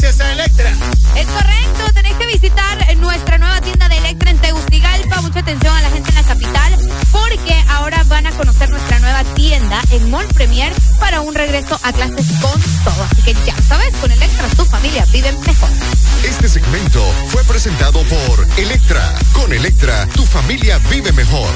Gracias 0.00 0.26
a 0.26 0.32
Electra. 0.32 0.72
Es 1.14 1.26
correcto, 1.26 1.92
tenéis 1.92 2.16
que 2.16 2.26
visitar 2.26 2.96
nuestra 2.96 3.36
nueva 3.36 3.60
tienda 3.60 3.86
de 3.86 3.98
Electra 3.98 4.30
en 4.30 4.38
Tegucigalpa. 4.38 5.20
Mucha 5.20 5.40
atención 5.40 5.76
a 5.76 5.82
la 5.82 5.90
gente 5.90 6.08
en 6.08 6.14
la 6.14 6.22
capital, 6.22 6.78
porque 7.12 7.64
ahora 7.68 8.02
van 8.04 8.26
a 8.26 8.30
conocer 8.30 8.70
nuestra 8.70 8.98
nueva 8.98 9.24
tienda 9.34 9.78
en 9.90 10.10
Mall 10.10 10.26
Premier 10.28 10.72
para 10.98 11.20
un 11.20 11.34
regreso 11.34 11.78
a 11.82 11.92
clases 11.92 12.26
con 12.40 12.62
todo. 12.82 13.04
Así 13.10 13.22
que 13.24 13.34
ya 13.44 13.54
sabes, 13.68 13.94
con 13.96 14.10
Electra 14.10 14.48
tu 14.56 14.64
familia 14.64 15.04
vive 15.12 15.32
mejor. 15.32 15.68
Este 16.24 16.48
segmento 16.48 17.04
fue 17.28 17.44
presentado 17.44 18.02
por 18.04 18.46
Electra. 18.56 19.02
Con 19.34 19.52
Electra, 19.52 20.06
tu 20.14 20.24
familia 20.24 20.78
vive 20.90 21.12
mejor. 21.12 21.50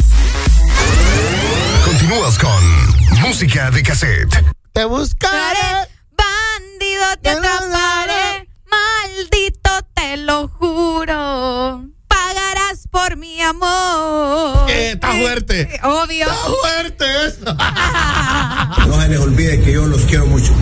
Continúas 1.87 2.39
con 2.39 3.21
música 3.23 3.71
de 3.71 3.83
cassette. 3.83 4.45
Te 4.75 4.85
buscaré. 4.85 5.89
Bandido, 6.17 7.17
te 7.23 7.31
atraparé. 7.31 8.34
Maldito, 8.75 9.71
te 9.95 10.17
lo 10.19 10.49
juro. 10.49 11.85
Pagarás 12.09 12.87
por 12.91 13.17
mi 13.17 13.41
amor. 13.41 14.69
Eh, 14.71 14.91
está 14.93 15.13
fuerte. 15.13 15.81
Obvio. 15.83 16.27
Está 16.27 16.35
fuerte 16.35 17.05
eso. 17.27 17.57
No 18.89 19.01
se 19.01 19.09
les 19.09 19.21
olvide 19.21 19.61
que 19.63 19.73
yo 19.73 19.87
los 19.87 20.03
quiero 20.03 20.27
mucho. 20.27 20.53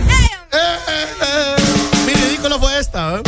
Eh, 0.51 1.55
Mi 2.05 2.13
ridículo 2.13 2.59
fue 2.59 2.77
esta, 2.79 3.15
¿eh? 3.17 3.21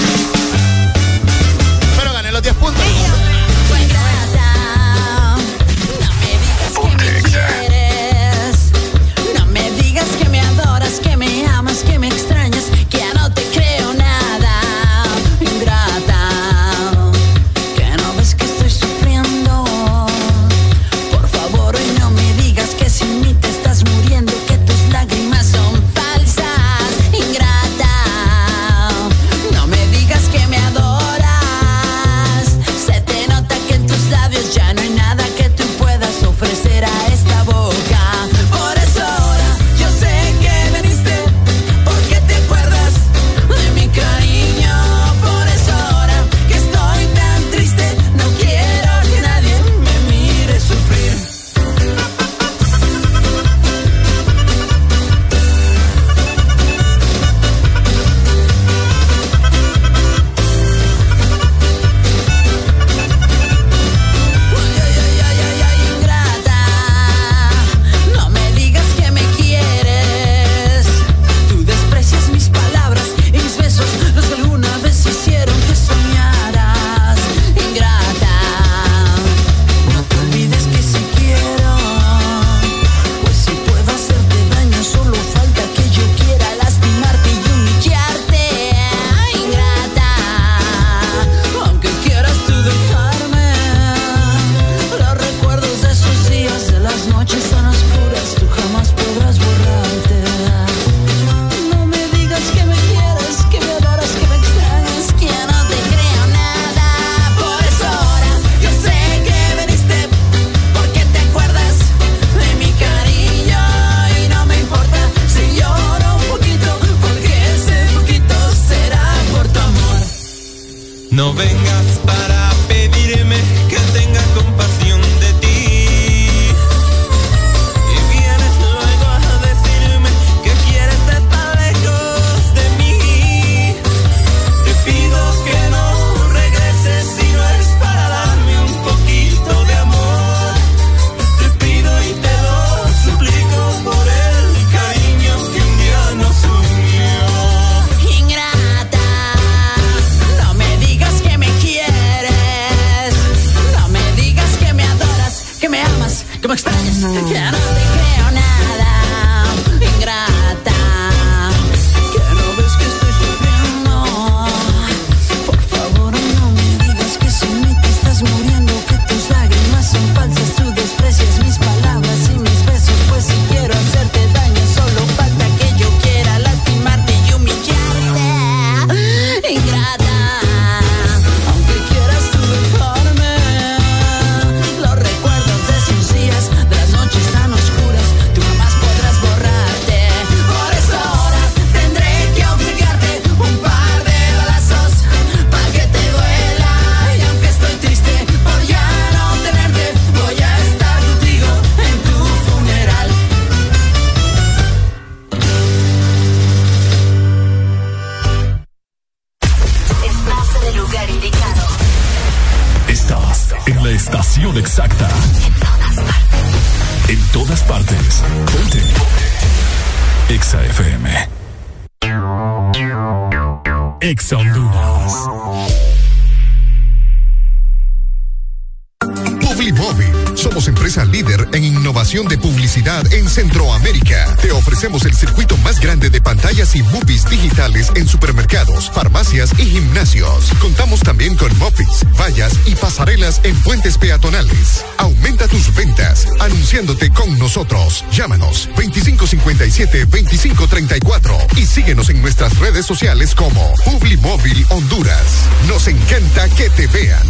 Redes 252.76 252.88
sociales 252.88 253.34
como 253.34 253.74
Publimóvil 253.86 254.66
Honduras. 254.68 255.48
Nos 255.66 255.88
encanta 255.88 256.50
que 256.58 256.70
te 256.72 256.88
vean. 256.88 257.26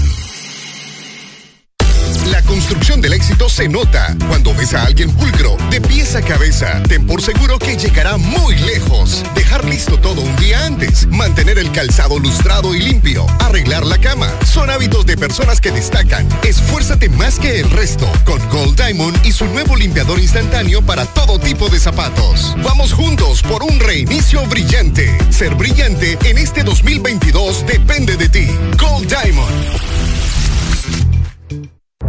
La 2.32 2.41
construcción 2.41 2.99
del 2.99 3.14
éxito 3.14 3.48
se 3.48 3.69
nota 3.69 4.15
cuando 4.27 4.56
ves 4.56 4.74
a 4.74 4.83
alguien 4.85 5.11
pulcro, 5.11 5.55
cabeza. 6.21 6.81
Ten 6.87 7.05
por 7.05 7.21
seguro 7.21 7.59
que 7.59 7.77
llegará 7.77 8.17
muy 8.17 8.55
lejos. 8.55 9.23
Dejar 9.35 9.65
listo 9.65 9.99
todo 9.99 10.21
un 10.21 10.35
día 10.37 10.65
antes, 10.65 11.07
mantener 11.07 11.57
el 11.57 11.71
calzado 11.71 12.19
lustrado 12.19 12.73
y 12.73 12.79
limpio, 12.79 13.25
arreglar 13.39 13.85
la 13.85 13.97
cama. 13.97 14.29
Son 14.45 14.69
hábitos 14.69 15.05
de 15.05 15.17
personas 15.17 15.61
que 15.61 15.71
destacan. 15.71 16.27
Esfuérzate 16.43 17.09
más 17.09 17.39
que 17.39 17.59
el 17.59 17.69
resto 17.69 18.09
con 18.23 18.39
Gold 18.49 18.81
Diamond 18.81 19.25
y 19.25 19.31
su 19.31 19.45
nuevo 19.45 19.75
limpiador 19.75 20.19
instantáneo 20.19 20.81
para 20.81 21.05
todo 21.05 21.39
tipo 21.39 21.69
de 21.69 21.79
zapatos. 21.79 22.55
Vamos 22.63 22.93
juntos 22.93 23.41
por 23.41 23.63
un 23.63 23.79
reinicio 23.79 24.45
brillante. 24.47 25.17
Ser 25.29 25.55
brillante 25.55 26.17
en 26.23 26.37
este 26.37 26.63
2022 26.63 27.65
depende 27.67 28.17
de 28.17 28.29
ti. 28.29 28.47
Gold 28.77 29.07
Diamond. 29.07 29.94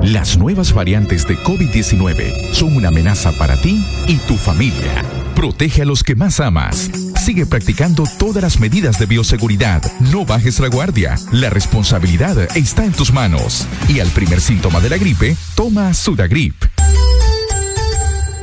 Las 0.06 0.38
nuevas 0.38 0.72
variantes 0.72 1.26
de 1.26 1.36
COVID-19 1.36 2.52
son 2.52 2.76
una 2.76 2.88
amenaza 2.88 3.32
para 3.32 3.60
ti 3.60 3.84
y 4.06 4.18
tu 4.18 4.36
familia. 4.36 5.04
Protege 5.34 5.82
a 5.82 5.84
los 5.84 6.04
que 6.04 6.14
más 6.14 6.38
amas. 6.38 6.88
Sigue 7.24 7.44
practicando 7.44 8.04
todas 8.16 8.40
las 8.40 8.60
medidas 8.60 9.00
de 9.00 9.06
bioseguridad. 9.06 9.82
No 9.98 10.24
bajes 10.24 10.60
la 10.60 10.68
guardia. 10.68 11.16
La 11.32 11.50
responsabilidad 11.50 12.56
está 12.56 12.84
en 12.84 12.92
tus 12.92 13.12
manos. 13.12 13.66
Y 13.88 13.98
al 13.98 14.06
primer 14.10 14.40
síntoma 14.40 14.78
de 14.78 14.90
la 14.90 14.96
gripe, 14.96 15.36
toma 15.56 15.92
Sudagrip. 15.92 16.54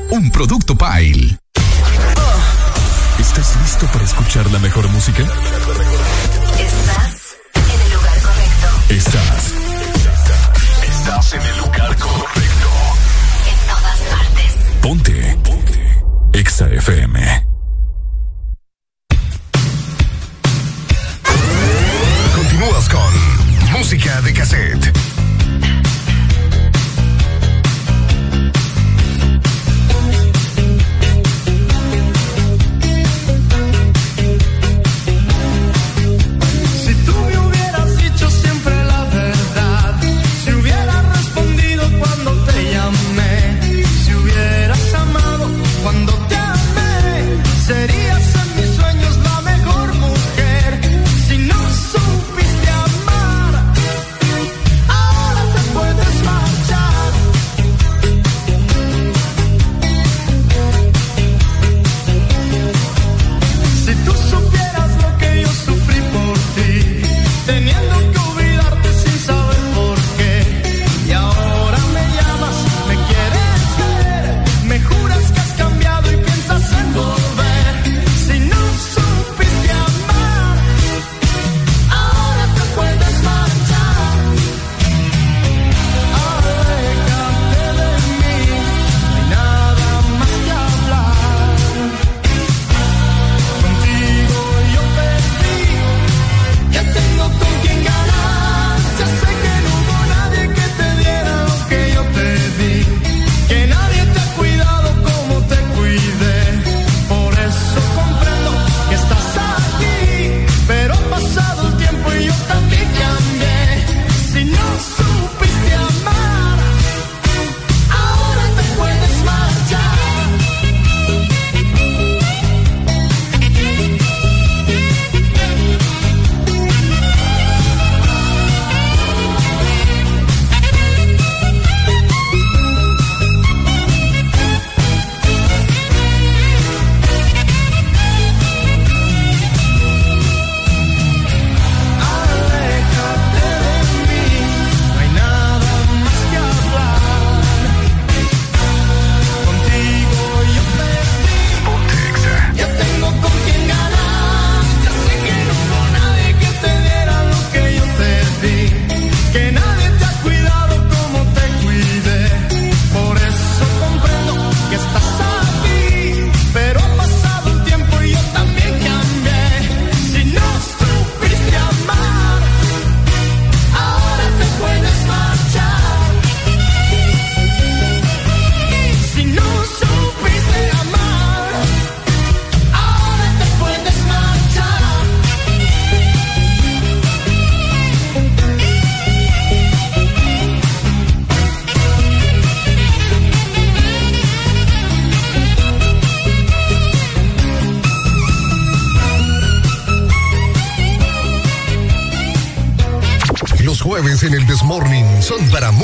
Un 0.09 0.31
producto 0.31 0.77
Pile. 0.77 1.37
¿Estás 3.19 3.55
listo 3.61 3.85
para 3.93 4.03
escuchar 4.03 4.51
la 4.51 4.59
mejor 4.59 4.89
música? 4.89 5.23
Estás 6.59 7.37
en 7.55 7.81
el 7.85 7.93
lugar 7.93 8.21
correcto. 8.21 8.67
Estás. 8.89 9.42
FM. 16.83 17.42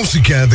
Música 0.09 0.47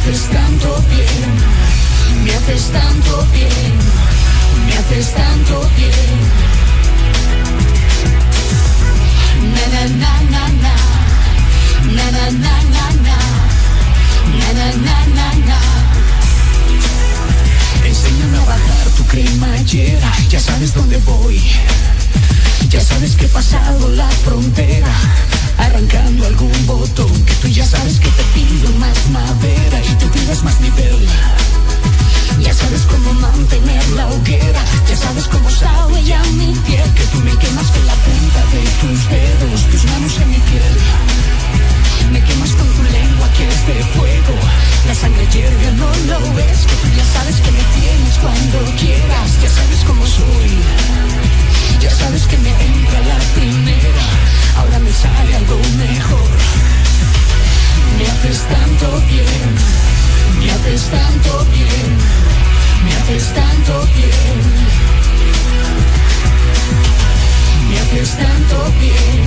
haces 0.00 0.28
tanto 0.30 0.82
bien 0.88 2.24
Me 2.24 2.34
haces 2.34 2.70
tanto 2.70 3.26
bien 3.32 3.72
Me 4.66 4.72
haces 4.76 5.12
tanto 5.12 5.70
bien 5.76 6.20
Na 9.54 9.66
na 9.74 9.82
na 10.02 10.12
na 10.30 10.48
na 10.64 10.74
Na 11.96 12.10
na 12.10 12.30
na 12.30 12.54
na 12.74 12.86
na 13.06 13.18
Na 14.38 14.48
na 14.58 14.68
na 14.86 15.06
na 15.16 15.28
na 15.48 15.60
Enséñame 17.84 18.38
a 18.38 18.44
bajar 18.46 18.86
tu 18.96 19.04
cremallera 19.04 20.12
Ya 20.30 20.40
sabes 20.40 20.72
dónde 20.74 20.98
voy 20.98 21.40
Ya 22.70 22.80
sabes 22.80 23.16
que 23.16 23.26
he 23.26 23.28
pasado 23.28 23.88
la 23.90 24.08
frontera 24.24 24.94
Arrancando 25.58 26.26
algún 26.26 26.66
botón 26.66 27.12
Que 27.24 27.34
tú 27.34 27.48
ya 27.48 27.66
sabes 27.66 27.98
que 28.00 28.08
te 28.08 28.22
pido 28.34 28.70
más 28.78 29.10
madera 29.10 29.80
Y 29.90 29.94
tú 29.96 30.06
pides 30.10 30.42
más 30.42 30.60
nivel 30.60 31.08
ya 32.40 32.54
sabes 32.54 32.82
cómo 32.82 33.12
mantener 33.20 33.86
la 33.90 34.06
hoguera, 34.08 34.64
ya 34.88 34.96
sabes 34.96 35.26
cómo 35.28 35.50
sabe 35.50 36.02
ya 36.04 36.22
mi 36.32 36.54
piel, 36.66 36.90
que 36.94 37.04
tú 37.12 37.18
me 37.18 37.36
quemas 37.36 37.66
con 37.70 37.86
la 37.86 37.94
punta 37.94 38.40
de 38.52 38.62
tus 38.80 39.10
dedos, 39.10 39.60
tus 39.70 39.84
manos 39.84 40.18
en 40.22 40.30
mi 40.30 40.38
piel. 40.38 40.74
Me 42.12 42.20
quemas 42.24 42.50
con 42.52 42.66
tu 42.66 42.82
lengua 42.82 43.28
que 43.36 43.46
es 43.46 43.66
de 43.66 43.84
fuego, 43.94 44.34
la 44.86 44.94
sangre 44.94 45.26
hierve, 45.32 45.72
no 45.72 45.90
lo 46.08 46.34
ves, 46.34 46.58
que 46.66 46.76
tú 46.82 46.88
ya 46.96 47.04
sabes 47.04 47.36
que 47.36 47.50
me 47.50 47.64
tienes 47.78 48.18
cuando 48.18 48.58
quieras, 48.78 49.42
ya 49.42 49.50
sabes 49.50 49.84
cómo 49.86 50.06
soy. 50.06 50.50
Ya 51.80 51.90
sabes 51.90 52.26
que 52.26 52.36
me 52.38 52.50
entra 52.50 53.00
la 53.00 53.18
primera, 53.34 54.06
ahora 54.58 54.78
me 54.80 54.92
sale 54.92 55.36
algo 55.36 55.56
mejor. 55.78 56.30
Me 57.98 58.04
haces 58.06 58.42
tanto 58.48 59.00
bien, 59.08 59.56
me 60.38 60.50
haces 60.50 60.82
tanto 60.90 61.46
bien, 61.52 61.98
me 62.84 62.92
haces 62.96 63.34
tanto 63.34 63.86
bien. 63.96 64.80
Me 67.70 67.78
haces 67.78 68.16
tanto 68.16 68.72
bien, 68.80 69.24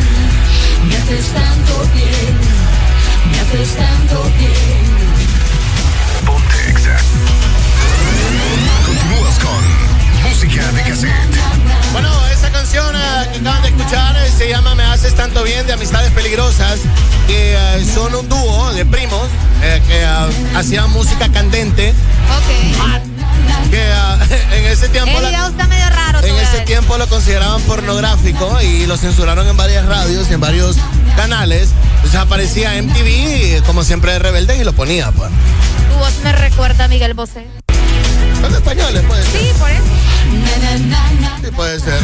me 0.87 0.95
haces 0.97 1.27
tanto 1.33 1.89
bien, 1.93 2.35
me 3.31 3.39
haces 3.39 3.75
tanto 3.75 4.23
bien. 4.37 4.83
Continúas 8.85 9.39
con 9.39 9.82
música 10.33 10.71
de 10.71 10.81
cassette. 10.81 11.11
Bueno, 11.91 12.09
esa 12.33 12.49
canción 12.51 12.95
eh, 12.95 13.29
que 13.33 13.39
acaban 13.39 13.61
de 13.61 13.67
escuchar 13.69 14.15
eh, 14.17 14.31
se 14.35 14.49
llama 14.49 14.73
Me 14.73 14.83
haces 14.83 15.13
tanto 15.13 15.43
bien 15.43 15.65
de 15.67 15.73
Amistades 15.73 16.11
Peligrosas, 16.11 16.79
que 17.27 17.53
eh, 17.53 17.85
son 17.93 18.15
un 18.15 18.27
dúo 18.27 18.73
de 18.73 18.83
primos 18.85 19.21
que 19.87 20.05
hacían 20.55 20.89
música 20.91 21.29
candente. 21.31 21.93
Que 23.69 23.91
en 24.57 24.65
ese 24.65 24.89
tiempo 24.89 25.11
El 25.17 25.23
la- 25.23 25.29
video 25.29 25.47
está 25.49 25.67
medio 25.67 25.89
raro. 25.89 26.19
te 26.21 26.29
en 26.29 26.35
ese 26.37 26.59
tiempo 26.61 26.97
lo 26.97 27.07
consideraban 27.07 27.61
pornográfico 27.61 28.59
y 28.61 28.85
lo 28.87 28.97
censuraron 28.97 29.47
en 29.47 29.55
varias 29.55 29.85
radios 29.85 30.29
y 30.29 30.33
en 30.33 30.39
varios 30.41 30.77
canales. 31.15 31.69
Entonces 31.97 32.19
aparecía 32.19 32.73
MTV, 32.81 33.63
como 33.65 33.83
siempre 33.83 34.13
de 34.13 34.19
rebeldes, 34.19 34.59
y 34.59 34.63
lo 34.63 34.73
ponía, 34.73 35.11
pues. 35.11 35.29
Tu 35.91 35.97
voz 35.99 36.13
me 36.23 36.31
recuerda 36.33 36.85
a 36.85 36.87
Miguel 36.87 37.13
Bosé. 37.13 37.45
Son 38.41 38.53
españoles, 38.53 39.01
puede 39.07 39.23
ser. 39.23 39.31
Sí, 39.41 39.47
por 39.57 39.69
eso. 39.71 39.83
Sí, 41.43 41.51
puede 41.55 41.79
ser. 41.79 41.99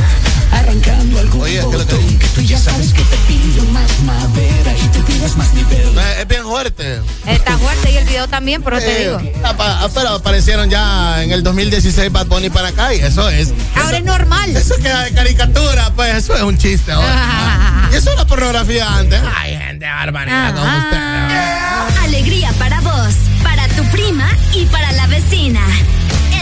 Arrancando 0.52 1.20
algún 1.20 1.42
Oye, 1.42 1.54
¿qué 1.54 1.60
es 1.60 1.66
lo 1.74 1.86
que 1.86 2.18
que 2.18 2.28
tú 2.30 2.42
ya 2.42 2.58
sabes 2.58 2.92
que 2.92 3.04
te 3.04 3.18
pido 3.28 3.64
más 3.66 4.00
madera 4.02 4.74
y 4.78 4.88
tú 4.90 5.04
pides 5.06 5.38
más 5.38 5.54
nivel. 5.54 5.98
Eh, 5.98 6.22
Es 6.22 6.28
bien 6.28 6.44
fuerte. 6.44 7.00
Está 7.28 7.58
fuerte 7.58 7.92
y 7.92 7.98
el 7.98 8.06
video 8.06 8.28
también, 8.28 8.62
pero 8.64 8.80
te 8.80 9.00
digo. 9.00 9.22
Apa- 9.44 9.84
ah, 9.84 9.90
Pero 9.94 10.10
aparecieron 10.10 10.70
ya 10.70 11.24
en 11.24 11.32
el 11.32 11.44
2016 11.44 12.12
Bad 12.12 12.26
Bunny 12.28 12.50
para 12.50 12.70
acá 12.70 12.94
y 12.94 13.00
eso 13.00 13.30
es. 13.30 13.54
Ahora 13.76 13.98
es 14.00 14.04
normal. 14.04 14.56
Eso 14.56 14.76
queda 14.82 15.04
de 15.04 15.12
caricatura, 15.14 15.92
pues 15.96 16.16
eso 16.16 16.36
es 16.36 16.42
un 16.42 16.58
chiste 16.58 16.92
ahora. 16.92 17.90
y 17.94 17.96
eso 17.96 18.12
era 18.12 18.26
pornografía 18.26 18.88
antes. 18.98 19.22
Ay, 19.38 19.56
gente 19.58 19.86
barbaridad 19.86 20.54
como 20.56 20.66
usted. 20.66 22.04
Alegría 22.04 22.52
para 22.54 22.82
vos, 22.82 23.14
para 23.44 23.68
tu 23.70 23.84
prima 23.92 24.28
y 24.54 24.66
para 24.66 24.92
la 24.94 25.06
vecina. 25.08 25.62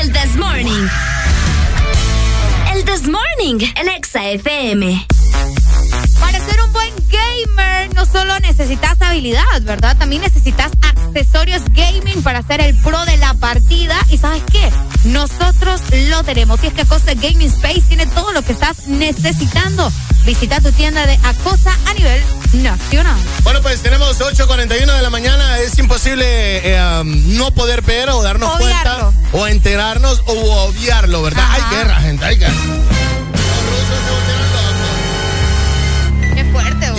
El 0.02 0.12
This 0.14 0.36
Morning. 0.38 0.88
This 2.88 3.06
Morning, 3.06 3.60
el 3.76 3.90
Exa 3.90 4.32
FM. 4.32 5.17
Gamer, 7.46 7.94
no 7.96 8.06
solo 8.06 8.40
necesitas 8.40 9.02
habilidad, 9.02 9.62
¿verdad? 9.62 9.96
También 9.98 10.22
necesitas 10.22 10.72
accesorios 10.82 11.62
gaming 11.74 12.22
para 12.24 12.42
ser 12.42 12.62
el 12.62 12.76
pro 12.82 13.04
de 13.06 13.18
la 13.18 13.34
partida. 13.36 13.96
¿Y 14.10 14.18
sabes 14.18 14.44
qué? 14.52 14.72
Nosotros 15.06 15.82
lo 16.10 16.24
tenemos. 16.24 16.64
Y 16.64 16.68
es 16.68 16.74
que 16.74 16.82
Acosta 16.82 17.14
Gaming 17.14 17.48
Space 17.48 17.82
tiene 17.88 18.06
todo 18.08 18.32
lo 18.32 18.42
que 18.42 18.52
estás 18.54 18.88
necesitando. 18.88 19.92
Visita 20.26 20.60
tu 20.60 20.72
tienda 20.72 21.06
de 21.06 21.18
Acosta 21.24 21.72
a 21.86 21.94
nivel 21.94 22.22
nacional. 22.54 23.16
Bueno, 23.44 23.62
pues 23.62 23.82
tenemos 23.82 24.20
8.41 24.20 24.96
de 24.96 25.02
la 25.02 25.10
mañana. 25.10 25.60
Es 25.60 25.78
imposible 25.80 26.26
eh, 26.26 27.02
um, 27.02 27.38
no 27.38 27.52
poder 27.52 27.82
ver 27.82 28.10
o 28.10 28.22
darnos 28.22 28.56
Obviarlo. 28.56 29.14
cuenta 29.14 29.38
o 29.38 29.48
enterarnos 29.48 30.22
o 30.26 30.64
obviarlo, 30.66 31.22
¿verdad? 31.22 31.46
Hay 31.50 31.62
guerra, 31.78 31.96
gente, 32.02 32.26
hay 32.26 32.38
guerra. 32.38 32.54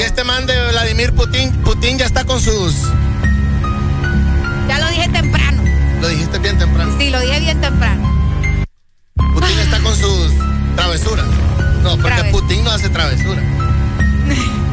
Este 0.03 0.25
man 0.25 0.47
de 0.47 0.55
Vladimir 0.71 1.13
Putin, 1.13 1.53
Putin 1.63 1.99
ya 1.99 2.07
está 2.07 2.25
con 2.25 2.41
sus. 2.41 2.75
Ya 4.69 4.79
lo 4.79 4.89
dije 4.89 5.09
temprano. 5.09 5.63
Lo 6.01 6.09
dijiste 6.09 6.39
bien 6.39 6.59
temprano. 6.59 6.97
Sí, 6.99 7.11
lo 7.11 7.21
dije 7.21 7.41
bien 7.41 7.61
temprano. 7.61 8.55
Putin 9.35 9.59
está 9.59 9.81
con 9.81 9.97
sus 9.97 10.33
travesuras. 10.77 11.27
No, 11.83 11.97
porque 11.99 12.25
Putin 12.31 12.65
no 12.65 12.71
hace 12.71 12.89
travesuras. 12.89 13.45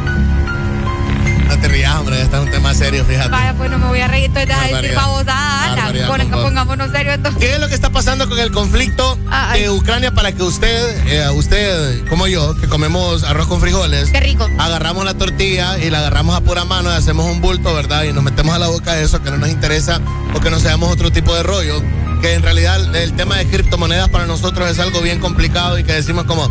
No 1.55 1.61
te 1.61 1.67
rías, 1.69 1.95
hombre, 1.95 2.17
ya 2.17 2.23
está 2.23 2.41
un 2.41 2.51
tema 2.51 2.73
serio, 2.73 3.05
fíjate. 3.05 3.29
Vaya, 3.29 3.53
pues 3.53 3.71
no 3.71 3.77
me 3.77 3.87
voy 3.87 3.99
a 4.01 4.07
reír, 4.09 4.25
estoy 4.25 4.45
de 4.45 4.53
decir 4.75 4.93
babosada. 4.93 5.93
Pongámonos 6.31 6.91
serio 6.91 7.13
esto. 7.13 7.29
¿Qué 7.39 7.53
es 7.53 7.59
lo 7.59 7.69
que 7.69 7.75
está 7.75 7.89
pasando 7.91 8.27
con 8.27 8.37
el 8.39 8.51
conflicto 8.51 9.17
de 9.53 9.69
Ucrania 9.69 10.11
para 10.11 10.33
que 10.33 10.43
usted, 10.43 11.07
eh, 11.07 11.29
usted 11.29 12.05
como 12.09 12.27
yo, 12.27 12.55
que 12.59 12.67
comemos 12.67 13.23
arroz 13.23 13.47
con 13.47 13.61
frijoles, 13.61 14.09
Qué 14.09 14.19
rico. 14.19 14.49
agarramos 14.59 15.05
la 15.05 15.13
tortilla 15.13 15.77
y 15.79 15.89
la 15.89 15.99
agarramos 15.99 16.35
a 16.35 16.41
pura 16.41 16.65
mano 16.65 16.89
y 16.91 16.93
hacemos 16.93 17.25
un 17.31 17.39
bulto, 17.39 17.73
¿verdad? 17.73 18.03
Y 18.03 18.11
nos 18.11 18.23
metemos 18.23 18.53
a 18.53 18.59
la 18.59 18.67
boca 18.67 18.99
eso 18.99 19.23
que 19.23 19.31
no 19.31 19.37
nos 19.37 19.49
interesa 19.49 20.01
o 20.35 20.39
que 20.41 20.49
no 20.49 20.59
seamos 20.59 20.91
otro 20.91 21.09
tipo 21.11 21.33
de 21.35 21.43
rollo. 21.43 21.81
Que 22.21 22.33
en 22.33 22.43
realidad 22.43 22.93
el 22.95 23.13
tema 23.13 23.37
de 23.37 23.45
criptomonedas 23.47 24.09
para 24.09 24.25
nosotros 24.25 24.69
es 24.69 24.79
algo 24.79 25.01
bien 25.01 25.19
complicado 25.19 25.79
y 25.79 25.83
que 25.85 25.93
decimos 25.93 26.25
como, 26.25 26.43
"Ah, 26.45 26.49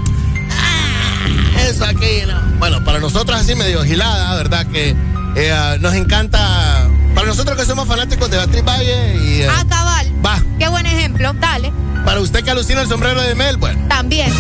eso 1.69 1.85
aquí, 1.85 2.23
no. 2.27 2.41
Bueno, 2.59 2.85
para 2.85 2.99
nosotros 2.99 3.39
así 3.41 3.55
medio 3.55 3.83
gilada, 3.85 4.35
¿verdad? 4.37 4.67
Que 4.67 4.95
eh, 5.37 5.77
nos 5.81 5.95
encanta, 5.95 6.89
para 7.15 7.27
nosotros 7.27 7.57
que 7.57 7.65
somos 7.65 7.87
fanáticos 7.89 8.31
de 8.31 8.37
Beatriz 8.39 8.65
Valle 8.65 9.15
y... 9.17 9.43
eh, 9.43 9.49
Ah, 9.51 9.65
cabal. 9.69 10.13
Va. 10.25 10.43
Qué 10.59 10.69
buen 10.69 10.87
ejemplo. 10.87 11.33
Dale. 11.35 11.73
para 12.05 12.21
usted 12.21 12.45
que 12.45 12.51
alucina 12.51 12.81
el 12.83 12.89
sombrero 12.89 13.21
de 13.23 13.35
Mel, 13.35 13.57
bueno. 13.57 13.87
También. 13.89 14.33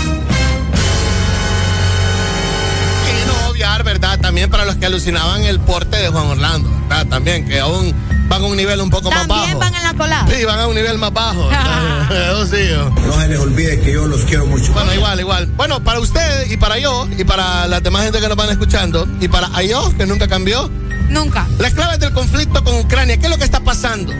Obviar, 3.54 3.84
¿verdad? 3.84 4.18
También 4.18 4.50
para 4.50 4.64
los 4.64 4.74
que 4.74 4.86
alucinaban 4.86 5.44
el 5.44 5.60
porte 5.60 5.96
de 5.96 6.08
Juan 6.08 6.26
Orlando, 6.26 6.68
¿verdad? 6.88 7.06
También, 7.06 7.46
que 7.46 7.60
aún 7.60 7.94
van 8.28 8.42
a 8.42 8.46
un 8.46 8.56
nivel 8.56 8.80
un 8.80 8.90
poco 8.90 9.10
más 9.12 9.28
También 9.28 9.56
bajo. 9.56 9.58
van 9.60 9.74
en 9.76 9.82
la 9.84 9.94
colada. 9.94 10.26
Sí, 10.28 10.44
van 10.44 10.58
a 10.58 10.66
un 10.66 10.74
nivel 10.74 10.98
más 10.98 11.12
bajo. 11.12 11.46
¿verdad? 11.46 12.32
Eso 12.32 12.46
sí. 12.46 12.68
yo. 12.68 12.90
No 12.90 13.20
se 13.20 13.28
les 13.28 13.38
olvide 13.38 13.80
que 13.80 13.92
yo 13.92 14.06
los 14.08 14.22
quiero 14.22 14.46
mucho. 14.46 14.72
Bueno, 14.72 14.92
igual, 14.92 15.20
igual. 15.20 15.46
Bueno, 15.56 15.84
para 15.84 16.00
usted 16.00 16.50
y 16.50 16.56
para 16.56 16.78
yo 16.80 17.06
y 17.16 17.22
para 17.22 17.68
las 17.68 17.80
demás 17.80 18.02
gente 18.02 18.20
que 18.20 18.26
nos 18.26 18.36
van 18.36 18.50
escuchando 18.50 19.06
y 19.20 19.28
para 19.28 19.48
Ayo, 19.54 19.96
que 19.96 20.04
nunca 20.04 20.26
cambió. 20.26 20.68
Nunca. 21.08 21.46
Las 21.58 21.74
claves 21.74 22.00
del 22.00 22.12
conflicto 22.12 22.64
con 22.64 22.74
Ucrania, 22.80 23.18
¿qué 23.18 23.26
es 23.26 23.30
lo 23.30 23.38
que 23.38 23.44
está 23.44 23.60
pasando? 23.60 24.12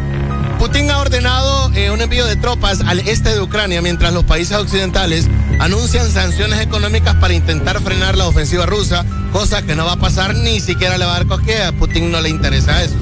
Putin 0.59 0.91
ha 0.91 0.99
ordenado 0.99 1.71
eh, 1.75 1.91
un 1.91 2.01
envío 2.01 2.27
de 2.27 2.37
tropas 2.37 2.81
al 2.87 3.01
este 3.01 3.31
de 3.35 3.41
Ucrania 3.41 3.83
mientras 3.83 4.13
los 4.13 4.25
países 4.25 4.57
occidentales 4.57 5.27
anuncian 5.61 6.11
sanciones 6.11 6.61
económicas 6.61 7.15
para 7.17 7.35
intentar 7.35 7.81
frenar 7.83 8.17
la 8.17 8.27
ofensiva 8.27 8.65
rusa, 8.67 9.05
cosa 9.33 9.63
que 9.63 9.75
no 9.77 9.85
va 9.85 9.93
a 9.93 9.97
pasar 9.99 10.35
ni 10.35 10.61
siquiera 10.61 10.97
le 10.99 11.05
va 11.05 11.17
a 11.17 11.25
dar. 11.25 11.25
A 11.69 11.73
Putin 11.73 12.11
no 12.11 12.21
le 12.21 12.31
interesa 12.31 12.83
eso. 12.83 12.95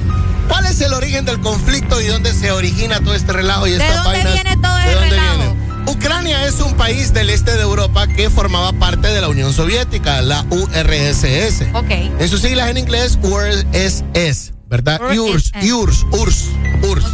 ¿Cuál 0.49 0.65
es 0.65 0.81
el 0.81 0.93
origen 0.93 1.25
del 1.25 1.39
conflicto 1.39 2.01
y 2.01 2.07
dónde 2.07 2.33
se 2.33 2.51
origina 2.51 2.99
todo 2.99 3.13
este 3.15 3.31
relajo 3.33 3.67
y 3.67 3.71
¿De 3.71 3.77
estas 3.77 4.03
dónde 4.03 4.23
vainas? 4.23 4.33
viene 4.33 4.57
todo 4.61 4.75
¿De 4.75 4.83
el 4.87 4.93
dónde 4.93 5.09
relajo? 5.09 5.37
viene? 5.37 5.53
Ucrania 5.85 6.45
es 6.45 6.59
un 6.61 6.73
país 6.75 7.13
del 7.13 7.29
este 7.29 7.51
de 7.55 7.61
Europa 7.61 8.07
que 8.07 8.29
formaba 8.29 8.71
parte 8.73 9.09
de 9.09 9.21
la 9.21 9.27
Unión 9.29 9.53
Soviética, 9.53 10.21
la 10.21 10.45
URSS. 10.49 11.63
Ok. 11.73 11.89
En 12.19 12.29
sus 12.29 12.41
siglas 12.41 12.69
en 12.69 12.77
inglés, 12.77 13.17
URSS, 13.21 14.52
¿verdad? 14.67 15.01
URSS, 15.01 15.51
URSS, 15.71 16.05
URSS, 16.11 16.49
URSS. 16.81 17.05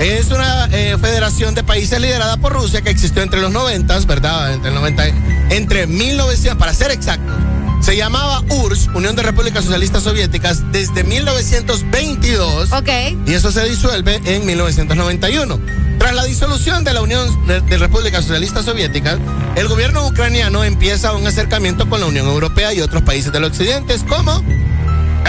Es 0.00 0.30
una 0.30 0.66
eh, 0.72 0.96
federación 1.00 1.54
de 1.54 1.62
países 1.62 2.00
liderada 2.00 2.36
por 2.36 2.52
Rusia 2.52 2.82
que 2.82 2.90
existió 2.90 3.22
entre 3.22 3.40
los 3.40 3.50
90, 3.50 3.98
¿verdad? 4.00 4.52
Entre 4.52 4.68
el 4.68 4.74
90, 4.74 5.04
entre 5.50 5.86
1900, 5.86 6.58
para 6.58 6.74
ser 6.74 6.90
exactos. 6.90 7.34
Se 7.80 7.96
llamaba 7.96 8.40
URSS, 8.48 8.88
Unión 8.94 9.16
de 9.16 9.22
Repúblicas 9.22 9.64
Socialistas 9.64 10.02
Soviéticas, 10.02 10.72
desde 10.72 11.04
1922. 11.04 12.72
Ok. 12.72 12.88
Y 13.26 13.32
eso 13.32 13.52
se 13.52 13.64
disuelve 13.64 14.20
en 14.24 14.44
1991. 14.44 15.60
Tras 15.98 16.14
la 16.14 16.24
disolución 16.24 16.84
de 16.84 16.92
la 16.92 17.00
Unión 17.00 17.46
de, 17.46 17.60
de 17.60 17.78
Repúblicas 17.78 18.24
Socialistas 18.24 18.64
Soviéticas, 18.64 19.18
el 19.56 19.68
gobierno 19.68 20.06
ucraniano 20.06 20.64
empieza 20.64 21.12
un 21.14 21.26
acercamiento 21.26 21.88
con 21.88 22.00
la 22.00 22.06
Unión 22.06 22.26
Europea 22.26 22.74
y 22.74 22.80
otros 22.80 23.02
países 23.02 23.32
del 23.32 23.44
occidente, 23.44 23.96
como 24.08 24.42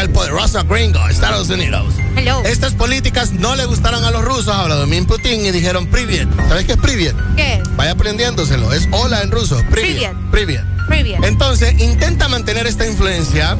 el 0.01 0.09
poderoso 0.09 0.63
gringo, 0.65 0.99
Estados 1.07 1.49
Unidos. 1.49 1.93
Hello. 2.15 2.41
Estas 2.45 2.73
políticas 2.73 3.31
no 3.33 3.55
le 3.55 3.65
gustaron 3.65 4.03
a 4.03 4.11
los 4.11 4.23
rusos, 4.23 4.49
a 4.49 4.65
Vladimir 4.65 5.05
Putin, 5.07 5.45
y 5.45 5.51
dijeron 5.51 5.87
Privet. 5.87 6.27
¿Sabes 6.47 6.65
qué 6.65 6.73
es 6.73 6.77
Privet? 6.77 7.15
¿Qué? 7.35 7.61
Vaya 7.75 7.91
aprendiéndoselo. 7.91 8.73
Es 8.73 8.87
hola 8.91 9.21
en 9.21 9.31
ruso. 9.31 9.61
Privet. 9.69 10.13
Privet. 10.31 10.63
Entonces, 11.23 11.79
intenta 11.81 12.27
mantener 12.27 12.65
esta 12.67 12.87
influencia 12.87 13.57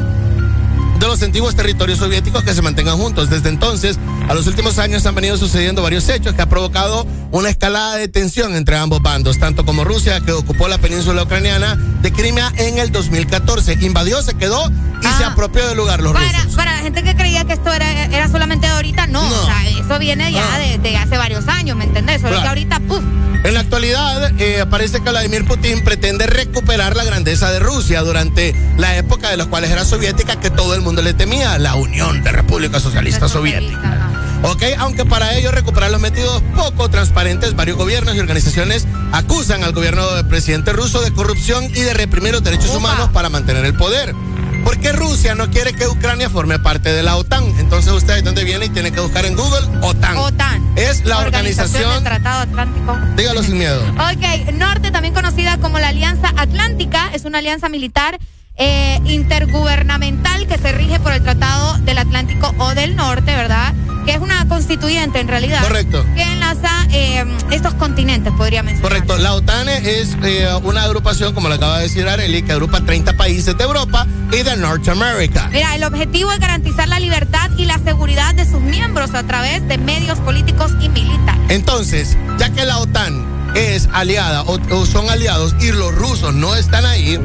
de 1.00 1.06
los 1.08 1.22
antiguos 1.22 1.56
territorios 1.56 2.00
soviéticos 2.00 2.44
que 2.44 2.54
se 2.54 2.62
mantengan 2.62 2.98
juntos. 2.98 3.30
Desde 3.30 3.50
entonces, 3.50 4.00
a 4.28 4.34
los 4.34 4.48
últimos 4.48 4.78
años 4.80 5.06
han 5.06 5.16
venido 5.16 5.38
sucediendo 5.38 5.82
varios 5.82 6.08
hechos 6.10 6.34
que 6.34 6.42
ha 6.42 6.50
provocado 6.50 7.06
una 7.32 7.50
escalada 7.50 7.96
de 7.98 8.08
tensión 8.08 8.56
entre 8.56 8.78
ambos 8.78 9.02
bandos, 9.02 9.38
tanto 9.40 9.66
como 9.66 9.84
Rusia, 9.84 10.20
que 10.22 10.32
ocupó 10.32 10.68
la 10.68 10.78
península 10.80 11.24
ucraniana 11.24 11.76
de 12.02 12.12
Crimea 12.12 12.52
en 12.58 12.78
el 12.80 12.92
2014. 12.92 13.78
Invadió, 13.82 14.22
se 14.22 14.34
quedó 14.36 14.72
y 15.02 15.08
se 15.18 15.24
apropió 15.24 15.68
del 15.68 15.78
lugar 15.78 16.02
los 16.02 16.14
Para, 16.14 16.40
rusos. 16.44 16.56
para 16.56 16.76
la 16.76 16.82
gente 16.82 17.04
que 17.04 17.16
creía 17.16 17.46
que 17.46 17.54
esto 17.54 17.72
era, 17.72 18.06
era 18.06 18.28
solamente 18.28 18.66
de 18.68 18.74
ahorita, 18.74 19.08
no. 19.08 19.22
O 19.22 19.46
sea, 19.46 19.68
eso 19.70 20.00
viene 20.00 20.32
ya 20.32 20.44
No. 20.44 20.58
de, 20.60 20.78
de 20.80 20.98
hace 20.98 21.18
varios 21.18 21.48
años, 21.48 21.78
¿me 21.78 21.84
entendés? 21.84 22.22
Solo 22.22 22.30
Claro. 22.30 22.42
que 22.44 22.48
ahorita, 22.50 22.80
¡puf! 22.88 23.04
En 23.44 23.54
la 23.54 23.60
actualidad, 23.62 24.32
eh, 24.40 24.66
parece 24.70 25.00
que 25.02 25.10
Vladimir 25.12 25.46
Putin 25.46 25.84
pretende 25.84 26.26
recuperar 26.26 26.96
la 26.96 27.04
grandeza 27.04 27.52
de 27.52 27.60
Rusia 27.60 28.02
durante 28.02 28.56
la 28.78 28.98
época 28.98 29.30
de 29.30 29.38
los 29.38 29.48
cuales 29.48 29.70
era 29.70 29.86
soviética, 29.86 30.40
que 30.40 30.50
todo 30.50 30.74
el 30.74 30.82
mundo 30.82 30.87
le 30.96 31.14
temía, 31.14 31.58
la 31.60 31.76
Unión 31.76 32.24
de 32.24 32.32
Repúblicas 32.32 32.82
Socialistas 32.82 33.32
Soviéticas. 33.32 33.98
Ok, 34.44 34.64
aunque 34.78 35.06
para 35.06 35.36
ello 35.36 35.52
recuperar 35.52 35.92
los 35.92 36.00
métodos 36.00 36.42
poco 36.56 36.90
transparentes, 36.90 37.56
varios 37.56 37.78
gobiernos 37.78 38.16
y 38.16 38.20
organizaciones 38.20 38.88
acusan 39.12 39.64
al 39.64 39.74
gobierno 39.74 40.10
del 40.16 40.26
presidente 40.28 40.72
ruso 40.74 41.02
de 41.02 41.12
corrupción 41.12 41.66
y 41.66 41.82
de 41.82 41.94
reprimir 41.94 42.34
los 42.34 42.44
derechos 42.44 42.74
humanos 42.74 43.10
para 43.12 43.30
mantener 43.30 43.66
el 43.66 43.76
poder. 43.76 44.16
¿Por 44.64 44.80
qué 44.80 44.92
Rusia 44.92 45.36
no 45.36 45.50
quiere 45.50 45.74
que 45.74 45.88
Ucrania 45.88 46.30
forme 46.30 46.60
parte 46.60 46.94
de 46.94 47.04
la 47.04 47.18
OTAN? 47.18 47.44
Entonces 47.60 47.92
usted 47.92 48.14
ahí 48.14 48.22
donde 48.22 48.44
viene 48.44 48.66
y 48.66 48.70
tiene 48.70 48.92
que 48.92 49.00
buscar 49.00 49.26
en 49.26 49.36
Google 49.36 49.68
OTAN. 49.82 50.18
OTAN. 50.18 50.74
Es 50.76 51.06
la 51.06 51.20
organización. 51.20 51.94
del 51.96 52.04
Tratado 52.04 52.42
Atlántico. 52.42 52.98
Dígalo 53.16 53.44
sin 53.44 53.58
miedo. 53.58 53.82
Ok, 53.92 54.54
Norte, 54.54 54.92
también 54.92 55.14
conocida 55.14 55.58
como 55.58 55.80
la 55.80 55.90
Alianza 55.90 56.32
Atlántica, 56.38 57.10
es 57.14 57.26
una 57.26 57.40
alianza 57.40 57.70
militar 57.70 58.20
eh, 58.58 59.00
intergubernamental 59.06 60.48
que 60.48 60.58
se 60.58 60.72
rige 60.72 61.00
por 61.00 61.14
el 61.14 61.22
Tratado 61.22 61.78
del 61.80 61.98
Atlántico 61.98 62.54
o 62.58 62.74
del 62.74 62.96
Norte, 62.96 63.36
¿verdad? 63.36 63.74
Que 64.06 64.14
es 64.14 64.20
una 64.20 64.48
constituyente 64.48 65.20
en 65.20 65.28
realidad. 65.28 65.62
Correcto. 65.62 66.06
Que 66.16 66.24
enlaza 66.24 66.88
eh, 66.92 67.26
estos 67.52 67.74
continentes, 67.76 68.34
podría 68.34 68.64
mencionar. 68.64 68.90
Correcto, 68.90 69.18
la 69.18 69.34
OTAN 69.34 69.70
es 69.70 70.18
eh, 70.24 70.48
una 70.64 70.84
agrupación, 70.84 71.34
como 71.34 71.50
lo 71.50 71.56
acaba 71.56 71.78
de 71.78 71.84
decir 71.84 72.08
Areli, 72.08 72.42
que 72.42 72.54
agrupa 72.54 72.82
30 72.82 73.18
países 73.18 73.58
de 73.58 73.64
Europa 73.64 74.08
y 74.32 74.44
de 74.44 74.56
Norteamérica. 74.56 75.50
Mira, 75.52 75.76
el 75.76 75.84
objetivo 75.84 76.32
es 76.32 76.40
garantizar 76.40 76.88
la 76.88 77.00
libertad 77.00 77.52
y 77.58 77.66
la 77.66 77.80
seguridad 77.80 78.34
de 78.34 78.46
sus 78.46 78.62
miembros 78.62 79.14
a 79.14 79.24
través 79.24 79.68
de 79.68 79.78
medios 79.78 80.20
políticos 80.20 80.72
y 80.82 80.90
militares. 80.90 81.42
Entonces, 81.50 82.18
ya 82.38 82.50
que 82.50 82.66
la 82.66 82.80
OTAN 82.80 83.37
es 83.58 83.90
aliada 83.92 84.44
o, 84.44 84.60
o 84.72 84.86
son 84.86 85.10
aliados 85.10 85.56
y 85.60 85.72
los 85.72 85.94
rusos 85.96 86.34
no 86.34 86.56
están 86.56 86.86
ahí, 86.86 87.20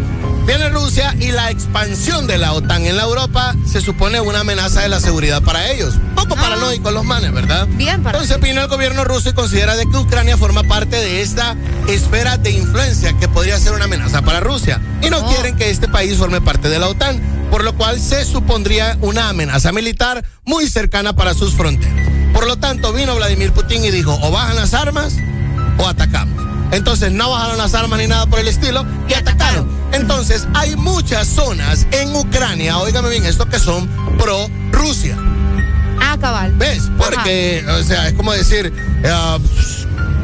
viene 0.47 0.71
Rusia 0.71 1.15
y 1.21 1.31
la 1.31 1.51
expansión 1.51 2.27
de 2.27 2.39
la 2.39 2.55
OTAN 2.55 2.87
en 2.87 2.97
la 2.97 3.03
Europa 3.03 3.55
se 3.67 3.83
supone 3.83 4.21
una 4.21 4.41
amenaza 4.41 4.81
de 4.81 4.89
la 4.89 4.99
seguridad 4.99 5.43
para 5.43 5.71
ellos. 5.71 5.95
Poco 6.15 6.35
paranoicos 6.35 6.93
los 6.93 7.05
manes, 7.05 7.33
¿verdad? 7.33 7.69
Bien, 7.73 8.03
para 8.03 8.19
Entonces 8.19 8.43
vino 8.43 8.63
el 8.63 8.69
gobierno 8.69 9.05
ruso 9.05 9.29
y 9.29 9.33
considera 9.35 9.77
de 9.77 9.87
que 9.87 9.97
Ucrania 9.97 10.39
forma 10.39 10.63
parte 10.63 10.97
de 10.97 11.21
esta 11.21 11.55
esfera 11.87 12.39
de 12.39 12.51
influencia 12.51 13.13
que 13.19 13.29
podría 13.29 13.59
ser 13.59 13.73
una 13.73 13.85
amenaza 13.85 14.23
para 14.23 14.41
Rusia. 14.41 14.81
Y 15.03 15.11
no 15.11 15.27
quieren 15.27 15.57
que 15.57 15.71
este 15.71 15.89
país 15.89 16.17
forme 16.17 16.41
parte 16.41 16.71
de 16.71 16.79
la 16.79 16.89
OTAN, 16.89 17.21
por 17.51 17.63
lo 17.63 17.77
cual 17.77 18.01
se 18.01 18.25
supondría 18.25 18.97
una 19.03 19.29
amenaza 19.29 19.71
militar 19.73 20.25
muy 20.45 20.67
cercana 20.67 21.15
para 21.15 21.35
sus 21.35 21.53
fronteras. 21.53 22.09
Por 22.33 22.47
lo 22.47 22.57
tanto, 22.57 22.95
vino 22.95 23.15
Vladimir 23.15 23.53
Putin 23.53 23.85
y 23.85 23.91
dijo, 23.91 24.19
o 24.23 24.31
bajan 24.31 24.57
las 24.57 24.73
armas 24.73 25.15
o 25.79 25.87
atacamos. 25.87 26.43
Entonces 26.73 27.13
no 27.13 27.31
bajaron 27.31 27.59
las 27.59 27.75
armas 27.75 27.99
ni 27.99 28.07
nada 28.07 28.27
por 28.27 28.39
el 28.39 28.49
estilo 28.49 28.85
y 29.09 29.15
atacaron. 29.15 29.69
Entonces 29.93 30.47
hay 30.55 30.75
muchas 30.77 31.29
zonas 31.29 31.87
en 31.93 32.15
Ucrania, 32.17 32.79
óigame 32.79 33.11
bien, 33.11 33.27
esto 33.27 33.47
que 33.47 33.59
son 33.59 33.89
pro 34.19 34.49
Rusia. 34.71 35.17
Ah, 36.01 36.17
cabal. 36.21 36.53
¿Ves? 36.55 36.91
Porque, 36.99 37.65
o 37.79 37.83
sea, 37.85 38.09
es 38.09 38.15
como 38.15 38.33
decir, 38.33 38.73
eh, 39.05 39.39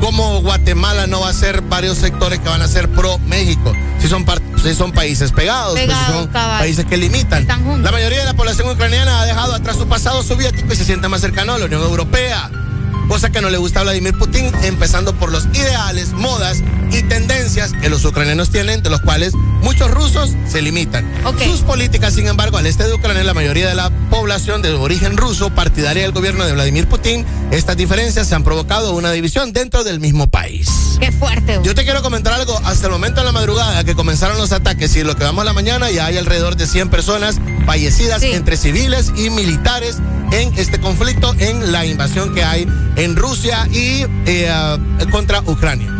como 0.00 0.40
Guatemala 0.40 1.06
no 1.06 1.20
va 1.20 1.28
a 1.28 1.32
ser 1.32 1.60
varios 1.62 1.98
sectores 1.98 2.38
que 2.38 2.48
van 2.48 2.62
a 2.62 2.68
ser 2.68 2.88
pro 2.88 3.18
México, 3.18 3.72
si 4.00 4.08
son, 4.08 4.24
si 4.62 4.74
son 4.74 4.92
países 4.92 5.32
pegados, 5.32 5.78
pues, 5.78 5.90
si 5.90 6.12
son 6.12 6.28
cabal. 6.28 6.60
países 6.60 6.84
que 6.86 6.96
limitan. 6.96 7.42
Están 7.42 7.62
juntos. 7.64 7.82
La 7.82 7.92
mayoría 7.92 8.20
de 8.20 8.24
la 8.24 8.34
población 8.34 8.70
ucraniana 8.70 9.20
ha 9.20 9.26
dejado 9.26 9.54
atrás 9.54 9.76
su 9.76 9.86
pasado 9.86 10.22
soviético 10.22 10.72
y 10.72 10.76
se 10.76 10.84
siente 10.84 11.08
más 11.08 11.20
cercano 11.20 11.54
a 11.54 11.58
la 11.58 11.66
Unión 11.66 11.82
Europea. 11.82 12.50
Cosa 13.08 13.30
que 13.30 13.40
no 13.40 13.48
le 13.48 13.56
gusta 13.56 13.80
a 13.80 13.82
Vladimir 13.84 14.16
Putin, 14.18 14.52
empezando 14.62 15.14
por 15.14 15.32
los 15.32 15.46
ideales, 15.46 16.12
modas 16.12 16.62
y 16.92 17.02
tendencias 17.02 17.72
que 17.72 17.88
los 17.88 18.04
ucranianos 18.04 18.50
tienen, 18.50 18.82
de 18.82 18.90
los 18.90 19.00
cuales 19.00 19.32
muchos 19.62 19.90
rusos 19.90 20.30
se 20.46 20.60
limitan. 20.60 21.10
Sus 21.42 21.62
políticas, 21.62 22.14
sin 22.14 22.28
embargo, 22.28 22.58
al 22.58 22.66
este 22.66 22.84
de 22.84 22.92
Ucrania, 22.92 23.24
la 23.24 23.34
mayoría 23.34 23.66
de 23.66 23.74
la 23.74 23.90
población 24.10 24.60
de 24.60 24.72
origen 24.72 25.16
ruso, 25.16 25.50
partidaria 25.50 26.02
del 26.02 26.12
gobierno 26.12 26.44
de 26.44 26.52
Vladimir 26.52 26.86
Putin, 26.86 27.24
estas 27.50 27.76
diferencias 27.78 28.28
se 28.28 28.34
han 28.34 28.44
provocado 28.44 28.92
una 28.94 29.10
división 29.10 29.52
dentro 29.52 29.84
del 29.84 30.00
mismo 30.00 30.28
país. 30.28 30.68
Qué 31.00 31.10
fuerte. 31.10 31.60
Yo 31.62 31.74
te 31.74 31.84
quiero 31.84 32.02
comentar 32.02 32.34
algo. 32.34 32.60
Hasta 32.64 32.86
el 32.86 32.92
momento 32.92 33.20
de 33.20 33.26
la 33.26 33.32
madrugada 33.32 33.84
que 33.84 33.94
comenzaron 33.94 34.36
los 34.36 34.52
ataques 34.52 34.94
y 34.96 35.02
lo 35.02 35.16
que 35.16 35.24
vamos 35.24 35.42
a 35.42 35.44
la 35.44 35.52
mañana, 35.52 35.90
ya 35.90 36.06
hay 36.06 36.18
alrededor 36.18 36.56
de 36.56 36.66
100 36.66 36.90
personas 36.90 37.36
fallecidas 37.64 38.22
entre 38.22 38.56
civiles 38.56 39.12
y 39.16 39.30
militares 39.30 39.96
en 40.32 40.52
este 40.58 40.78
conflicto, 40.78 41.34
en 41.38 41.72
la 41.72 41.86
invasión 41.86 42.34
que 42.34 42.44
hay 42.44 42.66
en 42.98 43.16
Rusia 43.16 43.66
y 43.70 44.04
eh, 44.26 44.48
ah, 44.50 44.78
contra 45.10 45.40
Ucrania. 45.40 45.90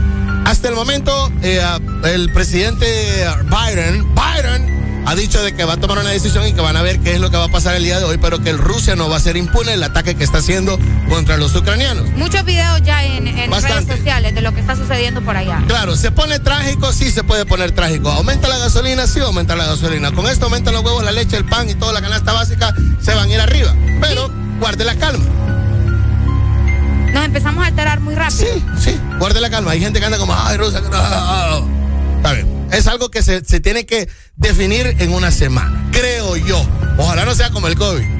Hasta 0.44 0.68
el 0.68 0.74
momento, 0.74 1.32
eh, 1.42 1.60
ah, 1.62 1.78
el 2.04 2.32
presidente 2.32 2.86
Biden, 3.44 4.04
Biden, 4.14 5.04
ha 5.06 5.14
dicho 5.14 5.42
de 5.42 5.54
que 5.54 5.64
va 5.64 5.74
a 5.74 5.76
tomar 5.78 5.98
una 5.98 6.10
decisión 6.10 6.46
y 6.46 6.52
que 6.52 6.60
van 6.60 6.76
a 6.76 6.82
ver 6.82 6.98
qué 7.00 7.14
es 7.14 7.20
lo 7.20 7.30
que 7.30 7.36
va 7.36 7.44
a 7.44 7.48
pasar 7.48 7.76
el 7.76 7.84
día 7.84 7.98
de 7.98 8.04
hoy, 8.04 8.18
pero 8.18 8.40
que 8.40 8.50
el 8.50 8.58
Rusia 8.58 8.96
no 8.96 9.08
va 9.08 9.16
a 9.16 9.20
ser 9.20 9.36
impune 9.36 9.72
el 9.72 9.82
ataque 9.82 10.16
que 10.16 10.24
está 10.24 10.38
haciendo 10.38 10.78
contra 11.08 11.36
los 11.36 11.54
ucranianos. 11.54 12.10
Muchos 12.16 12.44
videos 12.44 12.82
ya 12.82 13.04
en, 13.04 13.26
en 13.26 13.50
redes 13.50 13.86
sociales 13.86 14.34
de 14.34 14.42
lo 14.42 14.52
que 14.52 14.60
está 14.60 14.76
sucediendo 14.76 15.22
por 15.22 15.36
allá. 15.36 15.62
Claro, 15.66 15.96
se 15.96 16.10
pone 16.10 16.40
trágico, 16.40 16.92
sí 16.92 17.10
se 17.10 17.22
puede 17.22 17.46
poner 17.46 17.70
trágico. 17.72 18.10
Aumenta 18.10 18.48
la 18.48 18.58
gasolina, 18.58 19.06
sí 19.06 19.20
aumenta 19.20 19.56
la 19.56 19.66
gasolina. 19.66 20.10
Con 20.12 20.26
esto 20.26 20.46
aumentan 20.46 20.74
los 20.74 20.84
huevos, 20.84 21.04
la 21.04 21.12
leche, 21.12 21.36
el 21.36 21.44
pan 21.44 21.70
y 21.70 21.74
toda 21.74 21.92
la 21.92 22.02
canasta 22.02 22.32
básica, 22.32 22.74
se 23.00 23.14
van 23.14 23.30
a 23.30 23.32
ir 23.32 23.40
arriba. 23.40 23.74
Pero 24.00 24.30
guarde 24.60 24.84
la 24.84 24.96
calma. 24.96 25.24
Nos 27.12 27.24
empezamos 27.24 27.64
a 27.64 27.68
alterar 27.68 28.00
muy 28.00 28.14
rápido. 28.14 28.38
Sí, 28.38 28.64
sí, 28.78 29.00
guarde 29.18 29.40
la 29.40 29.50
calma. 29.50 29.72
Hay 29.72 29.80
gente 29.80 29.98
que 30.00 30.06
anda 30.06 30.18
como, 30.18 30.34
ay, 30.34 30.58
no, 30.58 30.66
ah". 30.92 31.60
Está 32.16 32.32
bien. 32.32 32.68
Es 32.72 32.86
algo 32.86 33.10
que 33.10 33.22
se, 33.22 33.44
se 33.44 33.60
tiene 33.60 33.86
que 33.86 34.08
definir 34.36 34.96
en 34.98 35.12
una 35.12 35.30
semana, 35.30 35.88
creo 35.90 36.36
yo. 36.36 36.64
Ojalá 36.98 37.24
no 37.24 37.34
sea 37.34 37.50
como 37.50 37.68
el 37.68 37.76
COVID. 37.76 38.04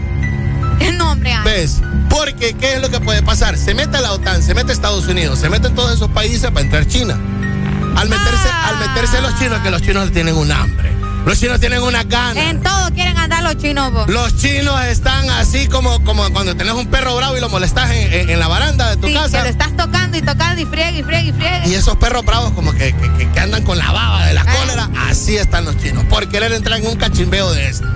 No, 0.97 1.13
hombre, 1.13 1.33
Ana. 1.33 1.45
¿Ves? 1.45 1.81
Porque, 2.09 2.55
¿qué 2.55 2.75
es 2.75 2.81
lo 2.81 2.89
que 2.89 3.01
puede 3.01 3.23
pasar? 3.23 3.57
Se 3.57 3.75
mete 3.75 4.01
la 4.01 4.13
OTAN, 4.13 4.43
se 4.43 4.55
mete 4.55 4.73
Estados 4.73 5.07
Unidos, 5.07 5.39
se 5.39 5.49
meten 5.49 5.75
todos 5.75 5.95
esos 5.95 6.11
países 6.11 6.51
para 6.51 6.63
entrar 6.63 6.87
China. 6.87 7.15
Al 7.97 8.09
meterse, 8.09 8.49
al 8.65 8.79
meterse 8.79 9.21
los 9.21 9.39
chinos, 9.39 9.61
que 9.61 9.71
los 9.71 9.83
chinos 9.83 10.11
tienen 10.13 10.37
un 10.37 10.51
hambre. 10.51 10.93
Los 11.27 11.39
chinos 11.39 11.61
tienen 11.61 11.83
una 11.83 12.05
gana. 12.05 12.49
En 12.49 12.63
todo 12.63 12.91
quieren 12.95 13.17
andar 13.19 13.43
los 13.43 13.57
chinos, 13.59 13.93
vos. 13.93 14.09
Los 14.09 14.37
chinos 14.39 14.83
están 14.87 15.29
así 15.31 15.67
como, 15.69 16.03
como 16.05 16.29
cuando 16.33 16.57
tenés 16.57 16.73
un 16.73 16.87
perro 16.87 17.15
bravo 17.17 17.37
y 17.37 17.41
lo 17.41 17.49
molestas 17.51 17.91
en, 17.91 18.13
en- 18.13 18.31
en 18.31 18.39
la 18.39 18.49
baranda 18.49 18.91
de 18.91 18.97
tu 18.97 19.07
Sí, 19.09 19.13
que 19.13 19.19
casa. 19.19 19.43
lo 19.43 19.49
estás 19.49 19.77
tocando 19.77 20.17
y 20.17 20.23
tocando 20.23 20.61
y 20.63 20.65
friega 20.65 20.91
y 20.99 21.03
friega 21.03 21.23
y 21.29 21.33
friega. 21.33 21.67
Y 21.67 21.75
esos 21.75 21.97
perros 21.97 22.25
bravos 22.25 22.53
como 22.53 22.73
que, 22.73 22.95
que- 22.95 23.13
que- 23.19 23.31
que 23.31 23.41
andan 23.41 23.63
con 23.63 23.77
la 23.77 23.91
baba 23.93 24.25
de 24.27 24.33
la 24.35 24.45
cólera, 24.45 24.89
así 25.09 25.37
están 25.37 25.67
los 25.67 25.77
chinos. 25.77 26.05
Por 26.05 26.29
querer 26.29 26.53
entrar 26.53 26.79
en 26.81 26.87
un 26.87 26.97
cachimbeo 26.97 27.53
de 27.53 27.69
esto. 27.69 27.87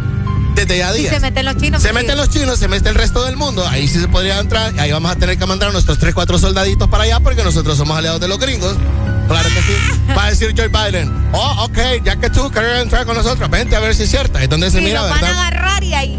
Desde 0.54 0.78
ya 0.78 0.92
días. 0.92 1.14
se 1.14 1.20
meten 1.20 1.44
los 1.44 1.56
chinos. 1.56 1.82
Se 1.82 1.92
meten 1.92 2.16
los 2.16 2.28
chinos, 2.30 2.58
se 2.58 2.68
mete 2.68 2.88
el 2.88 2.94
resto 2.94 3.24
del 3.24 3.36
mundo. 3.36 3.66
Ahí 3.66 3.88
sí 3.88 4.00
se 4.00 4.08
podría 4.08 4.38
entrar. 4.38 4.72
Ahí 4.78 4.92
vamos 4.92 5.10
a 5.10 5.16
tener 5.16 5.38
que 5.38 5.46
mandar 5.46 5.70
a 5.70 5.72
nuestros 5.72 5.98
3, 5.98 6.14
4 6.14 6.38
soldaditos 6.38 6.88
para 6.88 7.04
allá 7.04 7.20
porque 7.20 7.42
nosotros 7.42 7.76
somos 7.76 7.96
aliados 7.96 8.20
de 8.20 8.28
los 8.28 8.38
gringos. 8.38 8.76
Claro 9.28 9.48
que 9.48 9.62
sí. 9.62 9.72
Va 10.16 10.26
a 10.26 10.30
decir 10.30 10.54
Joe 10.56 10.68
Biden, 10.68 11.10
oh, 11.32 11.64
ok, 11.64 11.78
ya 12.04 12.16
que 12.16 12.28
tú 12.28 12.50
quieres 12.50 12.82
entrar 12.82 13.06
con 13.06 13.16
nosotros, 13.16 13.48
vente 13.48 13.76
a 13.76 13.80
ver 13.80 13.94
si 13.94 14.02
es 14.02 14.10
cierto. 14.10 14.36
Ahí 14.38 14.44
es 14.44 14.50
donde 14.50 14.70
se 14.70 14.80
mira, 14.80 15.00
los 15.00 15.10
van 15.10 15.18
a 15.18 15.26
¿verdad? 15.26 15.46
agarrar 15.46 15.84
y 15.84 15.94
ahí. 15.94 16.16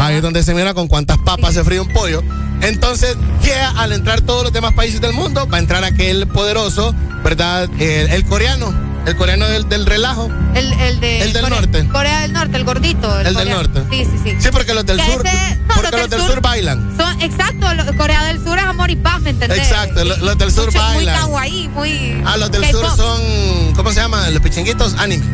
Ahí 0.00 0.16
es 0.16 0.22
donde 0.22 0.42
se 0.42 0.54
mira 0.54 0.72
con 0.74 0.88
cuántas 0.88 1.18
papas 1.18 1.54
se 1.54 1.64
fríe 1.64 1.80
un 1.80 1.92
pollo. 1.92 2.22
Entonces, 2.62 3.16
que 3.42 3.54
al 3.54 3.92
entrar 3.92 4.20
todos 4.20 4.44
los 4.44 4.52
demás 4.52 4.74
países 4.74 5.00
del 5.00 5.12
mundo, 5.12 5.46
va 5.48 5.56
a 5.56 5.60
entrar 5.60 5.84
aquel 5.84 6.26
poderoso, 6.28 6.94
¿verdad? 7.22 7.68
El, 7.78 8.10
el 8.10 8.24
coreano, 8.24 8.72
el 9.06 9.16
coreano 9.16 9.46
del, 9.48 9.68
del 9.68 9.86
relajo. 9.86 10.30
El, 10.54 10.72
el, 10.72 11.00
de 11.00 11.22
El 11.22 11.32
del 11.32 11.42
Corea, 11.42 11.56
norte. 11.60 11.88
Corea 11.88 12.20
del 12.20 12.32
Norte, 12.32 12.56
el 12.56 12.64
gordito. 12.64 13.20
El 13.20 13.34
del 13.34 13.50
norte. 13.50 13.82
Sí, 13.90 14.04
sí, 14.04 14.20
sí. 14.24 14.36
Sí, 14.40 14.48
porque 14.52 14.74
los 14.74 14.84
del 14.86 14.98
Que 14.98 15.06
sur, 15.12 15.26
ese- 15.26 15.56
no, 15.68 15.74
porque 15.74 15.96
los 15.96 16.10
del 16.10 16.20
sur 16.22 16.40
bailan. 16.40 16.96
Son, 16.96 17.20
exacto, 17.22 17.66
Corea 17.96 18.24
del 18.24 18.42
Sur 18.42 18.58
es 18.58 18.64
amor 18.64 18.90
y 18.90 18.96
paz, 18.96 19.20
¿me 19.20 19.30
entendés? 19.30 19.58
Exacto, 19.58 20.04
lo- 20.04 20.16
los 20.16 20.38
del 20.38 20.52
sur 20.52 20.66
Mucho- 20.66 20.78
bailan. 20.78 21.14
Muy 21.14 21.22
kawaii, 21.22 21.68
muy. 21.68 22.22
Ah, 22.26 22.36
los 22.36 22.50
del 22.50 22.64
sur 22.70 22.86
son, 22.96 23.72
¿cómo 23.74 23.90
se 23.90 23.96
llama? 24.00 24.28
Los 24.30 24.40
pichinguitos, 24.42 24.94
anime. 24.94 25.24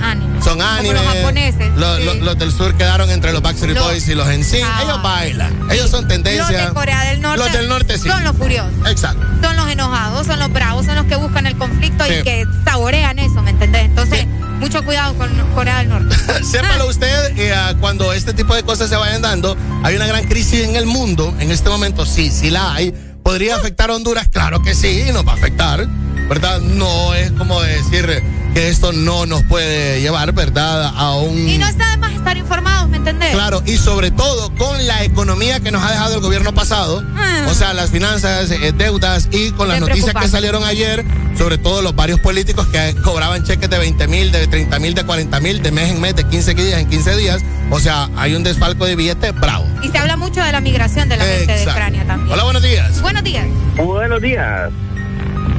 Ah, 0.00 0.14
son 0.42 0.60
ah, 0.62 0.76
anime. 0.78 0.94
Como 0.94 1.04
los 1.06 1.14
japoneses. 1.14 1.70
Los, 1.76 1.98
sí. 1.98 2.04
los- 2.04 2.16
los 2.18 2.38
del 2.38 2.52
sur 2.52 2.74
quedaron 2.76 3.10
entre 3.10 3.32
los 3.32 3.42
Backstreet 3.42 3.74
Los- 3.76 3.84
Boys 3.84 4.08
y 4.08 4.14
los 4.14 4.26
NSYNC. 4.28 4.64
Ah. 4.64 4.80
Ellos 4.84 5.02
bailan. 5.02 5.70
Ellos 5.70 5.90
son 5.90 6.08
tendencia. 6.08 6.42
Los 6.42 6.68
de 6.68 6.74
Corea 6.74 7.04
del 7.04 7.20
Norte. 7.20 7.38
Los 7.44 7.52
del 7.52 7.68
norte 7.68 7.98
sí. 7.98 8.08
Son 8.08 8.24
los 8.24 8.36
furiosos. 8.36 8.72
Exacto. 8.88 9.24
Son 9.42 9.56
los 9.56 9.68
enojados, 9.70 10.26
son 10.26 10.38
los 10.38 10.52
bravos, 10.52 10.86
son 10.86 10.94
los 10.96 11.06
que 11.06 11.16
buscan 11.16 11.46
el 11.46 11.56
conflicto 11.56 12.04
Sí. 12.06 12.14
y 12.20 12.22
que 12.22 12.44
saborean 12.64 13.18
eso, 13.18 13.42
¿me 13.42 13.50
entendés? 13.50 13.84
Entonces, 13.84 14.26
mucho 14.60 14.84
cuidado 14.84 15.14
con 15.14 15.28
Corea 15.54 15.78
del 15.78 15.88
Norte. 15.88 16.16
Sépalo 16.44 16.86
usted, 16.86 17.36
eh, 17.38 17.52
ah, 17.54 17.74
cuando 17.80 18.12
este 18.12 18.32
tipo 18.32 18.54
de 18.54 18.62
cosas 18.62 18.88
se 18.88 18.96
vayan 18.96 19.22
dando, 19.22 19.56
hay 19.82 19.96
una 19.96 20.06
gran 20.06 20.24
crisis 20.24 20.62
en 20.64 20.76
el 20.76 20.86
mundo. 20.86 21.34
En 21.40 21.50
este 21.50 21.68
momento 21.68 22.06
sí, 22.06 22.30
sí 22.30 22.50
la 22.50 22.74
hay. 22.74 22.94
¿Podría 23.22 23.56
afectar 23.56 23.90
a 23.90 23.94
Honduras? 23.94 24.28
Claro 24.28 24.62
que 24.62 24.74
sí, 24.74 25.04
nos 25.12 25.26
va 25.26 25.32
a 25.32 25.34
afectar. 25.34 25.86
¿Verdad? 26.28 26.60
No 26.60 27.14
es 27.14 27.30
como 27.32 27.60
decir 27.60 28.22
que 28.54 28.68
esto 28.68 28.92
no 28.92 29.26
nos 29.26 29.42
puede 29.44 30.00
llevar, 30.00 30.32
¿verdad? 30.32 30.92
A 30.96 31.14
un... 31.16 31.48
Y 31.48 31.58
no 31.58 31.66
está 31.66 31.90
de 31.90 31.96
más 31.98 32.12
estar 32.12 32.36
informados, 32.36 32.88
¿me 32.88 32.98
entendés? 32.98 33.32
Claro, 33.32 33.62
y 33.66 33.76
sobre 33.76 34.10
todo 34.10 34.54
con 34.56 34.86
la 34.86 35.02
economía 35.04 35.60
que 35.60 35.70
nos 35.70 35.82
ha 35.82 35.90
dejado 35.90 36.14
el 36.14 36.20
gobierno 36.20 36.54
pasado, 36.54 37.02
Ah. 37.16 37.46
o 37.50 37.54
sea, 37.54 37.74
las 37.74 37.90
finanzas, 37.90 38.50
eh, 38.50 38.72
deudas 38.72 39.28
y 39.30 39.50
con 39.52 39.68
las 39.68 39.80
noticias 39.80 40.14
que 40.14 40.28
salieron 40.28 40.64
ayer, 40.64 41.04
sobre 41.36 41.58
todo 41.58 41.82
los 41.82 41.94
varios 41.96 42.20
políticos 42.20 42.66
que 42.68 42.94
cobraban 43.02 43.44
cheques 43.44 43.68
de 43.68 43.78
20 43.78 44.06
mil, 44.06 44.30
de 44.32 44.46
30 44.46 44.78
mil, 44.78 44.94
de 44.94 45.04
40 45.04 45.40
mil, 45.40 45.60
de 45.62 45.70
mes 45.70 45.90
en 45.90 46.00
mes, 46.00 46.14
de 46.14 46.24
15 46.24 46.54
días 46.54 46.80
en 46.80 46.88
15 46.88 47.16
días, 47.16 47.42
o 47.70 47.80
sea, 47.80 48.08
hay 48.16 48.34
un 48.34 48.42
desfalco 48.42 48.84
de 48.86 48.96
billetes 48.96 49.34
bravo. 49.38 49.66
Y 49.82 49.88
se 49.88 49.98
habla 49.98 50.16
mucho 50.16 50.40
de 50.42 50.52
la 50.52 50.60
migración 50.60 51.08
de 51.08 51.16
la 51.16 51.24
gente 51.24 51.46
de 51.52 51.58
Exacto. 51.58 51.70
Ucrania 51.72 52.06
también. 52.06 52.32
Hola, 52.32 52.44
buenos 52.44 52.62
días. 52.62 53.00
Buenos 53.12 53.24
días. 53.24 53.46
Buenos 53.76 54.22
días. 54.22 54.70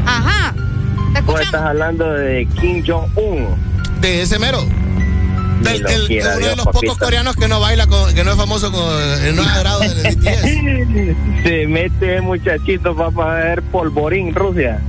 Ajá. 0.08 0.54
Te 0.56 0.60
Vos 0.60 1.16
escuchamos. 1.20 1.42
estás 1.42 1.62
hablando 1.62 2.12
de 2.12 2.48
Kim 2.60 2.84
Jong-un. 2.84 3.46
De 4.02 4.24
ese 4.24 4.40
mero. 4.40 4.66
Del, 5.62 5.82
lo 5.84 5.90
el- 5.90 6.08
quiera 6.08 6.36
uno 6.36 6.48
de 6.48 6.56
los 6.56 6.66
pocos 6.66 6.98
coreanos 6.98 7.36
que 7.36 7.48
no 7.48 7.60
baila, 7.60 7.86
con- 7.86 8.12
que 8.16 8.24
no 8.24 8.32
es 8.32 8.38
famoso, 8.38 8.72
con, 8.72 8.82
no 9.36 9.42
es 9.44 9.48
agrado 9.48 9.82
del 9.82 10.16
BTS. 10.16 11.44
Se 11.44 11.68
mete 11.68 12.22
muchachito 12.22 12.96
para 12.96 13.34
ver 13.36 13.62
polvorín 13.62 14.34
Rusia. 14.34 14.80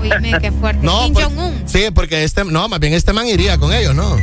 Oíme, 0.00 0.38
qué 0.40 0.50
fuerte. 0.50 0.84
No, 0.84 1.04
Kim 1.04 1.14
por- 1.14 1.22
Jong-un. 1.22 1.62
sí, 1.66 1.86
porque 1.94 2.24
este, 2.24 2.44
no, 2.44 2.68
más 2.68 2.80
bien 2.80 2.94
este 2.94 3.12
man 3.12 3.28
iría 3.28 3.58
con 3.58 3.72
ellos, 3.72 3.94
¿no? 3.94 4.16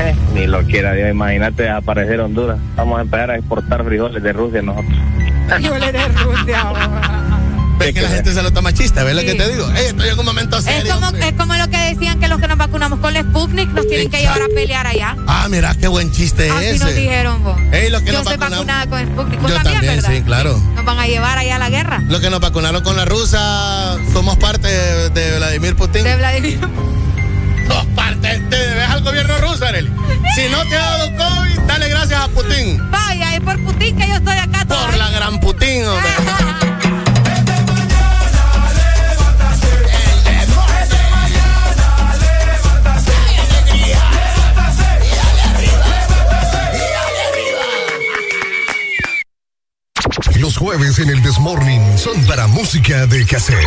Eh, 0.00 0.14
Ni 0.34 0.46
lo 0.46 0.62
quiera 0.64 0.92
Dios, 0.92 1.10
imagínate 1.10 1.68
aparecer 1.68 2.20
Honduras. 2.20 2.58
Vamos 2.76 2.98
a 2.98 3.02
empezar 3.02 3.30
a 3.30 3.36
exportar 3.36 3.84
frijoles 3.84 4.22
de 4.22 4.32
Rusia 4.32 4.62
nosotros. 4.62 4.92
Frijoles 5.48 5.92
de 5.92 6.08
Rusia. 6.08 6.72
Ves 7.78 7.94
que 7.94 8.02
la 8.02 8.08
gente 8.08 8.32
se 8.34 8.42
lo 8.42 8.52
toma 8.52 8.72
chiste, 8.72 9.04
¿ves 9.04 9.14
lo 9.14 9.20
que 9.22 9.34
te 9.36 9.48
digo? 9.52 9.70
Estoy 9.70 10.08
en 10.08 10.18
un 10.18 10.24
momento 10.24 10.58
Es 10.58 10.64
serio. 10.64 10.92
como, 10.94 11.06
hombre. 11.08 11.28
es 11.28 11.34
como 11.34 11.54
lo 11.54 11.68
que 11.70 11.78
decían 11.78 12.18
que 12.18 12.26
los 12.26 12.40
que 12.40 12.48
nos 12.48 12.58
vacunamos 12.58 12.98
con 12.98 13.14
la 13.14 13.20
Sputnik 13.22 13.68
nos 13.70 13.86
tienen 13.86 14.10
que 14.10 14.18
llevar 14.18 14.42
a 14.42 14.48
pelear 14.52 14.84
allá. 14.88 15.16
Ah, 15.28 15.46
mira, 15.48 15.76
qué 15.76 15.86
buen 15.86 16.10
chiste 16.10 16.50
Así 16.50 16.64
ese. 16.66 16.84
nos 16.84 16.94
dijeron 16.96 17.44
vos. 17.44 17.56
Los 17.90 18.02
que 18.02 18.10
Yo 18.10 18.18
nos 18.18 18.24
soy 18.24 18.36
vacunamos- 18.36 18.50
vacunada 18.66 18.86
con 18.88 19.06
Sputnik. 19.06 19.40
Yo 19.40 19.54
también, 19.54 19.74
también, 19.74 19.94
¿verdad? 19.96 20.10
sí, 20.12 20.22
claro. 20.22 20.58
Nos 20.74 20.84
van 20.84 20.98
a 20.98 21.06
llevar 21.06 21.38
allá 21.38 21.54
a 21.54 21.58
la 21.60 21.70
guerra. 21.70 22.02
Los 22.08 22.20
que 22.20 22.30
nos 22.30 22.40
vacunaron 22.40 22.82
con 22.82 22.96
la 22.96 23.04
rusa, 23.04 23.96
somos 24.12 24.36
parte 24.38 24.66
de, 24.66 25.10
de 25.10 25.36
Vladimir 25.38 25.76
Putin. 25.76 26.02
De 26.02 26.16
Vladimir. 26.16 26.58
Sos 27.68 27.84
parte, 27.94 28.40
te 28.50 28.56
debes 28.56 28.88
al 28.88 29.02
gobierno 29.02 29.38
ruso, 29.38 29.64
Arely. 29.64 29.90
Si 30.34 30.48
no 30.50 30.64
te 30.68 30.76
ha 30.76 30.80
dado 30.80 31.16
COVID, 31.16 31.60
dale 31.66 31.88
gracias 31.88 32.20
a 32.20 32.28
Putin. 32.28 32.90
Vaya, 32.90 33.34
es 33.36 33.40
por 33.40 33.58
Putin 33.64 33.96
que 33.96 34.08
yo 34.08 34.14
estoy 34.14 34.36
acá 34.38 34.58
Por 34.66 34.76
todavía. 34.76 34.96
la 34.98 35.10
gran 35.10 35.40
Putin, 35.40 35.84
hombre. 35.86 36.10
Los 50.40 50.56
jueves 50.56 50.98
en 50.98 51.10
el 51.10 51.22
Desmorning 51.22 51.98
son 51.98 52.24
para 52.26 52.46
música 52.46 53.06
de 53.06 53.26
cassette. 53.26 53.66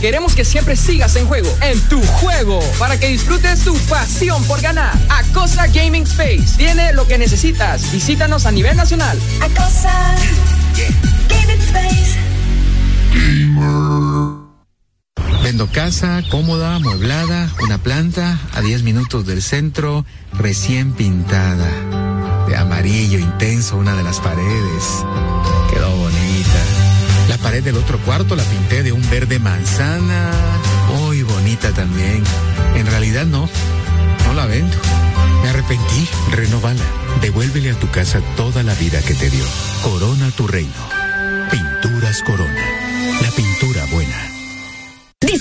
Queremos 0.00 0.34
que 0.34 0.44
siempre 0.44 0.76
sigas 0.76 1.16
en 1.16 1.26
juego, 1.26 1.48
en 1.62 1.80
tu 1.88 2.00
juego, 2.02 2.60
para 2.78 2.98
que 2.98 3.08
disfrutes 3.08 3.60
tu 3.60 3.76
pasión 3.88 4.42
por 4.44 4.60
ganar. 4.60 4.92
Acosa 5.08 5.66
Gaming 5.68 6.04
Space 6.04 6.56
tiene 6.56 6.92
lo 6.92 7.06
que 7.06 7.18
necesitas. 7.18 7.92
Visítanos 7.92 8.46
a 8.46 8.52
nivel 8.52 8.76
nacional. 8.76 9.18
Acosa 9.40 10.14
Gaming 11.28 11.60
Space. 11.60 12.16
Vendo 15.42 15.68
casa, 15.68 16.22
cómoda, 16.30 16.74
amueblada, 16.74 17.48
una 17.62 17.78
planta 17.78 18.38
a 18.52 18.60
10 18.60 18.82
minutos 18.82 19.26
del 19.26 19.42
centro, 19.42 20.04
recién 20.32 20.92
pintada. 20.92 21.70
De 22.48 22.56
amarillo 22.56 23.18
intenso 23.18 23.76
una 23.76 23.94
de 23.94 24.02
las 24.02 24.20
paredes. 24.20 25.04
Pared 27.46 27.62
del 27.62 27.76
otro 27.76 28.00
cuarto 28.00 28.34
la 28.34 28.42
pinté 28.42 28.82
de 28.82 28.90
un 28.90 29.08
verde 29.08 29.38
manzana. 29.38 30.32
Muy 30.88 31.22
bonita 31.22 31.70
también. 31.70 32.24
En 32.74 32.86
realidad 32.86 33.24
no, 33.24 33.48
no 34.26 34.34
la 34.34 34.46
vendo. 34.46 34.76
Me 35.44 35.50
arrepentí. 35.50 36.08
Renovala. 36.32 36.82
Devuélvele 37.20 37.70
a 37.70 37.78
tu 37.78 37.88
casa 37.88 38.20
toda 38.36 38.64
la 38.64 38.74
vida 38.74 39.00
que 39.00 39.14
te 39.14 39.30
dio. 39.30 39.44
Corona 39.84 40.32
tu 40.32 40.48
reino. 40.48 40.72
Pinturas 41.48 42.20
Corona. 42.24 42.64
La 43.22 43.30
pintura 43.30 43.86
buena. 43.92 44.25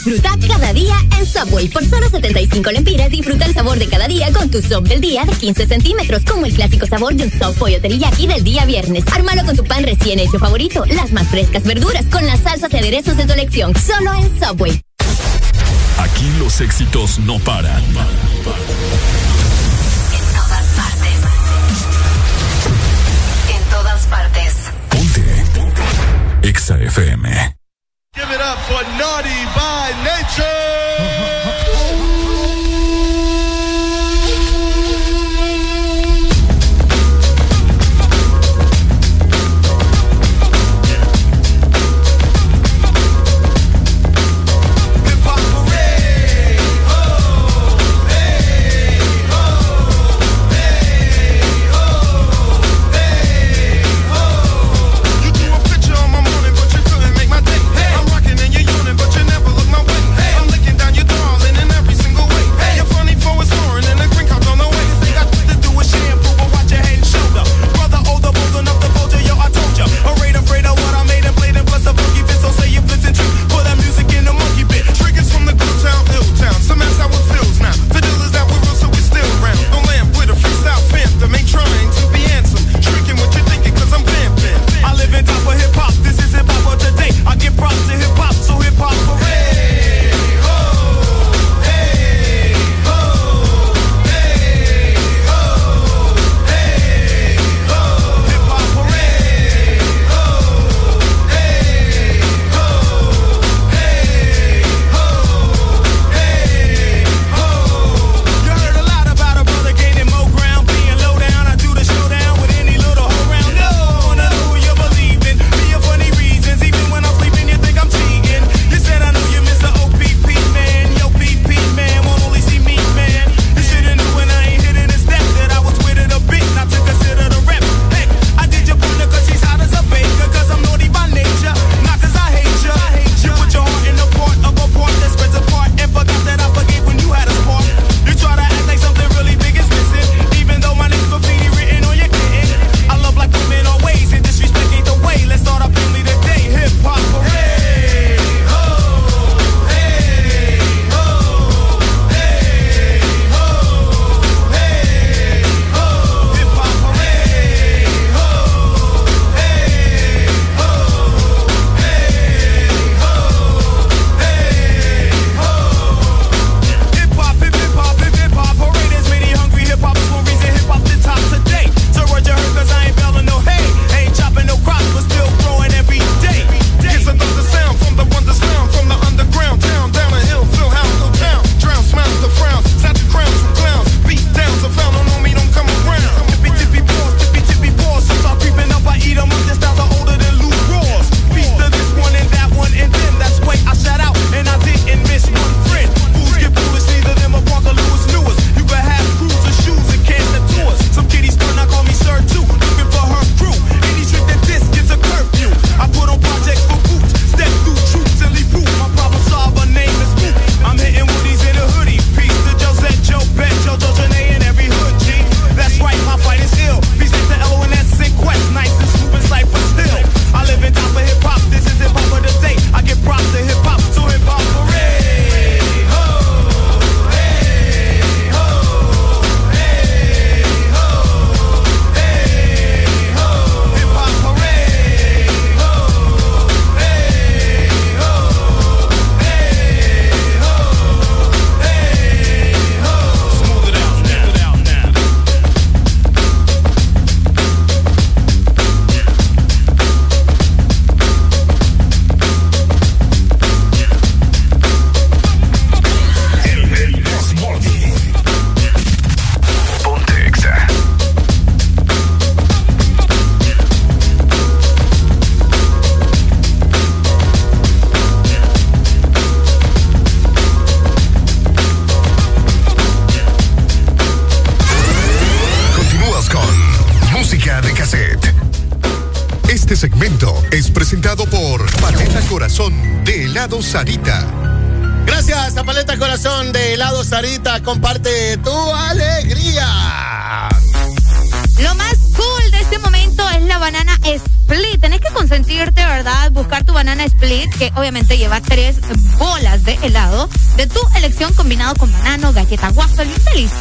Disfruta 0.06 0.38
cada 0.48 0.72
día 0.72 0.95
en 1.17 1.25
Subway. 1.25 1.67
Por 1.67 1.84
solo 1.84 2.08
75 2.08 2.72
lempiras, 2.72 3.09
disfruta 3.09 3.45
el 3.45 3.56
sabor 3.56 3.80
de 3.80 3.88
cada 3.88 4.08
día 4.08 4.32
con 4.32 4.51
tu 4.51 4.61
sub 4.61 4.88
del 4.88 5.01
día 5.01 5.25
de 5.25 5.32
15 5.32 5.66
centímetros, 5.66 6.24
como 6.25 6.45
el 6.45 6.53
clásico 6.53 6.85
sabor 6.85 7.16
de 7.16 7.24
un 7.24 7.32
sub 7.32 7.56
pollo 7.58 7.82
teriyaki 7.82 8.27
del 8.27 8.43
día 8.43 8.66
viernes. 8.66 9.03
Ármalo 9.11 9.43
con 9.45 9.56
tu 9.56 9.64
pan 9.64 9.84
recién 9.84 10.19
hecho 10.19 10.38
favorito, 10.38 10.85
las 10.85 11.11
más 11.11 11.27
frescas 11.30 11.64
verduras, 11.64 12.06
con 12.11 12.24
las 12.27 12.40
salsas 12.42 12.72
y 12.72 12.77
aderezos 12.77 13.17
de 13.17 13.25
tu 13.25 13.34
elección. 13.34 13.74
Solo 13.75 14.14
en 14.14 14.40
Subway. 14.40 14.80
Aquí 15.98 16.30
los 16.38 16.61
éxitos 16.61 17.17
no 17.22 17.40
paran. 17.40 17.84
En 17.84 17.95
todas 20.35 20.67
partes. 20.75 21.16
En 23.56 23.69
todas 23.72 24.06
partes. 24.06 24.53
Exa 26.43 26.80
FM. 26.80 27.55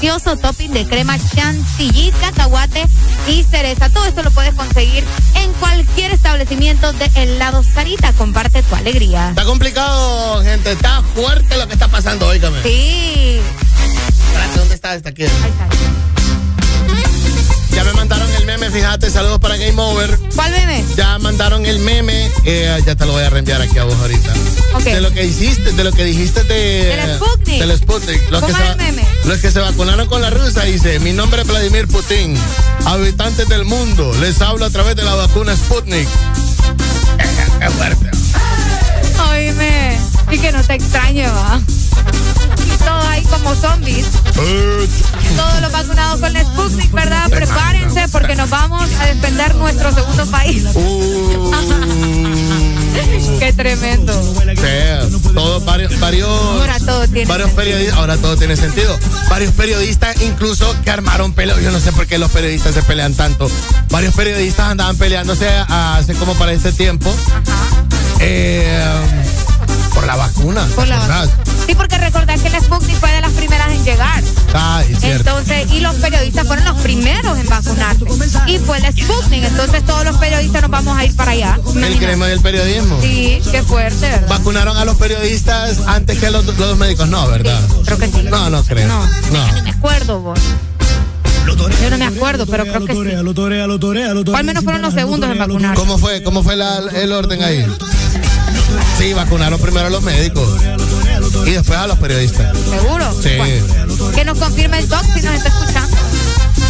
Delicioso 0.05 0.37
topping 0.37 0.71
de 0.71 0.87
crema 0.87 1.17
chantilly, 1.35 2.13
cacahuate 2.21 2.85
y 3.27 3.43
cereza. 3.43 3.89
Todo 3.89 4.05
esto 4.05 4.23
lo 4.23 4.31
puedes 4.33 4.53
conseguir 4.53 5.03
en 5.35 5.51
cualquier 5.55 6.13
establecimiento 6.13 6.93
de 6.93 7.11
helado 7.15 7.63
Sarita. 7.63 8.13
Comparte 8.13 8.63
tu 8.65 8.75
alegría. 8.75 9.31
Está 9.31 9.45
complicado, 9.45 10.43
gente. 10.43 10.73
Está 10.73 11.03
fuerte 11.15 11.57
lo 11.57 11.67
que 11.67 11.73
está 11.73 11.89
pasando, 11.89 12.27
óigame. 12.27 12.63
Sí. 12.63 13.41
¿dónde 14.55 14.75
está 14.75 14.95
esta 14.95 15.09
aquí? 15.09 15.23
Ahí 15.23 15.29
está. 15.31 15.84
Game 19.75 19.91
Over. 19.91 20.19
¿Cuál 20.37 20.53
meme? 20.53 20.85
Ya 20.97 21.19
mandaron 21.19 21.67
el 21.67 21.81
meme, 21.81 22.31
eh, 22.45 22.81
ya 22.87 22.95
te 22.95 23.07
lo 23.07 23.13
voy 23.13 23.25
a 23.25 23.31
reenviar 23.31 23.61
aquí 23.61 23.77
a 23.79 23.85
vos 23.85 23.97
ahorita. 23.97 24.33
De 24.85 25.01
lo 25.01 25.13
que 25.13 25.25
hiciste, 25.25 25.73
de 25.73 25.85
lo 25.85 25.91
que 25.91 26.05
dijiste 26.05 26.45
de... 26.45 26.97
Del 26.97 27.17
Sputnik. 27.17 27.59
Del 27.59 27.79
Sputnik. 27.79 28.31
Los 28.31 28.45
que, 28.45 28.53
¿Cómo 28.53 28.65
se, 28.65 28.71
el 28.71 28.77
meme? 28.77 29.05
los 29.25 29.39
que 29.41 29.51
se 29.51 29.59
vacunaron 29.59 30.07
con 30.07 30.23
la 30.23 30.31
rusa, 30.31 30.63
dice, 30.63 31.01
mi 31.01 31.13
nombre 31.13 31.43
es 31.43 31.49
Vladimir 31.49 31.89
Putin. 31.89 32.37
Habitantes 32.85 33.49
del 33.49 33.65
mundo, 33.65 34.15
les 34.21 34.41
hablo 34.41 34.65
a 34.65 34.71
través 34.71 34.95
de 34.95 35.03
la 35.03 35.15
vacuna 35.17 35.57
Sputnik. 35.57 36.09
Qué 37.59 37.71
fuerte. 37.71 38.11
Oíme. 39.31 39.99
Y 40.31 40.39
que 40.39 40.53
no 40.53 40.63
te 40.63 40.75
extrañe, 40.75 41.27
va. 41.27 41.61
Y 42.65 42.79
todos 42.79 43.05
ahí 43.07 43.23
como 43.25 43.55
zombies. 43.57 44.07
Todos 44.35 45.61
los 45.61 45.73
vacunados 45.73 46.21
con 46.21 46.33
la 46.33 46.43
Sputnik, 46.43 46.91
¿verdad? 46.93 47.31
Prepárense 47.31 48.09
porque 48.09 48.35
nos 48.35 48.51
vamos 48.51 48.91
a 49.01 49.07
defender 49.07 49.55
nuestro 49.55 49.93
segundo 49.93 50.27
país. 50.27 50.65
Qué 53.39 53.53
tremendo. 53.53 54.13
Sí, 54.13 55.33
todos 55.35 55.65
varios, 55.65 55.99
varios, 56.01 56.29
Ahora 56.29 56.79
todo 56.81 57.07
tiene 57.09 57.27
varios 57.27 57.51
periodistas, 57.51 57.97
ahora 57.97 58.17
todo 58.17 58.37
tiene 58.37 58.57
sentido. 58.57 58.99
Varios 59.29 59.53
periodistas 59.53 60.21
incluso 60.23 60.75
que 60.83 60.91
armaron 60.91 61.33
peleo. 61.33 61.59
Yo 61.61 61.71
no 61.71 61.81
sé 61.81 61.93
por 61.93 62.07
qué 62.07 62.19
los 62.19 62.31
periodistas 62.31 62.75
se 62.75 62.83
pelean 62.83 63.15
tanto. 63.15 63.51
Varios 63.91 64.15
periodistas 64.15 64.71
andaban 64.71 64.97
peleándose 64.97 65.49
hace 65.69 66.15
como 66.15 66.35
para 66.35 66.53
este 66.53 66.73
tiempo. 66.73 67.15
Eh, 68.21 68.85
por 69.95 70.07
la 70.07 70.17
vacuna. 70.17 70.67
Por 70.75 70.89
la 70.89 70.99
¿verdad? 71.01 71.31
Sí, 71.67 71.75
porque 71.75 71.97
recordad 71.99 72.39
que 72.39 72.51
la 72.51 72.61
Sputnik 72.61 72.97
fue 72.99 73.11
de 73.13 73.21
las 73.23 73.33
primeras 73.33 73.69
en 73.73 73.85
llegar. 73.85 74.23
Ah, 74.53 74.83
es 74.89 74.99
cierto. 75.01 75.31
Entonces, 75.31 75.73
y 75.73 75.81
los 75.81 75.95
periodistas 75.97 76.47
fueron 76.47 76.65
los 76.65 76.79
primeros 76.83 77.39
en 77.39 77.47
vacunarse. 77.49 78.05
Y 78.47 78.59
fue 78.59 78.81
la 78.81 78.93
Sputnik. 78.93 79.45
Entonces, 79.45 79.85
todos 79.85 80.05
los 80.05 80.17
periodistas 80.19 80.63
nos 80.63 80.71
vamos 80.71 80.97
a 80.99 81.05
ir 81.05 81.17
para 81.17 81.31
allá. 81.33 81.59
El 81.75 81.99
gremio 81.99 82.27
del 82.27 82.41
periodismo. 82.41 82.99
Sí, 83.01 83.41
qué 83.51 83.63
fuerte, 83.63 84.01
¿verdad? 84.09 84.29
Vacunaron 84.29 84.77
a 84.77 84.85
los 84.85 84.97
periodistas 84.97 85.79
antes 85.87 86.19
que 86.19 86.31
los, 86.31 86.45
los 86.45 86.77
médicos. 86.77 87.09
No, 87.09 87.27
¿verdad? 87.29 87.61
creo 87.85 87.99
que 87.99 88.07
sí. 88.09 88.23
No, 88.25 88.51
no 88.51 88.63
creo. 88.65 88.87
No. 88.87 89.07
No. 89.33 89.63
me 89.63 89.71
acuerdo, 89.71 90.21
vos. 90.21 90.39
Yo 91.83 91.91
no 91.91 91.99
me 91.99 92.07
acuerdo, 92.07 92.47
pero 92.47 92.65
creo 92.65 92.87
que 92.87 92.93
sí. 92.93 92.99
O 92.99 94.37
al 94.37 94.45
menos 94.45 94.65
fueron 94.65 94.83
los 94.83 94.95
segundos 94.95 95.31
en 95.31 95.39
vacunar. 95.39 95.75
¿Cómo 95.77 95.99
fue? 95.99 96.23
¿Cómo 96.23 96.43
fue 96.43 96.57
la- 96.57 96.79
el 96.95 97.13
orden 97.13 97.43
ahí? 97.43 97.67
Sí, 98.99 99.13
vacunaron 99.13 99.61
primero 99.61 99.87
a 99.87 99.91
los 99.91 100.03
médicos 100.03 100.49
y 101.47 101.51
después 101.53 101.79
a 101.79 101.87
los 101.87 101.99
periodistas. 101.99 102.57
¿Seguro? 102.59 103.13
Sí. 103.23 103.31
Bueno, 103.37 104.11
que 104.15 104.25
nos 104.25 104.39
confirme 104.39 104.79
el 104.79 104.89
doc 104.89 105.03
si 105.05 105.23
nos 105.23 105.35
está 105.35 105.49
escuchando. 105.49 105.97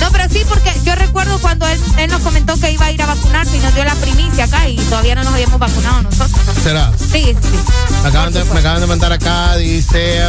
No, 0.00 0.10
pero 0.10 0.24
sí, 0.30 0.42
porque 0.48 0.72
yo 0.84 0.94
recuerdo 0.96 1.38
cuando 1.38 1.66
él, 1.68 1.80
él 1.98 2.10
nos 2.10 2.20
comentó 2.22 2.58
que 2.58 2.70
iba 2.72 2.86
a 2.86 2.92
ir 2.92 3.00
a 3.02 3.06
vacunarse 3.06 3.56
y 3.56 3.60
nos 3.60 3.74
dio 3.74 3.84
la 3.84 3.94
primicia 3.94 4.44
acá 4.44 4.68
y 4.68 4.76
todavía 4.76 5.14
no 5.14 5.22
nos 5.24 5.32
habíamos 5.34 5.58
vacunado 5.58 6.02
nosotros. 6.02 6.40
¿Será? 6.62 6.92
Sí, 6.98 7.08
sí, 7.24 7.34
sí. 7.42 7.92
Me 8.02 8.08
acaban, 8.08 8.32
de, 8.32 8.44
me 8.44 8.60
acaban 8.60 8.80
de 8.80 8.86
mandar 8.86 9.12
acá, 9.12 9.56
dice. 9.56 10.22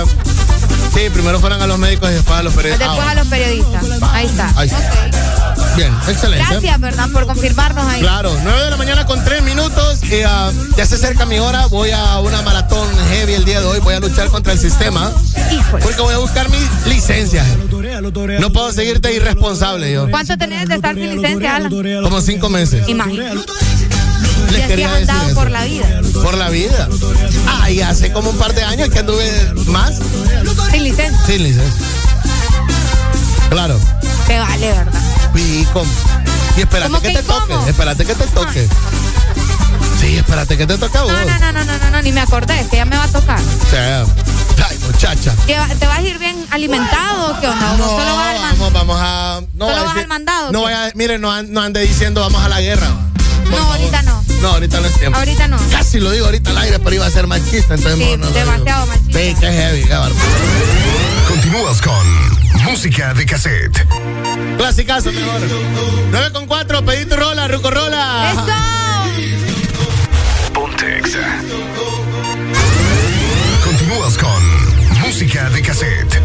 Sí, 0.93 1.09
primero 1.11 1.39
fueron 1.39 1.61
a 1.61 1.67
los 1.67 1.77
médicos 1.77 2.09
y 2.09 2.13
después 2.13 2.39
a 2.39 2.43
los 2.43 2.53
periodistas. 2.53 2.87
Después 2.89 3.07
Ah, 3.07 3.11
a 3.11 3.15
los 3.15 3.27
periodistas. 3.27 3.83
Ahí 4.13 4.25
está. 4.27 4.53
Ahí 4.55 4.67
está. 4.67 5.09
Bien, 5.75 5.93
excelente. 6.07 6.45
Gracias, 6.49 6.79
¿verdad? 6.79 7.09
Por 7.11 7.25
confirmarnos 7.25 7.85
ahí. 7.87 7.99
Claro, 8.01 8.31
9 8.43 8.63
de 8.63 8.69
la 8.69 8.77
mañana 8.77 9.05
con 9.05 9.23
3 9.23 9.43
minutos. 9.43 10.03
y, 10.03 10.21
ah, 10.25 10.51
ya 10.77 10.85
se 10.85 10.95
acerca 10.95 11.25
mi 11.25 11.37
hora. 11.39 11.65
Voy 11.67 11.91
a 11.91 12.19
una 12.19 12.41
maratón 12.43 12.87
heavy 13.09 13.33
el 13.33 13.45
día 13.45 13.59
de 13.59 13.67
hoy. 13.67 13.79
Voy 13.79 13.93
a 13.93 13.99
luchar 13.99 14.29
contra 14.29 14.53
el 14.53 14.59
sistema. 14.59 15.11
Porque 15.71 16.01
voy 16.01 16.13
a 16.13 16.17
buscar 16.19 16.47
mi 16.49 16.57
licencia. 16.89 17.43
No 18.39 18.51
puedo 18.53 18.71
seguirte 18.71 19.13
irresponsable 19.13 19.91
yo. 19.91 20.09
¿Cuánto 20.09 20.37
tenés 20.37 20.67
de 20.69 20.75
estar 20.75 20.95
sin 20.95 21.15
licencia, 21.21 21.55
Alan? 21.57 21.71
Como 22.03 22.21
cinco 22.21 22.49
meses. 22.49 22.87
Imagínate. 22.87 23.35
Y 23.35 24.51
Les 24.51 24.59
así 24.61 24.67
quería 24.69 24.93
has 24.93 24.99
decir 24.99 25.09
andado 25.11 25.33
por 25.35 25.51
la 25.51 25.63
vida. 25.65 25.85
Por 26.23 26.37
la 26.37 26.49
vida. 26.49 26.87
Ah, 27.47 27.69
y 27.69 27.81
hace 27.81 28.11
como 28.13 28.29
un 28.29 28.37
par 28.37 28.53
de 28.53 28.63
años 28.63 28.89
que 28.89 28.99
anduve 28.99 29.29
más 29.67 29.99
Sin 30.71 30.83
licencia. 30.83 31.25
sin 31.25 31.43
licencia. 31.43 31.85
Claro. 33.49 33.79
Te 34.27 34.39
vale, 34.39 34.67
¿verdad? 34.71 35.01
Y, 35.37 35.61
espérate 36.61 36.89
¿Cómo 36.89 37.01
que, 37.01 37.09
que 37.09 37.13
te 37.15 37.23
toque. 37.23 37.53
Espérate 37.69 38.05
que 38.05 38.15
te 38.15 38.27
toque. 38.27 38.67
Sí, 39.99 40.17
espérate 40.17 40.57
que 40.57 40.65
te 40.67 40.77
toque 40.77 40.97
a 40.97 41.01
vos. 41.03 41.11
No, 41.11 41.25
no, 41.25 41.39
no, 41.39 41.51
no, 41.51 41.65
no, 41.65 41.77
no, 41.77 41.91
no, 41.91 42.01
ni 42.01 42.11
me 42.11 42.21
acordé, 42.21 42.65
que 42.69 42.77
ya 42.77 42.85
me 42.85 42.95
va 42.97 43.03
a 43.03 43.07
tocar. 43.07 43.39
O 43.39 43.69
sea, 43.69 44.05
ay, 44.69 44.77
muchacha. 44.85 45.33
¿Te 45.45 45.87
vas 45.87 45.97
a 45.97 46.01
ir 46.01 46.17
bien 46.19 46.45
alimentado 46.51 47.31
o 47.35 47.39
qué 47.41 47.47
onda? 47.47 47.73
¿O 47.73 47.77
No, 47.77 47.85
solo 47.85 48.15
vas 48.15 48.27
al 48.35 48.39
man- 48.41 48.55
vamos, 48.59 48.73
vamos 48.73 48.97
a. 49.01 49.41
No, 49.53 49.65
¿Solo 49.67 49.83
vas 49.83 49.93
decir- 49.93 50.01
al 50.03 50.07
mandado? 50.07 50.51
No 50.51 50.61
vaya, 50.63 50.91
miren, 50.95 51.21
no, 51.21 51.43
no 51.43 51.61
ande 51.61 51.81
diciendo 51.81 52.21
vamos 52.21 52.41
a 52.43 52.49
la 52.49 52.61
guerra. 52.61 52.87
No, 53.49 53.57
ahorita 53.57 54.01
no. 54.03 54.23
No, 54.41 54.47
ahorita 54.49 54.79
no 54.79 54.87
es 54.87 54.93
tiempo. 54.99 55.17
Ahorita 55.17 55.47
no. 55.47 55.57
Casi 55.71 55.99
lo 55.99 56.11
digo 56.11 56.25
ahorita 56.25 56.49
al 56.51 56.57
aire, 56.59 56.79
pero 56.79 56.95
iba 56.95 57.05
a 57.05 57.11
ser 57.11 57.27
machista, 57.27 57.75
entonces 57.75 57.93
Sí, 57.97 58.17
no 58.17 58.27
digo. 58.27 58.39
demasiado 58.39 58.85
machista. 58.87 59.19
Sí, 59.19 59.35
qué 59.39 59.47
heavy, 59.51 59.83
qué 59.83 59.93
bárbaro. 59.93 60.15
Continúas 61.27 61.81
con 61.81 62.63
música 62.63 63.13
de 63.13 63.25
cassette. 63.25 63.85
Clasicazo, 64.57 65.11
mejor. 65.11 65.41
9 66.11 66.31
con 66.31 66.47
4, 66.47 66.85
pedí 66.85 67.05
tu 67.05 67.15
rola, 67.15 67.47
Ruco 67.47 67.69
Rola. 67.69 68.33
Ponte 70.53 70.97
Exa. 70.99 71.41
Continúas 73.63 74.17
con 74.17 74.99
música 75.01 75.49
de 75.49 75.61
cassette. 75.61 76.24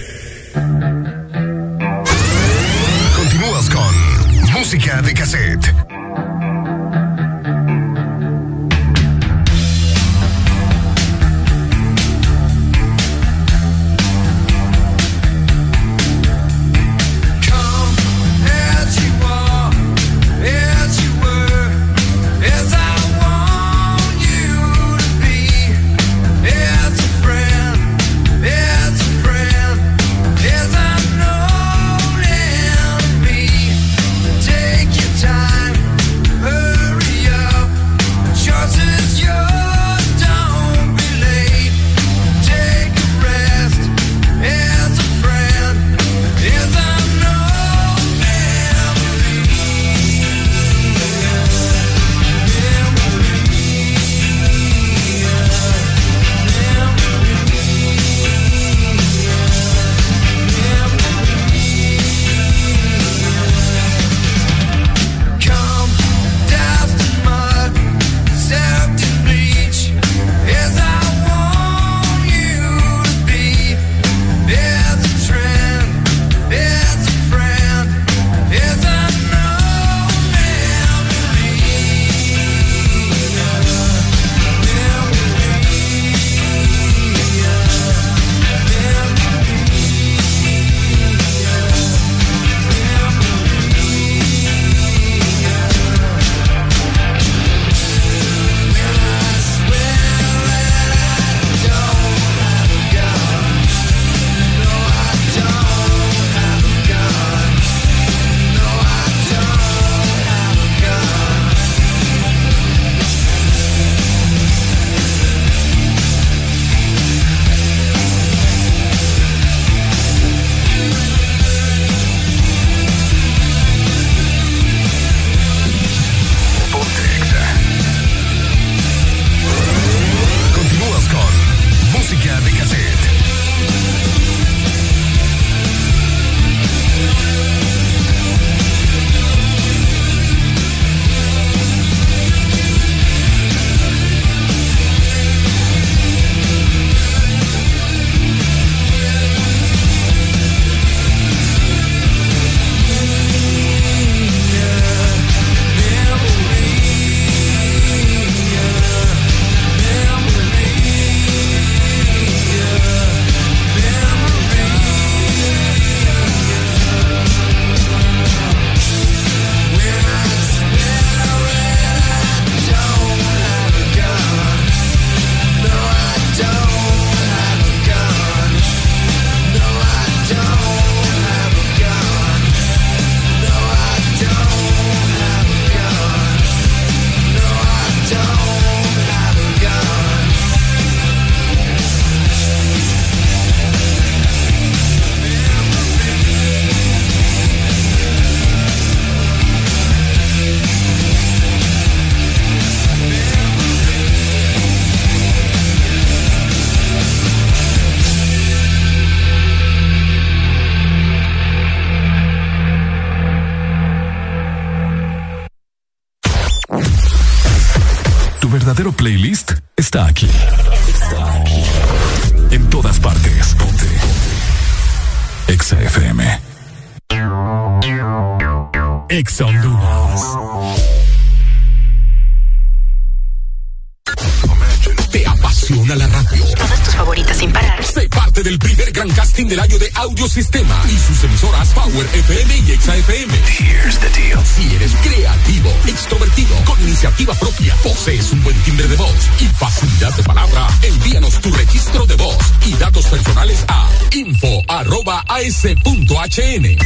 HN. 256.31 256.77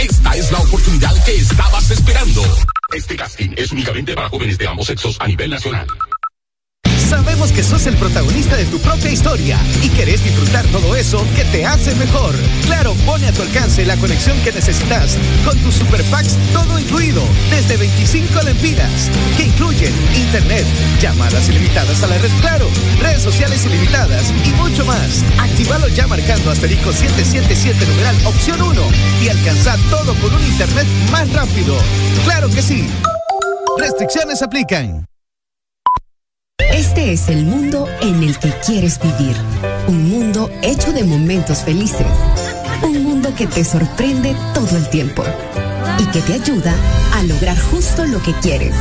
Esta 0.00 0.32
es 0.32 0.50
la 0.50 0.58
oportunidad 0.58 1.14
que 1.24 1.36
estabas 1.36 1.92
esperando. 1.92 2.42
Este 2.92 3.14
casting 3.14 3.50
es 3.56 3.70
únicamente 3.70 4.14
para 4.16 4.28
jóvenes 4.28 4.58
de 4.58 4.66
ambos 4.66 4.88
sexos 4.88 5.16
a 5.20 5.28
nivel 5.28 5.50
nacional. 5.50 5.86
Sabemos 7.08 7.52
que 7.52 7.62
sos 7.62 7.86
el 7.86 7.96
protagonista 7.96 8.56
de 8.56 8.64
tu 8.66 8.78
propia 8.80 9.10
historia 9.10 9.58
y 9.82 9.88
querés 9.90 10.22
disfrutar 10.24 10.66
todo 10.66 10.96
eso 10.96 11.24
que 11.36 11.44
te 11.44 11.64
hace 11.64 11.94
mejor. 11.94 12.34
Claro, 12.66 12.94
pone 13.06 13.28
a 13.28 13.32
tu 13.32 13.42
alcance 13.42 13.86
la 13.86 13.96
conexión 13.96 14.36
que 14.42 14.52
necesitas 14.52 15.16
con 15.44 15.56
tu 15.58 15.70
Superpacks 15.70 16.36
todo 16.52 16.78
incluido, 16.78 17.22
desde 17.50 17.76
25 17.76 18.42
lempiras, 18.42 19.10
que 19.36 19.44
incluyen 19.44 19.94
internet, 20.28 20.66
llamadas 21.00 21.48
ilimitadas 21.48 22.02
a 22.02 22.06
la 22.06 22.18
red 22.18 22.30
Claro, 22.42 22.66
redes 23.00 23.22
sociales 23.22 23.64
ilimitadas 23.64 24.30
y 24.44 24.50
mucho 24.60 24.84
más. 24.84 25.24
Actívalo 25.38 25.88
ya 25.88 26.06
marcando 26.06 26.50
asterisco 26.50 26.92
777 26.92 27.86
numeral 27.86 28.14
opción 28.26 28.60
1 28.60 28.82
y 29.22 29.28
alcanza 29.28 29.76
todo 29.88 30.14
con 30.16 30.34
un 30.34 30.44
internet 30.44 30.86
más 31.10 31.32
rápido. 31.32 31.74
Claro 32.24 32.50
que 32.50 32.60
sí. 32.60 32.86
Restricciones 33.78 34.42
aplican. 34.42 35.06
Este 36.58 37.12
es 37.12 37.28
el 37.28 37.46
mundo 37.46 37.88
en 38.02 38.22
el 38.22 38.38
que 38.38 38.52
quieres 38.66 39.00
vivir. 39.00 39.34
Un 39.86 40.10
mundo 40.10 40.50
hecho 40.60 40.92
de 40.92 41.04
momentos 41.04 41.60
felices. 41.60 42.06
Un 42.82 43.02
mundo 43.02 43.34
que 43.34 43.46
te 43.46 43.64
sorprende 43.64 44.36
todo 44.52 44.76
el 44.76 44.90
tiempo 44.90 45.24
y 45.98 46.04
que 46.06 46.20
te 46.20 46.34
ayuda 46.34 46.74
a 47.14 47.22
lograr 47.22 47.58
justo 47.58 48.04
lo 48.04 48.22
que 48.22 48.34
quieres 48.34 48.74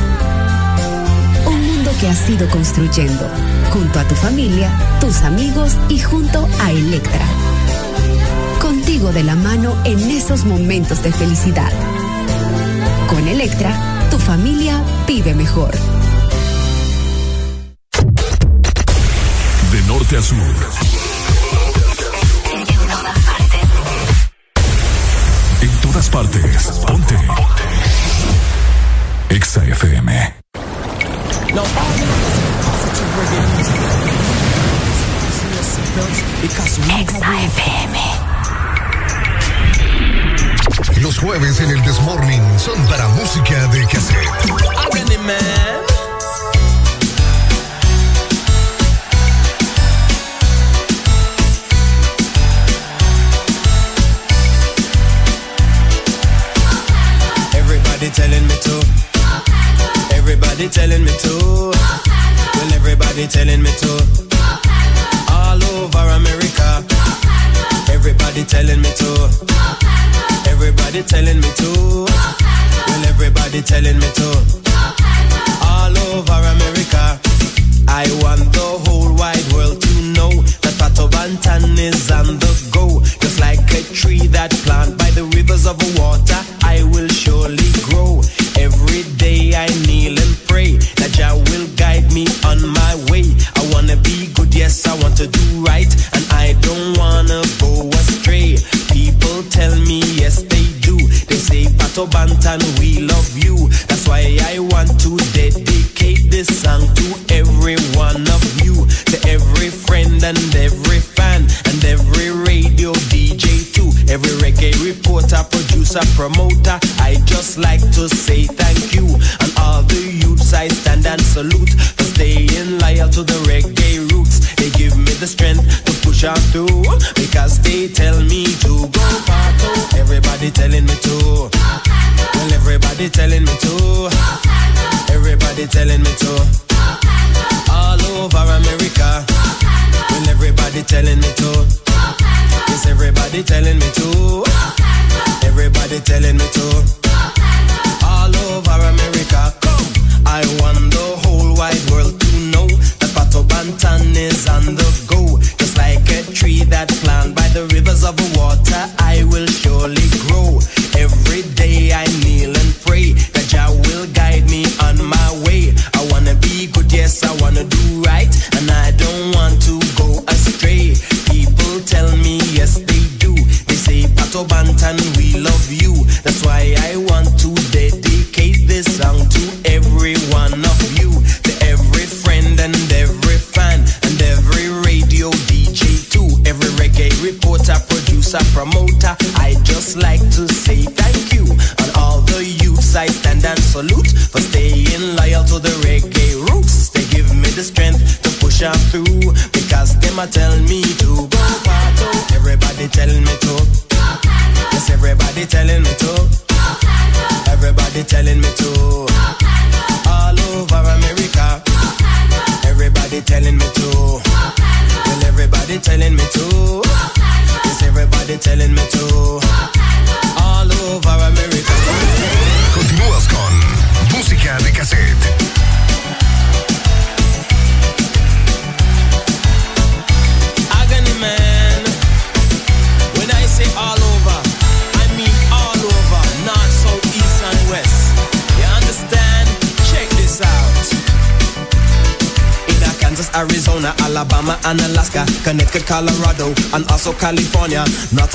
que 2.00 2.08
has 2.08 2.30
ido 2.30 2.48
construyendo, 2.50 3.28
junto 3.72 4.00
a 4.00 4.04
tu 4.04 4.16
familia, 4.16 4.72
tus 5.00 5.22
amigos 5.24 5.78
y 5.90 6.00
junto 6.00 6.48
a 6.62 6.72
Electra. 6.72 7.26
Contigo 8.60 9.12
de 9.12 9.24
la 9.24 9.36
mano 9.36 9.76
en 9.84 10.00
esos 10.12 10.46
momentos 10.46 11.02
de 11.02 11.12
felicidad. 11.12 11.72
Con 13.08 13.28
Electra, 13.28 14.08
tu 14.12 14.20
familia 14.20 14.84
vive 15.08 15.34
mejor. 15.34 15.72
De 19.72 19.82
norte 19.88 20.18
a 20.18 20.22
sur. 20.22 20.38
En 22.54 22.66
todas 22.66 23.20
partes. 23.26 23.62
en 25.62 25.82
todas 25.82 26.10
partes, 26.10 26.72
Ponte. 26.86 27.16
Exa 29.30 29.66
FM. 29.66 30.47
Now 31.58 31.64
all 31.64 31.68
Los 41.02 41.18
jueves 41.18 41.60
en 41.62 41.72
el 41.72 41.82
Desmorning 41.82 42.60
son 42.60 42.80
para 42.86 43.08
música 43.08 43.68
de 43.70 43.88
cassette. 43.88 45.97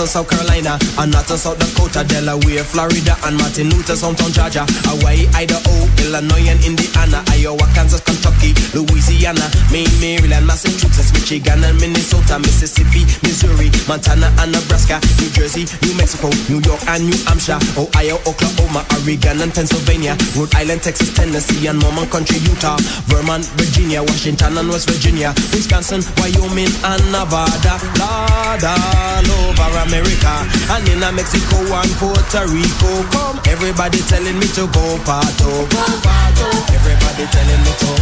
To 0.03 0.09
South 0.09 0.29
Carolina, 0.29 0.77
and 0.99 1.13
not 1.13 1.29
to 1.29 1.39
South 1.39 1.61
Dakota. 1.61 2.03
Delaware, 2.23 2.63
Florida, 2.63 3.19
and 3.27 3.35
Martin 3.35 3.67
Luther, 3.75 3.99
hometown 3.99 4.31
Georgia, 4.31 4.63
Hawaii, 4.87 5.27
Idaho, 5.35 5.75
Illinois, 6.07 6.47
and 6.47 6.63
Indiana, 6.63 7.19
Iowa, 7.35 7.67
Kansas, 7.75 7.99
Kentucky, 7.99 8.55
Louisiana, 8.79 9.43
Maine, 9.75 9.91
Maryland, 9.99 10.47
Massachusetts, 10.47 11.11
Michigan, 11.11 11.59
and 11.67 11.75
Minnesota, 11.83 12.39
Mississippi, 12.39 13.03
Missouri, 13.27 13.75
Montana, 13.91 14.31
and 14.39 14.55
Nebraska, 14.55 15.03
New 15.19 15.35
Jersey, 15.35 15.67
New 15.83 15.99
Mexico, 15.99 16.31
New 16.47 16.63
York, 16.63 16.79
and 16.95 17.11
New 17.11 17.19
Hampshire, 17.27 17.59
Ohio, 17.75 18.23
Oklahoma, 18.23 18.87
Oregon, 19.03 19.43
and 19.43 19.51
Pennsylvania, 19.51 20.15
Rhode 20.39 20.55
Island, 20.55 20.87
Texas, 20.87 21.11
Tennessee, 21.11 21.67
and 21.67 21.83
Mormon 21.83 22.07
Country, 22.07 22.39
Utah, 22.47 22.79
Vermont, 23.11 23.51
Virginia, 23.59 23.99
Washington, 23.99 24.63
and 24.63 24.71
West 24.71 24.87
Virginia, 24.87 25.35
Wisconsin, 25.51 26.07
Wyoming, 26.23 26.71
and 26.87 27.03
Nevada, 27.11 27.83
Lord, 27.99 28.63
all 28.63 29.27
over 29.43 29.75
America, 29.91 30.47
and 30.71 30.87
in 30.87 31.03
Mexico 31.19 31.59
and 31.83 31.91
Rico. 32.13 33.03
Come, 33.13 33.41
everybody 33.49 33.99
telling 34.09 34.39
me 34.39 34.47
to 34.49 34.67
go 34.69 34.99
parto, 35.05 35.69
go 35.71 35.83
parto. 36.01 36.49
Everybody 36.75 37.25
telling 37.31 37.63
me 37.65 37.73
to. 37.81 37.93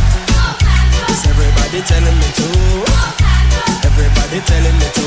Yes, 1.08 1.26
everybody 1.26 1.80
telling 1.82 2.18
me 2.18 2.28
to. 2.38 2.46
Everybody 3.86 4.40
telling 4.46 4.78
me 4.78 4.88
to. 4.94 5.06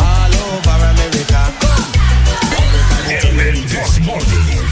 All 0.00 0.34
over 0.48 0.78
America. 0.90 1.42
Come. 1.60 1.92
Everybody 2.56 3.20
telling 3.20 3.54
me 3.54 4.60
to. 4.62 4.67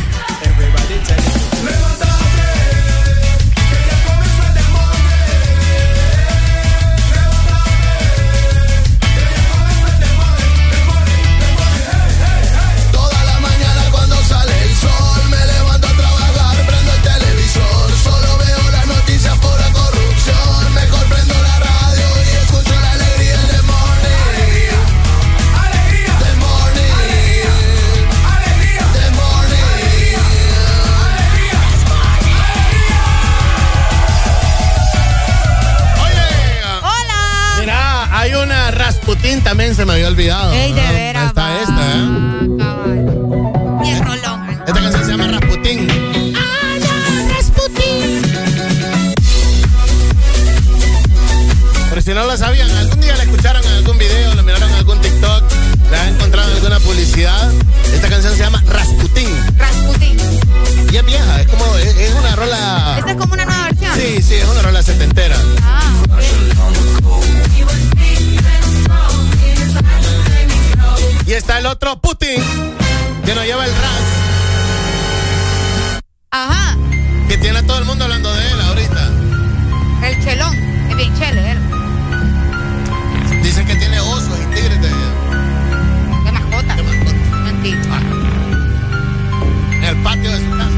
Rasputín 39.16 39.42
también 39.42 39.74
se 39.74 39.84
me 39.86 39.94
había 39.94 40.08
olvidado. 40.08 40.52
Ey, 40.52 40.72
de 40.72 40.80
Ah, 40.80 40.92
veras, 40.92 41.26
Está 41.28 41.60
esta, 41.62 41.94
¿eh? 41.94 43.84
Y 43.84 43.90
el 43.90 44.04
rolón. 44.04 44.50
Esta 44.66 44.72
canción 44.80 45.04
se 45.04 45.10
llama 45.10 45.26
Rasputín. 45.28 45.88
Pero 51.88 52.02
si 52.02 52.10
no 52.12 52.26
lo 52.26 52.36
sabían, 52.36 52.70
algún 52.70 53.00
día 53.00 53.16
la 53.16 53.22
escucharon 53.22 53.64
en 53.64 53.72
algún 53.72 53.96
video, 53.98 54.34
la 54.34 54.42
miraron 54.42 54.68
en 54.70 54.76
algún 54.76 55.00
TikTok, 55.00 55.44
la 55.90 56.02
han 56.02 56.08
encontrado 56.14 56.48
en 56.50 56.56
alguna 56.56 56.80
publicidad. 56.80 57.50
Esta 57.94 58.08
canción 58.08 58.34
se 58.34 58.40
llama 58.42 58.62
Rasputín. 58.66 59.28
Rasputín. 59.56 60.16
Y 60.92 60.96
es 60.96 61.06
vieja, 61.06 61.40
es 61.40 61.46
como, 61.48 61.64
es, 61.76 61.96
es 61.96 62.14
una 62.14 62.36
rola. 62.36 62.96
Esta 62.98 63.10
es 63.12 63.16
como 63.16 63.32
una 63.32 63.44
nueva 63.44 63.64
versión. 63.64 63.92
Sí, 63.94 64.22
sí, 64.22 64.34
es 64.34 64.46
una 64.48 64.62
rola 64.62 64.82
setentera. 64.82 65.36
Y 71.26 71.32
está 71.32 71.58
el 71.58 71.66
otro 71.66 72.00
Putin, 72.00 72.40
que 73.24 73.34
nos 73.34 73.44
lleva 73.44 73.64
el 73.64 73.72
ras, 73.72 74.02
Ajá. 76.30 76.76
que 77.28 77.36
tiene 77.38 77.58
a 77.58 77.66
todo 77.66 77.78
el 77.80 77.84
mundo 77.84 78.04
hablando 78.04 78.32
de 78.32 78.46
él 78.52 78.60
ahorita. 78.60 79.10
El 80.04 80.24
chelón. 80.24 80.54
Es 80.90 80.96
bien 80.96 81.12
chele, 81.18 81.50
él. 81.52 81.58
Dicen 83.42 83.66
que 83.66 83.74
tiene 83.74 83.98
osos 84.00 84.38
y 84.40 84.46
tigres 84.54 84.80
de, 84.80 84.88
De 84.88 86.32
mascota. 86.32 86.76
Mentira. 87.44 87.80
en 89.72 89.84
el 89.84 89.96
patio 90.04 90.30
de 90.30 90.38
su 90.38 90.50
casa. 90.56 90.70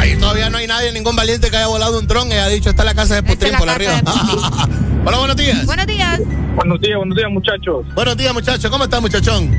Ahí 0.00 0.16
todavía 0.16 0.48
no 0.50 0.56
hay 0.58 0.66
nadie, 0.66 0.90
ningún 0.92 1.16
valiente 1.16 1.50
que 1.50 1.56
haya 1.56 1.66
volado 1.66 1.98
un 1.98 2.06
dron 2.06 2.28
y 2.30 2.32
haya 2.32 2.48
dicho, 2.48 2.70
está 2.70 2.82
la 2.84 2.94
casa 2.94 3.14
de 3.16 3.22
Putin 3.22 3.52
la 3.52 3.58
por 3.58 3.68
arriba. 3.68 4.00
Hola, 5.04 5.18
buenos 5.18 5.36
días. 5.36 5.66
Buenos 5.66 5.86
días. 5.86 6.20
Buenos 6.56 6.80
días, 6.80 6.96
buenos 6.96 7.16
días, 7.16 7.30
muchachos. 7.30 7.86
Buenos 7.94 8.16
días, 8.16 8.32
muchachos. 8.32 8.70
¿Cómo 8.70 8.84
está, 8.84 9.00
muchachón? 9.00 9.50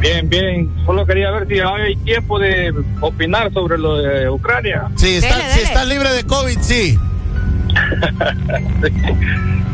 Bien, 0.00 0.28
bien. 0.28 0.70
Solo 0.86 1.04
quería 1.04 1.30
ver 1.30 1.46
si 1.46 1.60
hay 1.60 1.94
tiempo 1.96 2.38
de 2.38 2.72
opinar 3.00 3.52
sobre 3.52 3.76
lo 3.76 3.96
de 3.96 4.30
Ucrania. 4.30 4.88
Sí, 4.96 5.16
está, 5.16 5.38
si 5.50 5.60
está 5.60 5.84
libre 5.84 6.10
de 6.10 6.24
COVID, 6.24 6.58
sí. 6.60 6.98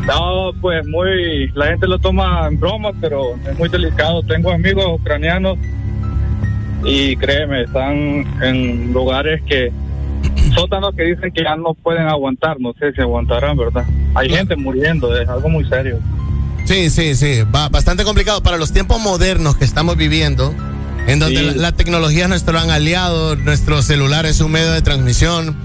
No, 0.07 0.53
pues 0.61 0.87
muy, 0.87 1.49
la 1.49 1.67
gente 1.67 1.85
lo 1.85 1.99
toma 1.99 2.47
en 2.47 2.57
broma, 2.57 2.91
pero 3.01 3.35
es 3.45 3.59
muy 3.59 3.67
delicado. 3.67 4.23
Tengo 4.23 4.51
amigos 4.51 4.85
ucranianos 4.87 5.57
y 6.85 7.17
créeme, 7.17 7.63
están 7.63 8.25
en 8.41 8.93
lugares 8.93 9.41
que 9.43 9.69
sótanos 10.55 10.95
que 10.95 11.03
dicen 11.03 11.29
que 11.33 11.43
ya 11.43 11.57
no 11.57 11.73
pueden 11.73 12.07
aguantar, 12.07 12.57
no 12.57 12.73
sé 12.79 12.93
si 12.93 13.01
aguantarán, 13.01 13.57
¿verdad? 13.57 13.83
Hay 14.15 14.29
gente 14.29 14.55
muriendo, 14.55 15.13
es 15.19 15.27
algo 15.27 15.49
muy 15.49 15.65
serio. 15.65 15.99
Sí, 16.67 16.89
sí, 16.89 17.15
sí. 17.15 17.41
Va 17.43 17.69
bastante 17.69 18.03
complicado 18.03 18.41
para 18.43 18.57
los 18.57 18.73
tiempos 18.73 18.99
modernos 18.99 19.55
que 19.55 19.65
estamos 19.65 19.95
viviendo, 19.95 20.53
en 21.07 21.19
donde 21.19 21.39
Sí. 21.39 21.45
la, 21.45 21.53
la 21.53 21.71
tecnología 21.71 22.23
es 22.23 22.29
nuestro 22.29 22.53
gran 22.53 22.69
aliado, 22.69 23.35
nuestro 23.37 23.81
celular 23.81 24.25
es 24.25 24.41
un 24.41 24.51
medio 24.51 24.71
de 24.71 24.81
transmisión. 24.81 25.55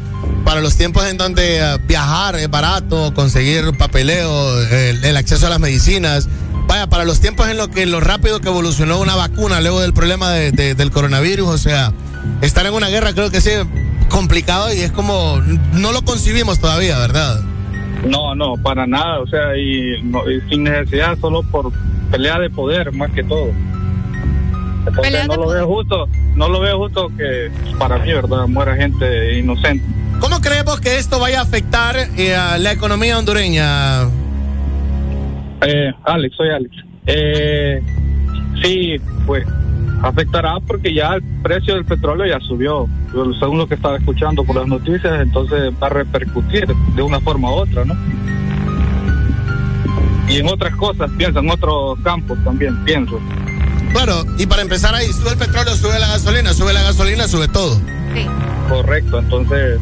Para 0.44 0.60
los 0.60 0.76
tiempos 0.76 1.05
en 1.06 1.16
donde 1.16 1.58
eh, 1.58 1.78
viajar 1.89 2.36
es 2.36 2.48
barato, 2.48 3.12
conseguir 3.14 3.76
papeleo, 3.76 4.60
el, 4.68 5.05
el 5.05 5.16
acceso 5.16 5.47
a 5.47 5.50
las 5.50 5.58
medicinas. 5.60 6.28
Vaya, 6.68 6.86
para 6.89 7.05
los 7.05 7.20
tiempos 7.20 7.48
en 7.48 7.56
los 7.56 7.68
que 7.68 7.86
lo 7.86 7.98
rápido 8.00 8.40
que 8.40 8.48
evolucionó 8.48 9.00
una 9.00 9.16
vacuna 9.16 9.60
luego 9.60 9.81
del 9.81 9.92
problema 9.92 10.31
de- 10.31 10.52
de- 10.52 10.74
del 10.76 10.90
coronavirus, 10.92 11.48
o 11.48 11.58
sea, 11.58 11.92
estar 12.40 12.64
en 12.66 12.74
una 12.74 12.89
guerra 12.89 13.12
creo 13.12 13.31
que 13.31 13.40
sí 13.40 13.50
complicado 14.08 14.72
y 14.72 14.78
es 14.81 14.92
como 14.92 15.40
no 15.72 15.90
lo 15.92 16.02
concibimos 16.05 16.60
todavía, 16.60 16.98
¿verdad? 16.98 17.40
No, 18.08 18.34
no, 18.34 18.55
para 18.56 18.86
nada, 18.86 19.20
o 19.20 19.26
sea, 19.26 19.56
y, 19.56 20.02
no- 20.02 20.28
y 20.31 20.40
sin 20.48 20.64
necesidad, 20.64 21.16
solo 21.20 21.42
por 21.44 21.72
pelea 22.10 22.39
de 22.39 22.50
poder, 22.50 22.92
más 22.92 23.10
que 23.12 23.22
todo. 23.22 23.50
Entonces 24.81 25.02
Pelea 25.02 25.26
no 25.26 25.34
de 25.34 25.39
lo 25.39 25.48
veo 25.48 25.66
justo, 25.68 26.08
no 26.34 26.48
lo 26.48 26.60
veo 26.60 26.78
justo 26.78 27.10
que 27.16 27.50
para 27.78 27.98
mí, 27.98 28.12
¿verdad? 28.12 28.48
Muera 28.48 28.74
gente 28.74 29.39
inocente. 29.39 29.84
¿Cómo 30.18 30.40
creemos 30.40 30.81
que 30.81 30.98
esto 30.98 31.20
vaya 31.20 31.39
a 31.40 31.42
afectar 31.42 31.97
eh, 32.16 32.34
a 32.34 32.58
la 32.58 32.72
economía 32.72 33.16
hondureña? 33.18 34.02
Eh, 35.62 35.92
Alex, 36.05 36.36
soy 36.36 36.50
Alex. 36.50 36.74
Eh, 37.06 37.81
sí, 38.62 38.97
pues 39.26 39.47
afectará 40.02 40.58
porque 40.66 40.92
ya 40.92 41.14
el 41.14 41.22
precio 41.42 41.74
del 41.74 41.84
petróleo 41.84 42.26
ya 42.26 42.40
subió, 42.40 42.89
según 43.39 43.58
lo 43.58 43.66
que 43.66 43.76
estaba 43.76 43.97
escuchando 43.97 44.44
por 44.44 44.56
las 44.56 44.66
noticias, 44.66 45.20
entonces 45.20 45.72
va 45.81 45.86
a 45.86 45.90
repercutir 45.90 46.66
de 46.66 47.02
una 47.02 47.20
forma 47.20 47.50
u 47.50 47.55
otra, 47.55 47.84
¿no? 47.84 47.94
Y 50.28 50.39
en 50.39 50.48
otras 50.48 50.74
cosas, 50.76 51.10
pienso, 51.16 51.39
en 51.39 51.50
otros 51.50 51.98
campos 52.02 52.39
también, 52.44 52.82
pienso. 52.84 53.20
Claro, 53.92 54.24
y 54.39 54.47
para 54.47 54.62
empezar 54.62 54.94
ahí, 54.94 55.06
sube 55.06 55.31
el 55.31 55.39
petróleo, 55.39 55.74
sube 55.76 55.98
la 55.98 56.08
gasolina, 56.08 56.52
sube 56.52 56.72
la 56.72 56.82
gasolina, 56.82 57.28
sube 57.28 57.48
todo. 57.48 57.76
Sí. 58.14 58.26
Correcto, 58.68 59.18
entonces, 59.18 59.78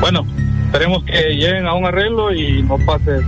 bueno, 0.00 0.26
esperemos 0.66 1.04
que 1.04 1.36
lleguen 1.36 1.66
a 1.66 1.74
un 1.74 1.86
arreglo 1.86 2.34
y 2.34 2.62
no 2.64 2.76
pase 2.84 3.20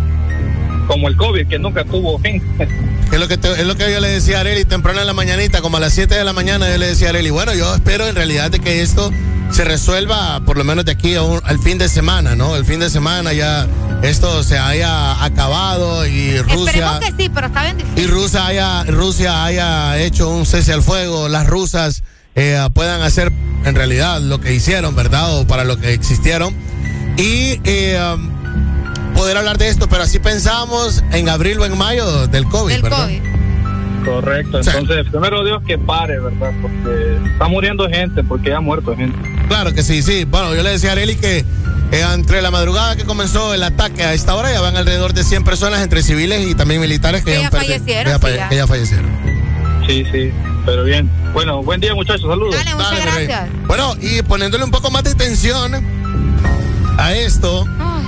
como 0.87 1.09
el 1.09 1.17
COVID, 1.17 1.47
que 1.47 1.59
nunca 1.59 1.85
tuvo 1.85 2.19
fin. 2.19 2.43
Es 3.15 3.21
lo 3.21 3.29
que 3.29 3.37
te- 3.39 3.53
es 3.53 3.65
lo 3.67 3.77
que 3.77 3.93
yo 3.93 4.01
le 4.01 4.09
decía 4.09 4.39
a 4.39 4.41
Areli 4.41 4.65
temprano 4.65 5.01
en 5.01 5.07
la 5.07 5.13
mañanita, 5.13 5.61
como 5.63 5.77
a 5.77 5.81
las 5.81 5.93
7 5.93 6.17
de 6.17 6.25
la 6.25 6.33
mañana, 6.33 6.69
yo 6.69 6.79
le 6.79 6.89
decía 6.89 7.07
a 7.07 7.11
Areli, 7.11 7.31
bueno, 7.31 7.55
yo 7.55 7.73
espero 7.75 8.09
en 8.09 8.17
realidad 8.17 8.51
de 8.51 8.59
que 8.59 8.83
esto 8.83 9.13
se 9.53 9.63
resuelva 9.65 10.41
por 10.45 10.59
lo 10.59 10.65
menos 10.65 10.85
de 10.85 10.93
aquí 10.93 11.15
a 11.15 11.23
un- 11.23 11.41
al 11.45 11.61
fin 11.61 11.79
de 11.79 11.89
semana, 11.89 12.35
¿no? 12.35 12.57
El 12.57 12.65
fin 12.65 12.81
de 12.81 12.91
semana 12.91 13.33
ya 13.33 13.69
esto 14.03 14.43
se 14.43 14.59
haya 14.59 15.23
acabado 15.25 16.05
y 16.09 16.39
Rusia 16.41 16.65
Esperemos 16.67 16.99
que 16.99 17.23
sí, 17.23 17.29
pero 17.33 17.47
está 17.47 17.63
bien 17.63 17.79
difícil. 17.79 18.05
y 18.05 18.07
Rusia 18.09 18.47
haya, 18.47 18.83
Rusia 18.85 19.45
haya 19.45 19.97
hecho 19.99 20.29
un 20.29 20.45
cese 20.45 20.73
al 20.73 20.83
fuego, 20.83 21.29
las 21.29 21.47
rusas 21.47 22.03
eh, 22.35 22.59
puedan 22.75 23.01
hacer 23.03 23.31
en 23.65 23.75
realidad 23.77 24.21
lo 24.21 24.41
que 24.41 24.53
hicieron, 24.55 24.97
¿verdad? 24.97 25.37
O 25.39 25.47
para 25.47 25.63
lo 25.63 25.77
que 25.79 25.93
existieron. 25.93 26.53
Y 27.17 27.61
eh, 27.63 27.97
poder 29.15 29.37
hablar 29.37 29.59
de 29.59 29.69
esto, 29.69 29.89
pero 29.89 30.03
así 30.03 30.19
pensamos 30.19 31.03
en 31.13 31.29
abril 31.29 31.59
o 31.61 31.65
en 31.65 31.77
mayo 31.79 32.27
del 32.27 32.45
COVID, 32.47 32.73
Del 32.73 32.83
¿verdad? 32.83 33.05
COVID. 33.07 33.21
Correcto, 34.05 34.59
entonces 34.59 35.07
primero 35.11 35.43
Dios 35.45 35.63
que 35.67 35.79
pare, 35.79 36.21
¿verdad? 36.21 36.53
Porque 36.61 37.17
está 37.33 37.49
muriendo 37.49 37.89
gente, 37.89 38.23
porque 38.23 38.51
ya 38.51 38.59
ha 38.59 38.61
muerto 38.61 38.95
gente. 38.95 39.17
Claro 39.49 39.73
que 39.73 39.83
sí, 39.83 40.03
sí. 40.03 40.25
Bueno, 40.25 40.55
yo 40.55 40.63
le 40.63 40.71
decía 40.71 40.91
a 40.91 40.93
Areli 40.93 41.17
que 41.17 41.39
eh, 41.39 42.05
entre 42.13 42.43
la 42.43 42.51
madrugada 42.51 42.97
que 42.97 43.05
comenzó 43.05 43.55
el 43.55 43.63
ataque 43.63 44.03
a 44.05 44.13
esta 44.13 44.35
hora 44.35 44.53
ya 44.53 44.61
van 44.61 44.77
alrededor 44.77 45.15
de 45.15 45.25
100 45.25 45.45
personas 45.45 45.81
entre 45.83 46.03
civiles 46.03 46.47
y 46.47 46.55
también 46.55 46.83
militares 46.83 47.25
que, 47.25 47.33
Que 47.33 47.41
ya, 47.43 47.51
fallecieron, 47.51 48.05
que 48.05 48.11
ya 48.11 48.19
sí, 48.19 48.21
falle- 48.27 48.37
ya. 48.37 48.49
que 48.51 48.57
ya 48.57 48.67
fallecieron. 48.67 49.07
Sí, 49.87 50.05
sí, 50.13 50.31
pero 50.67 50.85
bien. 50.85 51.11
Bueno, 51.33 51.63
buen 51.63 51.81
día 51.81 51.95
muchachos, 51.95 52.29
saludos. 52.29 52.55
Dale, 52.57 52.75
muchas 52.75 52.91
Dale, 52.91 53.11
Rey. 53.11 53.27
gracias. 53.27 53.49
Bueno, 53.67 53.95
y 54.03 54.21
poniéndole 54.23 54.65
un 54.65 54.71
poco 54.71 54.91
más 54.91 55.03
de 55.05 55.13
atención 55.13 55.73
a 56.99 57.13
esto, 57.15 57.67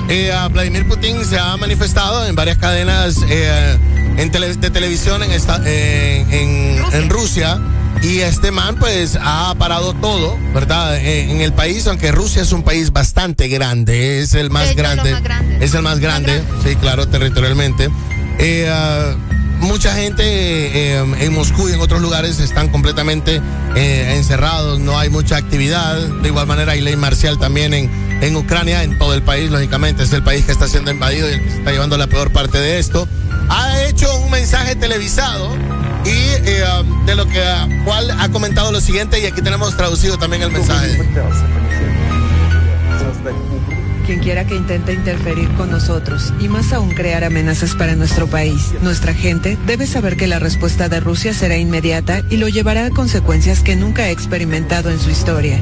eh, 0.08 0.32
a 0.32 0.48
Vladimir 0.48 0.86
Putin 0.86 1.24
se 1.24 1.38
ha 1.38 1.56
manifestado 1.56 2.26
en 2.26 2.34
varias 2.36 2.58
cadenas 2.58 3.16
eh, 3.28 3.78
en 4.16 4.30
tele- 4.30 4.54
de 4.56 4.70
televisión 4.70 5.22
en, 5.22 5.32
esta- 5.32 5.60
eh, 5.66 6.24
en, 6.30 6.94
en 6.94 7.10
Rusia. 7.10 7.58
Y 8.02 8.18
este 8.20 8.50
man 8.50 8.76
pues 8.76 9.18
ha 9.20 9.54
parado 9.58 9.94
todo, 9.94 10.36
¿verdad? 10.52 10.96
Eh, 10.98 11.30
en 11.30 11.40
el 11.40 11.54
país, 11.54 11.86
aunque 11.86 12.12
Rusia 12.12 12.42
es 12.42 12.52
un 12.52 12.62
país 12.62 12.92
bastante 12.92 13.48
grande, 13.48 14.20
es 14.20 14.34
el 14.34 14.50
más 14.50 14.76
grande. 14.76 15.12
más 15.12 15.22
grande. 15.22 15.64
Es 15.64 15.74
el 15.74 15.80
más 15.82 15.98
grande, 15.98 16.42
sí, 16.62 16.76
claro, 16.76 17.08
territorialmente. 17.08 17.88
Eh, 18.38 18.68
ah, 18.70 19.14
mucha 19.60 19.94
gente 19.94 20.22
eh, 20.24 21.04
en 21.20 21.34
Moscú 21.34 21.68
y 21.68 21.72
en 21.72 21.80
otros 21.80 22.00
lugares 22.00 22.38
están 22.40 22.68
completamente 22.68 23.40
eh, 23.74 24.14
encerrados, 24.16 24.80
no 24.80 24.98
hay 24.98 25.08
mucha 25.10 25.36
actividad. 25.36 25.96
De 25.96 26.28
igual 26.28 26.46
manera 26.46 26.72
hay 26.72 26.80
ley 26.80 26.96
marcial 26.96 27.38
también 27.38 27.74
en, 27.74 27.90
en 28.22 28.36
Ucrania, 28.36 28.82
en 28.82 28.98
todo 28.98 29.14
el 29.14 29.22
país, 29.22 29.50
lógicamente. 29.50 30.04
Es 30.04 30.12
el 30.12 30.22
país 30.22 30.44
que 30.44 30.52
está 30.52 30.68
siendo 30.68 30.90
invadido 30.90 31.30
y 31.30 31.34
está 31.34 31.70
llevando 31.72 31.96
la 31.96 32.06
peor 32.06 32.32
parte 32.32 32.58
de 32.58 32.78
esto. 32.78 33.08
Ha 33.48 33.82
hecho 33.84 34.14
un 34.18 34.30
mensaje 34.30 34.74
televisado 34.74 35.54
y 36.04 36.10
eh, 36.10 36.64
de 37.04 37.14
lo 37.14 37.26
que 37.26 37.42
cual 37.84 38.10
ha 38.10 38.28
comentado 38.30 38.70
lo 38.72 38.80
siguiente 38.80 39.20
y 39.20 39.26
aquí 39.26 39.42
tenemos 39.42 39.76
traducido 39.76 40.18
también 40.18 40.42
el 40.42 40.50
mensaje. 40.50 40.98
Quien 44.06 44.20
quiera 44.20 44.46
que 44.46 44.54
intente 44.54 44.92
interferir 44.94 45.48
con 45.54 45.68
nosotros 45.70 46.32
y 46.38 46.46
más 46.48 46.72
aún 46.72 46.94
crear 46.94 47.24
amenazas 47.24 47.74
para 47.74 47.96
nuestro 47.96 48.28
país, 48.28 48.72
nuestra 48.80 49.12
gente 49.12 49.58
debe 49.66 49.84
saber 49.86 50.16
que 50.16 50.28
la 50.28 50.38
respuesta 50.38 50.88
de 50.88 51.00
Rusia 51.00 51.34
será 51.34 51.56
inmediata 51.56 52.22
y 52.30 52.36
lo 52.36 52.46
llevará 52.46 52.86
a 52.86 52.90
consecuencias 52.90 53.60
que 53.62 53.74
nunca 53.74 54.04
ha 54.04 54.10
experimentado 54.10 54.90
en 54.90 55.00
su 55.00 55.10
historia. 55.10 55.60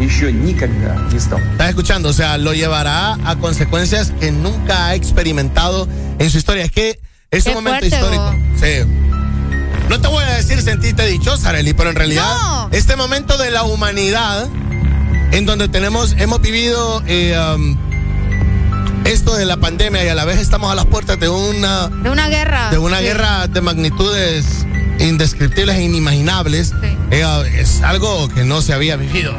¿Estás 0.00 1.68
escuchando? 1.70 2.10
O 2.10 2.12
sea, 2.12 2.36
lo 2.36 2.52
llevará 2.52 3.14
a 3.24 3.36
consecuencias 3.36 4.12
que 4.20 4.32
nunca 4.32 4.88
ha 4.88 4.94
experimentado 4.94 5.88
en 6.18 6.28
su 6.30 6.38
historia. 6.38 6.64
Es 6.64 6.72
que 6.72 7.00
es 7.30 7.44
Qué 7.44 7.50
un 7.50 7.54
momento 7.56 7.78
fuerte, 7.88 7.96
histórico. 7.96 8.34
Sí. 8.60 9.88
No 9.88 10.00
te 10.00 10.08
voy 10.08 10.24
a 10.24 10.34
decir 10.34 10.60
sentirte 10.60 11.06
dichosa, 11.06 11.50
Arely, 11.50 11.72
pero 11.72 11.90
en 11.90 11.96
realidad 11.96 12.24
No. 12.42 12.68
este 12.72 12.96
momento 12.96 13.38
de 13.38 13.50
la 13.50 13.62
humanidad 13.64 14.46
en 15.32 15.46
donde 15.46 15.68
tenemos, 15.68 16.14
hemos 16.18 16.40
vivido 16.40 17.02
eh, 17.06 17.34
um, 17.54 17.76
esto 19.04 19.34
de 19.34 19.44
la 19.46 19.56
pandemia 19.56 20.04
y 20.04 20.08
a 20.08 20.14
la 20.14 20.24
vez 20.24 20.38
estamos 20.38 20.70
a 20.70 20.74
las 20.74 20.86
puertas 20.86 21.18
de 21.18 21.28
una 21.28 21.88
De 21.88 22.10
una 22.10 22.28
guerra. 22.28 22.70
de 22.70 22.78
una 22.78 22.98
Sí. 22.98 23.04
guerra 23.04 23.48
de 23.48 23.60
magnitudes 23.60 24.66
indescriptibles 25.00 25.76
e 25.76 25.82
inimaginables, 25.82 26.72
eh, 27.10 27.24
es 27.58 27.82
algo 27.82 28.28
que 28.28 28.44
no 28.44 28.62
se 28.62 28.72
había 28.72 28.96
vivido 28.96 29.34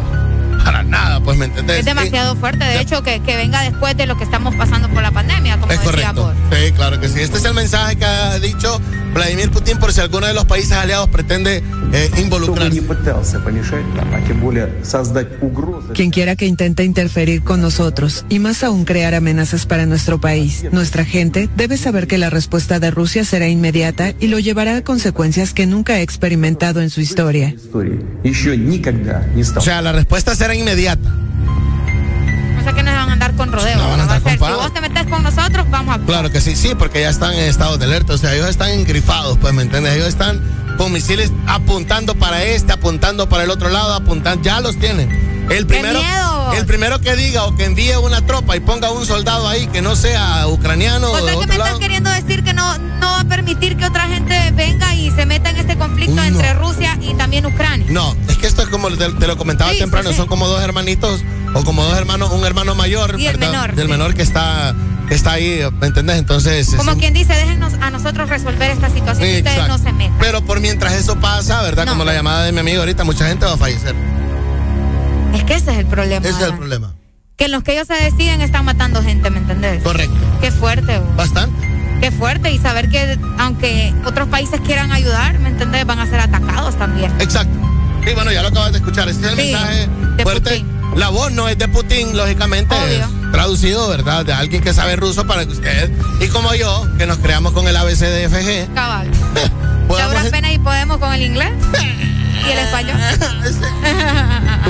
para 0.64 0.83
nada, 0.83 1.19
pues 1.22 1.38
me 1.38 1.45
entendés. 1.45 1.80
Es 1.80 1.85
demasiado 1.85 2.35
fuerte, 2.35 2.66
de 2.66 2.80
hecho, 2.80 3.03
que, 3.03 3.19
que 3.22 3.35
venga 3.35 3.61
después 3.61 3.95
de 3.98 4.06
lo 4.06 4.17
que 4.17 4.24
estamos 4.24 4.56
pasando 4.56 4.90
por 4.90 5.01
la 5.01 5.11
pandemia, 5.11 5.59
como 5.59 5.72
Es 5.72 5.80
decía 5.80 6.14
correcto. 6.14 6.24
vos. 6.24 6.33
Sí, 6.51 6.72
claro 6.74 7.00
que 7.00 7.09
sí. 7.09 7.19
Este 7.22 7.38
es 7.38 7.45
el 7.45 7.53
mensaje 7.53 7.95
que 7.95 8.06
ha 8.06 8.40
dicho 8.40 8.80
Vladimir 9.14 9.51
Putin 9.51 9.77
por 9.77 9.93
si 9.93 10.01
alguno 10.01 10.27
de 10.27 10.33
los 10.33 10.45
países 10.45 10.72
aliados 10.74 11.09
pretende 11.09 11.64
eh, 11.93 12.11
involucrarse. 12.17 12.82
Quien 15.93 16.09
quiera 16.11 16.35
que 16.35 16.45
intente 16.45 16.83
interferir 16.83 17.43
con 17.43 17.61
nosotros 17.61 18.25
y 18.30 18.40
más 18.40 18.64
aún 18.64 18.85
crear 18.85 19.14
amenazas 19.14 19.66
para 19.66 19.85
nuestro 19.85 20.19
país, 20.19 20.66
nuestra 20.72 21.06
gente 21.06 21.50
debe 21.56 21.77
saber 21.77 22.08
que 22.08 22.17
la 22.17 22.30
respuesta 22.30 22.80
de 22.80 22.92
Rusia 22.92 23.24
será 23.25 23.48
inmediata 23.48 24.14
y 24.19 24.27
lo 24.27 24.40
llevará 24.40 24.77
a 24.77 24.83
consecuencias 24.83 25.53
que 25.53 25.66
nunca 25.67 25.93
ha 25.93 26.01
experimentado 26.01 26.82
en 26.82 26.90
su 26.90 27.01
historia. 27.01 27.53
O 29.56 29.61
sea, 29.61 29.82
la 29.82 29.92
respuesta 29.92 30.35
será 30.35 30.53
inmediata. 30.56 31.12
Andar 33.34 33.45
con 33.45 33.52
rodeos. 33.52 33.78
No 33.78 33.90
van 33.90 33.92
a 33.94 33.95
va 33.98 34.03
andar 34.03 34.18
ser, 34.18 34.24
con 34.24 34.32
si 34.34 34.38
pavo. 34.40 34.62
vos 34.62 34.74
te 34.74 34.82
metes 34.82 35.08
con 35.08 35.24
nosotros, 35.24 35.66
vamos 35.70 35.95
a... 35.95 36.00
Claro 36.06 36.32
que 36.32 36.42
sí, 36.42 36.56
sí, 36.56 36.74
porque 36.78 37.02
ya 37.02 37.10
están 37.10 37.34
en 37.34 37.40
estado 37.50 37.78
de 37.78 37.86
alerta. 37.86 38.14
O 38.14 38.18
sea, 38.18 38.34
ellos 38.34 38.50
están 38.50 38.70
engrifados, 38.72 39.38
pues, 39.40 39.53
¿me 39.53 39.64
entiendes? 39.64 39.95
Ellos 39.95 40.08
están 40.08 40.42
con 40.78 40.92
misiles 40.92 41.32
apuntando 41.48 42.16
para 42.16 42.44
este, 42.44 42.74
apuntando 42.74 43.30
para 43.30 43.44
el 43.44 43.50
otro 43.52 43.70
lado, 43.70 43.94
apuntando. 43.94 44.44
Ya 44.44 44.60
los 44.62 44.78
tienen. 44.80 45.34
El 45.50 45.68
primero, 45.68 46.00
el 46.56 46.66
primero 46.66 47.02
que 47.02 47.16
diga 47.18 47.44
o 47.44 47.56
que 47.56 47.66
envíe 47.66 47.92
una 48.02 48.26
tropa 48.26 48.56
y 48.56 48.62
ponga 48.62 48.92
un 48.92 49.06
soldado 49.06 49.48
ahí 49.50 49.68
que 49.68 49.82
no 49.82 49.94
sea 49.98 50.48
ucraniano 50.48 51.12
O 51.12 51.18
sea 51.20 51.32
que 51.32 51.38
otro 51.38 51.58
lado. 51.58 51.80
queriendo 51.80 52.10
decir 52.10 52.44
que 52.45 52.53
no, 52.53 52.78
no 52.78 53.08
va 53.12 53.20
a 53.20 53.24
permitir 53.26 53.76
que 53.76 53.86
otra 53.86 54.08
gente 54.08 54.52
venga 54.56 54.95
y 54.95 55.12
se 55.12 55.26
meta 55.26 55.50
en 55.50 55.58
este 55.58 55.78
conflicto 55.78 56.16
No. 56.16 56.24
entre 56.24 56.53
Rusia 56.53 56.98
y 57.02 57.14
también 57.16 57.45
Ucrania. 57.45 57.86
No, 57.90 58.16
es 58.30 58.38
que 58.38 58.48
esto 58.48 58.62
es 58.62 58.70
como 58.70 58.90
te, 58.92 59.10
te 59.12 59.28
lo 59.28 59.38
comentaba 59.38 59.72
Sí, 59.74 59.80
temprano, 59.80 60.10
sí, 60.10 60.14
sí. 60.16 60.20
son 60.20 60.28
como 60.30 60.48
dos 60.48 60.62
hermanitos 60.64 61.20
o 61.54 61.64
como 61.64 61.84
dos 61.84 61.98
hermanos, 61.98 62.32
un 62.32 62.46
hermano 62.46 62.76
mayor, 62.76 63.20
Y 63.20 63.28
el 63.28 63.38
menor, 63.38 63.76
Del 63.76 63.86
sí. 63.88 63.92
menor 63.92 64.14
que 64.14 64.22
está 64.24 64.74
está 65.10 65.34
ahí, 65.34 65.60
¿me 65.80 65.88
entendés? 65.88 66.18
Entonces, 66.18 66.70
es 66.70 66.76
Como 66.76 66.94
un- 66.94 67.00
quien 67.00 67.14
dice, 67.14 67.34
déjenos 67.36 67.74
a 67.82 67.92
nosotros 67.92 68.30
resolver 68.30 68.72
esta 68.72 68.90
situación 68.90 69.28
y 69.30 69.38
ustedes 69.38 69.68
no 69.68 69.78
se 69.78 69.92
metan. 69.94 70.18
Pero 70.20 70.42
por 70.44 70.60
mientras 70.60 70.94
eso 70.94 71.20
pasa, 71.20 71.62
¿verdad? 71.62 71.86
No. 71.86 71.92
Como 71.92 72.04
la 72.06 72.14
llamada 72.14 72.44
de 72.46 72.52
mi 72.52 72.60
amigo 72.60 72.80
ahorita, 72.80 73.04
mucha 73.04 73.28
gente 73.28 73.46
va 73.46 73.54
a 73.54 73.58
fallecer. 73.58 73.94
Es 75.36 75.44
que 75.44 75.54
ese 75.56 75.72
es 75.72 75.78
el 75.80 75.86
problema. 75.86 76.26
Ese 76.28 76.38
es 76.42 76.48
el 76.50 76.56
problema. 76.58 76.94
Que 77.38 77.48
los 77.48 77.64
que 77.64 77.74
ellos 77.74 77.88
se 77.88 77.96
deciden 77.96 78.42
están 78.42 78.66
matando 78.66 79.04
gente, 79.04 79.30
¿me 79.30 79.40
entendés? 79.40 79.84
Correcto. 79.84 80.16
Qué 80.42 80.52
fuerte. 80.52 80.98
bo. 81.00 81.06
Bastante. 81.16 81.68
Qué 82.02 82.12
fuerte. 82.12 82.52
Y 82.52 82.60
saber 82.60 82.90
que 82.90 83.20
aunque 83.40 83.94
otros 84.06 84.28
países 84.30 84.62
quieran 84.62 84.92
ayudar, 84.92 85.38
¿me 85.40 85.50
entendés? 85.50 85.86
Van 85.86 86.00
a 86.00 86.08
ser 86.08 86.20
atacados 86.22 86.76
también. 86.78 87.12
Exacto. 87.20 87.54
Sí, 88.06 88.14
bueno, 88.16 88.32
ya 88.32 88.42
lo 88.42 88.50
acabas 88.50 88.72
de 88.72 88.80
escuchar. 88.80 89.10
Este 89.10 89.26
es 89.28 89.34
el 89.34 89.40
Sí, 89.40 89.52
mensaje 89.52 89.90
fuerte. 90.24 90.50
Putin. 90.62 90.68
La 90.95 91.10
voz 91.10 91.32
no 91.32 91.48
es 91.50 91.58
de 91.58 91.68
Putin, 91.68 92.16
lógicamente. 92.16 92.76
Obvio. 92.76 93.32
Traducido, 93.32 93.90
¿verdad? 93.90 94.26
De 94.26 94.34
alguien 94.34 94.62
que 94.62 94.74
sabe 94.74 94.95
ruso 94.95 95.26
para 95.26 95.45
que 95.45 95.53
usted 95.53 95.92
y 96.20 96.28
como 96.28 96.53
yo, 96.53 96.88
que 96.98 97.08
nos 97.08 97.18
creamos 97.18 97.53
con 97.53 97.68
el 97.68 97.76
ABCDFG. 97.76 98.74
Cabal. 98.74 99.10
¿Podemos... 99.88 100.30
pena 100.30 100.53
y 100.53 100.60
podemos 100.60 100.98
con 100.98 101.14
el 101.14 101.24
inglés? 101.24 101.52
y 102.48 102.52
el 102.52 102.60
español. 102.60 102.98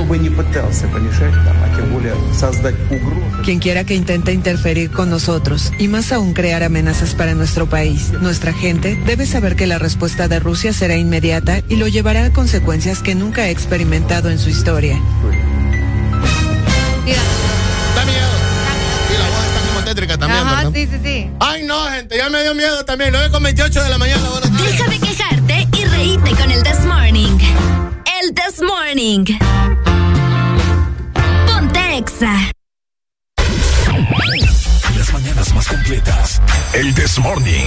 Quien 3.44 3.60
quiera 3.60 3.84
que 3.84 3.96
intente 3.96 4.34
interferir 4.34 4.92
con 4.92 5.10
nosotros 5.10 5.72
y 5.78 5.88
más 5.88 6.12
aún 6.12 6.34
crear 6.34 6.64
amenazas 6.64 7.16
para 7.16 7.36
nuestro 7.36 7.68
país, 7.68 8.12
nuestra 8.22 8.54
gente, 8.54 9.00
debe 9.06 9.26
saber 9.26 9.56
que 9.56 9.68
la 9.68 9.80
respuesta 9.80 10.28
de 10.28 10.40
Rusia 10.40 10.74
será 10.74 10.96
inmediata 10.96 11.62
y 11.70 11.76
lo 11.76 11.88
llevará 11.88 12.26
a 12.26 12.34
consecuencias 12.34 13.02
que 13.02 13.16
nunca 13.16 13.44
ha 13.44 13.50
experimentado 13.50 14.30
en 14.30 14.40
su 14.40 14.50
historia. 14.50 15.00
Da 17.06 18.06
miedo. 18.06 18.30
Y 19.10 19.18
la 19.18 19.30
voz 19.30 19.46
está 19.46 19.60
como 19.68 19.84
tétrica 19.86 20.18
también, 20.18 20.42
Ajá, 20.48 20.56
¿verdad? 20.56 20.72
sí, 20.74 20.88
sí, 20.88 21.00
sí. 21.04 21.30
Ay, 21.40 21.64
no, 21.64 21.86
gente, 21.90 22.18
ya 22.18 22.30
me 22.30 22.42
dio 22.42 22.56
miedo 22.56 22.84
también. 22.86 23.12
9 23.12 23.30
con 23.32 23.44
28 23.44 23.84
de 23.84 23.90
la 23.90 23.98
mañana. 23.98 24.22
Deja 24.64 24.88
de 24.90 25.00
quejarte 25.00 25.68
y 25.78 25.86
reíte 25.86 26.32
con 26.32 26.52
el 26.52 26.64
This 26.64 26.86
Morning. 26.86 27.38
El 28.22 28.34
This 28.34 28.62
Morning. 28.62 29.26
Ponte 31.46 31.98
Exa. 31.98 32.52
Las 34.98 35.12
mañanas 35.14 35.54
más 35.54 35.68
completas. 35.68 36.42
El 36.74 36.94
This 36.96 37.20
Morning. 37.20 37.66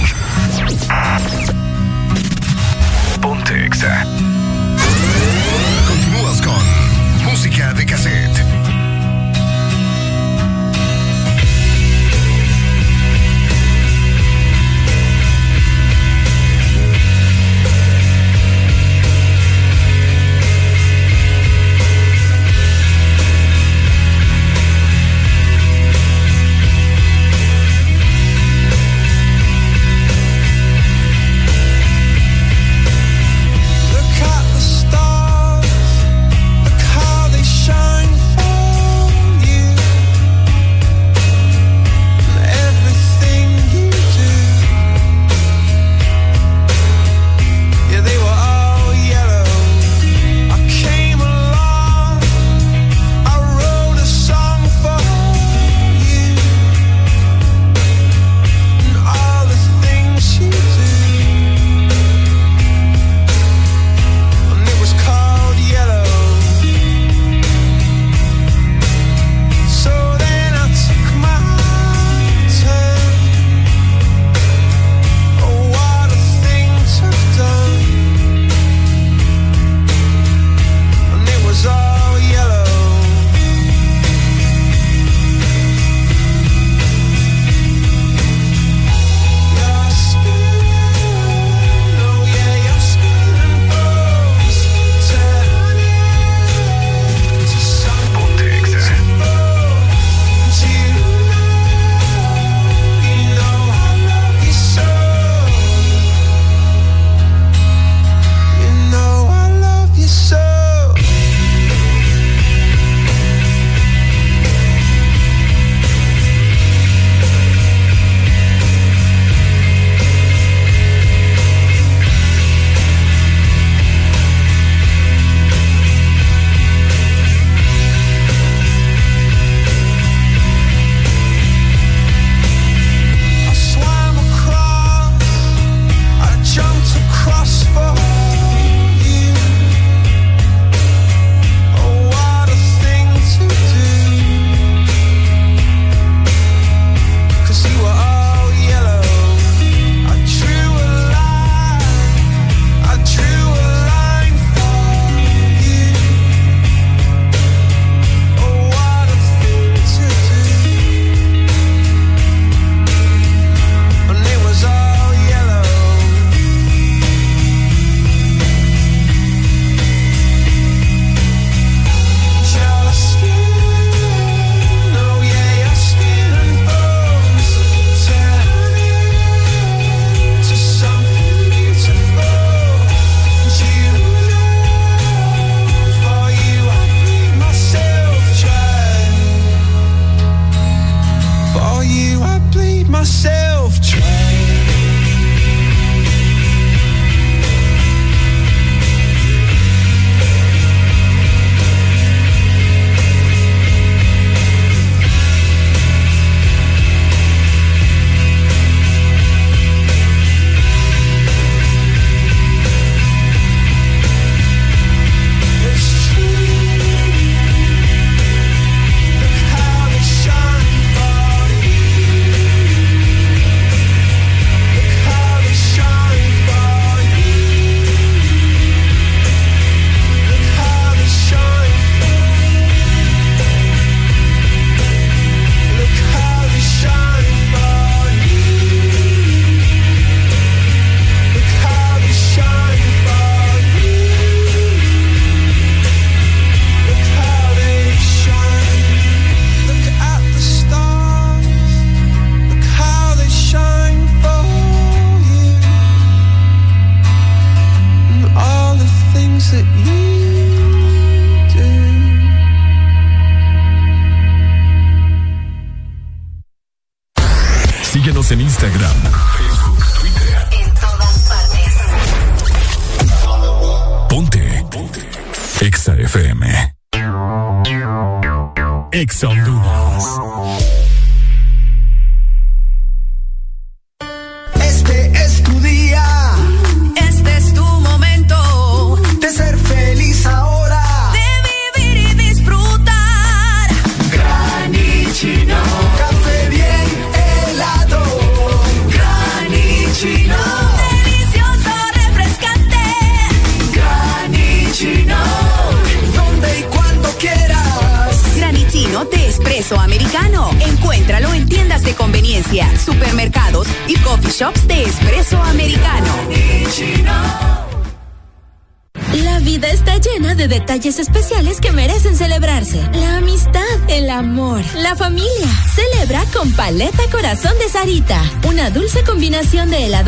Ponte 3.21 3.65
Exa. 3.65 4.03
Continúas 5.87 6.41
con 6.41 7.25
música 7.31 7.73
de 7.73 7.85
cassette. 7.85 8.56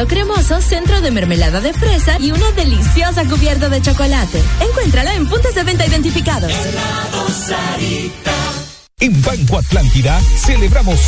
Cremoso, 0.08 0.62
centro 0.62 1.02
de 1.02 1.12
mermelada 1.12 1.62
de 1.62 1.74
fresa 1.74 2.18
y 2.20 2.32
una 2.32 2.52
deliciosa 2.52 3.26
cubierta 3.26 3.70
de 3.70 3.82
chocolate. 3.82 4.39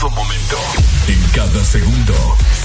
En 0.00 0.06
todo 0.08 0.16
momento. 0.16 0.56
En 1.08 1.20
cada 1.28 1.62
segundo. 1.62 2.14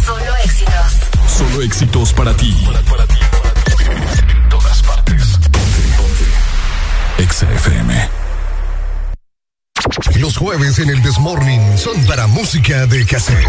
Solo 0.06 0.36
éxitos. 0.38 0.94
Solo 1.28 1.62
éxitos 1.64 2.14
para 2.14 2.34
ti. 2.38 2.56
En 2.66 4.50
todas 4.50 4.82
partes. 4.84 5.38
Ponte, 5.40 5.82
ponte. 5.98 7.24
Exa 7.24 7.52
FM. 7.52 8.10
Los 10.18 10.38
jueves 10.38 10.80
en 10.80 10.90
el 10.90 11.02
Desmorning 11.02 11.78
son 11.78 12.02
para 12.06 12.26
música 12.28 12.86
de 12.86 13.06
cassette. 13.06 13.46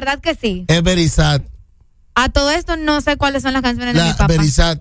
Verdad 0.00 0.20
que 0.20 0.34
sí. 0.34 0.64
Es 0.68 1.12
sad. 1.12 1.42
A 2.14 2.28
todo 2.28 2.50
esto 2.50 2.76
no 2.76 3.00
sé 3.00 3.16
cuáles 3.16 3.42
son 3.42 3.52
las 3.52 3.62
canciones 3.62 3.94
de 3.94 4.02
mi 4.02 4.12
papá. 4.12 4.34
sad. 4.50 4.78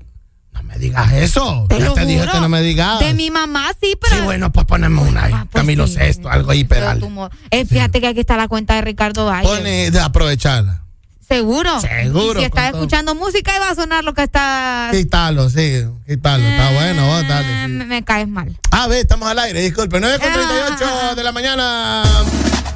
No 0.54 0.64
me 0.64 0.78
digas 0.80 1.12
eso. 1.14 1.66
Te 1.70 1.80
ya 1.80 1.86
lo 1.86 1.94
te 1.94 2.06
dije 2.06 2.26
que 2.32 2.40
no 2.40 2.50
me 2.50 2.62
digas. 2.62 3.00
De 3.00 3.14
mi 3.14 3.30
mamá 3.30 3.68
sí, 3.80 3.96
pero. 4.02 4.16
Sí, 4.16 4.22
bueno, 4.24 4.52
pues 4.52 4.66
poneme 4.66 5.02
una 5.02 5.26
ahí. 5.26 5.34
Camilo 5.54 5.86
Sexto, 5.88 6.30
algo 6.30 6.52
ahí, 6.52 6.68
mo- 7.10 7.30
Eh, 7.52 7.66
fíjate 7.66 8.02
que 8.02 8.08
aquí 8.08 8.20
está 8.22 8.38
la 8.38 8.48
cuenta 8.48 8.74
de 8.76 8.82
Ricardo 8.82 9.26
Valle. 9.26 9.48
Pone 9.48 9.92
de 9.92 10.00
aprovecharla. 10.00 10.84
Seguro. 11.28 11.80
Seguro, 11.82 12.40
Y 12.40 12.46
si 12.46 12.50
todo. 12.50 12.62
escuchando 12.68 13.14
música, 13.14 13.54
y 13.56 13.60
va 13.60 13.70
a 13.72 13.76
sonar 13.76 14.04
lo 14.04 14.14
que 14.14 14.24
está. 14.24 14.90
Quítalo, 14.92 15.50
sí, 15.50 15.84
quítalo. 16.08 16.44
Está 16.48 16.72
bueno, 16.72 17.06
vos, 17.06 17.28
dale. 17.28 17.64
Eh, 17.66 17.68
me, 17.68 17.86
me 17.86 18.04
caes 18.04 18.28
mal. 18.30 18.58
Ah, 18.72 18.88
ve, 18.88 19.02
estamos 19.02 19.28
al 19.28 19.38
aire, 19.40 19.62
disculpe. 19.62 20.00
9 20.00 20.20
con 20.20 20.32
38 20.32 21.16
de 21.16 21.24
la 21.24 21.32
mañana. 21.34 22.04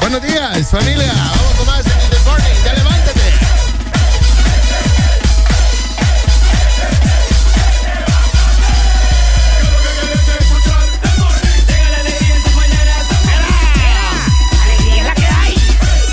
Buenos 0.02 0.22
días, 0.22 0.70
familia. 0.70 1.14
Vamos 1.14 1.66
más 1.66 1.86
en 1.86 2.11
el 2.22 2.28
The 2.28 2.30
Morning. 2.30 2.56
Ya 2.66 2.74
levántate. 2.74 3.22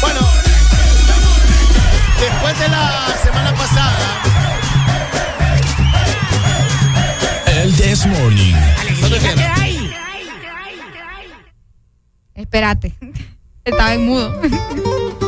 Bueno, 0.01 0.21
después 2.21 2.59
de 2.59 2.69
la 2.69 3.17
semana 3.23 3.55
pasada. 3.55 4.23
El 7.47 7.75
This 7.77 8.07
Morning. 8.07 8.55
Espérate. 12.35 12.95
Estaba 13.65 13.95
en 13.95 14.07
mudo. 14.07 14.41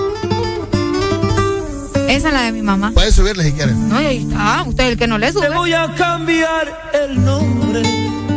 Esa 2.11 2.29
es 2.29 2.35
la 2.35 2.43
de 2.43 2.53
mi 2.53 2.63
mamá. 2.63 2.91
Puedes 2.93 3.15
subirle 3.15 3.45
si 3.45 3.53
quieres. 3.53 3.77
No, 3.77 4.01
y 4.01 4.05
ahí 4.07 4.19
está. 4.29 4.65
Usted 4.67 4.85
es 4.85 4.91
el 4.93 4.99
que 4.99 5.07
no 5.07 5.17
le 5.19 5.33
sube. 5.33 5.47
Te 5.49 5.55
voy 5.55 5.73
a 5.73 5.95
cambiar 5.95 6.91
el 6.93 7.25
nombre. 7.25 7.83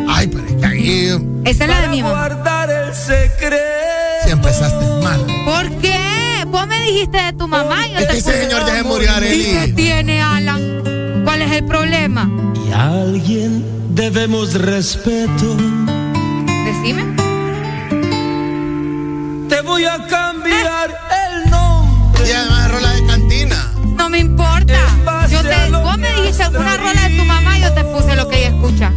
Ay, 0.08 0.28
pero 0.28 0.46
es 0.46 0.54
que 0.54 0.66
ahí 0.66 1.20
Esa 1.46 1.64
es 1.66 1.70
la 1.70 1.82
de 1.82 1.88
mi 1.90 2.02
mamá. 2.04 2.14
Guardar 2.14 2.70
el 2.70 2.94
secreto. 2.94 3.56
si 4.26 4.32
empezaste 4.32 4.86
mal. 5.04 5.26
¿Por 5.46 5.70
qué? 5.82 5.98
Vos 6.48 6.68
me 6.68 6.84
dijiste 6.84 7.18
de 7.18 7.34
tu 7.34 7.48
mamá 7.48 7.88
y 7.88 7.94
yo 7.94 8.00
Es 8.00 8.08
te 8.08 8.12
que 8.14 8.20
ese 8.20 8.44
señor 8.44 8.66
ya 8.68 8.76
se 8.76 8.84
murió, 8.84 9.06
¿Y 9.06 9.10
Arely. 9.16 9.44
qué 9.44 9.74
tiene, 9.76 10.22
Alan? 10.22 11.24
¿Cuál 11.24 11.42
es 11.42 11.52
el 11.52 11.66
problema? 11.66 12.30
Y 12.68 12.72
a 12.72 12.90
alguien 12.92 13.66
debemos 13.96 14.54
respeto. 14.54 15.58
Decime. 16.66 17.04
Te 19.50 19.62
voy 19.62 19.86
a 19.86 20.06
cambiar 20.08 20.90
el 20.90 20.96
me 24.14 24.20
importa. 24.20 24.80
Yo 25.28 25.42
te, 25.42 25.72
vos 25.72 25.98
me 25.98 26.14
dijiste 26.14 26.44
alguna 26.44 26.78
rola 26.78 27.10
de 27.10 27.18
tu 27.18 27.26
mamá 27.26 27.58
y 27.58 27.62
yo 27.62 27.74
te 27.74 27.84
puse 27.84 28.16
lo 28.16 28.30
que 28.30 28.46
ella 28.46 28.50
escucha. 28.50 28.92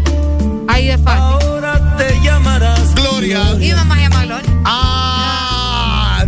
Ahí 0.68 0.88
de 0.88 0.98
fácil. 0.98 1.22
Ahora 1.22 1.96
te 1.96 2.20
llamarás 2.20 2.94
Gloria. 2.94 3.40
Y 3.54 3.56
mi 3.56 3.72
mamá 3.72 3.94
se 3.94 4.02
llama 4.02 4.24
Gloria. 4.26 4.50
Ah, 4.66 6.22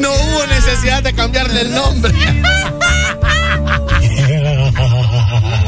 no 0.00 0.10
hubo 0.10 0.46
necesidad 0.48 1.04
de 1.04 1.12
cambiarle 1.12 1.60
el 1.60 1.72
nombre. 1.72 2.12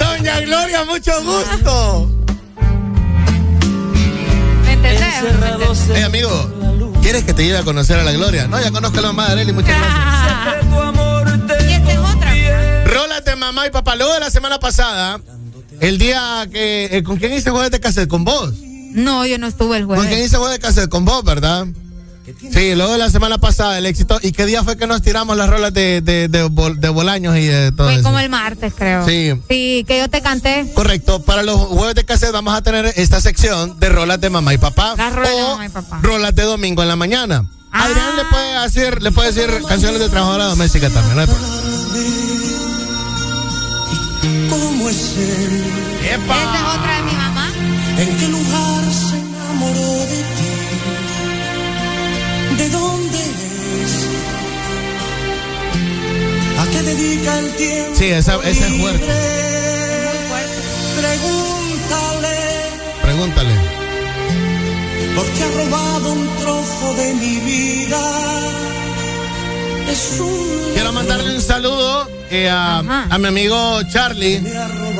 Doña 0.00 0.40
Gloria, 0.40 0.84
mucho 0.84 1.12
gusto. 1.22 2.10
¿Me 4.64 4.72
entendés? 4.72 5.14
Hey, 5.94 6.02
amigo, 6.02 6.92
¿quieres 7.02 7.22
que 7.22 7.34
te 7.34 7.44
lleve 7.44 7.58
a 7.58 7.62
conocer 7.62 8.00
a 8.00 8.02
la 8.02 8.10
Gloria? 8.10 8.48
No, 8.48 8.60
ya 8.60 8.72
conozco 8.72 8.98
a 8.98 9.02
la 9.02 9.08
mamá 9.12 9.26
de 9.26 9.32
Arely, 9.32 9.52
muchas 9.52 9.78
gracias. 9.78 10.91
De 13.24 13.36
mamá 13.36 13.66
y 13.66 13.70
papá. 13.70 13.96
Luego 13.96 14.12
de 14.14 14.20
la 14.20 14.30
semana 14.30 14.58
pasada, 14.58 15.20
el 15.80 15.98
día 15.98 16.46
que. 16.52 16.88
eh, 16.90 17.02
¿Con 17.02 17.16
quién 17.18 17.32
hice 17.32 17.50
jueves 17.50 17.70
de 17.70 17.80
cassette? 17.80 18.08
¿Con 18.08 18.24
vos? 18.24 18.52
No, 18.92 19.24
yo 19.26 19.38
no 19.38 19.46
estuve 19.46 19.78
el 19.78 19.86
¿Con 19.86 19.96
quién 19.96 20.08
jueves. 20.08 20.26
hice 20.26 20.36
jueves 20.36 20.58
de 20.58 20.66
cassette? 20.66 20.88
Con 20.90 21.04
vos, 21.04 21.24
¿verdad? 21.24 21.66
Sí, 22.52 22.74
luego 22.76 22.92
de 22.92 22.98
la 22.98 23.10
semana 23.10 23.38
pasada, 23.38 23.78
el 23.78 23.86
éxito. 23.86 24.18
¿Y 24.22 24.30
qué 24.30 24.46
día 24.46 24.62
fue 24.62 24.76
que 24.76 24.86
nos 24.86 25.02
tiramos 25.02 25.36
las 25.36 25.48
rolas 25.50 25.74
de, 25.74 26.00
de, 26.02 26.28
de, 26.28 26.44
Bol- 26.44 26.78
de 26.78 26.88
Bolaños 26.88 27.36
y 27.36 27.46
de 27.46 27.72
todo 27.72 27.88
Fue 27.88 27.94
eso? 27.94 28.04
como 28.04 28.20
el 28.20 28.28
martes, 28.30 28.72
creo. 28.76 29.04
Sí. 29.06 29.32
Sí, 29.48 29.84
que 29.88 29.98
yo 29.98 30.08
te 30.08 30.22
canté. 30.22 30.70
Correcto, 30.72 31.20
para 31.24 31.42
los 31.42 31.56
jueves 31.60 31.96
de 31.96 32.04
cassette 32.04 32.30
vamos 32.32 32.54
a 32.54 32.62
tener 32.62 32.92
esta 32.96 33.20
sección 33.20 33.78
de 33.80 33.88
rolas 33.88 34.20
de 34.20 34.30
mamá 34.30 34.54
y 34.54 34.58
papá. 34.58 34.94
Las 34.96 35.12
rolas 35.14 35.30
de 35.34 35.42
o 35.42 35.48
mamá 35.50 35.66
y 35.66 35.68
papá. 35.70 35.98
rolas 36.00 36.34
de 36.36 36.42
domingo 36.44 36.82
en 36.82 36.88
la 36.88 36.96
mañana. 36.96 37.44
Ah. 37.72 37.84
Adrián 37.86 38.16
le 38.16 38.24
puede 38.26 38.54
hacer, 38.56 39.02
le 39.02 39.10
puede 39.10 39.32
decir 39.32 39.62
canciones 39.66 39.98
de 39.98 40.08
trabajadora 40.08 40.44
doméstica 40.44 40.90
también, 40.90 41.16
no. 41.16 42.51
¿Cómo 44.50 44.88
es 44.88 45.16
él? 45.16 45.64
Esa 46.04 46.14
es 46.14 46.62
otra 46.78 46.96
de 46.96 47.02
mi 47.02 47.12
mamá. 47.12 47.46
¿En 47.98 48.16
qué 48.18 48.28
lugar 48.28 48.84
se 48.92 49.16
enamoró 49.18 49.90
de 50.12 50.20
ti? 50.36 50.52
¿De 52.58 52.68
dónde 52.70 53.18
es? 53.18 53.92
¿A 56.60 56.64
qué 56.70 56.82
dedica 56.82 57.38
el 57.38 57.50
tiempo? 57.56 57.90
Sí, 57.94 58.04
esa, 58.06 58.34
esa 58.36 58.66
es 58.66 58.80
fuerte. 58.80 59.06
Pregúntale, 61.00 62.36
Pregúntale. 63.02 63.54
porque 65.16 65.42
ha 65.42 65.50
robado 65.64 66.12
un 66.12 66.28
trozo 66.36 66.94
de 66.96 67.14
mi 67.14 67.36
vida. 67.40 68.02
Quiero 70.72 70.92
mandarle 70.92 71.34
un 71.34 71.42
saludo 71.42 72.08
eh, 72.30 72.48
a, 72.48 72.78
a 73.10 73.18
mi 73.18 73.28
amigo 73.28 73.80
Charlie. 73.92 74.42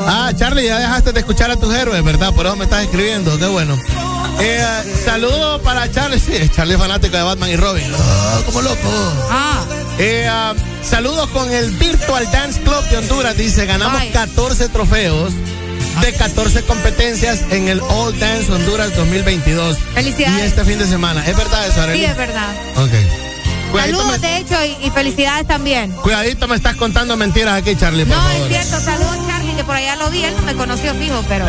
Ah, 0.01 0.31
Charlie, 0.37 0.67
ya 0.67 0.77
dejaste 0.77 1.11
de 1.13 1.19
escuchar 1.21 1.49
a 1.49 1.55
tus 1.55 1.73
héroes, 1.73 2.03
¿verdad? 2.03 2.31
Por 2.33 2.45
eso 2.45 2.55
me 2.55 2.65
estás 2.65 2.83
escribiendo, 2.83 3.35
qué 3.39 3.47
bueno. 3.47 3.75
Eh, 4.39 4.63
saludo 5.03 5.61
para 5.63 5.91
Charlie, 5.91 6.19
sí, 6.19 6.33
Charlie 6.55 6.75
es 6.75 6.79
fanático 6.79 7.17
de 7.17 7.23
Batman 7.23 7.49
y 7.49 7.55
Robin. 7.55 7.91
Ah, 7.97 8.41
como 8.45 8.61
loco. 8.61 9.13
Ah. 9.31 9.65
Eh, 9.97 10.27
ah, 10.29 10.53
saludos 10.83 11.27
con 11.29 11.51
el 11.51 11.71
Virtual 11.71 12.29
Dance 12.31 12.61
Club 12.61 12.83
de 12.91 12.97
Honduras. 12.97 13.35
Dice, 13.35 13.65
ganamos 13.65 13.97
Vaya. 13.97 14.11
14 14.11 14.69
trofeos 14.69 15.33
de 16.01 16.13
14 16.13 16.63
competencias 16.63 17.41
en 17.49 17.67
el 17.67 17.81
All 17.81 18.17
Dance 18.19 18.51
Honduras 18.51 18.95
2022. 18.95 19.77
Felicidades. 19.95 20.39
Y 20.39 20.45
este 20.45 20.63
fin 20.65 20.77
de 20.77 20.85
semana. 20.85 21.25
¿Es 21.25 21.35
verdad 21.35 21.67
eso, 21.67 21.81
Arely? 21.81 21.99
Sí, 21.99 22.05
es 22.05 22.17
verdad. 22.17 22.53
Ok. 22.77 23.32
Saludos, 23.73 24.21
de 24.21 24.37
hecho, 24.37 24.55
y, 24.63 24.85
y 24.87 24.89
felicidades 24.91 25.47
también. 25.47 25.91
cuidadito 26.01 26.47
me 26.47 26.55
estás 26.55 26.75
contando 26.75 27.17
mentiras 27.17 27.61
aquí, 27.61 27.75
Charlie, 27.75 28.05
por 28.05 28.15
No, 28.15 28.21
favor. 28.23 28.41
es 28.41 28.47
cierto. 28.67 28.79
Saludos, 28.83 29.17
Charlie, 29.27 29.53
que 29.55 29.63
por 29.63 29.75
allá 29.75 29.95
lo 29.95 30.09
vi. 30.09 30.23
Él 30.23 30.33
no 30.35 30.41
me 30.43 30.53
conoció 30.55 30.93
fijo, 30.95 31.23
pero. 31.27 31.45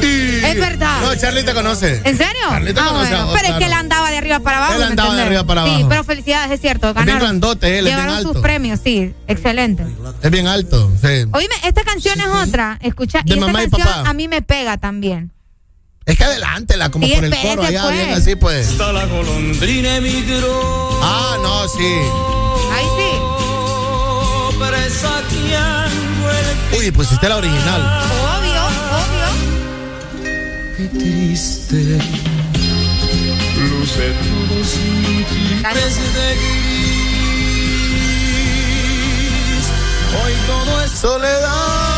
Es 0.00 0.60
verdad. 0.60 1.00
No, 1.02 1.14
Charlie 1.16 1.42
te 1.42 1.52
conoce. 1.52 2.00
¿En 2.04 2.16
serio? 2.16 2.42
Charlie 2.48 2.72
te 2.72 2.80
Ah, 2.80 2.84
conoce 2.88 3.10
bueno. 3.10 3.30
Pero 3.34 3.48
es 3.48 3.58
que 3.58 3.64
él 3.64 3.72
andaba 3.72 4.10
de 4.10 4.16
arriba 4.16 4.38
para 4.40 4.58
abajo. 4.58 4.72
Él 4.74 4.78
¿me 4.80 4.84
andaba 4.86 5.14
de 5.14 5.22
arriba 5.22 5.44
para 5.44 5.64
Sí, 5.64 5.70
abajo. 5.70 5.88
pero 5.88 6.04
felicidades, 6.04 6.50
es 6.52 6.60
cierto. 6.60 6.94
bien 6.94 7.06
Ganaron. 7.06 7.20
grandote, 7.20 7.78
él, 7.78 7.86
es 7.88 7.94
bien 7.94 7.96
Llevaron 7.96 8.18
sus 8.22 8.28
alto. 8.28 8.42
premios, 8.42 8.80
sí. 8.82 9.12
Excelente. 9.26 9.84
Es 10.22 10.30
bien 10.30 10.46
alto, 10.46 10.90
sí. 11.00 11.24
Oíme, 11.32 11.54
esta 11.64 11.82
canción 11.82 12.18
es 12.20 12.26
otra. 12.26 12.78
Escucha, 12.80 13.18
De 13.24 13.30
y 13.34 13.38
esta 13.38 13.46
mamá 13.46 13.64
y 13.64 13.68
canción 13.70 13.88
papá. 13.96 14.08
a 14.10 14.12
mí 14.14 14.28
me 14.28 14.40
pega 14.42 14.78
también. 14.78 15.32
Es 16.08 16.16
que 16.16 16.24
adelántela, 16.24 16.90
como 16.90 17.06
Sí, 17.06 17.12
por 17.14 17.24
el 17.24 17.36
coro 17.36 17.62
allá, 17.62 17.82
pues. 17.82 17.94
bien 17.94 18.12
así, 18.14 18.34
pues. 18.34 18.68
Hasta 18.68 18.92
la 18.92 19.04
golondrina 19.04 19.96
emigró. 19.96 20.98
Ah, 21.02 21.36
no, 21.42 21.68
sí. 21.68 21.84
Ahí 22.72 22.86
sí. 22.96 23.18
Uy, 26.78 26.90
pusiste 26.92 27.28
la 27.28 27.36
original. 27.36 27.82
Obvio, 28.38 28.64
obvio. 29.02 29.28
Qué 30.76 30.88
triste. 30.98 31.98
Luce 33.68 34.12
todo 34.12 34.64
sin 34.64 35.24
ti. 35.26 35.62
De 35.62 36.36
gris. 36.36 36.96
Hoy 40.24 40.32
todo 40.46 40.80
es 40.84 40.90
soledad. 40.92 41.97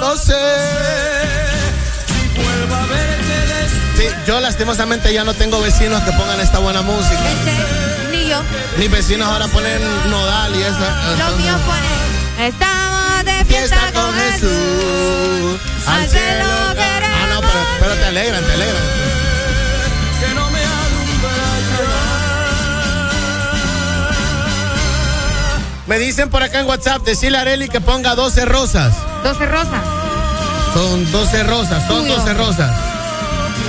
No 0.00 0.16
sé. 0.16 0.32
Si 2.06 2.42
vuelvo 2.42 2.74
a 2.74 2.86
verte 2.86 3.68
Sí, 3.96 4.04
yo 4.26 4.40
lastimosamente 4.40 5.12
ya 5.12 5.24
no 5.24 5.34
tengo 5.34 5.60
vecinos 5.60 6.02
que 6.02 6.12
pongan 6.12 6.40
esta 6.40 6.58
buena 6.58 6.80
música. 6.80 7.20
Este, 7.30 8.10
ni 8.10 8.28
yo. 8.28 8.42
Mis 8.78 8.90
vecinos 8.90 9.28
ahora 9.28 9.46
ponen 9.48 9.82
nodal 10.10 10.56
y 10.56 10.62
esa. 10.62 11.16
Los 11.18 11.36
míos 11.36 11.60
ponen. 11.66 12.48
Estamos 12.48 13.24
de 13.26 13.44
fiesta, 13.44 13.76
Fiesta 13.76 14.00
con 14.00 14.14
Jesús. 14.14 15.60
Al 15.86 16.08
cielo 16.08 16.46
queremos. 16.74 17.18
Ah, 17.22 17.26
no, 17.34 17.40
pero, 17.40 17.60
pero 17.80 17.94
te 17.96 18.04
alegran, 18.06 18.42
te 18.42 18.52
alegran. 18.54 19.09
Me 25.90 25.98
dicen 25.98 26.30
por 26.30 26.40
acá 26.40 26.60
en 26.60 26.68
WhatsApp, 26.68 27.02
decirle 27.02 27.38
a 27.38 27.40
Areli 27.40 27.68
que 27.68 27.80
ponga 27.80 28.14
12 28.14 28.44
rosas. 28.44 28.94
12 29.24 29.46
rosas. 29.46 29.82
Son 30.72 31.10
12 31.10 31.42
rosas, 31.42 31.84
son 31.88 32.04
Tuyo. 32.04 32.14
12 32.14 32.34
rosas. 32.34 32.70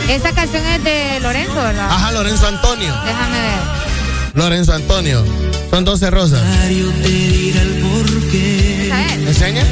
Esa 0.07 0.31
canción 0.31 0.63
es 0.67 0.83
de 0.83 1.19
Lorenzo, 1.19 1.55
¿verdad? 1.55 1.87
Ajá, 1.89 2.11
Lorenzo 2.11 2.45
Antonio. 2.45 2.93
Déjame 3.05 3.41
ver. 3.41 3.59
Lorenzo 4.35 4.71
Antonio. 4.71 5.25
Son 5.71 5.83
12 5.83 6.11
rosas. 6.11 6.43
¿Me 9.23 9.27
enseña? 9.27 9.65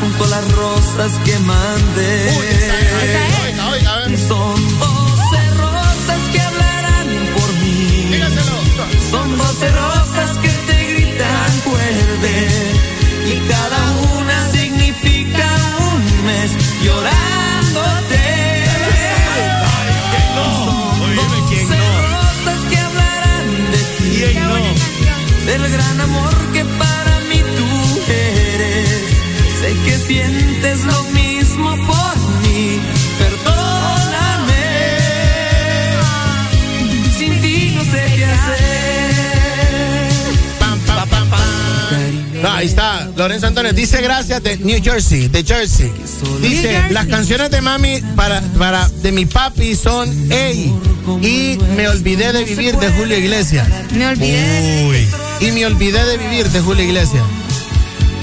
junto 0.00 0.24
a 0.24 0.26
las 0.26 0.50
rosas 0.50 1.12
que 1.24 1.38
mandé. 1.38 2.28
Oiga, 2.36 3.70
oiga, 3.72 3.94
a 3.94 3.98
ver. 3.98 4.18
Amor 26.04 26.34
que 26.52 26.64
para 26.82 27.14
mí 27.30 27.40
tú 27.58 27.68
eres. 28.12 28.88
Sé 29.60 29.70
que 29.84 29.98
sientes 30.06 30.84
lo 30.84 31.02
mismo 31.20 31.70
por 31.90 32.16
mí. 32.42 32.80
Perdóname. 33.18 34.64
Sin 37.18 37.40
ti 37.42 37.72
no 37.76 37.82
sé 37.84 38.02
qué 38.16 38.24
hacer. 38.24 38.84
Ahí 42.46 42.66
está, 42.66 43.03
Lorenzo 43.16 43.46
Antonio. 43.46 43.72
Dice 43.72 44.00
gracias 44.02 44.42
de 44.42 44.56
New 44.58 44.82
Jersey, 44.82 45.28
de 45.28 45.44
Jersey. 45.44 45.92
Dice, 46.40 46.82
las 46.90 47.06
canciones 47.06 47.50
de 47.50 47.60
mami 47.60 48.00
para, 48.16 48.40
para 48.58 48.88
de 48.88 49.12
mi 49.12 49.26
papi 49.26 49.76
son 49.76 50.08
Ey 50.32 50.72
y 51.20 51.58
Me 51.76 51.88
olvidé 51.88 52.32
de 52.32 52.44
vivir 52.44 52.76
de 52.76 52.90
Julio 52.92 53.18
Iglesias. 53.18 53.68
Me 53.92 54.06
olvidé. 54.06 54.86
Uy. 54.88 55.08
Y 55.46 55.52
Me 55.52 55.66
olvidé 55.66 56.04
de 56.04 56.18
vivir 56.18 56.48
de 56.48 56.60
Julio 56.60 56.84
Iglesias. 56.84 57.24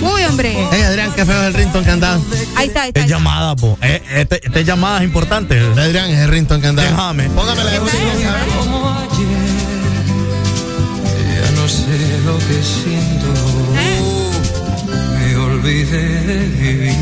Uy, 0.01 0.23
hombre. 0.23 0.57
Hey, 0.71 0.81
Adrián, 0.81 1.11
qué 1.15 1.23
feo 1.25 1.39
es 1.41 1.47
el 1.47 1.53
rington 1.53 1.83
que 1.83 1.91
andaba. 1.91 2.19
Ahí 2.55 2.67
está, 2.67 2.83
ahí 2.83 2.87
está. 2.89 3.01
Es 3.01 3.07
llamada, 3.07 3.55
po. 3.55 3.77
Eh, 3.81 4.01
este, 4.15 4.41
esta 4.43 4.61
llamada 4.61 4.97
es 4.97 5.03
importante. 5.03 5.59
Adrián, 5.59 6.09
es 6.09 6.19
el 6.19 6.29
rington 6.29 6.59
que 6.59 6.67
andaba. 6.67 6.89
Déjame. 6.89 7.29
Póngame 7.29 7.63
la 7.63 7.71
de 7.71 7.77
Julio 7.77 7.95
Iglesias. 7.99 8.33
Como 8.57 8.89
ayer, 8.89 9.27
ya 11.35 11.51
no 11.51 11.67
sé 11.67 12.19
lo 12.25 12.37
que 12.39 12.63
siento. 12.63 13.50
Me 15.61 15.67
olvidé 15.67 16.01
de 16.25 16.37
vivir. 16.57 16.95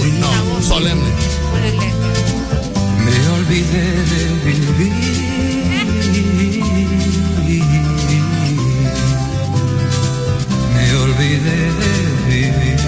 Uy, 0.00 0.10
no, 0.18 0.62
solemne. 0.62 1.10
Me 3.04 3.28
olvidé 3.28 3.84
de 4.10 4.22
vivir. 4.44 4.92
Me 10.74 10.84
olvidé 10.96 11.58
de 11.78 11.92
vivir. 12.26 12.78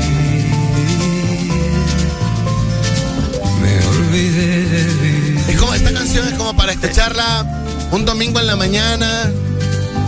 Me 3.63 3.73
olvidé 3.87 4.51
de 4.71 4.83
vivir. 4.95 5.45
Es 5.51 5.57
como 5.57 5.75
esta 5.75 5.93
canción 5.93 6.27
es 6.27 6.35
como 6.35 6.57
para 6.57 6.73
escucharla 6.73 7.47
un 7.93 8.05
domingo 8.05 8.41
en 8.41 8.49
la 8.49 8.57
mañana, 8.57 9.31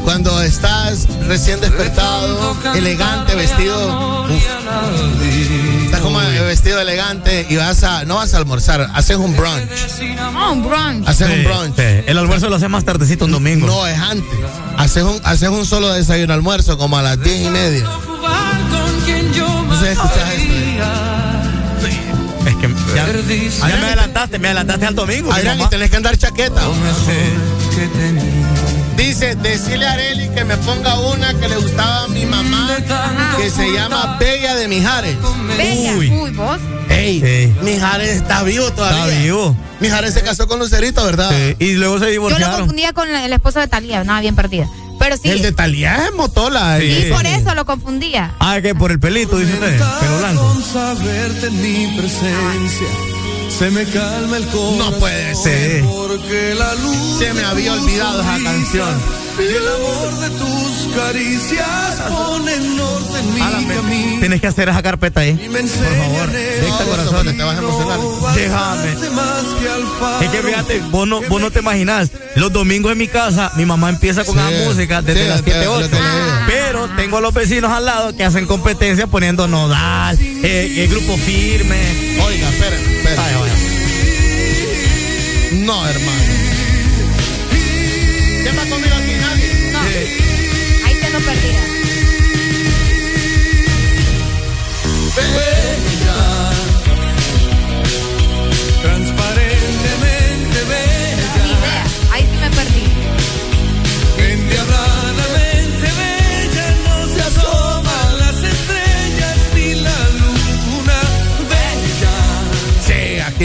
cuando 0.06 0.40
estás 0.40 1.08
recién 1.26 1.60
despertado, 1.60 2.56
elegante, 2.76 3.34
vestido. 3.34 4.22
uf. 4.24 4.30
Estás 5.84 6.00
como 6.00 6.20
vestido 6.20 6.80
elegante 6.80 7.44
y 7.50 7.56
vas 7.56 7.82
a, 7.82 8.04
no 8.04 8.14
vas 8.14 8.32
a 8.32 8.36
almorzar, 8.36 8.88
haces 8.94 9.16
un 9.16 9.36
brunch. 9.36 9.68
Oh, 10.32 10.52
un 10.52 10.62
brunch. 10.62 11.08
Haces 11.08 11.26
Sí, 11.26 11.32
un 11.34 11.44
brunch. 11.44 11.74
sí. 11.76 12.04
El 12.06 12.18
almuerzo 12.18 12.48
lo 12.48 12.54
hace 12.54 12.68
más 12.68 12.84
tardecito 12.84 13.24
un 13.24 13.32
domingo. 13.32 13.66
No, 13.66 13.84
es 13.84 13.98
antes. 13.98 14.38
Haces 14.76 15.02
un, 15.02 15.20
haces 15.24 15.48
un 15.48 15.66
solo 15.66 15.92
desayuno 15.92 16.34
almuerzo 16.34 16.78
como 16.78 16.96
a 16.98 17.02
las 17.02 17.20
diez 17.20 17.44
y 17.44 17.50
media. 17.50 17.82
No 17.84 19.80
sé, 19.80 19.90
escuchas 19.90 20.30
esto. 20.36 20.84
Es 22.48 22.54
que 22.54 22.68
ya, 22.94 23.06
ya 23.68 23.76
me 23.76 23.86
adelantaste, 23.86 24.38
me 24.38 24.46
adelantaste 24.48 24.86
al 24.86 24.94
domingo. 24.94 25.32
mi 25.32 25.36
Adrián, 25.36 25.60
y 25.62 25.66
tenés 25.66 25.90
que 25.90 25.96
andar 25.96 26.16
chaqueta. 26.16 26.62
Dice, 28.96 29.34
decirle 29.36 29.86
a 29.86 29.92
Areli 29.92 30.28
que 30.30 30.44
me 30.44 30.56
ponga 30.58 30.98
una 31.00 31.32
que 31.34 31.48
le 31.48 31.56
gustaba 31.56 32.04
a 32.04 32.08
mi 32.08 32.24
mamá, 32.24 32.76
que 33.36 33.50
se 33.50 33.70
llama 33.72 34.16
Bella 34.18 34.54
de 34.54 34.68
Mijares. 34.68 35.16
Bella. 35.56 35.92
Uy. 35.96 36.10
Uy, 36.10 36.30
vos. 36.32 36.58
Ey, 36.88 37.54
Mijares 37.62 38.10
está 38.16 38.42
vivo 38.42 38.70
todavía. 38.72 39.04
Está 39.06 39.20
vivo. 39.22 39.56
Mijares 39.80 40.14
se 40.14 40.22
casó 40.22 40.48
con 40.48 40.58
Lucerito, 40.58 41.04
¿verdad? 41.04 41.30
Sí, 41.30 41.56
Y 41.58 41.72
luego 41.74 41.94
se 41.98 42.00
Yo 42.00 42.06
lo 42.06 42.10
divorciaron. 42.12 42.56
confundía 42.60 42.92
con 42.94 43.12
la- 43.12 43.24
el 43.26 43.32
esposo 43.32 43.60
de 43.60 43.68
Talía, 43.68 44.02
nada 44.04 44.20
bien 44.20 44.34
perdida. 44.34 44.66
Pero 44.98 45.16
sí. 45.18 45.28
El 45.28 45.42
de 45.42 45.52
Talía 45.52 46.06
es 46.06 46.14
Motola. 46.14 46.78
Sí, 46.80 46.86
eh. 46.90 47.10
por 47.12 47.26
eso 47.26 47.54
lo 47.54 47.66
confundía. 47.66 48.34
Ah, 48.40 48.60
que 48.62 48.74
por 48.74 48.90
el 48.90 48.98
pelito, 48.98 49.36
dice 49.38 49.52
usted. 49.52 49.78
Pelo 50.00 50.18
blanco. 50.18 50.42
Con 50.42 50.64
saberte 50.64 51.46
en 51.48 51.62
mi 51.62 51.98
presencia. 51.98 52.86
Se 53.48 53.70
me 53.70 53.84
calma 53.86 54.36
el 54.36 54.44
corazón. 54.46 54.78
No 54.78 54.90
puede 54.98 55.34
ser. 55.34 55.82
Porque 55.84 56.54
la 56.58 56.74
luz. 56.74 57.18
Se 57.18 57.32
me 57.32 57.42
había 57.44 57.72
olvidado 57.72 58.20
esa 58.20 58.38
canción. 58.42 58.88
Y 59.38 59.42
el 59.42 59.68
amor 59.68 60.18
de 60.20 60.30
tus 60.30 60.94
caricias 60.94 62.00
pone 62.08 62.56
norte 62.58 63.18
en 63.20 63.34
mi 63.34 63.40
camino. 63.40 64.20
Tienes 64.20 64.40
que 64.40 64.46
hacer 64.46 64.68
esa 64.70 64.82
carpeta 64.82 65.20
ahí. 65.20 65.34
Me 65.50 65.60
Por 65.60 65.68
favor. 65.68 66.30
Dicta 66.32 66.84
corazón. 66.84 67.36
te 67.36 67.42
vas 67.42 67.56
a 67.56 67.58
emocionar. 67.58 67.98
Déjame. 68.34 68.92
Es 70.24 70.30
que 70.30 70.42
fíjate, 70.42 70.80
vos 70.90 71.06
no, 71.06 71.20
vos 71.28 71.40
no 71.40 71.50
te 71.50 71.60
imaginas. 71.60 72.10
Los 72.34 72.52
domingos 72.52 72.92
en 72.92 72.98
mi 72.98 73.08
casa, 73.08 73.52
mi 73.56 73.64
mamá 73.66 73.88
empieza 73.90 74.24
con 74.24 74.34
Sí, 74.36 74.40
la 74.40 74.64
música 74.64 75.02
desde 75.02 75.22
sí, 75.24 75.28
las 75.28 75.42
te- 75.42 75.50
7 75.52 75.64
lo 75.66 75.72
8. 75.76 75.90
que 75.90 75.96
le 75.96 76.00
digo. 76.00 76.46
Pero 76.86 76.96
tengo 76.96 77.16
a 77.18 77.20
los 77.20 77.34
vecinos 77.34 77.72
al 77.72 77.84
lado 77.84 78.16
que 78.16 78.24
hacen 78.24 78.46
competencia 78.46 79.06
poniendo 79.06 79.48
nodal, 79.48 80.16
eh, 80.20 80.82
el 80.84 80.88
grupo 80.88 81.16
firme. 81.16 81.76
Oiga, 82.22 82.48
espera, 82.48 82.76
espera. 82.76 83.22
Vaya, 83.22 83.38
vaya. 83.38 83.54
No, 85.64 85.88
hermano. 85.88 86.22
¿Quién 88.42 88.56
va 88.56 88.64
conmigo 88.66 88.94
aquí? 88.94 89.12
Nadie. 89.20 89.72
No. 89.72 89.80
Ahí 90.86 90.94
te 90.94 91.10
lo 91.10 91.18
perdía. 91.20 91.76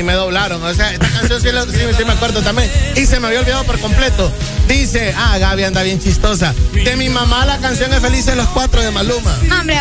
Sí, 0.01 0.05
me 0.05 0.13
doblaron. 0.13 0.63
O 0.63 0.73
sea, 0.73 0.91
esta 0.93 1.07
canción 1.07 1.39
sí, 1.39 1.51
la- 1.51 1.63
sí, 1.65 1.77
sí 1.95 2.05
me 2.05 2.13
acuerdo 2.13 2.41
también. 2.41 2.71
Y 2.95 3.05
se 3.05 3.19
me 3.19 3.27
había 3.27 3.41
olvidado 3.41 3.63
por 3.65 3.80
completo. 3.80 4.31
Dice, 4.67 5.13
ah, 5.15 5.38
Gaby 5.38 5.63
anda 5.63 5.83
bien 5.83 5.99
chistosa. 6.01 6.55
De 6.73 6.95
mi 6.95 7.07
mamá 7.09 7.45
la 7.45 7.59
canción 7.59 7.93
es 7.93 7.99
Felices 7.99 8.35
los 8.35 8.47
Cuatro 8.47 8.81
de 8.81 8.89
Maluma. 8.89 9.31
Hombre, 9.59 9.75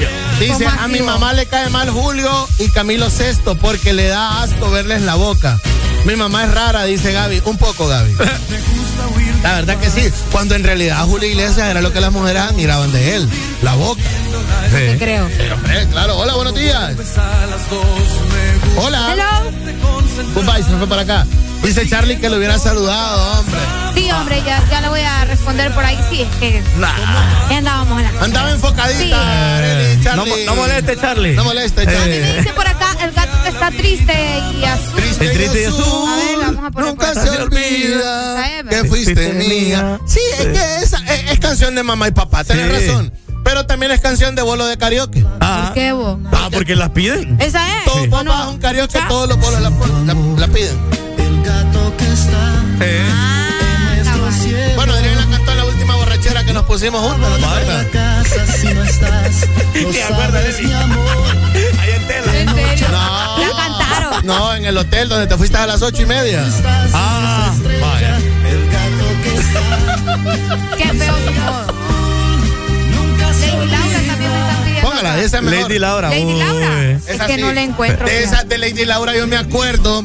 yo- 0.00 0.08
Dice, 0.38 0.64
¿Cómo 0.64 0.80
a 0.80 0.86
mi 0.86 1.00
mamá 1.00 1.32
le 1.32 1.46
cae 1.46 1.68
mal 1.70 1.90
Julio 1.90 2.48
y 2.60 2.68
Camilo 2.68 3.10
Sexto 3.10 3.56
porque 3.56 3.92
le 3.92 4.06
da 4.06 4.42
asco 4.42 4.70
verles 4.70 5.02
la 5.02 5.16
boca. 5.16 5.58
Mi 6.04 6.14
mamá 6.14 6.44
es 6.44 6.52
rara, 6.54 6.84
dice 6.84 7.10
Gaby. 7.12 7.42
Un 7.46 7.58
poco, 7.58 7.88
Gaby. 7.88 8.12
La 9.46 9.54
verdad 9.54 9.78
que 9.78 9.88
sí. 9.88 10.02
Cuando 10.32 10.56
en 10.56 10.64
realidad 10.64 11.04
Julio 11.06 11.28
Iglesias 11.28 11.68
era 11.70 11.80
lo 11.80 11.92
que 11.92 12.00
las 12.00 12.10
mujeres 12.10 12.42
admiraban 12.42 12.90
de 12.90 13.14
él. 13.14 13.28
La 13.62 13.76
boca. 13.76 14.02
Te 14.72 14.98
creo. 14.98 15.28
Eh, 15.28 15.52
hombre, 15.52 15.86
claro. 15.92 16.18
Hola, 16.18 16.34
buenos 16.34 16.52
días. 16.56 16.96
Hola. 18.76 19.12
Hello. 19.12 20.32
Goodbye, 20.34 20.64
se 20.64 20.76
fue 20.76 20.88
para 20.88 21.02
acá. 21.02 21.26
Dice 21.66 21.88
Charlie 21.88 22.16
que 22.18 22.28
lo 22.30 22.36
hubiera 22.36 22.58
saludado, 22.60 23.40
hombre. 23.40 23.58
Sí, 23.94 24.08
hombre, 24.12 24.40
ya, 24.46 24.62
ya 24.70 24.80
le 24.80 24.88
voy 24.88 25.00
a 25.00 25.24
responder 25.24 25.72
por 25.74 25.84
ahí. 25.84 25.98
Sí, 26.08 26.22
es 26.22 26.28
que 26.36 26.62
ya 27.50 27.58
andábamos 27.58 28.00
en 28.02 28.14
la 28.14 28.20
Andaba 28.24 28.50
enfocadita, 28.52 29.00
Sí. 29.00 29.12
Arely, 29.12 30.00
Charlie. 30.04 30.44
no 30.46 30.54
moleste, 30.54 30.96
Charlie. 30.96 31.34
No 31.34 31.44
moleste, 31.44 31.84
Charlie. 31.84 32.20
me 32.20 32.36
dice 32.36 32.52
por 32.52 32.68
acá, 32.68 32.96
el 33.02 33.10
gato 33.12 33.42
que 33.42 33.48
está 33.48 33.70
triste 33.72 34.42
y 34.60 34.64
azul. 34.64 34.94
Triste, 34.94 35.60
y 35.60 35.64
azul. 35.64 36.08
A 36.08 36.16
ver, 36.16 36.36
vamos 36.46 36.64
a 36.66 36.70
poner 36.70 36.88
Nunca 36.88 37.12
por 37.14 37.22
se 37.22 37.42
olvida 37.42 38.46
que 38.70 38.84
fuiste 38.84 39.32
mía. 39.32 39.98
Sí, 40.06 40.20
es 40.38 40.46
que 40.46 40.76
esa 40.84 40.98
es, 41.12 41.32
es 41.32 41.38
canción 41.40 41.74
de 41.74 41.82
mamá 41.82 42.06
y 42.06 42.12
papá, 42.12 42.44
tenés 42.44 42.80
Sí. 42.80 42.88
razón. 42.88 43.12
Pero 43.42 43.66
también 43.66 43.90
es 43.92 44.00
canción 44.00 44.34
de 44.36 44.42
bolo 44.42 44.66
de 44.66 44.76
karaoke. 44.76 45.24
Ah, 45.40 45.70
¿Qué 45.74 45.92
vos? 45.92 46.18
ah, 46.32 46.48
porque 46.52 46.76
las 46.76 46.90
piden. 46.90 47.40
¿Esa 47.40 47.78
es? 47.78 47.84
Todos 47.86 48.06
¿O 48.06 48.10
papás 48.10 48.24
no? 48.24 48.50
un 48.50 48.58
karaoke, 48.58 48.98
¿Ya? 48.98 49.08
todos 49.08 49.28
los 49.28 49.38
bolos 49.38 49.60
la, 49.60 49.70
la, 49.70 50.14
la 50.38 50.48
piden. 50.48 51.05
El 51.46 51.52
gato 51.52 51.96
que 51.96 52.12
está 52.12 52.64
Eh, 52.80 53.06
Ah, 53.08 53.94
está 53.98 54.16
bueno. 54.74 54.92
La 54.94 55.00
cantó 55.30 55.52
en 55.52 55.58
la 55.58 55.64
última 55.64 55.94
borrachera 55.94 56.42
que 56.44 56.52
nos 56.52 56.64
pusimos 56.64 57.00
juntos, 57.00 57.30
¿no 57.30 57.36
te 57.36 57.44
acuerdas? 57.44 57.86
casa 57.92 58.46
si 58.58 58.66
no 58.74 58.82
estás. 58.82 59.44
Acuerdas 60.10 60.56
de 60.56 60.62
mí. 60.64 60.72
Ahí 60.72 61.90
en 61.94 62.06
tela. 62.08 62.36
¿En 62.40 62.48
serio? 62.54 62.88
No. 62.90 63.38
La 63.38 63.50
cantaron. 63.56 64.26
No, 64.26 64.54
en 64.54 64.64
el 64.64 64.76
hotel 64.76 65.08
donde 65.08 65.28
te 65.28 65.36
fuiste 65.36 65.56
a 65.56 65.66
las 65.68 65.82
ocho 65.82 66.02
y 66.02 66.06
media. 66.06 66.42
Ah, 66.92 67.52
vaya. 67.80 68.18
Qué 70.76 70.88
feo. 70.98 71.14
Lady 73.38 73.66
Laura 73.68 73.98
también 74.08 74.32
me 74.32 74.38
están 74.40 74.64
pidiendo. 74.64 74.88
Póngala, 74.88 75.20
esa 75.20 75.36
es 75.36 75.42
mejor. 75.44 75.60
Lady 75.62 75.78
Laura. 75.78 76.08
Lady 76.10 76.24
uy. 76.24 76.38
Laura. 76.40 76.82
Es 76.90 77.06
Esa 77.08 77.26
que 77.26 77.34
sí. 77.36 77.40
no 77.40 77.52
la 77.52 77.62
encuentro. 77.62 78.04
De 78.06 78.22
esa 78.24 78.42
de 78.44 78.58
Lady 78.58 78.84
Laura 78.84 79.14
yo 79.16 79.26
me 79.28 79.36
acuerdo. 79.36 80.02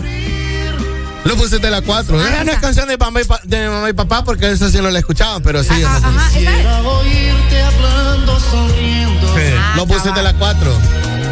Lo 1.24 1.35
puse 1.35 1.59
de 1.59 1.69
la 1.69 1.82
4. 1.82 2.19
Ah, 2.19 2.27
Esa 2.30 2.43
no 2.43 2.51
es 2.51 2.59
canción 2.59 2.88
de 2.88 2.98
mamá, 2.98 3.22
y 3.22 3.24
pa- 3.25 3.40
de 3.43 3.69
mamá 3.69 3.90
y 3.90 3.93
papá 3.93 4.24
porque 4.24 4.51
eso 4.51 4.69
sí 4.69 4.80
no 4.80 4.90
la 4.90 5.00
escuchaban, 5.00 5.41
pero 5.43 5.64
sí. 5.64 5.69
Ajá, 5.83 6.00
lo 6.00 6.11
puse. 6.14 6.48
ajá, 6.48 6.82
oírte 6.82 7.61
hablando, 7.61 8.40
sonriendo. 8.40 9.27
Sí, 9.35 9.41
Ah, 9.58 9.74
lo 9.75 9.85
puse 9.85 10.11
de 10.11 10.24
la 10.24 10.33
4. 10.33 10.72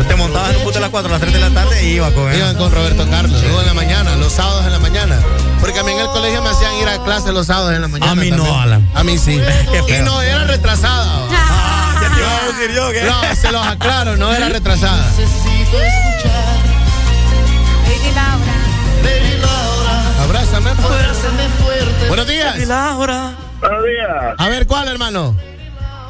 Te 0.08 0.16
montabas 0.16 0.52
en 0.52 0.58
un 0.58 0.64
puto 0.64 0.76
de 0.76 0.80
las 0.82 0.90
4 0.92 1.10
a 1.10 1.12
las 1.14 1.22
3 1.22 1.34
de 1.34 1.40
la 1.40 1.50
tarde 1.50 1.84
y 1.84 1.96
iba 1.96 2.10
con 2.12 2.32
él. 2.32 2.38
Iban 2.38 2.56
con 2.56 2.72
Roberto 2.72 3.08
Carlos, 3.10 3.42
luego 3.44 3.60
en 3.62 3.68
la 3.68 3.74
mañana, 3.74 4.16
los 4.16 4.32
sábados 4.34 4.66
en 4.66 4.72
la 4.72 4.80
mañana. 4.80 5.18
Porque 5.60 5.80
a 5.80 5.84
mí 5.84 5.92
en 5.92 6.00
el 6.00 6.08
colegio 6.08 6.42
me 6.42 6.50
hacían 6.50 6.74
ir 6.76 6.88
a 6.88 7.04
clase 7.04 7.32
los 7.32 7.48
sábados 7.48 7.74
en 7.74 7.82
la 7.82 7.88
mañana. 7.90 8.12
A 8.12 8.16
mí 8.16 8.30
no, 8.32 8.38
también. 8.38 8.60
Alan. 8.62 8.90
A 8.96 9.04
mí 9.04 9.18
sí. 9.18 9.42
Y 9.88 10.02
no 10.04 10.22
era 10.22 10.46
retrasada. 10.46 11.28
Ah, 11.32 12.00
ya 12.02 12.10
te 12.10 12.20
iba 12.20 12.30
a 12.38 12.48
decir 12.60 12.76
yo 12.76 12.92
que. 12.92 13.04
No, 13.04 13.36
se 13.36 13.52
los 13.52 13.66
aclaro, 13.66 14.16
no 14.18 14.34
era 14.34 14.50
retrasada. 14.50 15.04
Necesito 15.18 15.82
escuchar. 15.82 16.58
Lady 17.86 18.12
Laura. 18.16 18.56
Lady 19.04 19.38
Laura, 19.42 19.59
Abrázame. 20.30 20.70
abrázame 20.70 21.44
fuerte. 21.58 22.08
Buenos 22.08 22.28
días. 22.28 22.68
Laura. 22.68 23.32
Buenos 23.60 23.84
días. 23.84 24.36
A 24.38 24.50
ver, 24.50 24.68
¿cuál, 24.68 24.88
hermano? 24.88 25.36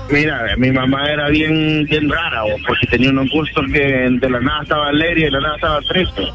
Mira, 0.09 0.41
mi 0.57 0.71
mamá 0.71 1.09
era 1.09 1.29
bien 1.29 1.85
bien 1.85 2.09
rara, 2.09 2.43
o 2.43 2.49
porque 2.67 2.85
tenía 2.87 3.11
unos 3.11 3.29
gustos 3.29 3.63
que 3.71 3.79
de 3.79 4.29
la 4.29 4.41
nada 4.41 4.63
estaba 4.63 4.87
alegre 4.89 5.21
y 5.21 5.23
de 5.25 5.31
la 5.31 5.39
nada 5.39 5.55
estaba 5.55 5.81
triste. 5.81 6.27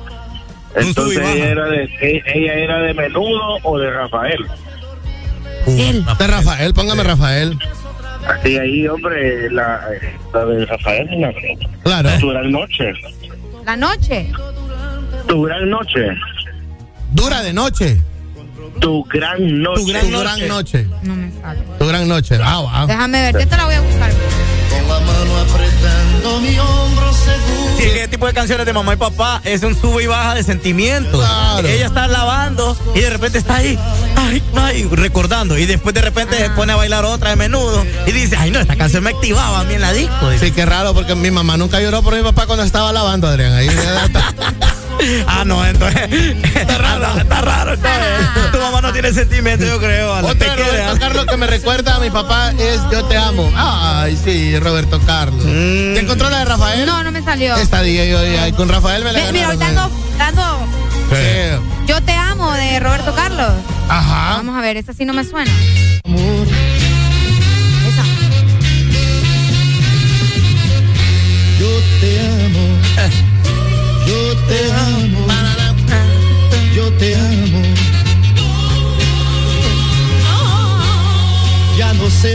Entonces 0.76 1.18
ella 1.18 1.46
era, 1.50 1.66
de, 1.66 1.84
e- 2.00 2.22
ella 2.34 2.54
era 2.54 2.78
de 2.78 2.94
menudo 2.94 3.58
o 3.62 3.78
de 3.78 3.90
Rafael. 3.90 4.46
Él. 5.66 6.04
De 6.18 6.26
Rafael, 6.26 6.72
póngame 6.72 7.02
Rafael. 7.02 7.58
Así 8.26 8.56
ahí, 8.56 8.88
hombre, 8.88 9.50
la, 9.50 9.80
la 10.32 10.44
de 10.46 10.64
Rafael 10.64 11.08
es 11.10 11.20
la 11.20 11.68
Claro. 11.82 12.10
Tu 12.18 12.28
gran 12.30 12.50
noche. 12.50 12.92
La 13.66 13.76
noche. 13.76 14.32
Tu 15.28 15.42
gran 15.42 15.68
noche. 15.68 16.08
Dura 17.14 17.42
de 17.42 17.52
noche. 17.52 18.00
Tu 18.80 19.04
gran 19.04 19.62
noche. 19.62 19.80
Tu 19.80 19.86
gran, 19.86 20.10
gran 20.10 20.48
noche. 20.48 20.86
No 21.02 21.14
me 21.14 21.30
sale. 21.40 21.60
Tu 21.78 21.86
gran 21.86 22.08
noche. 22.08 22.38
Ah, 22.42 22.58
wow. 22.60 22.86
Déjame 22.88 23.20
ver, 23.22 23.40
yo 23.40 23.48
te 23.48 23.56
la 23.56 23.64
voy 23.64 23.74
a 23.76 23.80
buscar. 23.80 24.10
Con 24.10 24.88
la 24.88 25.00
mano 25.00 25.36
apretando 25.38 26.40
mi 26.40 26.58
hombro 26.58 27.12
seguro. 27.12 27.76
Sí, 27.78 27.84
¿qué 27.94 28.08
tipo 28.08 28.26
de 28.26 28.32
canciones 28.32 28.66
de 28.66 28.72
mamá 28.72 28.94
y 28.94 28.96
papá? 28.96 29.40
Es 29.44 29.62
un 29.62 29.80
sube 29.80 30.02
y 30.02 30.06
baja 30.08 30.34
de 30.34 30.42
sentimientos. 30.42 31.24
Claro. 31.24 31.68
Ella 31.68 31.86
está 31.86 32.08
lavando 32.08 32.76
y 32.96 33.00
de 33.00 33.10
repente 33.10 33.38
está 33.38 33.56
ahí, 33.56 33.78
ay, 34.16 34.42
ay, 34.56 34.88
recordando. 34.90 35.56
Y 35.56 35.66
después 35.66 35.94
de 35.94 36.00
repente 36.00 36.36
se 36.36 36.50
pone 36.50 36.72
a 36.72 36.76
bailar 36.76 37.04
otra 37.04 37.30
de 37.30 37.36
menudo 37.36 37.84
y 38.06 38.12
dice, 38.12 38.36
ay, 38.36 38.50
no, 38.50 38.58
esta 38.58 38.74
canción 38.74 39.04
me 39.04 39.10
activaba 39.10 39.60
a 39.60 39.64
mí 39.64 39.74
en 39.74 39.82
la 39.82 39.92
disco. 39.92 40.30
Dice, 40.30 40.46
Sí, 40.46 40.52
qué 40.52 40.66
raro, 40.66 40.94
porque 40.94 41.14
mi 41.14 41.30
mamá 41.30 41.56
nunca 41.56 41.80
lloró 41.80 42.02
por 42.02 42.16
mi 42.16 42.22
papá 42.22 42.46
cuando 42.46 42.64
estaba 42.64 42.92
lavando, 42.92 43.28
Adrián. 43.28 43.52
Ahí 43.52 43.68
ah, 45.26 45.44
no, 45.44 45.64
entonces. 45.64 46.10
Está 46.10 46.78
raro. 46.78 47.18
Está, 47.18 47.40
raro, 47.40 47.74
entonces. 47.74 48.52
Tu 48.52 48.58
mamá 48.58 48.80
no 48.80 48.92
tiene 48.92 49.12
sentimiento, 49.12 49.64
yo 49.64 49.78
creo. 49.78 50.12
Otra 50.14 50.56
Roberto. 50.56 50.98
Carlos 50.98 51.26
que 51.26 51.36
me 51.36 51.46
recuerda 51.46 51.96
a 51.96 52.00
mi 52.00 52.10
papá 52.10 52.52
es 52.52 52.80
Yo 52.90 53.04
te 53.04 53.16
amo. 53.16 53.50
Ay, 53.56 54.18
sí, 54.22 54.58
Roberto 54.58 55.00
Carlos. 55.06 55.44
¿Te 55.44 55.98
encontró 56.00 56.30
la 56.30 56.38
de 56.38 56.44
Rafael? 56.44 56.86
No, 56.86 57.02
no 57.02 57.12
me 57.12 57.22
salió. 57.22 57.56
Esta 57.56 57.82
día 57.82 58.04
yo 58.04 58.18
ahí 58.18 58.52
con 58.52 58.68
Rafael 58.68 59.04
me 59.04 59.12
la 59.12 59.18
Mira, 59.32 59.48
ganaron, 59.48 59.78
ahorita 59.78 60.26
ando 60.28 60.66
¿eh? 61.12 61.58
Sí. 61.60 61.86
Yo 61.86 62.00
te 62.02 62.12
amo 62.12 62.52
de 62.52 62.80
Roberto 62.80 63.14
Carlos. 63.14 63.52
Ajá. 63.88 64.36
Vamos 64.36 64.56
a 64.56 64.60
ver, 64.60 64.76
esa 64.76 64.92
sí 64.92 65.04
no 65.04 65.12
me 65.12 65.24
suena. 65.24 65.50
Esa. 67.88 68.04
Yo 71.58 71.68
te 72.00 72.20
amo. 72.20 73.24
Yo 74.14 74.36
te 74.46 74.72
amo. 74.72 75.26
Yo 76.72 76.92
te 76.98 77.16
amo. 77.16 77.53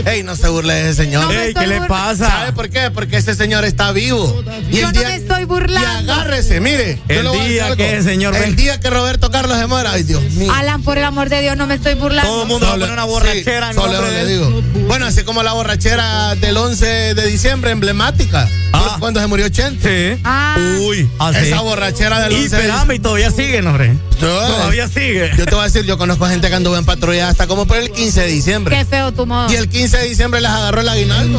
Ey, 0.06 0.22
no 0.22 0.36
se 0.36 0.48
burle 0.48 0.74
de 0.74 0.90
ese 0.90 1.04
señor. 1.04 1.24
No 1.24 1.30
Ey, 1.40 1.54
¿qué 1.54 1.66
le 1.66 1.80
pasa? 1.82 2.28
¿Sabe 2.28 2.52
por 2.52 2.68
qué? 2.70 2.90
Porque 2.90 3.16
ese 3.16 3.34
señor 3.34 3.64
está 3.64 3.92
vivo. 3.92 4.42
Y 4.70 4.76
Yo 4.78 4.88
el 4.88 4.92
no 4.94 5.00
día, 5.00 5.08
me 5.08 5.14
estoy 5.16 5.42
y 5.42 5.44
burlando. 5.44 6.12
agárrese, 6.12 6.60
mire. 6.60 6.98
El 7.08 7.26
a 7.26 7.30
día 7.32 7.76
que 7.76 7.96
el 7.96 8.04
señor 8.04 8.34
El 8.36 8.42
ven- 8.42 8.56
día 8.56 8.80
que 8.80 8.90
Roberto 8.90 9.30
Carlos 9.30 9.58
se 9.58 9.66
muera, 9.66 9.92
ay 9.92 10.02
Dios 10.02 10.22
mío. 10.32 10.52
Alan, 10.52 10.82
por 10.82 10.98
el 10.98 11.04
amor 11.04 11.28
de 11.28 11.40
Dios, 11.42 11.56
no 11.56 11.66
me 11.66 11.74
estoy 11.74 11.94
burlando. 11.94 12.30
Todo 12.30 12.42
el 12.42 12.48
mundo 12.48 12.66
va 12.66 12.72
a 12.72 12.76
poner 12.76 12.90
una 12.92 13.04
borrachera 13.04 13.66
Sí, 13.68 13.76
en 13.76 13.82
solo 13.82 13.92
nombre 13.92 14.12
le 14.24 14.26
digo. 14.32 14.62
Bueno, 14.88 15.06
así 15.06 15.22
como 15.22 15.42
la 15.42 15.52
borrachera 15.52 16.34
del 16.36 16.56
11 16.56 17.14
de 17.14 17.26
diciembre, 17.26 17.70
emblemática. 17.70 18.48
Ah. 18.72 18.96
Cuando 19.00 19.20
se 19.20 19.26
murió 19.26 19.48
Chente. 19.48 20.14
Sí. 20.16 20.20
Ah. 20.24 20.56
Uy, 20.80 21.08
así. 21.18 21.38
Esa 21.48 21.60
borrachera 21.60 22.20
del 22.20 22.32
Y 22.32 22.36
11 22.44 22.56
de 22.56 22.62
espérame, 22.62 22.92
y 22.94 22.98
todavía 23.00 23.30
siguen, 23.30 23.66
hombre. 23.66 23.96
Yo- 24.20 24.28
Todavía 24.46 24.86
sigue. 24.86 25.30
Yo 25.36 25.44
te 25.46 25.50
voy 25.54 25.62
a 25.62 25.64
decir, 25.64 25.84
yo 25.84 25.96
conozco 25.98 26.26
gente 26.26 26.48
que 26.48 26.54
anduvo 26.54 26.76
en 26.76 26.84
patrulla 26.84 27.28
hasta 27.28 27.46
como 27.46 27.66
por 27.66 27.78
el 27.78 27.90
15 27.90 28.20
de 28.20 28.26
diciembre. 28.28 28.76
Qué 28.76 28.84
feo 28.84 29.12
tu 29.12 29.26
modo. 29.26 29.50
Y 29.50 29.56
el 29.60 29.68
15 29.68 29.98
de 29.98 30.08
diciembre 30.08 30.40
les 30.40 30.50
agarró 30.50 30.80
el 30.80 30.88
aguinaldo. 30.88 31.38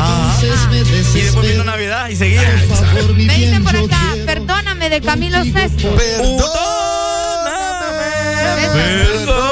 Me 0.70 0.80
Y 0.80 1.24
después 1.24 1.52
vino. 1.52 1.64
Navidad 1.64 2.10
y 2.10 2.16
seguía. 2.16 2.42
Favor, 2.70 3.16
Me 3.16 3.36
dicen 3.36 3.64
por 3.64 3.76
acá, 3.76 4.16
perdóname, 4.26 4.90
de 4.90 5.02
Camilo 5.02 5.44
Sesto. 5.44 5.96
Perdóname. 5.96 6.52
Perdóname. 8.74 9.51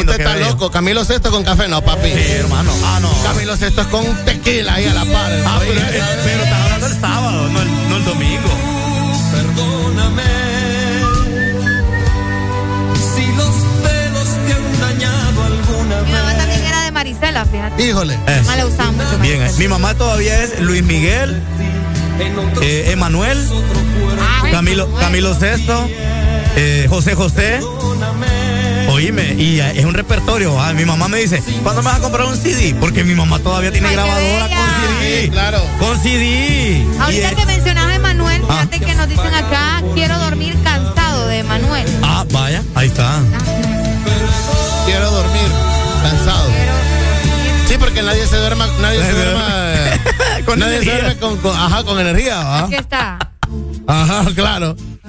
Usted 0.00 0.18
está 0.20 0.34
bello. 0.34 0.46
loco. 0.50 0.70
Camilo 0.70 1.04
Sesto 1.04 1.30
con 1.30 1.44
café, 1.44 1.68
no, 1.68 1.82
papi. 1.82 2.10
Sí, 2.10 2.32
hermano. 2.32 2.70
Ah, 2.84 2.98
no. 3.00 3.10
Camilo 3.22 3.56
Sesto 3.56 3.80
es 3.82 3.86
con 3.88 4.04
tequila 4.24 4.74
ahí 4.74 4.86
a 4.86 4.94
la 4.94 5.04
par. 5.04 5.32
Ah, 5.46 5.58
pero, 5.60 5.80
eh, 5.80 6.02
pero 6.24 6.42
está 6.42 6.64
hablando 6.64 6.86
el 6.86 7.00
sábado, 7.00 7.48
no 7.48 7.62
el, 7.62 7.88
no 7.88 7.96
el 7.96 8.04
domingo. 8.04 8.48
Perdóname 9.32 10.22
si 13.14 13.26
los 13.36 13.54
pelos 13.82 14.28
te 14.46 14.52
han 14.52 14.80
dañado 14.80 15.44
alguna 15.44 16.02
Mi 16.02 16.12
mamá 16.12 16.26
vez. 16.28 16.38
también 16.38 16.64
era 16.64 16.82
de 16.84 16.90
Marisela, 16.92 17.44
fíjate. 17.44 17.82
Híjole. 17.82 18.16
Mi 18.16 18.34
mamá 18.36 18.56
la 18.56 18.66
usaba 18.66 18.92
mucho. 18.92 19.18
Bien, 19.20 19.34
eh. 19.36 19.38
Marisela. 19.40 19.58
mi 19.58 19.68
mamá 19.68 19.94
todavía 19.94 20.42
es 20.42 20.60
Luis 20.60 20.82
Miguel, 20.82 21.40
eh, 22.62 22.90
Emanuel, 22.92 23.38
Ay, 24.42 24.50
Camilo. 24.52 24.92
Camilo 24.96 25.38
Sesto, 25.38 25.88
eh, 26.56 26.86
José 26.88 27.14
José. 27.14 27.60
Oíme, 28.98 29.34
y 29.38 29.60
es 29.60 29.84
un 29.84 29.94
repertorio. 29.94 30.60
ah, 30.60 30.72
mi 30.72 30.84
mamá 30.84 31.06
me 31.06 31.18
dice, 31.18 31.40
¿cuándo 31.62 31.82
me 31.82 31.88
vas 31.88 31.98
a 31.98 32.00
comprar 32.02 32.26
un 32.26 32.36
CD? 32.36 32.74
Porque 32.80 33.04
mi 33.04 33.14
mamá 33.14 33.38
todavía 33.38 33.70
tiene 33.70 33.86
Ay, 33.86 33.94
grabadora 33.94 34.48
con 34.48 34.58
CD. 34.98 35.22
Sí, 35.22 35.30
claro. 35.30 35.62
Con 35.78 36.00
CD. 36.02 36.84
Ahorita 36.98 37.32
Y, 37.32 37.36
que 37.36 37.46
mencionas 37.46 37.86
a 37.86 37.94
Emanuel, 37.94 38.42
Ah. 38.48 38.66
fíjate 38.68 38.80
que 38.84 38.94
nos 38.96 39.08
dicen 39.08 39.32
acá, 39.34 39.82
quiero 39.94 40.18
dormir 40.18 40.56
cansado 40.64 41.28
de 41.28 41.38
Emanuel. 41.38 41.86
Ah, 42.02 42.24
vaya, 42.32 42.60
ahí 42.74 42.88
está. 42.88 43.20
Quiero 44.84 45.10
dormir. 45.12 45.48
Cansado. 46.02 46.48
Sí, 47.68 47.74
porque 47.78 48.02
nadie 48.02 48.26
se 48.26 48.36
duerma, 48.36 48.66
nadie 48.80 49.00
se 49.04 49.12
duerma. 49.12 49.46
eh, 49.48 50.00
Con 50.44 50.58
nadie 50.58 50.78
se 50.78 50.82
energía. 50.82 51.02
duerme 51.04 51.20
con, 51.20 51.36
con- 51.36 51.56
ajá, 51.56 51.84
con 51.84 52.00
energía, 52.00 52.36
¿va? 52.38 52.58
Aquí 52.64 52.74
está. 52.74 53.16
Ajá, 53.86 54.24
claro. 54.34 54.74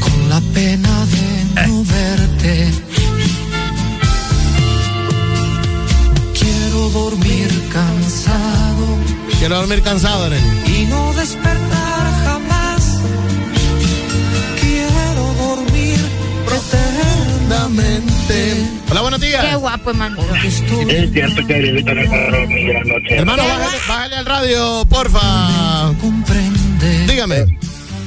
Con 0.00 0.28
la 0.28 0.40
pena 0.52 0.95
dormir 6.96 7.48
cansado 7.72 8.86
Quiero 9.38 9.56
dormir 9.56 9.82
cansado, 9.82 10.24
Arely. 10.24 10.40
y 10.66 10.86
no 10.86 11.12
despertar 11.12 12.12
jamás. 12.24 13.00
Quiero 14.60 15.34
dormir 15.34 15.98
eternamente. 16.56 18.66
Hola, 18.90 19.00
buenos 19.02 19.20
días. 19.20 19.44
Qué 19.44 19.56
guapo, 19.56 19.90
Emanuel. 19.90 20.26
Es 20.44 20.54
cierto 21.12 21.46
que 21.46 21.78
está 21.78 21.92
mi 22.48 22.64
gran 22.64 22.88
noche. 22.88 23.16
Hermano, 23.16 23.42
bájale, 23.44 23.76
bájale 23.86 24.16
al 24.16 24.26
radio, 24.26 24.84
porfa. 24.88 25.92
Comprende. 26.00 27.06
Dígame, 27.06 27.40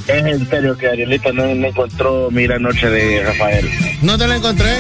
Es 0.08 0.26
en 0.26 0.50
serio 0.50 0.76
que 0.78 0.88
Arielita 0.88 1.32
no, 1.32 1.54
no 1.54 1.68
encontró 1.68 2.30
mi 2.32 2.44
gran 2.48 2.64
noche 2.64 2.90
de 2.90 3.24
Rafael. 3.24 3.70
¿no 4.02 4.18
te 4.18 4.28
la 4.28 4.36
encontré? 4.36 4.78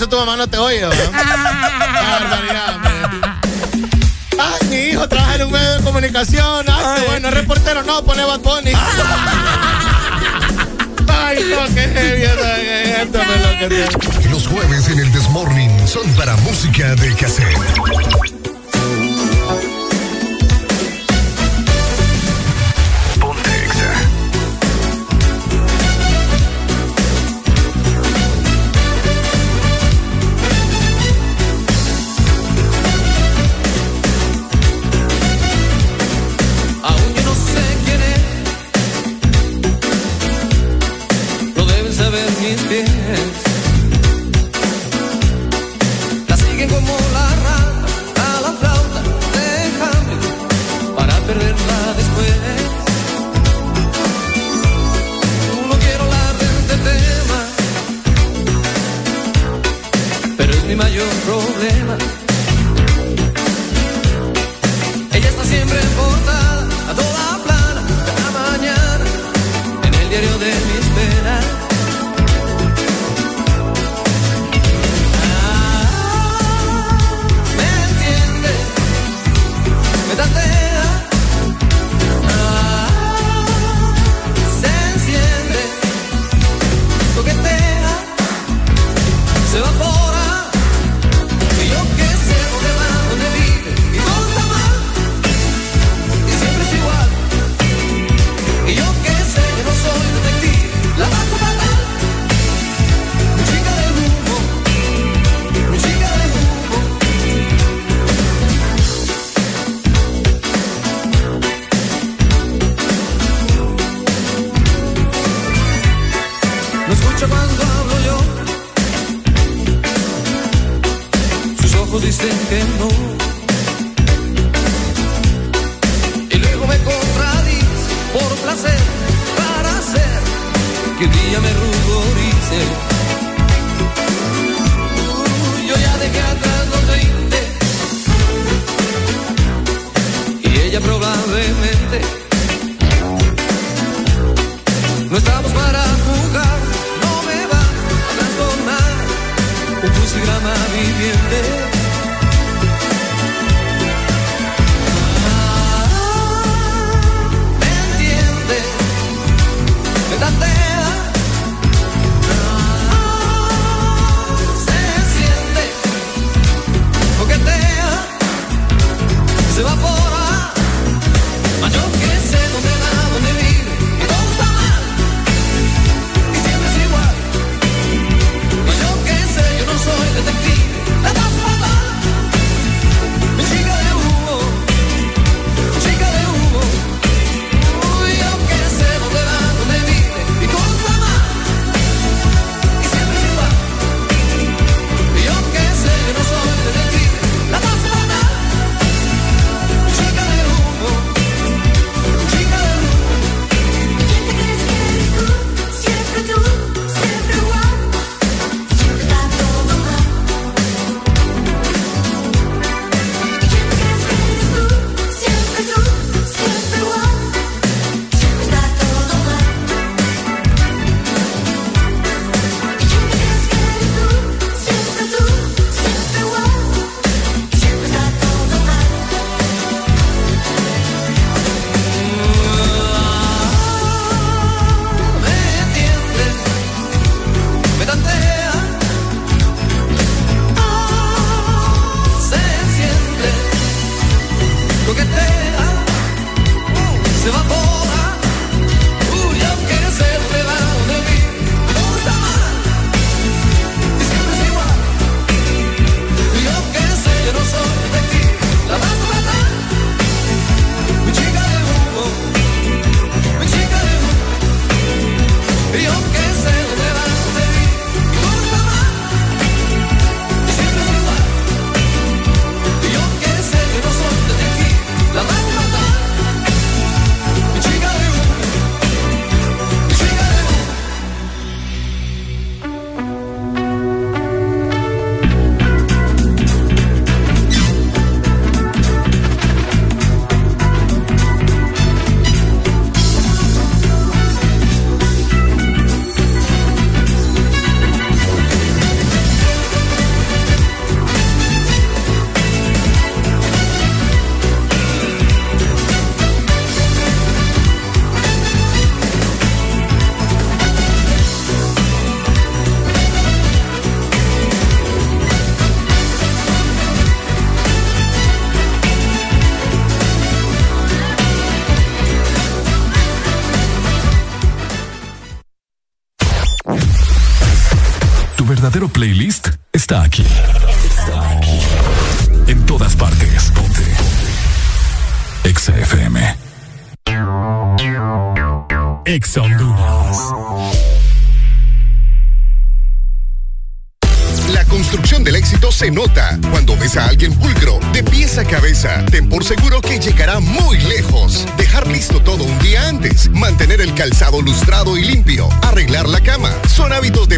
eso 0.00 0.08
tu 0.08 0.16
mamá 0.16 0.34
no 0.34 0.48
te 0.48 0.56
oye, 0.56 0.80
¿verdad? 0.80 0.96
Ay, 4.38 4.68
mi 4.70 4.76
hijo 4.76 5.06
trabaja 5.06 5.34
en 5.34 5.42
un 5.42 5.52
medio 5.52 5.76
de 5.76 5.84
comunicación. 5.84 6.64
Ay, 6.68 6.82
Ay. 6.82 7.02
Qué 7.02 7.08
bueno, 7.08 7.28
es 7.28 7.34
reportero, 7.34 7.82
no, 7.82 8.02
pone 8.02 8.24
Bad 8.24 8.40
Bunny. 8.40 8.72
Ay, 11.06 11.44
no, 11.50 11.66
qué 11.74 11.82
heavy, 11.82 12.22
Los 14.30 14.46
jueves 14.46 14.88
en 14.88 15.00
el 15.00 15.12
Desmorning 15.12 15.86
son 15.86 16.10
para 16.14 16.34
música 16.36 16.94
de 16.94 17.14
cassette. 17.14 18.39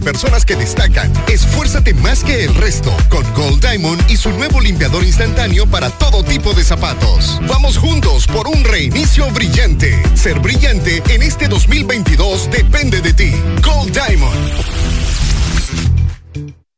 Personas 0.02 0.44
que 0.44 0.56
destacan. 0.56 1.12
Esfuérzate 1.28 1.94
más 1.94 2.24
que 2.24 2.44
el 2.44 2.54
resto 2.54 2.94
con 3.08 3.22
Gold 3.34 3.60
Diamond 3.60 4.10
y 4.10 4.16
su 4.16 4.30
nuevo 4.30 4.60
limpiador 4.60 5.04
instantáneo 5.04 5.66
para 5.66 5.90
todo 5.90 6.24
tipo 6.24 6.52
de 6.52 6.64
zapatos. 6.64 7.40
Vamos 7.48 7.78
juntos 7.78 8.26
por 8.26 8.48
un 8.48 8.64
reinicio 8.64 9.30
brillante. 9.30 10.02
Ser 10.14 10.40
brillante 10.40 11.02
en 11.08 11.22
este 11.22 11.48
2022 11.48 12.50
depende 12.50 13.00
de 13.00 13.12
ti. 13.12 13.32
Gold 13.62 13.92
Diamond. 13.92 14.52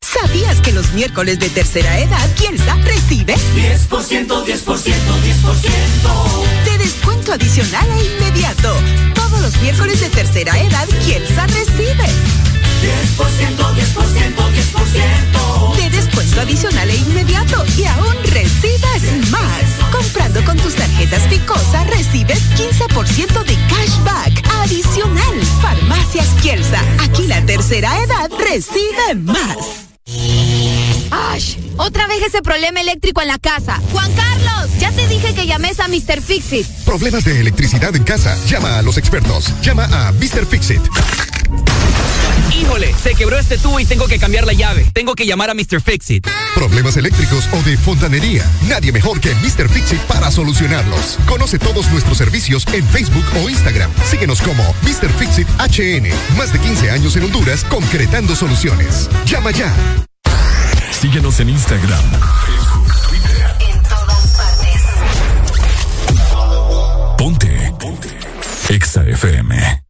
¿Sabías 0.00 0.60
que 0.60 0.72
los 0.72 0.92
miércoles 0.92 1.38
de 1.38 1.50
tercera 1.50 1.98
edad 1.98 2.34
Kielsa 2.36 2.76
recibe 2.76 3.34
10%, 3.34 3.88
10%, 3.88 4.46
10%. 4.46 6.64
de 6.64 6.78
descuento 6.78 7.32
adicional 7.32 7.86
e 7.98 8.04
inmediato? 8.04 8.74
Todos 9.14 9.40
los 9.40 9.60
miércoles 9.60 10.00
de 10.00 10.08
tercera 10.10 10.58
edad 10.60 10.86
Kielsa 11.04 11.46
recibe 11.48 11.73
10%, 13.16 13.74
10%, 13.74 14.34
10%. 14.36 15.76
de 15.76 15.90
descuento 15.90 16.40
adicional 16.40 16.90
e 16.90 16.96
inmediato 16.96 17.64
y 17.76 17.84
aún 17.84 18.14
recibes 18.24 19.30
más. 19.30 19.62
Comprando 19.92 20.44
con 20.44 20.56
tus 20.56 20.74
tarjetas 20.74 21.22
Picosa 21.28 21.84
recibes 21.84 22.40
15% 22.56 23.44
de 23.44 23.56
cashback 23.68 24.44
adicional. 24.62 25.40
Farmacias 25.62 26.26
Kielsa, 26.42 26.80
aquí 27.02 27.28
la 27.28 27.40
tercera 27.46 28.02
edad 28.02 28.30
recibe 28.36 29.14
más. 29.14 29.84
Ash, 31.12 31.56
otra 31.76 32.08
vez 32.08 32.20
ese 32.26 32.42
problema 32.42 32.80
eléctrico 32.80 33.22
en 33.22 33.28
la 33.28 33.38
casa. 33.38 33.80
Juan 33.92 34.12
Carlos, 34.14 34.70
ya 34.80 34.90
te 34.90 35.06
dije 35.06 35.34
que 35.34 35.46
llames 35.46 35.78
a 35.78 35.86
Mr. 35.86 36.20
Fixit. 36.20 36.66
Problemas 36.84 37.24
de 37.24 37.40
electricidad 37.40 37.94
en 37.94 38.02
casa. 38.02 38.36
Llama 38.48 38.78
a 38.78 38.82
los 38.82 38.98
expertos. 38.98 39.52
Llama 39.62 39.84
a 39.84 40.10
Mr. 40.12 40.46
Fixit. 40.46 40.82
Híjole, 42.60 42.94
se 42.94 43.14
quebró 43.14 43.38
este 43.38 43.58
tubo 43.58 43.80
y 43.80 43.84
tengo 43.84 44.06
que 44.06 44.18
cambiar 44.18 44.46
la 44.46 44.52
llave. 44.52 44.88
Tengo 44.92 45.14
que 45.14 45.26
llamar 45.26 45.50
a 45.50 45.54
Mr. 45.54 45.80
Fixit. 45.80 46.26
Problemas 46.54 46.96
eléctricos 46.96 47.48
o 47.52 47.62
de 47.62 47.76
fontanería. 47.76 48.48
Nadie 48.68 48.92
mejor 48.92 49.20
que 49.20 49.34
Mr. 49.34 49.68
Fixit 49.68 50.00
para 50.02 50.30
solucionarlos. 50.30 51.18
Conoce 51.26 51.58
todos 51.58 51.90
nuestros 51.90 52.16
servicios 52.16 52.64
en 52.72 52.86
Facebook 52.86 53.24
o 53.42 53.50
Instagram. 53.50 53.90
Síguenos 54.08 54.40
como 54.40 54.62
Mr. 54.82 55.10
Fixit 55.18 55.48
HN. 55.58 56.08
Más 56.36 56.52
de 56.52 56.60
15 56.60 56.90
años 56.90 57.16
en 57.16 57.24
Honduras 57.24 57.64
concretando 57.64 58.36
soluciones. 58.36 59.08
Llama 59.26 59.50
ya. 59.50 59.74
Síguenos 60.92 61.40
en 61.40 61.50
Instagram, 61.50 62.04
Facebook, 62.46 62.94
Twitter. 63.08 63.56
En 63.68 63.82
todas 63.82 64.36
partes. 64.36 64.82
Ponte. 67.18 67.72
Ponte. 67.78 68.08
Exa 68.70 69.04
FM. 69.06 69.83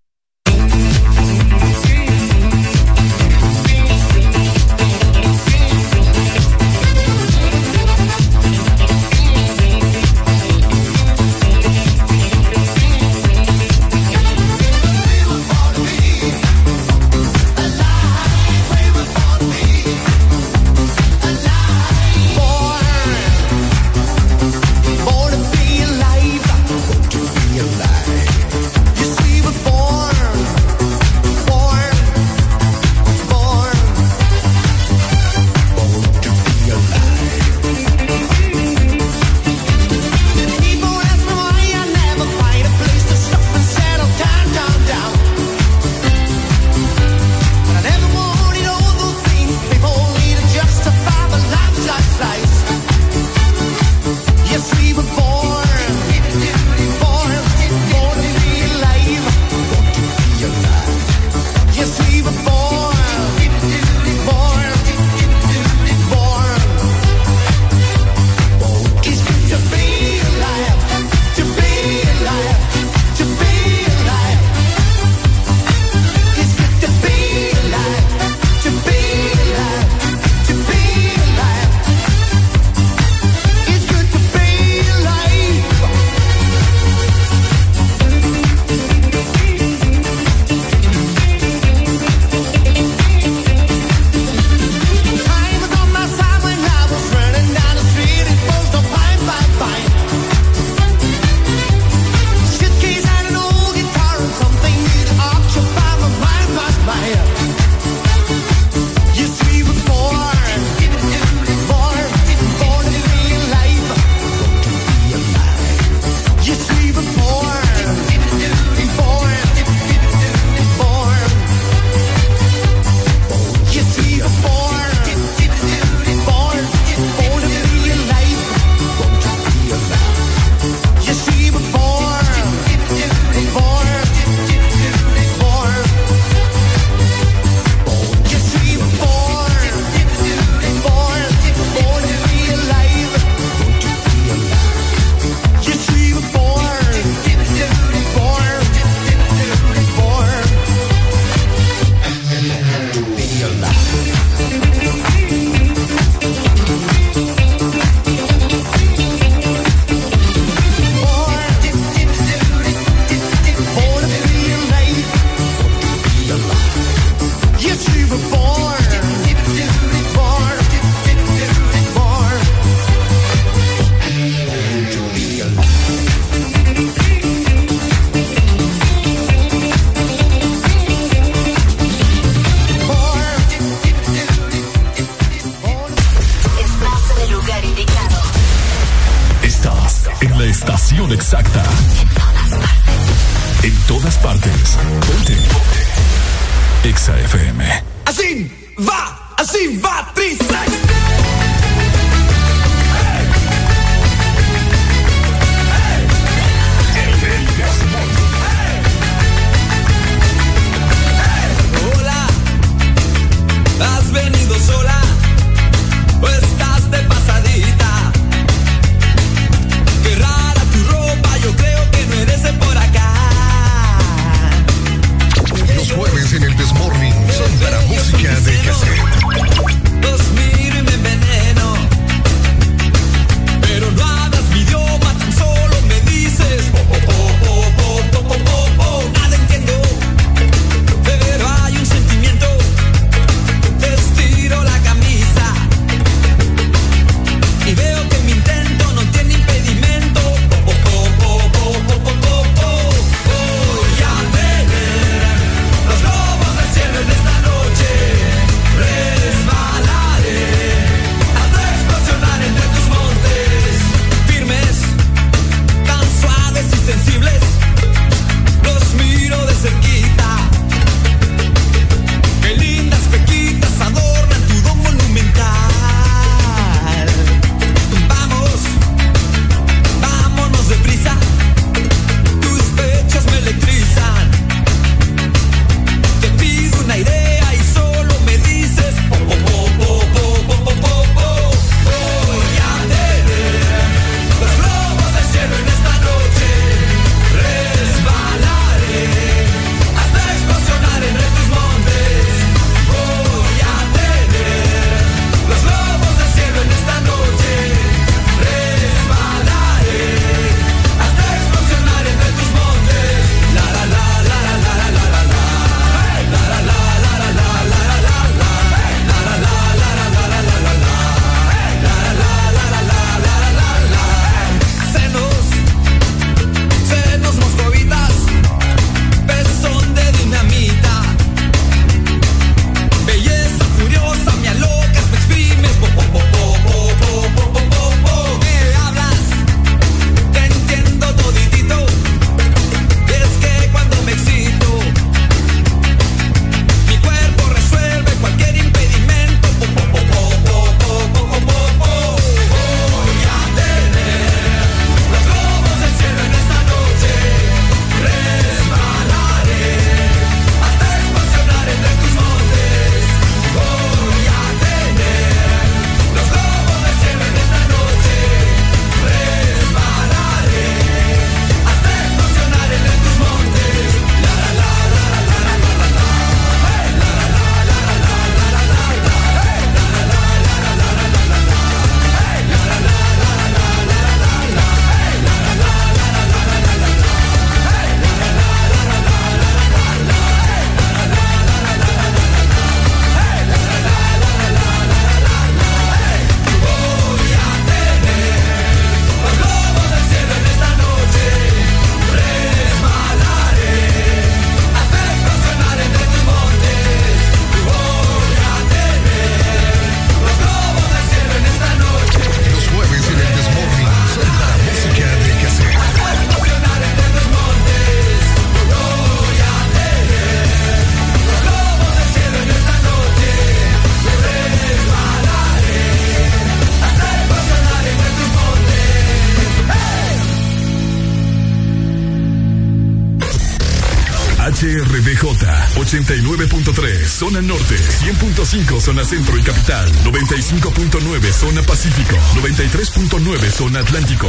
zona 438.85 439.03
centro 439.03 439.39
y 439.39 439.43
capital, 439.43 439.91
95.9 440.05 441.33
zona 441.33 441.63
pacífico, 441.63 442.17
93.9 442.35 443.51
zona 443.51 443.81
atlántico. 443.81 444.29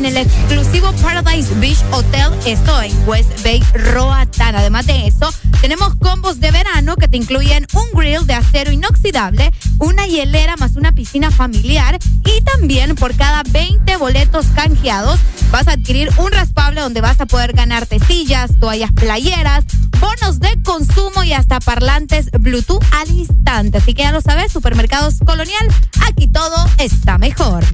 en 0.00 0.06
el 0.06 0.16
exclusivo 0.16 0.90
Paradise 1.02 1.54
Beach 1.56 1.78
Hotel, 1.92 2.32
esto 2.46 2.80
en 2.80 3.06
West 3.06 3.44
Bay, 3.44 3.62
Roatán. 3.92 4.56
Además 4.56 4.86
de 4.86 5.06
eso, 5.06 5.30
tenemos 5.60 5.94
combos 5.96 6.40
de 6.40 6.50
verano 6.50 6.96
que 6.96 7.06
te 7.06 7.18
incluyen 7.18 7.66
un 7.74 7.98
grill 7.98 8.26
de 8.26 8.32
acero 8.32 8.72
inoxidable, 8.72 9.52
una 9.78 10.06
hielera 10.06 10.56
más 10.56 10.76
una 10.76 10.92
piscina 10.92 11.30
familiar 11.30 11.98
y 12.24 12.40
también 12.40 12.94
por 12.94 13.14
cada 13.14 13.42
20 13.42 13.94
boletos 13.98 14.46
canjeados 14.54 15.20
vas 15.50 15.68
a 15.68 15.72
adquirir 15.72 16.08
un 16.16 16.32
raspable 16.32 16.80
donde 16.80 17.02
vas 17.02 17.20
a 17.20 17.26
poder 17.26 17.52
ganarte 17.52 17.98
sillas, 17.98 18.58
toallas 18.58 18.92
playeras, 18.92 19.66
bonos 20.00 20.40
de 20.40 20.62
consumo 20.62 21.24
y 21.24 21.34
hasta 21.34 21.60
parlantes 21.60 22.30
Bluetooth 22.32 22.82
al 22.92 23.10
instante. 23.10 23.78
Así 23.78 23.92
que 23.92 24.04
ya 24.04 24.12
lo 24.12 24.22
sabes, 24.22 24.50
Supermercados 24.50 25.18
Colonial, 25.26 25.68
aquí 26.06 26.26
todo 26.26 26.56
está 26.78 27.18
mejor. 27.18 27.66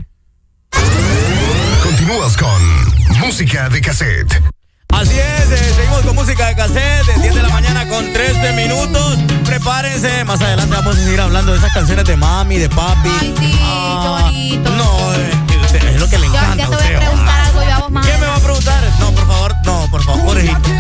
Continúas 1.87 2.37
con 2.37 3.21
Música 3.21 3.69
de 3.69 3.81
Cassette. 3.81 4.43
Así 4.89 5.13
es, 5.13 5.53
eh, 5.53 5.73
seguimos 5.77 6.01
con 6.01 6.17
música 6.17 6.49
de 6.49 6.57
cassette, 6.57 7.07
de 7.07 7.23
10 7.23 7.35
de 7.37 7.43
la 7.45 7.49
mañana 7.51 7.87
con 7.89 8.13
13 8.13 8.53
minutos. 8.55 9.19
Prepárense, 9.45 10.25
más 10.25 10.41
adelante 10.41 10.75
vamos 10.75 10.97
a 10.97 10.99
seguir 10.99 11.21
hablando 11.21 11.53
de 11.53 11.59
esas 11.59 11.73
canciones 11.73 12.05
de 12.05 12.17
mami, 12.17 12.59
de 12.59 12.69
papi. 12.69 13.09
Ay, 13.21 13.35
sí, 13.39 13.59
ah, 13.63 14.01
qué 14.03 14.09
bonito. 14.25 14.71
No, 14.71 15.15
eh, 15.15 15.31
es, 15.65 15.75
es, 15.75 16.01
lo 16.01 16.11
que 16.11 16.19
le 16.19 16.27
encanta. 16.27 16.57
Yo, 16.57 16.71
ya 16.73 16.77
te 16.77 16.85
voy 16.87 16.95
a 16.95 16.99
preguntar 16.99 17.41
algo 17.41 17.63
yo 17.63 17.71
a 17.71 17.79
vos, 17.79 18.05
¿Qué 18.05 18.19
me 18.19 18.27
va 18.27 18.35
a 18.35 18.41
preguntar? 18.41 18.85
No, 18.99 19.13
por 19.13 19.27
favor, 19.29 19.55
no, 19.65 19.89
por 19.89 20.03
favor, 20.03 20.25
porejito. 20.25 20.71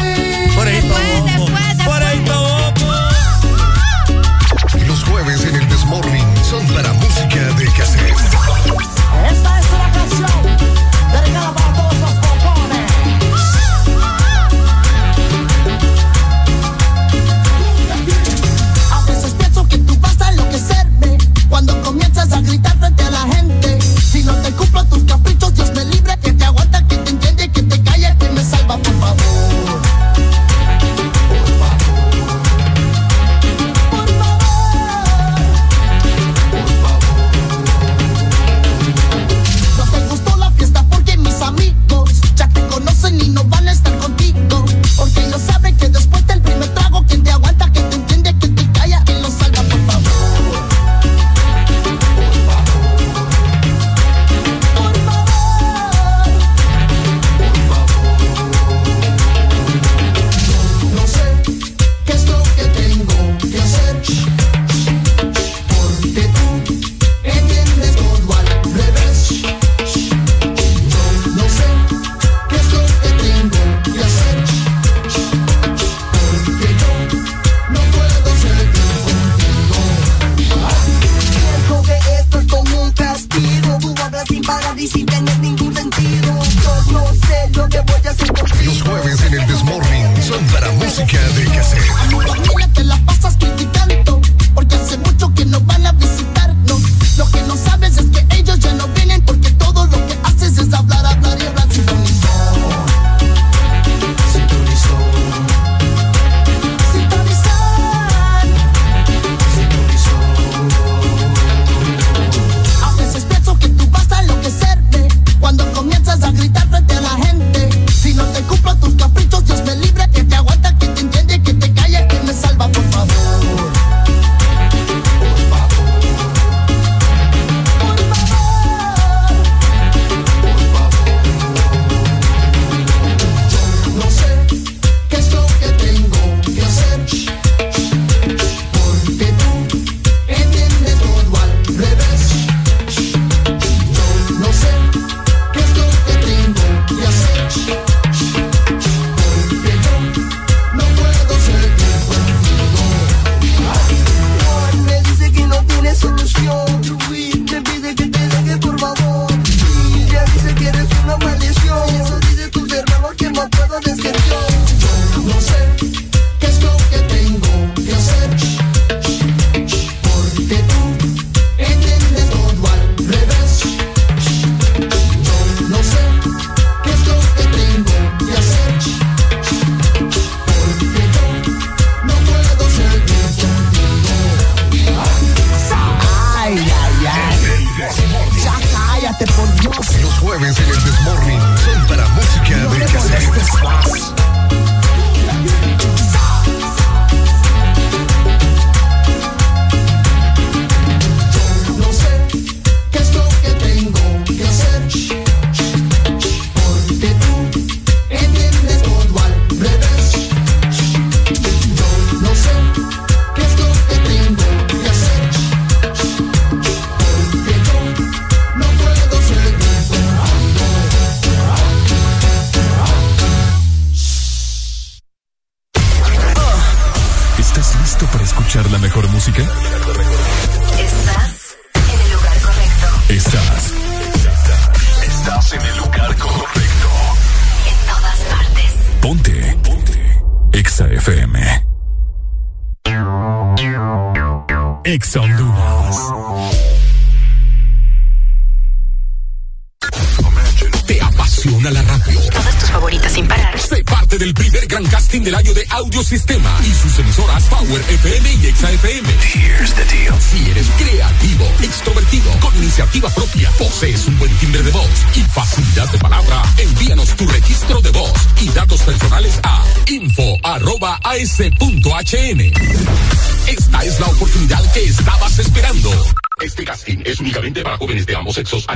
Porejito, 0.56 0.94
porejito, 1.84 2.74
Los 4.88 5.04
jueves 5.04 5.44
en 5.44 5.54
el 5.54 5.68
Desmorning 5.68 6.44
son 6.44 6.66
para 6.66 6.92
música 6.94 7.36
de 7.56 7.64
cassette. 7.74 8.55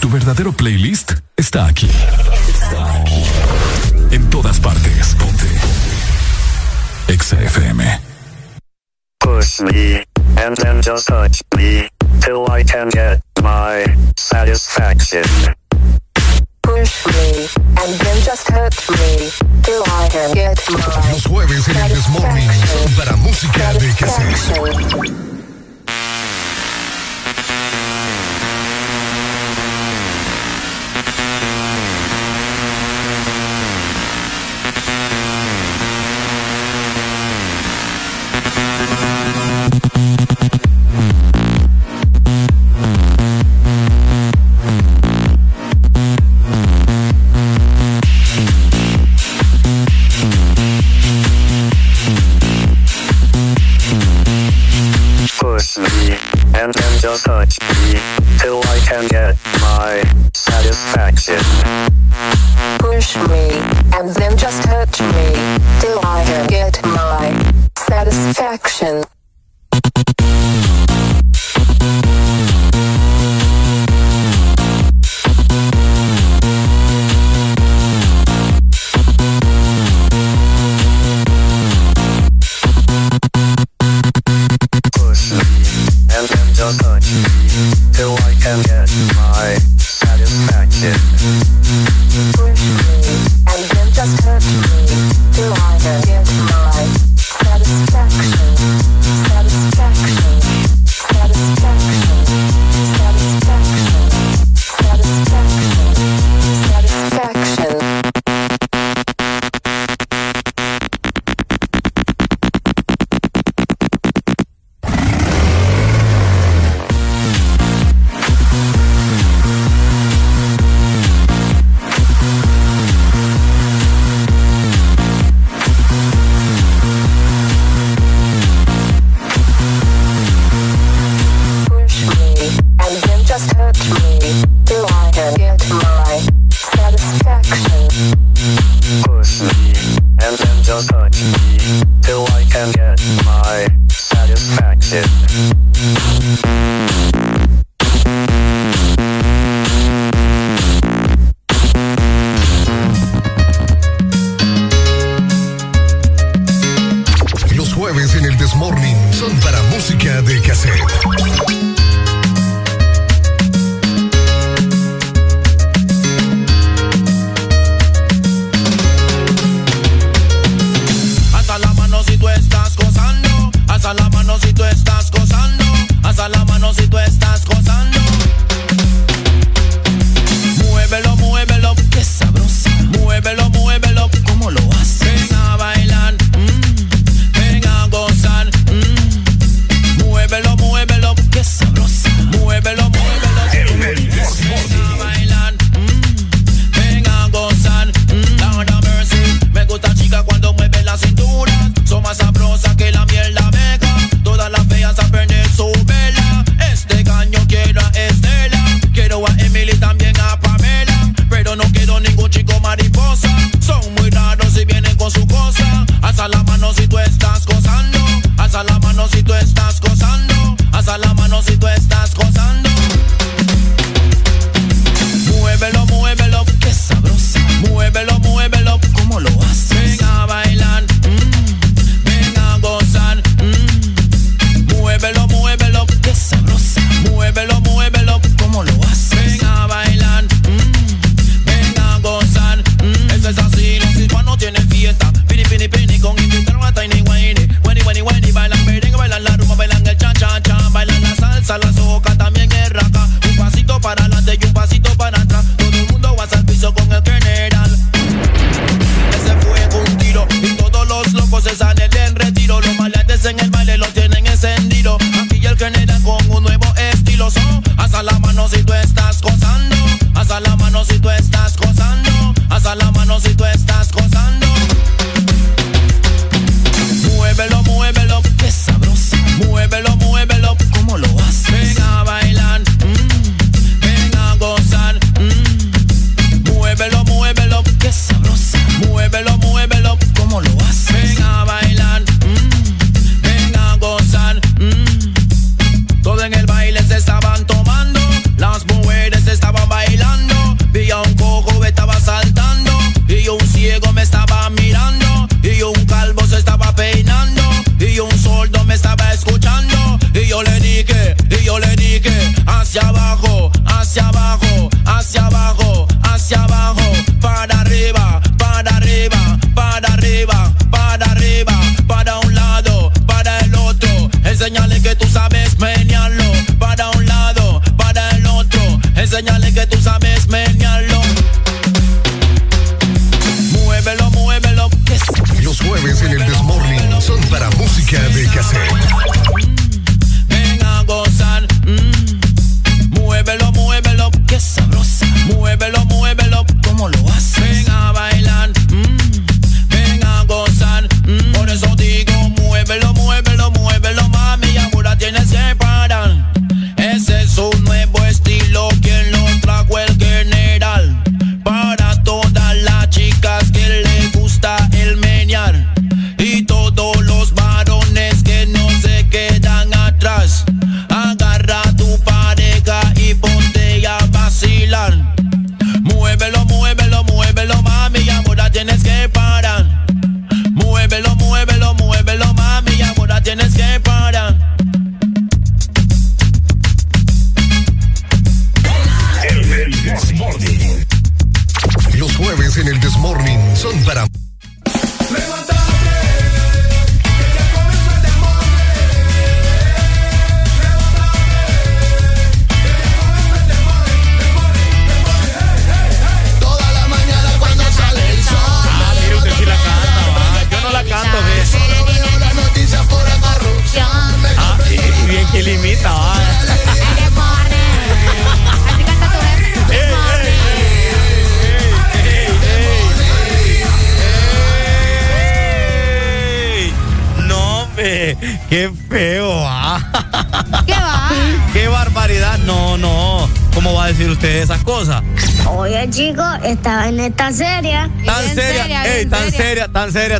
Tu 0.00 0.10
verdadero 0.10 0.52
playlist 0.52 1.12
está 1.36 1.66
aquí. 1.66 1.90
Está 2.48 3.00
aquí. 3.00 3.24
En 4.10 4.30
todas 4.30 4.60
partes. 4.60 5.14
Ponte. 5.18 5.46
Exa 7.08 7.40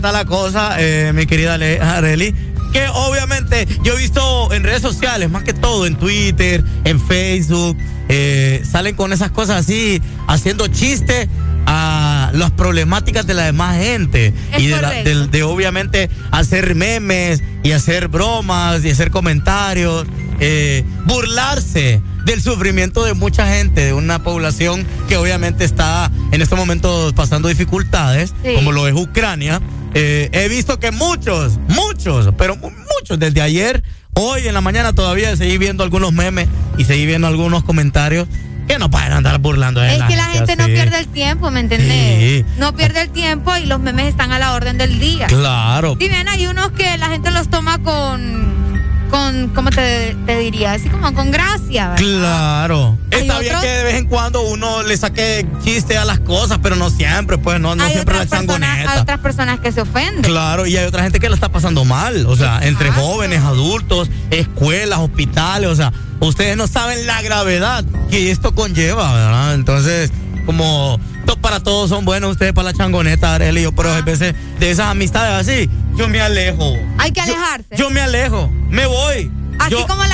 está 0.04 0.12
la 0.18 0.26
cosa, 0.26 0.76
eh, 0.80 1.12
mi 1.14 1.24
querida 1.24 1.54
Areli, 1.54 2.34
que 2.74 2.86
obviamente 2.92 3.66
yo 3.84 3.94
he 3.94 3.96
visto 3.96 4.52
en 4.52 4.62
redes 4.62 4.82
sociales, 4.82 5.30
más 5.30 5.44
que 5.44 5.54
todo 5.54 5.86
en 5.86 5.96
Twitter, 5.96 6.62
en 6.84 7.00
Facebook, 7.00 7.74
eh, 8.10 8.62
salen 8.70 8.96
con 8.96 9.14
esas 9.14 9.30
cosas 9.30 9.60
así, 9.64 10.02
haciendo 10.28 10.66
chistes 10.68 11.26
a 11.64 12.28
las 12.34 12.50
problemáticas 12.50 13.26
de 13.26 13.32
la 13.32 13.44
demás 13.44 13.78
gente 13.78 14.34
Es 14.52 14.60
y 14.60 14.66
de, 14.66 14.82
la- 14.82 15.46
obviamente 15.46 16.10
hacer 16.32 16.74
memes 16.74 17.42
y 17.62 17.72
hacer 17.72 18.08
bromas 18.08 18.84
y 18.84 18.90
hacer 18.90 19.10
comentarios, 19.10 20.04
eh, 20.38 20.84
burlarse 21.06 22.02
del 22.26 22.42
sufrimiento 22.42 23.04
de 23.04 23.14
mucha 23.14 23.46
gente, 23.46 23.86
de 23.86 23.92
una 23.94 24.22
población 24.22 24.86
que 25.08 25.16
obviamente 25.16 25.64
está 25.64 26.10
en 26.32 26.42
estos 26.42 26.58
momentos 26.58 27.12
pasando 27.14 27.48
dificultades, 27.48 28.34
Sí. 28.44 28.52
como 28.54 28.70
lo 28.72 28.86
es 28.86 28.94
Ucrania. 28.94 29.60
Eh, 29.94 30.28
he 30.32 30.48
visto 30.48 30.78
que 30.80 30.90
muchos, 30.90 31.58
muchos, 31.68 32.30
pero 32.36 32.56
mu- 32.56 32.70
muchos 32.70 33.18
desde 33.18 33.40
ayer, 33.40 33.82
hoy 34.14 34.46
en 34.48 34.54
la 34.54 34.60
mañana 34.60 34.92
todavía 34.92 35.36
seguí 35.36 35.56
viendo 35.58 35.84
algunos 35.84 36.12
memes 36.12 36.48
y 36.78 36.84
seguí 36.84 37.06
viendo 37.06 37.26
algunos 37.28 37.62
comentarios 37.64 38.26
que 38.66 38.78
no 38.78 38.90
pueden 38.90 39.12
andar 39.12 39.38
burlando 39.38 39.80
de 39.80 39.94
Es 39.96 40.02
que 40.04 40.16
la 40.16 40.24
gente 40.24 40.56
no 40.56 40.64
pierde 40.66 40.98
el 40.98 41.06
tiempo, 41.08 41.50
¿me 41.50 41.60
entendés? 41.60 42.42
Sí. 42.42 42.44
No 42.58 42.74
pierde 42.74 43.02
el 43.02 43.10
tiempo 43.10 43.54
y 43.56 43.66
los 43.66 43.78
memes 43.78 44.06
están 44.06 44.32
a 44.32 44.38
la 44.38 44.54
orden 44.54 44.78
del 44.78 44.98
día. 44.98 45.26
Claro. 45.26 45.96
Si 46.00 46.08
bien 46.08 46.28
hay 46.28 46.46
unos 46.46 46.72
que 46.72 46.96
la 46.98 47.08
gente 47.08 47.30
los 47.30 47.48
toma 47.50 47.78
con, 47.82 48.80
con 49.10 49.48
¿cómo 49.54 49.70
te, 49.70 50.16
te 50.26 50.38
diría? 50.38 50.72
Así 50.72 50.88
como 50.88 51.12
con 51.14 51.30
gracia, 51.30 51.90
¿verdad? 51.90 52.04
Claro. 52.04 52.98
Está 53.20 53.38
bien 53.38 53.60
que 53.60 53.66
de 53.66 53.84
vez 53.84 53.94
en 53.96 54.06
cuando 54.06 54.42
uno 54.42 54.82
le 54.82 54.96
saque 54.96 55.46
chiste 55.62 55.96
a 55.96 56.04
las 56.04 56.20
cosas, 56.20 56.58
pero 56.62 56.76
no 56.76 56.90
siempre, 56.90 57.38
pues 57.38 57.60
no, 57.60 57.74
no 57.74 57.84
hay 57.84 57.92
siempre 57.92 58.14
la 58.14 58.20
personas, 58.26 58.42
hay 58.50 58.56
changoneta. 58.60 59.02
otras 59.02 59.18
personas 59.20 59.60
que 59.60 59.72
se 59.72 59.80
ofenden. 59.80 60.22
Claro, 60.22 60.66
y 60.66 60.76
hay 60.76 60.86
otra 60.86 61.02
gente 61.02 61.20
que 61.20 61.28
lo 61.28 61.34
está 61.34 61.50
pasando 61.50 61.84
mal, 61.84 62.26
o 62.26 62.36
sea, 62.36 62.60
entre 62.62 62.90
jóvenes, 62.90 63.42
adultos, 63.42 64.10
escuelas, 64.30 64.98
hospitales, 64.98 65.68
o 65.70 65.76
sea, 65.76 65.92
ustedes 66.20 66.56
no 66.56 66.66
saben 66.66 67.06
la 67.06 67.22
gravedad 67.22 67.84
que 68.10 68.30
esto 68.30 68.54
conlleva, 68.54 69.12
¿verdad? 69.12 69.54
Entonces, 69.54 70.10
como 70.46 70.98
para 71.44 71.60
todos 71.60 71.90
son 71.90 72.06
buenos, 72.06 72.30
ustedes 72.32 72.54
para 72.54 72.72
la 72.72 72.78
changoneta, 72.78 73.34
Arely, 73.34 73.64
yo, 73.64 73.72
pero 73.72 73.92
a 73.92 74.00
veces 74.00 74.34
de 74.58 74.70
esas 74.70 74.86
amistades 74.86 75.46
así, 75.46 75.68
yo 75.94 76.08
me 76.08 76.18
alejo. 76.18 76.74
Hay 76.96 77.12
que 77.12 77.20
alejarse. 77.20 77.76
Yo 77.76 77.90
me 77.90 78.00
alejo, 78.00 78.50
me 78.70 78.86
voy. 78.86 79.30
Así 79.58 79.72
Yo- 79.72 79.86
como 79.86 80.02
la 80.04 80.13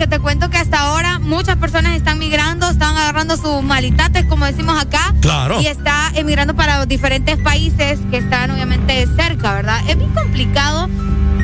Ucrania, 0.00 0.06
que 0.06 0.06
te 0.06 0.18
cuento 0.18 0.50
que 0.50 0.58
hasta 0.58 0.80
ahora 0.80 1.18
muchas 1.18 1.56
personas 1.56 1.96
están 1.96 2.18
migrando, 2.18 2.68
están 2.68 2.96
agarrando 2.96 3.36
sus 3.36 3.62
malitates, 3.62 4.24
como 4.26 4.46
decimos 4.46 4.80
acá. 4.80 5.14
Claro. 5.20 5.60
Y 5.60 5.66
está 5.66 6.10
emigrando 6.14 6.54
para 6.54 6.86
diferentes 6.86 7.36
países 7.38 7.98
que 8.10 8.18
están 8.18 8.50
obviamente 8.50 9.06
cerca, 9.16 9.52
¿verdad? 9.54 9.80
Es 9.88 9.96
bien 9.98 10.12
complicado, 10.12 10.88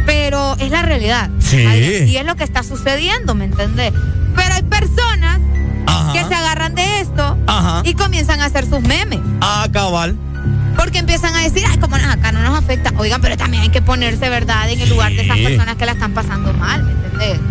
pero 0.07 0.57
es 0.59 0.71
la 0.71 0.83
realidad. 0.83 1.31
Sí. 1.39 1.59
Y 1.59 2.17
es 2.17 2.25
lo 2.25 2.37
que 2.37 2.45
está 2.45 2.63
sucediendo, 2.63 3.35
¿me 3.35 3.45
entendés? 3.45 3.93
Pero 4.35 4.55
hay 4.55 4.63
personas 4.63 5.41
Ajá. 5.87 6.13
que 6.13 6.25
se 6.25 6.35
agarran 6.35 6.75
de 6.75 7.01
esto 7.01 7.37
Ajá. 7.47 7.83
y 7.85 7.95
comienzan 7.95 8.41
a 8.41 8.47
hacer 8.47 8.69
sus 8.69 8.81
memes. 8.81 9.21
Ah, 9.41 9.69
cabal. 9.73 10.17
Porque 10.77 10.99
empiezan 10.99 11.35
a 11.35 11.41
decir, 11.41 11.65
ay, 11.69 11.79
como 11.79 11.97
acá 11.97 12.33
no 12.33 12.43
nos 12.43 12.59
afecta. 12.59 12.93
Oigan, 12.99 13.21
pero 13.21 13.37
también 13.37 13.63
hay 13.63 13.71
que 13.71 13.81
ponerse, 13.81 14.29
¿verdad?, 14.29 14.71
en 14.71 14.81
el 14.81 14.89
lugar 14.89 15.11
de 15.13 15.23
esas 15.23 15.39
personas 15.39 15.77
que 15.77 15.87
la 15.87 15.93
están 15.93 16.13
pasando 16.13 16.53
mal, 16.53 16.96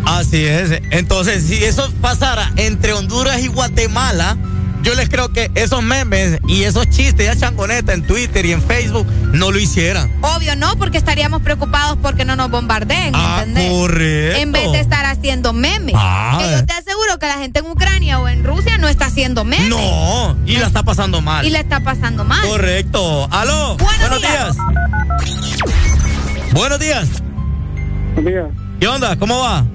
Así 0.06 0.45
es. 0.45 0.82
Entonces, 0.92 1.44
si 1.45 1.64
eso 1.64 1.92
pasara 2.02 2.52
entre 2.56 2.94
Honduras 2.94 3.42
y 3.42 3.48
Guatemala, 3.48 4.38
yo 4.84 4.94
les 4.94 5.10
creo 5.10 5.30
que 5.34 5.50
esos 5.56 5.82
memes 5.82 6.40
y 6.48 6.61
esos 6.64 6.88
chistes 6.92 7.27
de 7.27 7.35
changoneta 7.40 7.92
en 7.94 8.06
Twitter 8.06 8.45
y 8.45 8.52
en 8.52 8.61
Facebook 8.61 9.08
no 9.34 9.52
lo 9.52 9.58
hicieran. 9.58 10.11
Obvio 10.22 10.56
no, 10.56 10.76
porque 10.77 11.00
estaríamos 11.00 11.42
preocupados 11.42 11.98
porque 12.03 12.24
no 12.24 12.35
nos 12.35 12.52
bombardeen, 12.52 13.11
¿me 13.14 13.18
Ah, 13.19 13.38
entendés? 13.40 13.72
correcto. 13.72 14.42
En 14.42 14.52
vez 14.52 14.72
de 14.72 14.80
estar 14.82 15.03
haciendo 15.08 15.53
memes. 15.53 15.95
Ah. 15.98 16.38
Que 16.40 16.52
yo 16.52 16.66
te 16.68 16.74
aseguro 16.74 17.18
que 17.18 17.26
la 17.26 17.40
gente 17.40 17.61
en 17.61 17.66
Ucrania 17.66 18.19
o 18.19 18.27
en 18.27 18.44
Rusia 18.44 18.77
no 18.77 18.88
está 18.88 19.08
haciendo 19.08 19.44
memes. 19.44 19.69
No, 19.69 20.38
y 20.45 20.58
la 20.58 20.68
está 20.68 20.84
pasando 20.84 21.19
mal. 21.19 21.44
Y 21.48 21.50
le 21.50 21.60
está 21.61 21.80
pasando 21.80 22.24
mal. 22.24 22.48
Correcto. 22.48 23.27
Aló. 23.32 23.77
Buenos 23.77 24.22
días. 24.22 24.56
Buenos 26.53 26.80
días. 26.80 27.08
Buenos 28.14 28.32
días. 28.32 28.65
¿Qué 28.80 28.88
onda? 28.88 29.16
¿Cómo 29.18 29.40
va? 29.40 29.66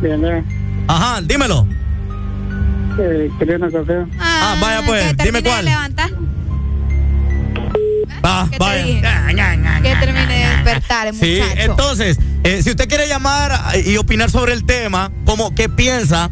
Bien, 0.00 0.20
bien. 0.20 0.44
Ajá, 0.86 1.20
dímelo. 1.22 1.66
Eh, 3.00 3.30
quería 3.38 3.56
una 3.56 3.70
café. 3.70 4.04
Ah, 4.18 4.56
vaya 4.60 4.82
pues, 4.86 5.02
que 5.14 5.24
dime 5.24 5.42
termine 5.42 5.42
de 5.42 5.48
cuál. 5.48 5.64
levantar. 5.64 6.10
Ah, 8.22 8.48
¿Qué 8.50 8.58
vaya. 8.58 8.84
Que 9.82 9.96
termine 9.96 10.26
de 10.26 10.48
despertar, 10.48 11.14
Sí, 11.14 11.40
entonces, 11.56 12.18
eh, 12.42 12.62
si 12.62 12.70
usted 12.70 12.88
quiere 12.88 13.06
llamar 13.08 13.52
y 13.84 13.96
opinar 13.96 14.30
sobre 14.30 14.52
el 14.52 14.64
tema, 14.64 15.12
como 15.24 15.54
qué 15.54 15.68
piensa, 15.68 16.30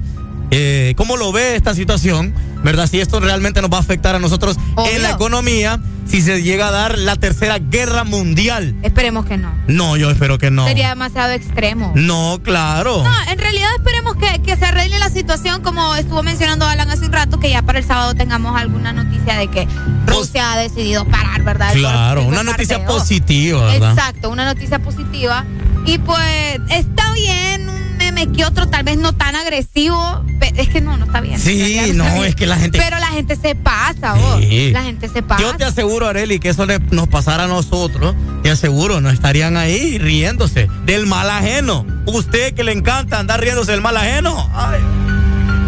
eh, 0.51 0.95
cómo 0.97 1.17
lo 1.17 1.33
ve 1.33 1.55
esta 1.55 1.75
situación, 1.75 2.35
¿verdad? 2.65 2.89
Si 2.89 3.01
esto 3.01 3.21
realmente 3.21 3.63
nos 3.63 3.71
va 3.71 3.77
a 3.77 3.81
afectar 3.81 4.15
a 4.15 4.19
nosotros 4.19 4.57
en 4.93 5.03
la 5.03 5.11
economía, 5.13 5.81
si 6.07 6.21
se 6.21 6.43
llega 6.43 6.69
a 6.69 6.73
dar 6.73 6.99
la 6.99 7.17
tercera 7.17 7.59
guerra 7.59 8.05
mundial. 8.05 8.75
Esperemos 8.83 9.27
que 9.27 9.37
no. 9.37 9.53
No, 9.69 9.97
yo 9.97 10.11
espero 10.11 10.39
que 10.39 10.51
no. 10.51 10.67
Sería 10.67 10.91
demasiado 10.91 11.33
extremo. 11.33 11.93
No, 11.95 12.41
claro. 12.43 13.03
No, 13.03 13.31
en 13.31 13.39
realidad 13.39 13.69
esperemos 13.77 14.17
que, 14.17 14.41
que 14.43 14.57
se 14.57 14.65
arregle 14.65 14.99
la 14.99 15.11
situación 15.11 15.63
como 15.63 15.95
estuvo 15.97 16.23
mencionando 16.23 16.67
Alan 16.67 16.91
hace 16.91 17.07
un 17.07 17.13
rato, 17.13 17.39
que 17.41 17.51
ya 17.51 17.63
para 17.63 17.79
el 17.79 17.85
sábado 17.85 18.15
tengamos 18.15 18.59
alguna 18.59 18.93
noticia 18.93 19.37
de 19.37 19.49
que 19.49 19.67
Rusia 20.07 20.53
ha 20.53 20.59
decidido 20.59 21.05
parar, 21.07 21.43
¿verdad? 21.43 21.73
El 21.73 21.81
Claro, 21.81 22.23
una 22.23 22.43
noticia 22.43 22.85
positiva, 22.87 23.65
¿verdad? 23.67 23.93
Exacto, 23.93 24.31
una 24.31 24.45
noticia 24.45 24.79
positiva. 24.79 25.45
Y 25.85 25.99
pues 25.99 26.61
está 26.71 27.13
bien 27.13 27.69
un 27.69 27.97
meme 27.97 28.31
que 28.33 28.45
otro, 28.45 28.69
tal 28.69 28.85
vez 28.85 28.99
no 28.99 29.13
tan 29.13 29.37
agresivo. 29.37 30.25
Es 30.57 30.69
que 30.69 30.81
no, 30.81 30.97
no 30.97 31.05
está 31.05 31.21
bien. 31.21 31.39
Sí, 31.39 31.93
no, 31.95 32.05
bien. 32.05 32.25
es 32.25 32.35
que 32.35 32.47
la 32.47 32.57
gente- 32.57 32.79
Pero 32.79 32.99
la 32.99 33.09
gente 33.09 33.37
se 33.37 33.55
pasa, 33.55 34.15
vos. 34.15 34.41
Sí. 34.41 34.71
La 34.73 34.83
gente 34.83 35.09
se 35.09 35.23
pasa. 35.23 35.43
Yo 35.43 35.55
te 35.57 35.65
aseguro, 35.65 36.07
Areli, 36.09 36.39
que 36.39 36.49
eso 36.49 36.65
le- 36.67 36.79
nos 36.91 37.09
pasara 37.09 37.45
a 37.45 37.47
nosotros, 37.47 38.15
te 38.43 38.51
aseguro, 38.51 39.01
no 39.01 39.11
estarían 39.11 39.57
ahí 39.57 39.99
riéndose 39.99 40.69
del 40.87 41.07
mal 41.07 41.29
ajeno. 41.31 41.87
Usted 42.07 42.55
que 42.55 42.65
le 42.65 42.73
encanta 42.73 43.19
andar 43.19 43.41
riéndose 43.41 43.73
del 43.73 43.83
mal 43.83 43.97
ajeno. 43.97 44.51
Ay. 44.55 44.81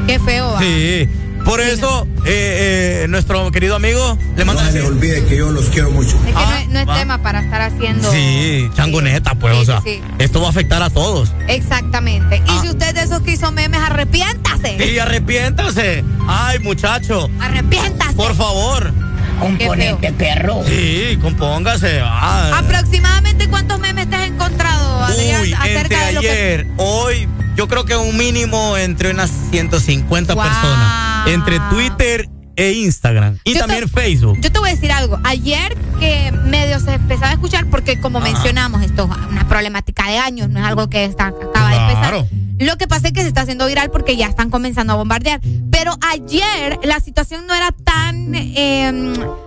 Qué 0.07 0.19
feo, 0.19 0.53
va. 0.53 0.61
Sí. 0.61 1.09
Por 1.45 1.61
eso, 1.61 2.07
eh, 2.29 3.03
eh, 3.05 3.07
nuestro 3.09 3.51
querido 3.51 3.77
amigo 3.77 4.19
le 4.37 4.45
manda 4.45 4.63
No 4.65 4.71
se 4.71 4.79
les 4.79 4.87
olvide 4.89 5.25
que 5.25 5.37
yo 5.37 5.51
los 5.51 5.67
quiero 5.67 5.91
mucho. 5.91 6.17
Es 6.17 6.23
que 6.27 6.33
no 6.33 6.39
Ah, 6.39 6.61
es, 6.63 6.69
no 6.69 6.79
es 6.81 6.87
tema 6.87 7.23
para 7.23 7.41
estar 7.41 7.61
haciendo. 7.63 8.11
Sí, 8.13 8.69
changoneta, 8.75 9.35
pues, 9.35 9.55
Sí, 9.57 9.63
o 9.63 9.65
sea, 9.65 9.81
sí, 9.81 9.91
sí. 9.95 10.03
esto 10.19 10.41
va 10.41 10.49
a 10.49 10.51
afectar 10.51 10.83
a 10.83 10.91
todos. 10.91 11.33
Exactamente. 11.49 12.43
Ah. 12.47 12.55
Y 12.57 12.61
si 12.61 12.69
usted 12.69 12.95
de 12.95 13.03
esos 13.03 13.23
que 13.23 13.33
hizo 13.33 13.51
memes, 13.53 13.81
arrepiéntase. 13.81 14.77
Y 14.93 14.99
arrepiéntase. 14.99 16.05
Ay, 16.27 16.59
muchacho. 16.61 17.29
Arrepiéntase. 17.41 18.15
Por 18.15 18.35
favor. 18.35 18.93
Componente 19.41 20.13
perro. 20.13 20.63
Sí, 20.67 21.17
compóngase. 21.23 22.01
Ah. 22.03 22.59
Aproximadamente 22.59 23.49
cuántos 23.49 23.79
memes 23.79 24.11
te 24.11 24.17
has 24.17 24.27
encontrado, 24.27 25.05
Adrián, 25.05 25.43
Uy, 25.43 25.53
acerca 25.55 25.81
entre 25.83 26.07
de 26.07 26.13
lo 26.13 26.21
que 26.21 26.31
ayer, 26.31 26.67
hoy, 26.77 27.29
yo 27.59 27.67
creo 27.67 27.85
que 27.85 27.97
un 27.97 28.17
mínimo 28.17 28.77
entre 28.77 29.11
unas 29.11 29.31
150 29.51 30.33
Wow. 30.35 30.43
personas. 30.45 31.27
Entre 31.27 31.59
Twitter 31.71 32.29
e 32.55 32.71
Instagram. 32.73 33.39
Y 33.45 33.55
Yo 33.55 33.61
también 33.61 33.83
te- 33.85 33.89
Facebook. 33.89 34.39
Yo 34.41 34.53
te 34.53 34.59
voy 34.61 34.71
a 34.71 34.75
decir 34.75 34.93
algo. 34.93 35.19
Ayer 35.25 35.77
que 35.99 36.31
medio 36.45 36.79
se 36.79 36.95
empezaba 36.95 37.31
a 37.31 37.33
escuchar, 37.33 37.67
porque 37.67 38.01
como 38.01 38.19
Ajá. 38.21 38.29
mencionamos, 38.31 38.83
esto 38.83 39.11
es 39.11 39.29
una 39.33 39.47
problemática 39.49 40.07
de 40.09 40.19
años, 40.19 40.49
no 40.49 40.61
es 40.61 40.65
algo 40.65 40.89
que 40.89 41.05
está, 41.05 41.27
acaba 41.27 41.71
de 41.71 41.77
Claro. 41.97 42.19
empezar. 42.21 42.48
Lo 42.59 42.77
que 42.77 42.87
pasa 42.89 43.09
es 43.09 43.13
que 43.13 43.23
se 43.23 43.29
está 43.29 43.43
haciendo 43.43 43.67
viral 43.67 43.91
porque 43.91 44.17
ya 44.17 44.27
están 44.27 44.51
comenzando 44.51 44.93
a 44.93 44.97
bombardear. 44.97 45.41
Pero 45.71 45.93
ayer 46.13 46.79
la 46.83 47.01
situación 47.01 47.47
no 47.47 47.55
era 47.55 47.71
tan, 47.73 48.35
eh, 48.35 48.87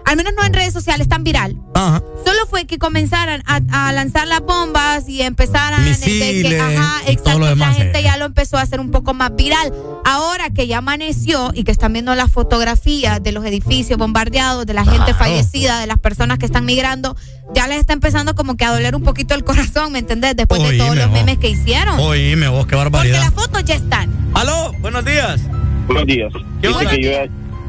al 0.06 0.15
menos 0.15 0.33
no 0.38 0.43
en 0.45 0.53
redes 0.53 0.73
sociales, 0.73 1.07
tan 1.09 1.23
viral. 1.23 1.57
Ajá. 1.73 2.01
Solo 2.25 2.45
fue 2.49 2.65
que 2.65 2.77
comenzaran 2.77 3.43
a, 3.45 3.88
a 3.88 3.91
lanzar 3.91 4.27
las 4.27 4.41
bombas 4.41 5.09
y 5.09 5.22
empezaran 5.22 5.83
de 5.83 5.91
que, 5.91 5.98
Misiles 5.98 6.61
ajá, 6.61 7.01
y 7.01 7.03
todo 7.03 7.11
exacto, 7.11 7.40
lo 7.40 7.45
demás, 7.48 7.69
la 7.69 7.73
gente 7.75 7.99
eh. 7.99 8.03
ya 8.03 8.17
lo 8.17 8.25
empezó 8.25 8.57
a 8.57 8.61
hacer 8.61 8.80
un 8.80 8.91
poco 8.91 9.14
más 9.14 9.35
viral. 9.35 9.73
Ahora 10.06 10.49
que 10.49 10.67
ya 10.67 10.80
amaneció 10.80 11.51
y 11.53 11.64
que 11.64 11.72
están 11.72 11.93
viendo 11.93 12.14
las 12.15 12.31
fotografías 12.31 13.22
de 13.22 13.31
los 13.31 13.45
edificios 13.45 13.98
bombardeados, 13.98 14.65
de 14.65 14.73
la 14.73 14.83
gente 14.83 15.14
Claro. 15.14 15.17
fallecida, 15.19 15.80
de 15.80 15.88
las 15.88 15.98
personas 15.98 16.38
que 16.38 16.45
están 16.45 16.65
migrando, 16.65 17.15
ya 17.53 17.67
les 17.67 17.80
está 17.80 17.93
empezando 17.93 18.33
como 18.35 18.55
que 18.55 18.65
a 18.65 18.71
doler 18.71 18.95
un 18.95 19.03
poquito 19.03 19.33
el 19.35 19.43
corazón, 19.43 19.91
¿me 19.93 19.99
entendés? 19.99 20.35
Después 20.35 20.61
de 20.63 20.77
todos 20.77 20.95
los 20.95 21.05
vos. 21.07 21.13
memes 21.13 21.38
que 21.38 21.49
hicieron. 21.49 21.99
Oíme 21.99 22.47
vos, 22.47 22.65
qué 22.65 22.75
Porque 22.75 22.89
barbaridad. 22.89 23.19
las 23.21 23.33
fotos 23.33 23.63
ya 23.65 23.75
están. 23.75 24.09
Aló, 24.33 24.71
buenos 24.80 25.03
días. 25.05 25.41
Buenos 25.88 26.05
días. 26.05 26.31
¿Qué 26.61 26.69
que 26.89 27.01
yo, 27.03 27.11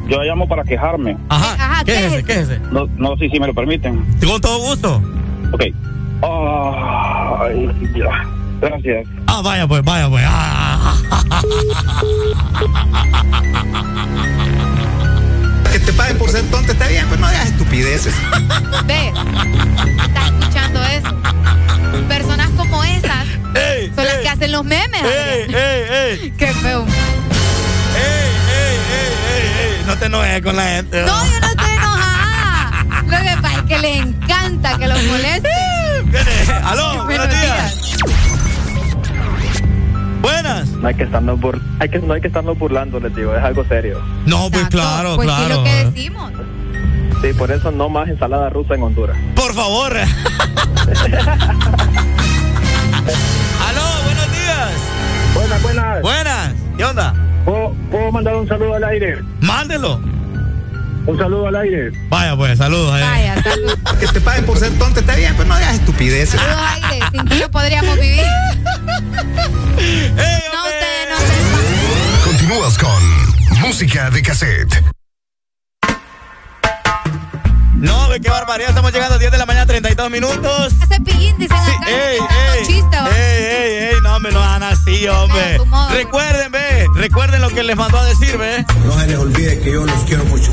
yo 0.09 0.23
llamo 0.23 0.47
para 0.49 0.63
quejarme. 0.65 1.17
Ajá. 1.29 1.55
Ajá, 1.55 1.85
¿Qué 1.85 1.93
¿qué 1.93 1.99
es 1.99 2.05
ese? 2.07 2.17
es? 2.19 2.25
¿Qué 2.25 2.33
es 2.33 2.39
ese? 2.49 2.61
No, 2.71 2.87
no 2.97 3.17
sé 3.17 3.29
si 3.31 3.41
me 3.41 3.47
lo 3.47 3.55
permiten. 3.55 4.05
Con 4.25 4.41
todo 4.41 4.59
gusto. 4.61 5.03
Ok. 5.53 5.63
Ay, 6.23 7.71
ya. 7.97 8.25
Gracias. 8.61 9.09
Ah, 9.27 9.41
vaya 9.43 9.67
pues, 9.67 9.83
vaya 9.83 10.09
pues. 10.09 10.25
Ah. 10.27 10.95
Te 15.87 15.93
paguen 15.93 16.19
por 16.19 16.31
ser 16.31 16.43
tonto 16.51 16.73
está 16.73 16.87
bien, 16.87 17.07
pues 17.09 17.19
no 17.21 17.29
digas 17.29 17.47
estupideces. 17.49 18.15
Ve, 18.87 19.13
estás 20.05 20.31
escuchando 20.31 20.83
eso. 20.85 21.17
Personas 22.09 22.49
como 22.57 22.83
esas 22.85 23.27
Ey, 23.55 23.93
son 23.95 24.05
las 24.05 24.15
ey, 24.17 24.23
que 24.23 24.29
hacen 24.29 24.53
los 24.53 24.65
memes. 24.65 25.03
ey, 25.03 25.43
Adrián. 25.43 25.61
ey, 25.61 25.83
ey. 26.23 26.31
Qué 26.39 26.47
feo. 26.55 26.87
Ey, 26.87 28.31
ey, 28.49 28.77
ey, 28.99 29.13
ey, 29.35 29.77
ey. 29.79 29.85
No 29.87 29.97
te 29.97 30.07
enojes 30.07 30.43
con 30.43 30.57
la 30.57 30.65
gente. 30.65 31.03
No, 31.03 31.25
yo 31.27 31.41
no 31.41 31.47
estoy 31.49 31.71
enojada. 31.73 32.85
Lo 33.07 33.19
que 33.19 33.43
pasa 33.43 33.59
es 33.59 33.63
que 33.65 33.79
les 33.79 33.97
encanta 34.01 34.79
que 34.79 34.87
los 34.89 35.03
moleste. 35.05 35.49
Viene. 36.05 36.31
Aló, 36.65 37.05
buenos 37.05 37.29
días. 37.29 37.75
No 40.71 40.89
hay 40.89 40.95
que 40.95 41.05
estarnos 41.05 41.41
bur 41.41 41.61
hay 41.79 41.89
que 41.89 41.99
no 42.01 42.15
hay 42.15 42.21
que 42.21 42.27
estarnos 42.29 42.59
burlando, 42.59 42.99
les 43.01 43.15
digo, 43.15 43.35
es 43.35 43.43
algo 43.43 43.65
serio. 43.67 44.01
No, 44.27 44.49
pues 44.51 44.65
Exacto. 44.65 44.77
claro, 44.79 45.17
pues 45.17 45.29
claro. 45.29 45.45
sí, 45.45 45.51
lo 45.55 45.65
que 45.65 45.85
decimos. 45.85 46.33
Sí, 47.23 47.29
por 47.39 47.51
eso 47.53 47.71
no 47.71 47.89
más 47.89 48.09
ensalada 48.09 48.51
rusa 48.51 48.75
en 48.75 48.83
Honduras. 48.83 49.17
Por 49.37 49.55
favor. 49.55 49.93
Aló, 53.69 53.83
buenos 54.05 54.33
días. 54.33 54.71
Buenas, 55.35 55.63
buenas. 55.63 56.03
Buenas. 56.03 56.55
¿Qué 56.77 56.85
onda? 56.85 57.15
¿Puedo, 57.45 57.75
puedo 57.91 58.13
mandar 58.13 58.35
un 58.37 58.49
saludo 58.49 58.75
al 58.75 58.85
aire? 58.85 59.19
Mándelo. 59.41 60.01
Un 61.07 61.19
saludo 61.19 61.49
al 61.49 61.57
aire. 61.57 61.91
Vaya 62.09 62.37
pues, 62.37 62.59
saludos. 62.59 62.97
eh. 62.99 63.03
Vaya, 63.03 63.43
salud. 63.45 63.73
Que 63.99 64.07
te 64.07 64.21
paguen 64.21 64.47
por 64.47 64.57
ser 64.59 64.71
tonto 64.79 65.01
está 65.01 65.15
bien, 65.17 65.35
pues 65.35 65.49
no 65.49 65.57
digas 65.57 65.75
estupideces. 65.75 66.41
Saludos, 66.41 66.61
aire. 66.91 67.05
Sin 67.13 67.25
ti 67.27 67.39
no 67.41 67.51
podríamos 67.51 67.97
vivir. 67.99 68.21
Ey, 69.79 70.43
música 73.83 74.11
de 74.11 74.23
cassette. 74.23 74.85
No, 77.75 78.09
ve 78.11 78.21
qué 78.21 78.31
barbaridad. 78.31 78.69
Estamos 78.71 78.93
llegando 78.93 79.17
a 79.17 79.19
10 79.19 79.33
de 79.33 79.39
la 79.39 79.45
mañana, 79.47 79.67
32 79.67 80.09
minutos. 80.09 80.73
Cepillín, 80.87 81.37
dicen 81.37 81.57
Sí, 81.65 81.73
acá. 81.73 81.91
ey, 81.91 82.19
ey, 82.21 82.67
ey, 83.17 83.45
ey, 83.45 83.75
ey, 83.89 83.95
no, 84.05 84.21
me 84.21 84.31
lo 84.31 84.39
dan 84.39 84.63
así, 84.63 85.09
hombre. 85.09 85.59
No, 85.59 85.65
tu 85.65 85.67
modo. 85.67 85.91
Recuerden, 85.91 86.53
ve, 86.53 86.87
recuerden 86.95 87.41
lo 87.43 87.49
que 87.51 87.65
les 87.65 87.75
mandó 87.77 87.99
a 87.99 88.05
decir, 88.05 88.39
ve. 88.39 88.65
No 88.85 89.01
se 89.01 89.07
les 89.09 89.19
olvide 89.19 89.59
que 89.61 89.73
yo 89.73 89.85
los 89.85 90.05
quiero 90.05 90.25
mucho. 90.27 90.53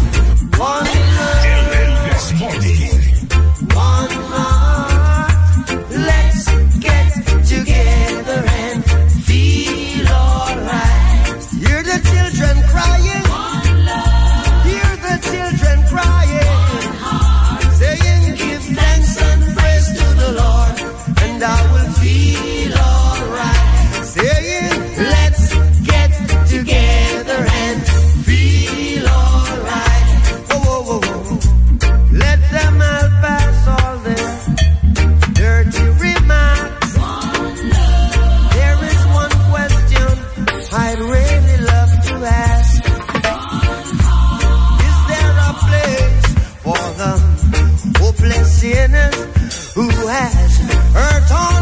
Who 49.79 50.08
has 50.08 50.58
hurt 50.94 51.31
all 51.31 51.58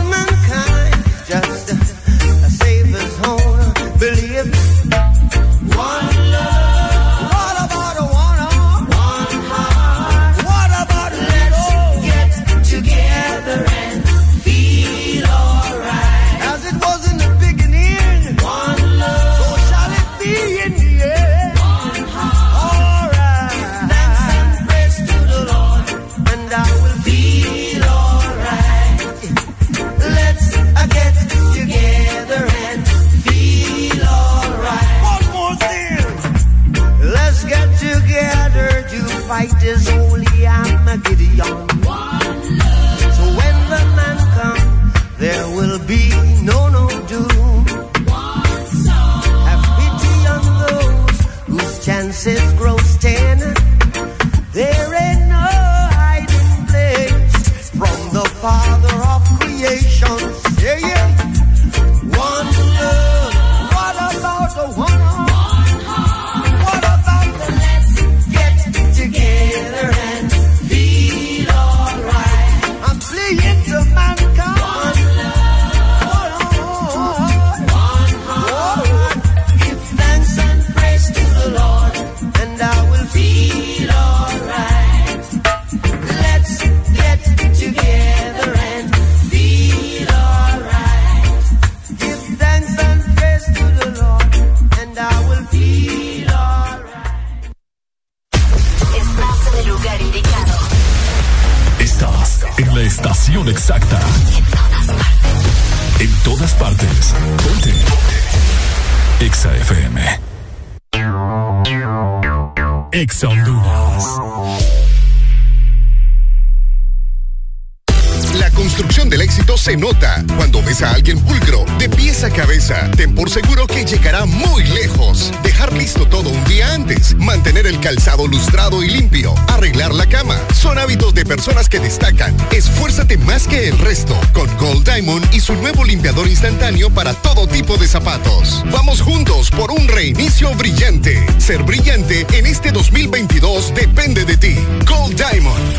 personas 131.28 131.70
que 131.70 131.80
destacan. 131.80 132.36
Esfuérzate 132.52 133.18
más 133.18 133.48
que 133.48 133.68
el 133.68 133.78
resto 133.80 134.20
con 134.34 134.48
Gold 134.58 134.90
Diamond 134.90 135.34
y 135.34 135.40
su 135.40 135.54
nuevo 135.56 135.84
limpiador 135.84 136.28
instantáneo 136.28 136.90
para 136.90 137.14
todo 137.14 137.48
tipo 137.48 137.78
de 137.78 137.88
zapatos. 137.88 138.64
Vamos 138.72 139.02
juntos 139.02 139.52
por 139.52 139.72
un 139.72 139.88
reinicio 139.88 140.54
brillante. 140.56 141.24
Ser 141.40 141.64
brillante 141.64 142.26
en 142.34 142.46
este 142.46 142.72
2022 142.72 143.74
depende 143.76 144.26
de 144.26 144.38
ti. 144.38 144.56
Gold 144.88 145.16
Diamond. 145.16 145.76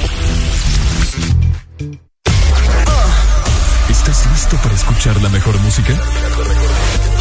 ¿Estás 3.89 4.27
listo 4.31 4.57
para 4.59 4.75
escuchar 4.75 5.21
la 5.23 5.29
mejor 5.31 5.59
música? 5.61 5.93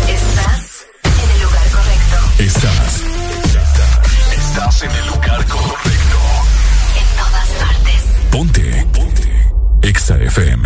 Estás 0.07 0.85
en 1.03 1.31
el 1.31 1.41
lugar 1.43 1.69
correcto. 1.71 2.43
Estás. 2.43 3.01
Estás 4.37 4.83
en 4.83 4.91
el 4.91 5.05
lugar 5.07 5.16
Exa 10.07 10.23
FM. 10.23 10.63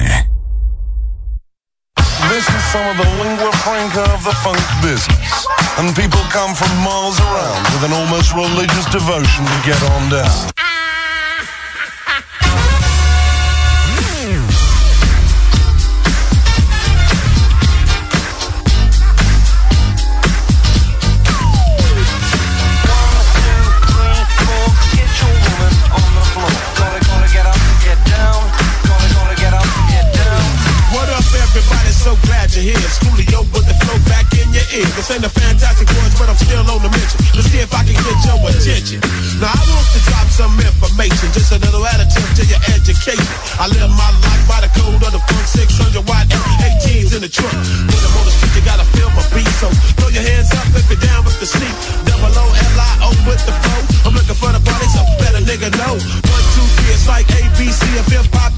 This 2.29 2.47
is 2.47 2.63
some 2.71 2.85
of 2.85 2.97
the 2.97 3.09
lingua 3.23 3.51
franca 3.63 4.03
of 4.13 4.23
the 4.23 4.35
funk 4.43 4.61
business. 4.83 5.47
And 5.79 5.95
people 5.95 6.21
come 6.29 6.53
from 6.53 6.69
miles 6.85 7.19
around 7.19 7.63
with 7.73 7.83
an 7.85 7.91
almost 7.91 8.35
religious 8.35 8.85
devotion 8.91 9.45
to 9.45 9.61
get 9.65 9.81
on 9.81 10.11
down. 10.11 10.60
I'm 36.31 36.39
still 36.39 36.63
on 36.63 36.79
the 36.79 36.87
mission. 36.95 37.19
Let's 37.35 37.51
see 37.51 37.59
if 37.59 37.75
I 37.75 37.83
can 37.83 37.91
get 37.91 38.15
your 38.23 38.39
attention. 38.47 39.03
Now, 39.43 39.51
I 39.51 39.59
want 39.67 39.83
to 39.91 39.99
drop 40.07 40.31
some 40.31 40.55
information, 40.63 41.27
just 41.35 41.51
a 41.51 41.59
little 41.59 41.83
additive 41.83 42.23
to 42.39 42.47
your 42.47 42.63
education. 42.71 43.27
I 43.59 43.67
live 43.67 43.91
my 43.91 44.11
life 44.23 44.43
by 44.47 44.63
the 44.63 44.71
code 44.71 44.95
of 45.03 45.11
the 45.11 45.19
funk 45.27 45.43
600 45.43 46.07
watt 46.07 46.31
F18s 46.31 47.19
in 47.19 47.19
the 47.19 47.27
truck. 47.27 47.51
When 47.51 47.99
I'm 47.99 48.15
on 48.15 48.23
the 48.23 48.31
street, 48.31 48.55
you 48.55 48.63
gotta 48.63 48.87
feel 48.95 49.11
my 49.11 49.27
beat. 49.35 49.51
So 49.59 49.67
throw 49.99 50.07
your 50.07 50.23
hands 50.23 50.55
up 50.55 50.71
if 50.71 50.87
you're 50.87 51.03
down 51.03 51.27
with 51.27 51.35
the 51.43 51.47
sleep. 51.51 51.75
Double 52.07 52.31
O 52.31 52.47
L 52.47 52.79
I 52.79 52.91
O 53.03 53.09
with 53.27 53.43
the 53.43 53.51
flow. 53.51 54.07
I'm 54.07 54.15
looking 54.15 54.39
for 54.39 54.55
the 54.55 54.63
party, 54.63 54.87
so 54.87 55.03
better 55.19 55.43
nigga 55.43 55.67
know. 55.83 55.99
One, 55.99 56.45
two, 56.55 56.63
three, 56.79 56.95
it's 56.95 57.11
like 57.11 57.27
ABC. 57.27 57.83
If 57.99 58.07
hip 58.07 58.31
hop 58.31 58.50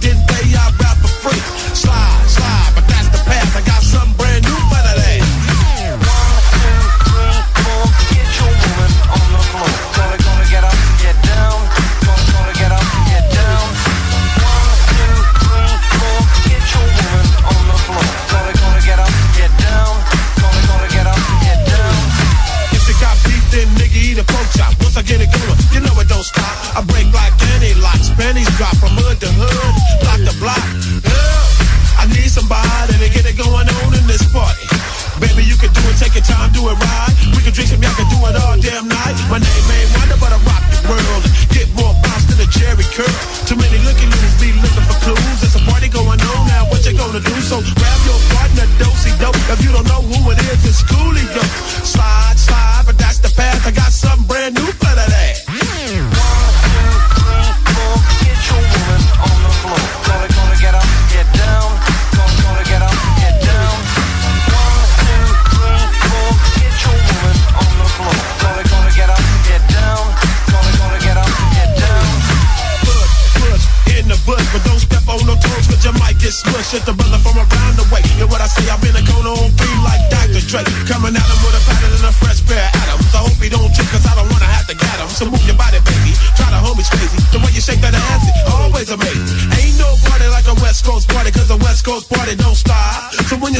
If 49.53 49.63
you 49.63 49.71
don't 49.71 49.87
know 49.87 50.02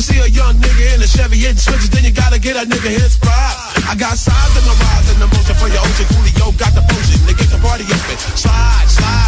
see 0.03 0.19
a 0.19 0.28
young 0.28 0.60
nigga 0.60 0.96
in 0.96 1.00
a 1.00 1.08
Chevy 1.08 1.40
hitting 1.40 1.56
switches, 1.56 1.90
then 1.90 2.03
you 2.03 2.12
gotta 2.12 2.38
get 2.38 2.60
a 2.60 2.68
nigga 2.68 2.92
his 2.92 3.16
pride. 3.16 3.56
I 3.88 3.96
got 3.96 4.19
size 4.19 4.53
in 4.60 4.64
my 4.68 4.76
rise 4.76 5.08
and 5.16 5.19
the 5.24 5.28
motion 5.32 5.56
for 5.56 5.72
your 5.72 5.80
ocean. 5.80 6.08
Coolio 6.12 6.52
got 6.60 6.76
the 6.76 6.84
potion 6.92 7.24
to 7.24 7.34
get 7.34 7.48
the 7.48 7.60
party 7.64 7.88
open. 7.88 8.18
Slide, 8.36 8.88
slide, 8.92 9.23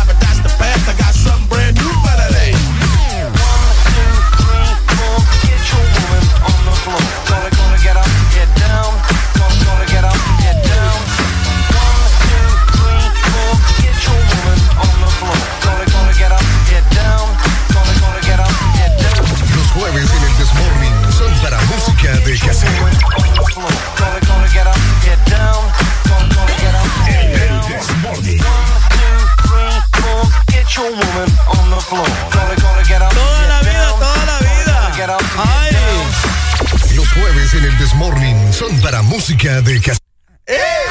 de 39.63 39.79
cassette. 39.81 40.01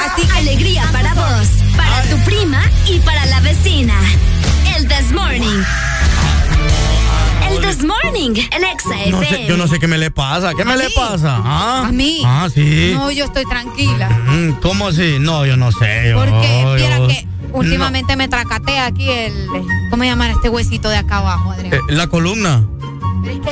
Así 0.05 0.27
que 0.27 0.37
alegría 0.37 0.83
para 0.91 1.13
vos, 1.13 1.47
para 1.77 2.01
tu 2.03 2.17
prima 2.25 2.61
y 2.87 2.99
para 2.99 3.25
la 3.27 3.39
vecina. 3.41 3.93
El 4.75 4.87
This 4.87 5.11
Morning. 5.11 5.63
El 7.49 7.61
This 7.61 7.83
Morning. 7.83 8.31
En 8.51 8.63
Exa 8.63 8.89
No 9.09 9.19
sé, 9.19 9.25
FM. 9.29 9.47
yo 9.47 9.57
no 9.57 9.67
sé 9.67 9.79
qué 9.79 9.87
me 9.87 9.97
le 9.97 10.11
pasa. 10.11 10.53
¿Qué 10.55 10.65
me 10.65 10.73
¿A 10.73 10.75
le 10.75 10.89
pasa? 10.91 11.39
¿Ah? 11.43 11.85
¿A 11.87 11.91
mí? 11.91 12.21
Ah, 12.25 12.47
sí. 12.53 12.91
No, 12.95 13.11
yo 13.11 13.25
estoy 13.25 13.45
tranquila. 13.45 14.09
Mm, 14.09 14.51
¿Cómo 14.61 14.87
así? 14.87 15.17
No, 15.19 15.45
yo 15.45 15.55
no 15.57 15.71
sé. 15.71 16.09
yo- 16.09 16.17
Porque 16.17 16.61
yo- 16.61 16.73
viera 16.75 16.97
que 17.07 17.27
últimamente 17.53 18.15
me 18.15 18.27
tracatea 18.27 18.87
aquí 18.87 19.09
el. 19.09 19.33
¿Cómo 19.89 20.03
llaman 20.03 20.31
este 20.31 20.49
huesito 20.49 20.89
de 20.89 20.97
acá 20.97 21.17
abajo, 21.17 21.51
Adrián? 21.51 21.73
Eh, 21.75 21.79
la 21.89 22.07
columna. 22.07 22.65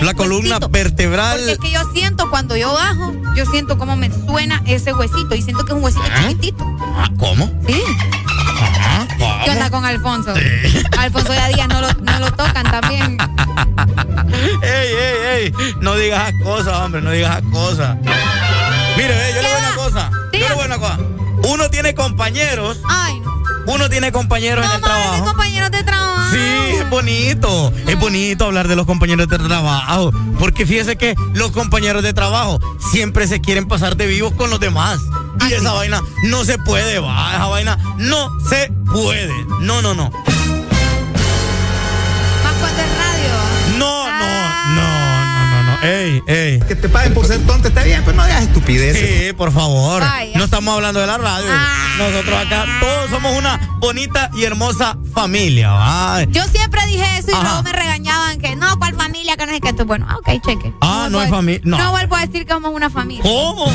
La 0.01 0.13
columna 0.13 0.55
huesito. 0.55 0.69
vertebral. 0.69 1.37
Porque 1.37 1.51
es 1.53 1.57
que 1.59 1.71
yo 1.71 1.92
siento 2.23 2.29
cuando 2.29 2.55
yo 2.55 2.73
bajo, 2.73 3.13
yo 3.35 3.45
siento 3.45 3.77
cómo 3.77 3.95
me 3.95 4.09
suena 4.11 4.61
ese 4.65 4.93
huesito 4.93 5.35
y 5.35 5.41
siento 5.41 5.65
que 5.65 5.71
es 5.71 5.77
un 5.77 5.83
huesito 5.83 6.05
¿Ah? 6.09 6.21
chiquitito. 6.21 6.63
Ah, 6.95 7.09
¿Cómo? 7.19 7.51
Sí. 7.67 7.81
Ajá, 8.61 9.43
¿Qué 9.43 9.51
onda 9.51 9.69
con 9.69 9.83
Alfonso? 9.83 10.33
Alfonso 10.97 11.33
y 11.33 11.53
Díaz 11.53 11.67
no 11.67 11.81
lo, 11.81 11.91
no 11.93 12.19
lo 12.19 12.31
tocan 12.31 12.63
también. 12.63 13.17
¡Ey, 14.61 14.93
ey, 14.93 15.43
ey! 15.45 15.53
No 15.81 15.95
digas 15.95 16.33
cosas, 16.43 16.73
hombre, 16.79 17.01
no 17.01 17.11
digas 17.11 17.41
cosas. 17.51 17.97
Mire, 18.97 19.29
eh, 19.29 19.33
yo 19.35 19.41
le 19.41 19.47
voy 19.49 19.57
a 19.57 19.59
una 19.59 19.75
cosa. 19.75 20.09
Yo 20.31 20.39
le 20.47 20.53
voy 20.55 20.63
a 20.63 20.67
una 20.67 20.77
cosa. 20.77 20.99
Uno 21.49 21.69
tiene 21.69 21.93
compañeros. 21.93 22.79
Ay, 22.87 23.19
no. 23.19 23.33
Uno 23.65 23.89
tiene 23.89 24.11
compañeros 24.11 24.65
en 24.65 24.71
el 24.71 24.81
trabajo. 24.81 25.25
compañeros 25.25 25.71
de 25.71 25.83
trabajo. 25.83 26.02
Sí, 26.33 26.75
es 26.79 26.89
bonito. 26.89 27.71
Es 27.87 27.99
bonito 27.99 28.45
hablar 28.45 28.67
de 28.67 28.75
los 28.75 28.85
compañeros 28.85 29.27
de 29.27 29.37
trabajo. 29.37 30.11
Porque 30.39 30.65
fíjese 30.65 30.95
que 30.97 31.15
los 31.33 31.51
compañeros 31.51 32.03
de 32.03 32.13
trabajo 32.13 32.59
siempre 32.91 33.27
se 33.27 33.41
quieren 33.41 33.67
pasar 33.67 33.95
de 33.95 34.07
vivos 34.07 34.33
con 34.33 34.49
los 34.49 34.59
demás. 34.59 34.99
Y 35.49 35.53
esa 35.53 35.73
vaina 35.73 36.01
no 36.25 36.43
se 36.45 36.57
puede, 36.57 36.99
va. 36.99 37.33
Esa 37.33 37.47
vaina 37.47 37.77
no 37.97 38.29
se 38.49 38.71
puede. 38.91 39.33
No, 39.61 39.81
no, 39.81 39.93
no. 39.93 40.11
Ey, 45.83 46.23
ey. 46.27 46.59
Que 46.61 46.75
te 46.75 46.87
paguen 46.87 47.13
por 47.13 47.27
ser 47.27 47.45
tonto 47.45 47.67
está 47.67 47.83
bien, 47.83 48.01
pues 48.03 48.15
no 48.15 48.23
digas 48.25 48.43
estupideces. 48.43 49.27
Sí, 49.27 49.33
por 49.33 49.51
favor. 49.51 50.01
Vaya. 50.01 50.37
No 50.37 50.45
estamos 50.45 50.73
hablando 50.73 51.01
de 51.01 51.07
la 51.07 51.17
radio. 51.17 51.45
Nosotros 51.97 52.39
acá 52.45 52.65
todos 52.79 53.09
somos 53.09 53.35
una 53.37 53.59
bonita 53.79 54.29
y 54.33 54.45
hermosa 54.45 54.97
familia. 55.13 55.71
¿va? 55.71 56.23
Yo 56.29 56.43
siempre 56.47 56.81
dije 56.87 57.05
eso 57.17 57.31
y 57.31 57.33
Ajá. 57.33 57.43
luego 57.43 57.63
me 57.63 57.73
regañaban 57.73 58.39
que 58.39 58.55
no, 58.55 58.79
¿cuál 58.79 58.95
familia? 58.95 59.35
Que 59.35 59.45
no 59.45 59.51
es 59.51 59.59
que 59.59 59.69
esto. 59.69 59.85
Bueno, 59.85 60.07
ah, 60.09 60.17
ok, 60.17 60.41
cheque. 60.45 60.73
Ah, 60.81 61.07
no 61.11 61.17
vuelvo 61.17 61.23
es 61.23 61.29
familia. 61.29 61.61
No. 61.65 61.77
No 61.77 61.91
vuelvo 61.91 62.15
a 62.15 62.25
decir 62.25 62.45
que 62.45 62.53
somos 62.53 62.73
una 62.73 62.89
familia. 62.89 63.23
¿Cómo? 63.23 63.65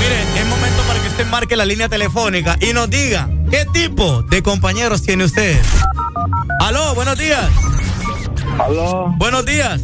Mire, 0.00 0.22
es 0.40 0.46
momento 0.46 0.82
para 0.86 1.00
que 1.00 1.08
usted 1.08 1.26
marque 1.26 1.56
la 1.56 1.64
línea 1.64 1.88
telefónica 1.88 2.58
y 2.60 2.72
nos 2.74 2.90
diga 2.90 3.28
qué 3.50 3.64
tipo 3.72 4.22
de 4.22 4.42
compañeros 4.42 5.02
tiene 5.02 5.24
usted. 5.24 5.58
Aló, 6.60 6.94
buenos 6.94 7.16
días. 7.16 7.48
Aló. 8.58 9.14
Buenos 9.18 9.44
días. 9.46 9.82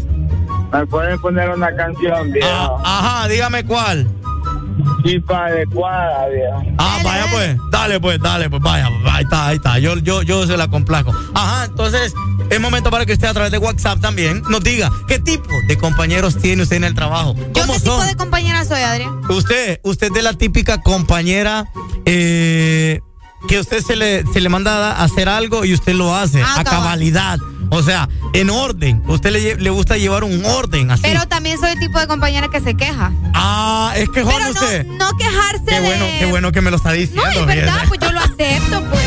¿Me 0.73 0.87
pueden 0.87 1.19
poner 1.21 1.49
una 1.51 1.75
canción, 1.77 2.33
viejo? 2.33 2.81
Ajá, 2.85 3.29
dígame 3.29 3.65
cuál. 3.65 4.09
Chipa 5.05 5.47
adecuada, 5.47 6.27
viejo. 6.29 6.75
Ah, 6.79 6.99
vaya 7.05 7.27
pues, 7.31 7.57
dale 7.71 8.01
pues, 8.01 8.21
dale 8.21 8.51
pues, 8.51 8.61
vaya, 8.61 8.89
ahí 9.13 9.23
está, 9.23 9.47
ahí 9.49 9.57
está, 9.57 9.79
yo, 9.79 9.97
yo, 9.99 10.23
yo 10.23 10.47
se 10.47 10.57
la 10.57 10.67
complazco. 10.69 11.15
Ajá, 11.35 11.67
entonces 11.67 12.13
es 12.51 12.61
momento 12.61 12.91
para 12.91 13.07
que 13.07 13.13
usted 13.13 13.29
a 13.29 13.35
través 13.35 13.53
de 13.53 13.59
WhatsApp 13.59 14.01
también 14.01 14.43
nos 14.49 14.63
diga 14.65 14.91
qué 15.07 15.21
tipo 15.21 15.49
de 15.69 15.79
compañeros 15.79 16.39
tiene 16.39 16.65
usted 16.65 16.77
en 16.77 16.85
el 16.85 16.95
trabajo. 16.95 17.35
¿Yo 17.37 17.53
¿Cómo 17.53 17.75
qué 17.75 17.79
son? 17.81 18.01
tipo 18.01 18.05
de 18.11 18.17
compañera 18.17 18.65
soy, 18.65 18.81
Adrián? 18.81 19.21
Usted, 19.29 19.79
usted 19.85 20.11
de 20.11 20.23
la 20.23 20.33
típica 20.33 20.81
compañera 20.81 21.67
eh, 22.05 23.01
que 23.47 23.61
usted 23.61 23.81
se 23.81 23.95
le, 23.95 24.25
se 24.33 24.41
le 24.41 24.49
manda 24.49 24.93
a 24.93 25.05
hacer 25.05 25.29
algo 25.29 25.65
y 25.65 25.73
usted 25.75 25.95
lo 25.95 26.17
hace 26.17 26.43
Ah, 26.43 26.57
a 26.61 26.65
cabal. 26.65 26.81
cabalidad. 26.83 27.39
O 27.71 27.83
sea, 27.83 28.09
en 28.33 28.51
orden. 28.51 29.03
Usted 29.07 29.31
le, 29.33 29.57
le 29.57 29.71
gusta 29.71 29.97
llevar 29.97 30.25
un 30.25 30.45
orden 30.45 30.91
así. 30.91 31.03
Pero 31.03 31.27
también 31.27 31.59
soy 31.59 31.71
el 31.73 31.79
tipo 31.81 31.99
de 31.99 32.07
compañera 32.07 32.49
que 32.49 32.61
se 32.61 32.75
queja. 32.75 33.13
ah, 33.35 33.93
es 33.97 34.09
que 34.11 34.25
Pero 34.25 34.51
usted. 34.51 34.87
no, 34.87 35.11
no 35.11 35.17
quejarse 35.17 35.65
Qué 35.67 35.75
de... 35.75 35.81
bueno, 35.81 36.05
qué 36.19 36.27
bueno 36.27 36.53
que 36.53 36.61
me 36.61 36.71
lo 36.71 36.77
está 36.77 36.93
diciendo. 36.93 37.23
No, 37.25 37.31
es 37.41 37.47
verdad, 37.47 37.83
pues 37.89 38.01
yo 38.01 38.13
lo 38.13 38.21
acepto, 38.21 38.83
pues. 38.91 39.03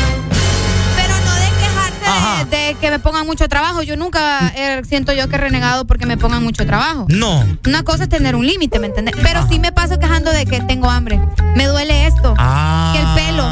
Pero 0.96 1.14
no 1.24 1.34
de 1.34 1.46
quejarse 1.60 2.44
de, 2.50 2.56
de 2.56 2.74
que 2.80 2.90
me 2.90 2.98
pongan 2.98 3.26
mucho 3.26 3.48
trabajo. 3.48 3.82
Yo 3.82 3.96
nunca 3.96 4.52
eh, 4.56 4.82
siento 4.88 5.12
yo 5.12 5.28
que 5.28 5.36
he 5.36 5.38
renegado 5.38 5.84
porque 5.86 6.06
me 6.06 6.16
pongan 6.16 6.42
mucho 6.42 6.66
trabajo. 6.66 7.06
No. 7.08 7.44
Una 7.66 7.82
cosa 7.84 8.04
es 8.04 8.08
tener 8.08 8.34
un 8.36 8.46
límite, 8.46 8.78
¿me 8.78 8.86
entiendes? 8.88 9.14
Pero 9.22 9.46
sí 9.48 9.58
me 9.58 9.72
paso 9.72 9.98
quejando 9.98 10.32
de 10.32 10.46
que 10.46 10.60
tengo 10.62 10.90
hambre. 10.90 11.20
Me 11.54 11.66
duele 11.66 12.06
esto. 12.06 12.34
Ah. 12.38 12.92
Que 12.94 13.00
el 13.00 13.26
pelo. 13.26 13.44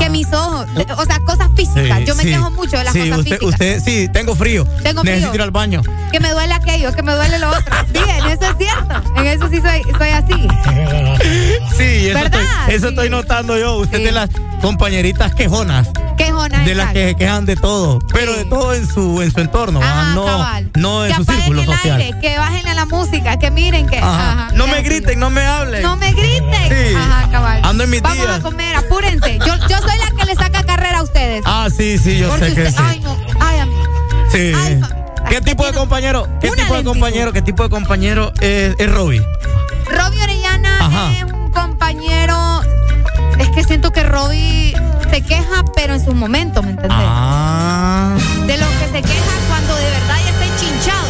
Que 0.00 0.10
mis 0.10 0.32
ojos. 0.32 0.66
O 0.96 1.04
sea, 1.04 1.18
cosas 1.20 1.48
físicas. 1.54 1.98
Sí, 1.98 2.04
yo 2.04 2.14
me 2.16 2.22
sí. 2.24 2.30
quejo 2.30 2.50
mucho 2.50 2.76
de 2.78 2.84
las 2.84 2.92
sí, 2.92 3.00
cosas 3.00 3.18
usted, 3.18 3.38
físicas. 3.38 3.48
usted, 3.48 3.82
sí, 3.84 4.08
tengo 4.12 4.34
frío. 4.34 4.64
Tengo 4.82 5.04
Necesito 5.04 5.30
frío. 5.30 5.34
ir 5.34 5.42
al 5.42 5.50
baño. 5.50 5.82
Que 6.10 6.18
me 6.20 6.30
duele 6.32 6.54
aquello, 6.54 6.92
que 6.92 7.02
me 7.02 7.12
duele 7.14 7.38
lo 7.38 7.50
otro. 7.50 7.76
Sí, 7.92 7.98
en 8.08 8.26
eso 8.26 8.44
es 8.50 8.56
cierto. 8.56 9.02
En 9.16 9.26
eso 9.26 9.48
sí 9.48 9.60
soy, 9.60 9.82
soy 9.98 10.08
así. 10.10 10.48
Sí, 11.76 12.08
eso, 12.08 12.18
¿Verdad? 12.18 12.40
estoy, 12.40 12.74
eso 12.74 12.88
estoy 12.88 13.10
notando 13.10 13.58
yo. 13.58 13.76
Usted 13.76 13.98
es 13.98 14.04
de 14.04 14.12
las 14.12 14.30
compañeritas 14.60 15.34
quejonas. 15.34 15.88
Quejonas. 16.16 16.64
De 16.66 16.74
las 16.74 16.92
que 16.92 17.08
se 17.10 17.14
quejan 17.16 17.46
de 17.46 17.56
todo. 17.56 17.98
Pero 18.12 18.34
de 18.34 18.44
todo 18.44 18.74
en 18.74 18.86
su, 18.86 19.22
en 19.22 19.32
su 19.32 19.40
entorno. 19.40 19.80
Ajá, 19.82 20.14
no, 20.14 20.24
cabal. 20.26 20.70
no 20.74 21.04
en 21.06 21.12
que 21.12 21.16
su 21.16 21.24
círculo 21.32 21.60
el 21.62 21.66
social. 21.66 22.00
aire, 22.00 22.20
que 22.20 22.38
bajen 22.38 22.66
a 22.68 22.74
la 22.74 22.84
música, 22.86 23.38
que 23.38 23.50
miren 23.50 23.86
que. 23.88 23.98
Ajá. 23.98 24.32
ajá, 24.32 24.48
no 24.54 24.66
me 24.66 24.82
griten, 24.82 25.18
no 25.18 25.30
me 25.30 25.42
hablen. 25.46 25.82
No 25.82 25.96
me 25.96 26.12
griten. 26.12 26.68
Sí. 26.68 26.94
Ajá, 26.96 27.30
cabal. 27.30 27.60
Ando 27.64 27.84
en 27.84 27.90
mis 27.90 28.02
Vamos 28.02 28.18
días. 28.18 28.38
a 28.38 28.42
comer, 28.42 28.76
apúrense. 28.76 29.38
Yo, 29.38 29.54
yo 29.68 29.78
soy 29.78 29.89
la 29.98 30.10
que 30.16 30.24
le 30.26 30.34
saca 30.34 30.62
carrera 30.64 30.98
a 30.98 31.02
ustedes. 31.02 31.42
Ah, 31.46 31.68
sí, 31.74 31.98
sí, 31.98 32.18
yo 32.18 32.28
Porque 32.28 32.48
sé 32.50 32.54
que 32.54 32.62
usted- 32.64 32.76
sí. 32.76 32.84
Ay, 32.86 33.00
no. 33.00 33.16
Ay, 33.40 33.58
a 33.58 33.66
mí. 33.66 33.74
Sí. 34.30 34.52
¿Qué 35.28 35.40
tipo 35.40 35.64
de 35.66 35.72
compañero? 35.72 36.26
¿Qué 36.40 36.50
tipo 36.50 36.74
de 36.74 36.84
compañero? 36.84 37.32
¿Qué 37.32 37.42
tipo 37.42 37.62
de 37.62 37.68
compañero 37.70 38.32
es, 38.40 38.74
es 38.78 38.92
Robbie? 38.92 39.24
Robbie 39.86 40.22
Orellana 40.22 40.78
Ajá. 40.86 41.12
es 41.12 41.24
un 41.32 41.50
compañero. 41.52 42.62
Es 43.38 43.48
que 43.50 43.64
siento 43.64 43.92
que 43.92 44.02
Robbie 44.02 44.74
se 45.10 45.22
queja, 45.22 45.64
pero 45.74 45.94
en 45.94 46.04
su 46.04 46.12
momento, 46.14 46.62
¿me 46.62 46.70
entendés? 46.70 46.98
Ah. 47.00 48.16
De 48.46 48.56
lo 48.56 48.66
que 48.66 48.86
se 48.92 49.02
queja 49.02 49.32
cuando 49.48 49.74
de 49.76 49.84
verdad 49.90 50.16
ya 50.24 50.30
está 50.30 50.44
encinchado. 50.44 51.06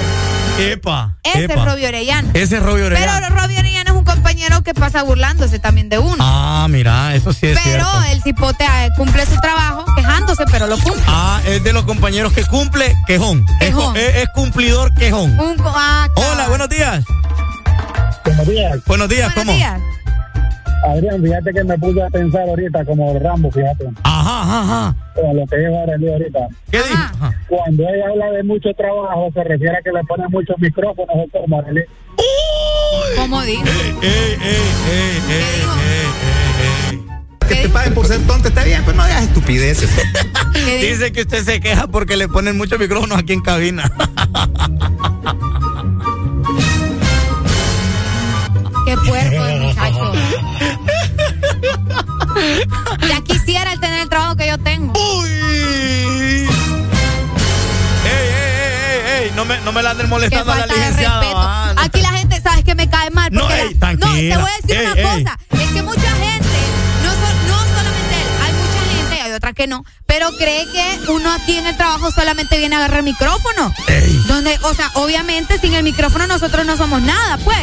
Epa. 0.59 1.17
Ese 1.23 1.45
epa. 1.45 1.55
es 1.55 1.65
Robbie 1.65 1.87
Orellana. 1.87 2.31
Ese 2.35 2.57
es 2.59 2.63
Robbie 2.63 2.83
Orellana. 2.85 3.21
Pero 3.29 3.41
Robbie 3.41 3.59
Orellana 3.59 3.90
un 4.01 4.05
compañero 4.05 4.63
que 4.63 4.75
pasa 4.75 5.03
burlándose 5.03 5.59
también 5.59 5.89
de 5.89 5.99
uno. 5.99 6.17
Ah, 6.19 6.67
mira, 6.71 7.15
eso 7.15 7.33
sí 7.33 7.47
es 7.49 7.59
pero 7.63 7.85
cierto. 7.85 8.13
el 8.13 8.23
cipote 8.23 8.65
eh, 8.65 8.89
cumple 8.97 9.25
su 9.27 9.39
trabajo 9.41 9.85
quejándose, 9.95 10.45
pero 10.51 10.67
lo 10.67 10.77
cumple. 10.79 11.03
Ah, 11.07 11.41
es 11.47 11.63
de 11.63 11.73
los 11.73 11.85
compañeros 11.85 12.33
que 12.33 12.45
cumple 12.45 12.95
quejón. 13.07 13.45
Es, 13.61 13.69
Quejón. 13.69 13.97
es- 13.97 14.17
es 14.17 14.29
cumplidor 14.35 14.93
quejón. 14.95 15.39
Un 15.39 15.57
ah, 15.67 16.09
Hola, 16.17 16.49
buenos 16.49 16.69
días. 16.69 17.05
Buenos 18.25 18.47
días. 18.49 18.79
Buenos 18.87 19.09
días, 19.09 19.33
¿cómo? 19.35 19.53
Adrián, 20.83 21.23
fíjate 21.23 21.53
que 21.53 21.63
me 21.65 21.79
puse 21.79 22.03
a 22.03 22.09
pensar 22.09 22.49
ahorita 22.49 22.85
como 22.87 23.19
Rambo, 23.19 23.51
fíjate. 23.51 23.85
Ajá, 24.03 24.43
ajá, 24.43 24.61
ajá. 24.63 24.95
Con 25.15 25.37
lo 25.37 25.47
que 25.47 25.57
dijo 25.59 25.75
ahorita. 25.77 26.39
¿Qué 26.71 26.79
dijo? 26.79 27.33
Cuando 27.49 27.83
ella 27.83 28.05
habla 28.11 28.31
de 28.31 28.43
mucho 28.45 28.71
trabajo, 28.75 29.29
se 29.35 29.45
refiere 29.45 29.77
a 29.77 29.83
que 29.83 29.93
le 29.93 30.03
ponen 30.05 30.27
muchos 30.31 30.57
micrófonos, 30.59 31.15
¿o 31.15 31.41
como 31.43 31.59
Arely? 31.59 31.83
¿Cómo 33.17 33.43
dijo? 33.43 33.65
Que 37.49 37.55
te 37.57 37.69
paguen 37.69 37.95
por 37.95 38.07
ser 38.07 38.21
tonto 38.27 38.49
está 38.49 38.65
bien, 38.65 38.85
pues 38.85 38.97
no 38.97 39.05
digas 39.05 39.25
estupideces. 39.25 39.91
Dice 40.55 41.13
que 41.13 41.23
usted 41.23 41.45
se 41.45 41.61
queja 41.61 41.87
porque 41.89 42.17
le 42.17 42.29
ponen 42.29 42.57
muchos 42.57 42.79
micrófonos 42.79 43.19
aquí 43.19 43.33
en 43.33 43.41
cabina. 43.41 43.91
Qué 48.87 48.97
puerco 48.97 49.47
el 49.47 49.61
muchacho. 49.61 50.13
Ya 53.09 53.21
quisiera 53.23 53.73
el 53.73 53.81
tener 53.81 54.03
el 54.03 54.09
trabajo 54.09 54.37
que 54.37 54.47
yo 54.47 54.57
tengo. 54.59 54.93
Uy. 54.93 56.49
No 59.41 59.47
me, 59.47 59.59
no 59.63 59.73
me 59.73 59.83
la 59.83 59.93
anden 59.93 60.07
molestando 60.11 60.53
a 60.53 60.57
la 60.59 60.67
licenciada. 60.67 61.23
ah, 61.25 61.73
no. 61.75 61.81
Aquí 61.83 62.03
la 62.03 62.11
gente, 62.11 62.39
¿sabes 62.43 62.63
que 62.63 62.75
me 62.75 62.91
cae 62.91 63.09
mal? 63.11 63.33
No, 63.33 63.41
Porque 63.41 63.63
ey, 63.63 63.75
la- 63.81 63.93
no, 63.95 64.07
te 64.13 64.37
voy 64.37 64.51
a 64.51 64.57
decir 64.61 64.77
Ey, 64.77 64.87
una 64.87 65.01
ey. 65.15 65.25
cosa. 65.25 65.39
Es 65.63 65.71
que 65.71 65.83
mucha 65.83 66.11
gente, 66.11 66.59
no, 67.03 67.11
so- 67.11 67.49
no 67.49 67.59
solamente 67.59 68.17
él, 68.21 68.29
hay 68.43 68.53
mucha 68.53 68.97
gente, 68.97 69.21
hay 69.23 69.33
otras 69.33 69.55
que 69.55 69.67
no, 69.67 69.83
pero 70.11 70.33
cree 70.33 70.67
que 70.67 71.13
uno 71.13 71.31
aquí 71.33 71.57
en 71.57 71.69
el 71.69 71.77
trabajo 71.77 72.11
solamente 72.11 72.59
viene 72.59 72.75
a 72.75 72.79
agarrar 72.81 73.05
micrófono. 73.05 73.73
Donde, 74.27 74.59
o 74.63 74.75
sea, 74.75 74.91
obviamente 74.95 75.57
sin 75.61 75.73
el 75.75 75.85
micrófono 75.85 76.27
nosotros 76.27 76.67
no 76.67 76.77
somos 76.77 77.01
nada, 77.01 77.39
pues, 77.45 77.57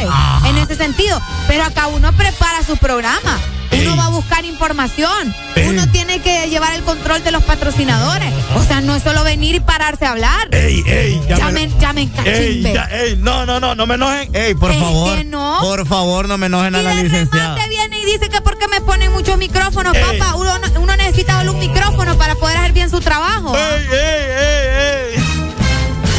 en 0.46 0.56
ese 0.56 0.74
sentido. 0.74 1.20
Pero 1.46 1.64
acá 1.64 1.88
uno 1.88 2.10
prepara 2.14 2.62
su 2.64 2.78
programa. 2.78 3.38
Uno 3.70 3.96
va 3.96 4.06
a 4.06 4.08
buscar 4.08 4.44
información. 4.46 5.34
Uno 5.66 5.86
tiene 5.90 6.20
que 6.20 6.48
llevar 6.48 6.72
el 6.74 6.82
control 6.82 7.22
de 7.22 7.30
los 7.32 7.42
patrocinadores. 7.42 8.32
O 8.56 8.62
sea, 8.62 8.80
no 8.80 8.94
es 8.96 9.02
solo 9.02 9.22
venir 9.24 9.54
y 9.56 9.60
pararse 9.60 10.06
a 10.06 10.12
hablar. 10.12 10.48
Ey, 10.52 10.82
ey, 10.86 11.20
ya 11.28 11.36
me- 11.50 11.68
Llamen, 11.78 12.12
Ey, 12.24 12.62
ya, 12.62 12.84
ey, 12.90 13.16
no, 13.18 13.44
no, 13.44 13.60
no, 13.60 13.74
no 13.74 13.86
me 13.86 13.94
enojen. 13.96 14.34
Ey, 14.34 14.54
por 14.54 14.72
favor. 14.74 15.18
que 15.18 15.24
no. 15.24 15.58
Por 15.60 15.86
favor, 15.86 16.28
no 16.28 16.38
me 16.38 16.46
enojen 16.46 16.74
a 16.74 16.82
la 16.82 16.94
licenciada. 16.94 17.54
Viene 17.66 17.98
y 18.00 18.04
dice 18.06 18.28
que 18.30 18.40
porque 18.40 18.66
me 18.68 18.80
ponen 18.80 19.12
muchos 19.12 19.36
micrófonos, 19.36 19.96
papá. 19.96 20.34
Uno, 20.36 20.52
uno 20.80 20.96
necesita 20.96 21.40
un 21.42 21.58
micrófono 21.58 22.16
para 22.16 22.34
poder 22.38 22.56
hacer 22.56 22.72
bien 22.72 22.90
su 22.90 23.00
trabajo. 23.00 23.52
¿ah? 23.54 23.76
Ey, 23.76 23.86
ey, 23.90 24.22
ey, 24.38 25.14
ey. 25.14 25.24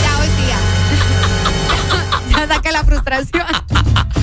Ya 0.03 0.19
hoy 0.19 0.27
día. 0.43 0.57
ya 2.47 2.47
saqué 2.47 2.71
la 2.71 2.83
frustración. 2.83 3.45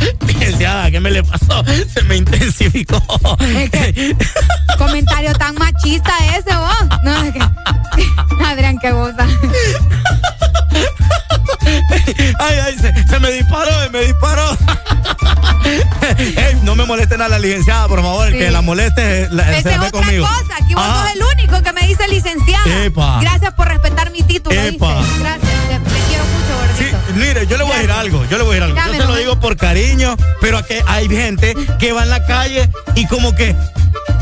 Licenciada, 0.27 0.91
¿qué 0.91 1.01
me 1.01 1.11
le 1.11 1.23
pasó? 1.23 1.65
Se 1.93 2.03
me 2.05 2.17
intensificó. 2.17 3.03
Es 3.41 3.71
que, 3.71 4.17
comentario 4.79 5.33
tan 5.35 5.55
machista 5.57 6.13
ese, 6.37 6.55
vos. 6.57 7.01
No, 7.05 7.23
es 7.25 7.33
que. 7.33 7.41
Adrián, 8.45 8.79
qué 8.81 8.93
goza. 8.93 9.27
Ay, 12.39 12.57
ay, 12.65 12.77
se, 12.81 13.09
se 13.09 13.19
me 13.21 13.31
disparó, 13.33 13.83
se 13.83 13.91
me 13.91 14.01
disparó. 14.05 14.57
Ey, 16.19 16.61
no 16.63 16.77
me 16.77 16.85
molesten 16.85 17.21
a 17.21 17.29
la 17.29 17.39
licenciada, 17.39 17.89
por 17.89 18.01
favor. 18.03 18.27
El 18.29 18.35
Sí. 18.35 18.39
que 18.39 18.51
la 18.51 18.61
moleste, 18.63 19.29
la, 19.31 19.51
Esa 19.57 19.63
se 19.71 19.75
es 19.75 19.79
otra 19.79 19.91
conmigo. 19.91 20.27
cosa. 20.27 20.57
Aquí 20.63 20.75
vos 20.75 20.85
Ah. 20.87 21.07
sos 21.07 21.17
el 21.17 21.23
único 21.39 21.63
que 21.63 21.73
me 21.73 21.87
dice 21.89 22.07
licenciada. 22.09 22.85
Epa. 22.85 23.19
Gracias 23.21 23.53
por 23.55 23.67
respetar 23.69 24.11
mi 24.13 24.23
título. 24.23 24.55
Dice. 24.61 24.79
Gracias. 24.79 25.81
Mire, 27.17 27.47
yo 27.47 27.57
le 27.57 27.65
voy 27.65 27.73
a 27.73 27.77
decir 27.77 27.91
algo, 27.91 28.25
yo 28.31 28.39
le 28.39 28.45
voy 28.45 28.57
a 28.59 28.61
decir 28.67 28.79
algo. 28.79 28.93
Yo 28.95 29.01
se 29.03 29.09
lo 29.09 29.17
digo 29.17 29.41
por 29.41 29.57
cariño, 29.57 30.17
pero 30.41 30.65
que 30.65 30.83
hay 30.87 31.09
gente 31.09 31.55
que 31.79 31.93
va 31.93 32.03
en 32.03 32.11
la 32.11 32.25
calle 32.27 32.69
y 32.95 33.07
como 33.07 33.35
que 33.35 33.57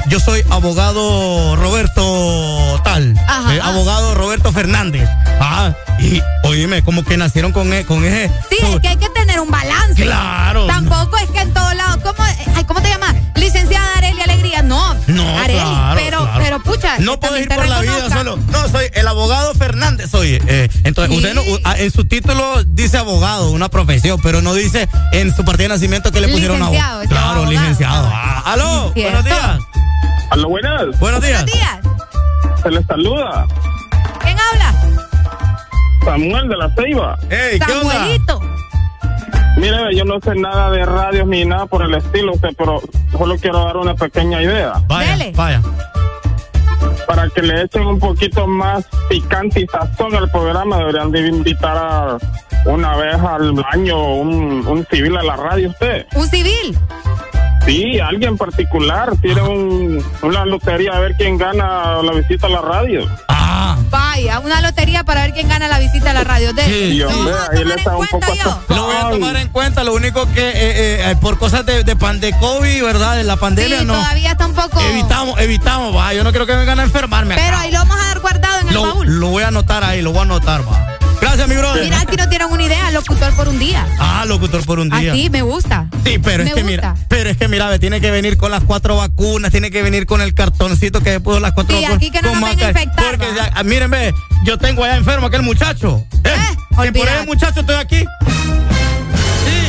yo 0.07 0.21
soy 0.21 0.45
abogado 0.51 1.57
Roberto 1.57 2.81
tal, 2.85 3.15
Ajá. 3.27 3.55
eh, 3.55 3.61
abogado 3.63 4.15
Roberto 4.15 4.53
Fernández. 4.53 5.09
Ah, 5.41 5.73
y 5.99 6.23
oíme, 6.45 6.83
como 6.85 7.05
que 7.05 7.17
nacieron 7.17 7.53
con, 7.53 7.73
e- 7.73 7.85
con 7.85 8.05
ese. 8.05 8.31
Sí, 8.51 8.59
es 8.63 8.81
que 8.81 8.89
hay 8.89 8.97
que 8.97 9.09
tener 9.11 9.41
un 9.41 9.51
balance. 9.51 10.03
Claro. 10.03 10.67
Tampoco 10.67 11.17
es 11.19 11.31
que 11.31 11.41
en 11.41 11.53
todos 11.53 11.75
lados. 11.75 11.99
¿Cómo, 12.03 12.17
ay, 12.55 12.65
¿cómo 12.65 12.81
te 12.81 12.89
llamas? 12.91 13.15
Licenciada 13.55 13.99
Areli 13.99 14.21
Alegría. 14.21 14.63
No. 14.63 14.95
No, 15.07 15.39
Areli. 15.39 15.59
claro, 15.61 15.95
pero, 15.95 16.19
claro. 16.25 16.41
pero 16.43 16.63
pucha. 16.63 16.99
No 16.99 17.21
puedo 17.21 17.39
ir 17.39 17.49
por 17.49 17.67
la 17.69 17.81
vida 17.81 18.11
solo. 18.11 18.37
No, 18.51 18.69
soy 18.69 18.87
el 18.95 19.07
abogado 19.07 19.55
Fernández, 19.55 20.11
soy. 20.11 20.41
eh, 20.47 20.69
entonces, 20.83 21.13
Sí. 21.17 21.19
usted 21.25 21.35
no, 21.35 21.43
ah, 21.65 21.77
en 21.79 21.91
su 21.93 22.05
título 22.05 22.65
dice 22.65 22.99
abogado, 22.99 23.51
una 23.53 23.69
profesión, 23.69 24.19
pero 24.23 24.43
no 24.43 24.55
dice 24.55 24.89
en 25.13 25.35
su 25.35 25.45
partida 25.45 25.65
de 25.65 25.75
nacimiento 25.75 26.11
que 26.11 26.21
le 26.21 26.29
pusieron 26.29 26.59
Licenciado, 26.59 26.91
abogado. 26.99 27.09
Claro, 27.09 27.27
abogado. 27.31 27.51
licenciado. 27.53 28.09
Ah, 28.13 28.43
aló, 28.53 28.93
buenos 28.95 29.25
días. 29.25 29.59
Aló, 30.31 30.49
buenas. 30.49 30.99
Buenos 30.99 31.21
días. 31.23 31.45
Buenos 31.45 31.53
días. 31.53 31.79
Se 32.63 32.71
les 32.71 32.87
saluda. 32.87 33.47
¿Quién 34.21 34.37
habla? 34.53 34.75
Samuel 36.05 36.49
de 36.49 36.57
la 36.57 36.75
Ceiba. 36.75 37.19
Hey, 37.31 37.59
Samuelito. 37.59 38.41
Mire, 39.57 39.95
yo 39.95 40.05
no 40.05 40.21
sé 40.21 40.35
nada 40.35 40.71
de 40.71 40.85
radios 40.85 41.27
ni 41.27 41.45
nada 41.45 41.67
por 41.67 41.83
el 41.83 41.95
estilo, 41.95 42.33
usted, 42.33 42.51
pero 42.57 42.81
solo 43.13 43.37
quiero 43.37 43.65
dar 43.65 43.77
una 43.77 43.95
pequeña 43.95 44.43
idea. 44.43 44.75
Vaya, 44.89 45.17
Dele. 45.17 45.33
vaya. 45.37 45.63
Para 47.07 47.29
que 47.31 47.43
le 47.43 47.63
echen 47.63 47.87
un 47.87 47.99
poquito 47.99 48.47
más 48.47 48.85
picante 49.09 49.61
y 49.61 49.67
sazón 49.67 50.15
al 50.15 50.31
programa, 50.31 50.79
deberían 50.79 51.11
de 51.11 51.21
invitar 51.29 51.77
a 51.77 52.19
una 52.67 52.97
vez 52.97 53.15
al 53.17 53.65
año 53.71 54.15
un, 54.15 54.67
un 54.67 54.87
civil 54.91 55.17
a 55.17 55.23
la 55.23 55.37
radio 55.37 55.69
usted. 55.69 56.07
Un 56.15 56.27
civil. 56.29 56.77
Sí, 57.67 57.99
alguien 57.99 58.37
particular. 58.37 59.13
Tiene 59.23 59.41
un, 59.43 60.05
una 60.23 60.45
lotería 60.45 60.93
a 60.93 61.01
ver 61.01 61.15
quién 61.17 61.39
gana 61.39 62.03
la 62.03 62.13
visita 62.13 62.47
a 62.47 62.51
la 62.51 62.61
radio. 62.61 63.09
Ah, 63.29 63.77
Vaya, 63.91 64.39
una 64.41 64.61
lotería 64.61 65.03
para 65.05 65.23
ver 65.23 65.33
quién 65.33 65.49
gana 65.49 65.67
la 65.69 65.79
visita 65.79 66.11
a 66.11 66.15
la 66.15 66.25
radio. 66.25 66.53
De, 66.53 66.65
Sí, 66.65 66.95
lo 66.99 67.09
Ahí 67.09 67.65
le 67.65 67.77
tomar 67.77 67.79
está 67.79 67.91
en 67.91 67.97
un 67.97 68.07
cuenta 68.07 68.27
poco 68.27 68.35
yo. 68.69 68.75
lo 68.77 68.83
voy 68.85 68.97
a 68.97 69.11
tomar 69.11 69.37
en 69.37 69.49
cuenta. 69.49 69.85
Lo 69.85 69.95
único 69.95 70.27
que 70.33 70.49
eh, 70.51 71.11
eh, 71.11 71.17
por 71.21 71.39
cosas 71.39 71.65
de, 71.65 71.85
de 71.85 71.97
pan 71.97 72.21
de 72.21 72.33
COVID, 72.39 72.83
¿verdad? 72.85 73.17
De 73.17 73.25
la 73.25 73.37
pandemia, 73.37 73.81
Sí, 73.81 73.85
no. 73.87 73.95
todavía 73.95 74.33
está 74.33 74.47
un 74.47 74.55
poco. 74.55 74.81
Evitamos, 74.81 75.39
evitamos, 75.41 75.97
va. 75.97 76.13
Yo 76.13 76.23
no 76.23 76.31
quiero 76.31 76.45
que 76.47 76.55
vengan 76.57 76.81
a 76.81 76.83
enfermarme. 76.85 77.35
Pero 77.35 77.49
acá. 77.49 77.61
ahí 77.63 77.73
lo 77.73 77.79
vamos 77.79 77.97
a 77.99 78.07
dar 78.09 78.21
guardado 78.21 78.61
en 78.61 78.69
el 78.69 78.75
lo, 78.75 78.83
baúl. 78.83 79.21
lo 79.21 79.29
voy 79.29 79.43
a 79.43 79.49
anotar 79.49 79.85
ahí, 79.85 80.03
lo 80.03 80.11
voy 80.11 80.21
a 80.21 80.23
anotar, 80.23 80.61
va. 80.69 80.99
Gracias, 81.25 81.49
mi 81.49 81.57
brother. 81.57 81.85
Mira, 81.85 82.01
aquí 82.03 82.17
no 82.17 82.29
tienen 82.29 82.49
una 82.51 82.63
idea, 82.63 82.91
locutor 82.91 83.35
por 83.35 83.49
un 83.49 83.59
día. 83.59 83.87
Ah, 83.99 84.25
locutor 84.27 84.63
por 84.67 84.79
un 84.79 84.91
día. 84.91 85.13
Así, 85.13 85.31
me 85.31 85.41
gusta. 85.41 85.89
Sí, 86.05 86.19
pero 86.23 86.45
Me 86.45 86.51
es 86.51 86.55
que 86.55 86.63
gusta. 86.63 86.67
mira, 86.93 86.95
pero 87.09 87.31
es 87.31 87.37
que 87.39 87.49
mira, 87.49 87.69
ve, 87.71 87.79
tiene 87.79 88.01
que 88.03 88.11
venir 88.11 88.37
con 88.37 88.51
las 88.51 88.63
cuatro 88.65 88.97
vacunas, 88.97 89.51
tiene 89.51 89.71
que 89.71 89.83
venir 89.83 90.05
con 90.05 90.21
el 90.21 90.35
cartoncito 90.35 91.01
que 91.03 91.13
se 91.13 91.21
puso 91.21 91.41
las 91.41 91.53
cuatro 91.53 91.77
Sí, 91.77 91.83
vacunas. 91.83 91.97
aquí 91.97 92.11
que 92.11 92.21
no 92.21 92.35
nos 92.39 92.53
infectar, 92.53 93.05
Porque 93.11 93.27
ya- 93.35 93.51
ah, 93.55 93.63
miren, 93.63 93.91
ve, 93.91 94.13
yo 94.45 94.59
tengo 94.59 94.85
allá 94.85 94.97
enfermo 94.97 95.27
aquel 95.29 95.43
muchacho. 95.43 96.05
Eh, 96.13 96.31
que 96.69 96.75
por 96.75 96.87
olvídate. 96.87 97.15
ese 97.17 97.27
muchacho 97.27 97.61
estoy 97.61 97.77
aquí. 97.77 98.05
Adrián, 98.05 99.64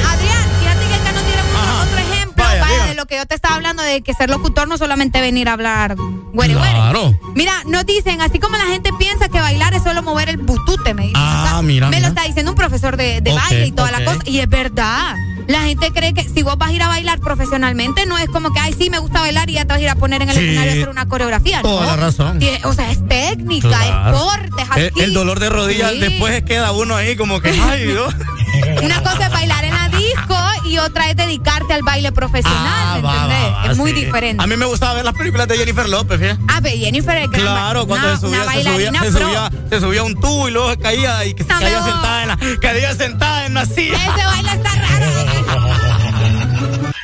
lo 3.06 3.08
que 3.08 3.18
yo 3.18 3.26
te 3.28 3.36
estaba 3.36 3.54
hablando, 3.56 3.84
de 3.84 4.02
que 4.02 4.16
ser 4.16 4.32
locutor 4.32 4.68
no 4.68 4.80
solamente 4.80 5.22
venir 5.22 5.48
a 5.48 5.54
hablar 5.54 5.96
güere, 6.34 6.56
güere. 6.56 6.72
Claro. 6.72 7.20
Mira, 7.36 7.54
nos 7.68 7.86
dicen, 7.86 8.20
así 8.20 8.40
como 8.40 8.58
la 8.58 8.66
gente 8.66 8.90
piensa 8.98 9.30
que 9.30 9.40
bailar 9.40 9.76
es 9.76 9.84
solo 9.84 10.02
mover 10.02 10.28
el 10.30 10.38
butute, 10.38 10.94
me 10.96 11.04
dicen. 11.04 11.16
Ah, 11.18 11.62
mira, 11.64 11.88
Me 11.90 11.98
mira. 11.98 12.10
lo 12.10 12.16
está 12.16 12.28
diciendo 12.28 12.52
un 12.52 12.58
profesor 12.58 12.98
de, 12.98 13.22
de 13.22 13.32
baile 13.32 13.68
y 13.68 13.72
toda 13.72 13.92
la 13.92 14.04
cosa. 14.04 14.20
Y 14.26 14.40
es 14.40 14.50
verdad. 14.50 15.16
La 15.48 15.62
gente 15.62 15.92
cree 15.92 16.16
que 16.16 16.28
si 16.28 16.42
vos 16.42 16.58
vas 16.58 16.70
a 16.70 16.74
ir 16.74 16.82
a 16.82 16.88
bailar 16.88 17.20
profesionalmente, 17.20 18.08
no 18.08 18.18
es 18.18 18.28
como 18.30 18.52
que, 18.52 18.60
ay, 18.60 18.74
sí, 18.78 18.90
me 18.90 18.98
gusta 18.98 19.20
bailar 19.22 19.48
y 19.52 19.54
ya 19.54 19.62
te 19.66 19.68
vas 19.68 19.78
a 19.78 19.82
ir 19.82 19.90
a 19.90 19.96
poner 19.96 20.24
en 20.24 20.30
el 20.30 20.36
Sí. 20.36 20.42
escenario 20.44 20.72
a 20.72 20.74
hacer 20.74 20.90
una 20.90 21.06
coreografía. 21.06 21.62
Toda 21.62 21.82
¿no? 21.82 21.88
la 21.92 21.96
razón. 21.98 22.40
O 22.64 22.74
sea, 22.74 22.90
es 22.92 23.08
técnica, 23.08 23.68
Claro. 23.68 24.18
es 24.18 24.22
corte, 24.24 24.62
es 24.64 24.78
El, 24.78 24.88
aquí. 24.88 25.02
el 25.02 25.14
dolor 25.14 25.40
de 25.40 25.50
rodillas, 25.50 25.92
Sí. 25.92 26.00
después 26.00 26.42
queda 26.44 26.72
uno 26.72 26.96
ahí 26.96 27.16
como 27.16 27.40
que, 27.40 27.52
ay, 27.52 27.86
Dios. 27.86 28.12
Una 28.84 29.04
cosa 29.04 29.28
es 29.28 29.32
bailar 29.32 29.64
en 29.66 29.74
la 29.76 29.90
disco 29.90 30.36
y 30.66 30.78
otra 30.80 31.10
es 31.10 31.16
dedicarte 31.16 31.74
al 31.74 31.84
baile 31.84 32.12
profesional, 32.12 32.62
Ah, 32.66 32.94
¿me 32.96 33.02
va, 33.02 33.14
entendés? 33.16 33.44
va, 33.44 33.50
va, 33.66 33.72
es 33.72 33.78
muy 33.78 33.92
sí. 33.94 34.06
diferente. 34.06 34.44
A 34.44 34.48
mí 34.48 34.58
me 34.58 34.66
gustaba 34.66 34.94
ver 34.96 35.06
las 35.06 35.14
películas 35.14 35.48
de 35.48 35.58
Jennifer 35.58 35.88
López, 35.88 36.20
fíjate. 36.20 36.40
Ah, 36.48 36.60
pero 36.62 36.76
Jennifer 36.78 37.18
es 37.18 37.28
Claro, 37.30 37.86
cuando 37.88 38.08
una, 38.08 38.16
se 38.18 38.22
subía, 38.28 38.42
una 38.44 38.52
se 38.54 38.60
subía, 38.60 38.72
bailarina 38.72 39.00
se 39.04 39.12
subía, 39.12 39.52
se 39.70 39.80
subía 39.80 40.02
a 40.02 40.04
un 40.04 40.16
tubo 40.20 40.48
y 40.48 40.52
luego 40.52 40.72
se 40.72 40.78
caía 40.80 41.26
y 41.26 41.34
que 41.34 41.44
se 41.44 41.50
No, 41.54 41.60
caía 41.60 41.84
sentada 41.84 42.22
en 42.24 42.28
la, 42.30 42.38
caía 42.62 42.96
sentada 42.96 43.46
en 43.46 43.52
una 43.52 43.66
silla. 43.66 43.96
Ese 43.98 44.26
baile 44.26 44.52
está 44.52 44.76
raro. 44.76 45.06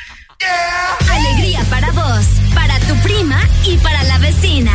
Alegría 1.12 1.64
para 1.70 1.90
vos, 1.92 2.24
para 2.54 2.78
tu 2.80 2.94
prima 3.02 3.40
y 3.64 3.76
para 3.78 4.02
la 4.04 4.18
vecina. 4.18 4.72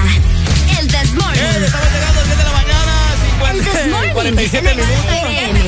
El 0.79 0.87
Desmorning. 0.87 1.41
Eh, 1.41 1.65
estamos 1.65 1.87
llegando 1.91 2.21
This 3.73 3.87
Morning. 3.91 4.13
47 4.13 4.75
minutos. 4.75 4.95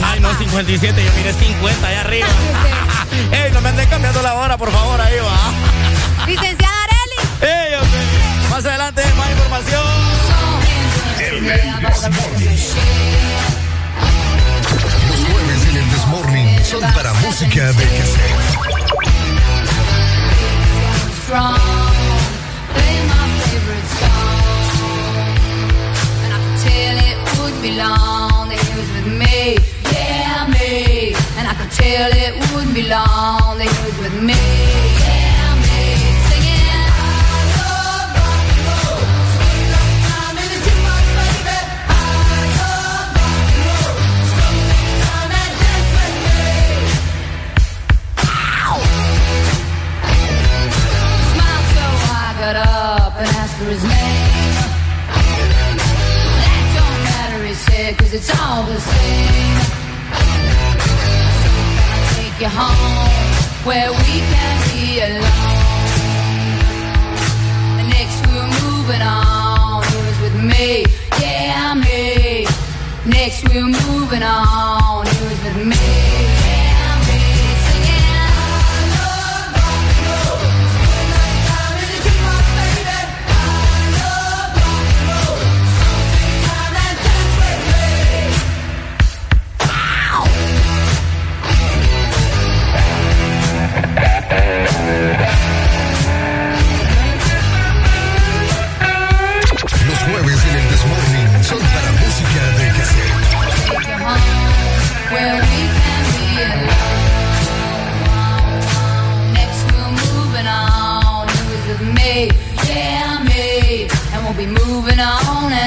Ay, 0.03 0.19
no, 0.19 0.33
57, 0.37 1.03
yo 1.05 1.11
miré 1.13 1.33
50 1.33 1.87
allá 1.87 2.01
arriba. 2.01 2.27
Ey, 3.31 3.51
no 3.51 3.61
me 3.61 3.69
anden 3.69 3.87
cambiando 3.89 4.21
la 4.21 4.33
hora, 4.35 4.57
por 4.57 4.71
favor, 4.71 4.99
ahí 5.01 5.15
va. 5.19 6.25
Licenciada 6.25 6.73
Areli. 6.83 7.53
Ey, 7.53 7.75
hombre. 7.75 7.99
Más 8.49 8.65
adelante, 8.65 9.03
más 9.17 9.29
información. 9.31 9.83
Los 15.09 15.19
jueves 15.31 15.67
en 15.69 15.77
el 15.77 15.91
Desmorning 15.91 16.65
son 16.65 16.81
para 16.93 17.13
música 17.13 17.71
de 17.73 17.83
cassette. 17.83 18.69
Strong. 27.59 28.29
Play 28.39 28.39
my 28.39 28.39
favorite 28.39 28.39
song. 28.39 28.39
And 28.39 28.39
I 28.39 28.39
could 28.39 28.41
tell 28.41 28.41
it 28.41 28.41
would 28.41 28.43
be 28.43 28.43
long 28.43 28.47
that 28.47 28.59
he 28.59 28.71
was 28.75 28.89
with 28.95 29.07
me. 29.19 29.57
Yeah, 29.91 30.47
me. 30.47 31.13
And 31.37 31.47
I 31.47 31.53
could 31.53 31.71
tell 31.71 32.11
it 32.11 32.53
wouldn't 32.53 32.73
be 32.73 32.83
long 32.83 33.57
that 33.57 33.67
he 33.67 33.85
was 33.85 33.97
with 33.99 34.23
me. 34.23 34.58
Cause 58.09 58.17
it's 58.19 58.41
all 58.41 58.63
the 58.63 58.79
same. 58.79 59.59
So 61.41 61.49
I 61.85 61.99
take 62.15 62.41
you 62.41 62.49
home 62.49 63.09
where 63.65 63.91
we 63.91 64.21
can 64.31 64.55
be 64.69 64.99
alone? 65.01 65.89
Next 67.89 68.17
we 68.27 68.33
were 68.33 68.51
moving 68.65 69.01
on, 69.01 69.83
he 69.83 69.97
was 70.07 70.19
with 70.21 70.37
me, 70.43 70.85
yeah, 71.21 71.73
me. 71.75 72.47
Next 73.05 73.47
we 73.49 73.61
were 73.61 73.69
moving 73.69 74.23
on, 74.23 75.05
he 75.05 75.17
was 75.27 75.39
with 75.43 75.57
me, 75.67 75.88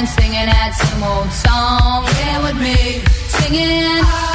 singing 0.07 0.47
that 0.47 0.75
same 0.75 1.03
old 1.03 1.31
song. 1.33 2.05
Yeah, 2.19 2.43
with 2.43 2.61
me. 2.61 3.03
Singing. 3.29 4.32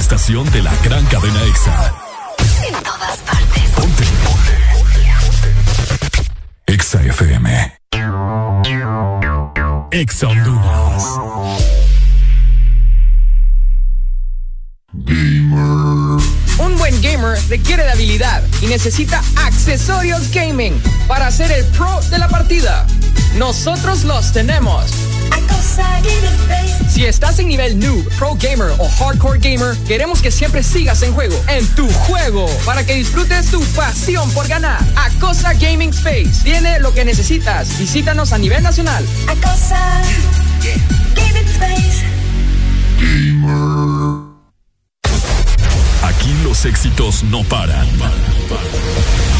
Estación 0.00 0.50
de 0.50 0.62
la 0.62 0.74
gran 0.82 1.04
cadena 1.06 1.42
EXA. 1.44 1.94
en 2.66 2.72
todas 2.82 3.18
partes. 3.18 3.62
Ponte. 3.76 4.04
Ponte. 4.24 4.54
EXA 6.66 7.02
FM. 7.02 7.78
EXA 9.92 10.28
Honduras. 10.28 11.04
Un 16.58 16.78
buen 16.78 17.02
gamer 17.02 17.38
requiere 17.50 17.82
de 17.82 17.90
habilidad 17.90 18.42
y 18.62 18.66
necesita 18.66 19.22
accesorios 19.36 20.30
gaming 20.32 20.80
para 21.08 21.30
ser 21.30 21.52
el 21.52 21.66
pro 21.66 22.00
de 22.10 22.18
la 22.18 22.28
partida. 22.28 22.86
Nosotros 23.36 24.04
los 24.04 24.32
tenemos. 24.32 25.09
Si 26.88 27.06
estás 27.06 27.38
en 27.38 27.48
nivel 27.48 27.78
noob, 27.78 28.06
pro 28.18 28.34
gamer 28.34 28.72
o 28.78 28.88
hardcore 28.88 29.38
gamer, 29.38 29.74
queremos 29.86 30.20
que 30.20 30.30
siempre 30.30 30.62
sigas 30.62 31.02
en 31.02 31.14
juego, 31.14 31.34
en 31.48 31.66
tu 31.68 31.88
juego, 31.90 32.46
para 32.66 32.84
que 32.84 32.94
disfrutes 32.94 33.50
tu 33.50 33.62
pasión 33.74 34.30
por 34.32 34.46
ganar. 34.46 34.80
Acosa 34.96 35.54
Gaming 35.54 35.90
Space 35.90 36.42
tiene 36.44 36.78
lo 36.80 36.92
que 36.92 37.04
necesitas. 37.04 37.78
Visítanos 37.78 38.32
a 38.32 38.38
nivel 38.38 38.62
nacional. 38.62 39.02
Acosa 39.28 40.02
Gaming 41.14 41.48
Space. 41.48 42.04
Aquí 46.02 46.34
los 46.44 46.64
éxitos 46.66 47.22
no 47.24 47.42
paran. 47.44 47.88
En 47.88 47.98
todas 48.48 49.39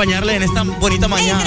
Poderle 0.00 0.14
acompañarle 0.14 0.36
en 0.36 0.42
esta 0.42 0.62
bonita 0.80 1.08
mañana. 1.08 1.44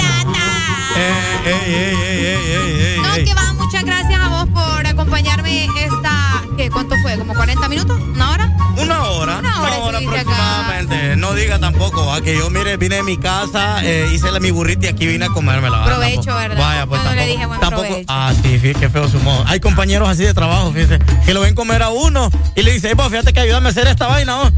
No, 3.02 3.14
que 3.24 3.34
va, 3.34 3.52
muchas 3.54 3.84
gracias 3.84 4.20
a 4.20 4.28
vos 4.28 4.46
por 4.52 4.86
acompañarme 4.86 5.64
esta, 5.64 6.42
¿qué? 6.56 6.70
¿Cuánto 6.70 6.94
fue? 7.02 7.18
¿Como 7.18 7.34
40 7.34 7.68
minutos? 7.68 8.00
¿Una 8.00 8.30
hora? 8.30 8.50
Una 8.76 9.02
hora, 9.04 9.38
Una 9.38 9.62
hora 9.62 9.76
una 9.76 9.84
hora 9.86 9.98
acá. 9.98 10.08
aproximadamente. 10.20 11.16
No 11.16 11.32
diga 11.34 11.58
tampoco, 11.58 12.06
¿va? 12.06 12.20
que 12.20 12.36
yo 12.36 12.50
mire, 12.50 12.76
vine 12.76 12.96
de 12.96 13.02
mi 13.02 13.16
casa, 13.16 13.84
eh, 13.84 14.08
hice 14.12 14.30
la, 14.32 14.40
mi 14.40 14.50
burrita 14.50 14.86
y 14.86 14.88
aquí 14.90 15.06
vine 15.06 15.26
a 15.26 15.28
comérmela. 15.28 15.78
¿va? 15.78 15.84
Provecho, 15.86 16.22
Tampoco- 16.22 16.38
¿verdad? 16.38 16.58
Vaya, 16.58 16.86
pues 16.86 17.02
no 17.04 17.10
le 17.10 17.16
tampoco. 17.16 17.32
dije 17.32 17.46
buen 17.46 17.60
tampoco 17.60 17.82
provecho. 17.86 18.06
ah, 18.08 18.32
sí, 18.42 18.58
fíjate 18.58 18.80
qué 18.80 18.90
feo 18.90 19.08
su 19.08 19.18
modo. 19.20 19.44
Hay 19.46 19.60
compañeros 19.60 20.08
así 20.08 20.22
de 20.24 20.34
trabajo, 20.34 20.72
fíjese, 20.72 20.98
que 21.24 21.34
lo 21.34 21.40
ven 21.40 21.54
comer 21.54 21.82
a 21.82 21.90
uno 21.90 22.30
y 22.56 22.62
le 22.62 22.72
dice, 22.72 22.88
"Ey, 22.88 22.94
pues 22.96 23.08
fíjate 23.08 23.32
que 23.32 23.40
ayúdame 23.40 23.68
a 23.68 23.70
hacer 23.70 23.86
esta 23.86 24.06
vaina, 24.08 24.36
¿no? 24.44 24.50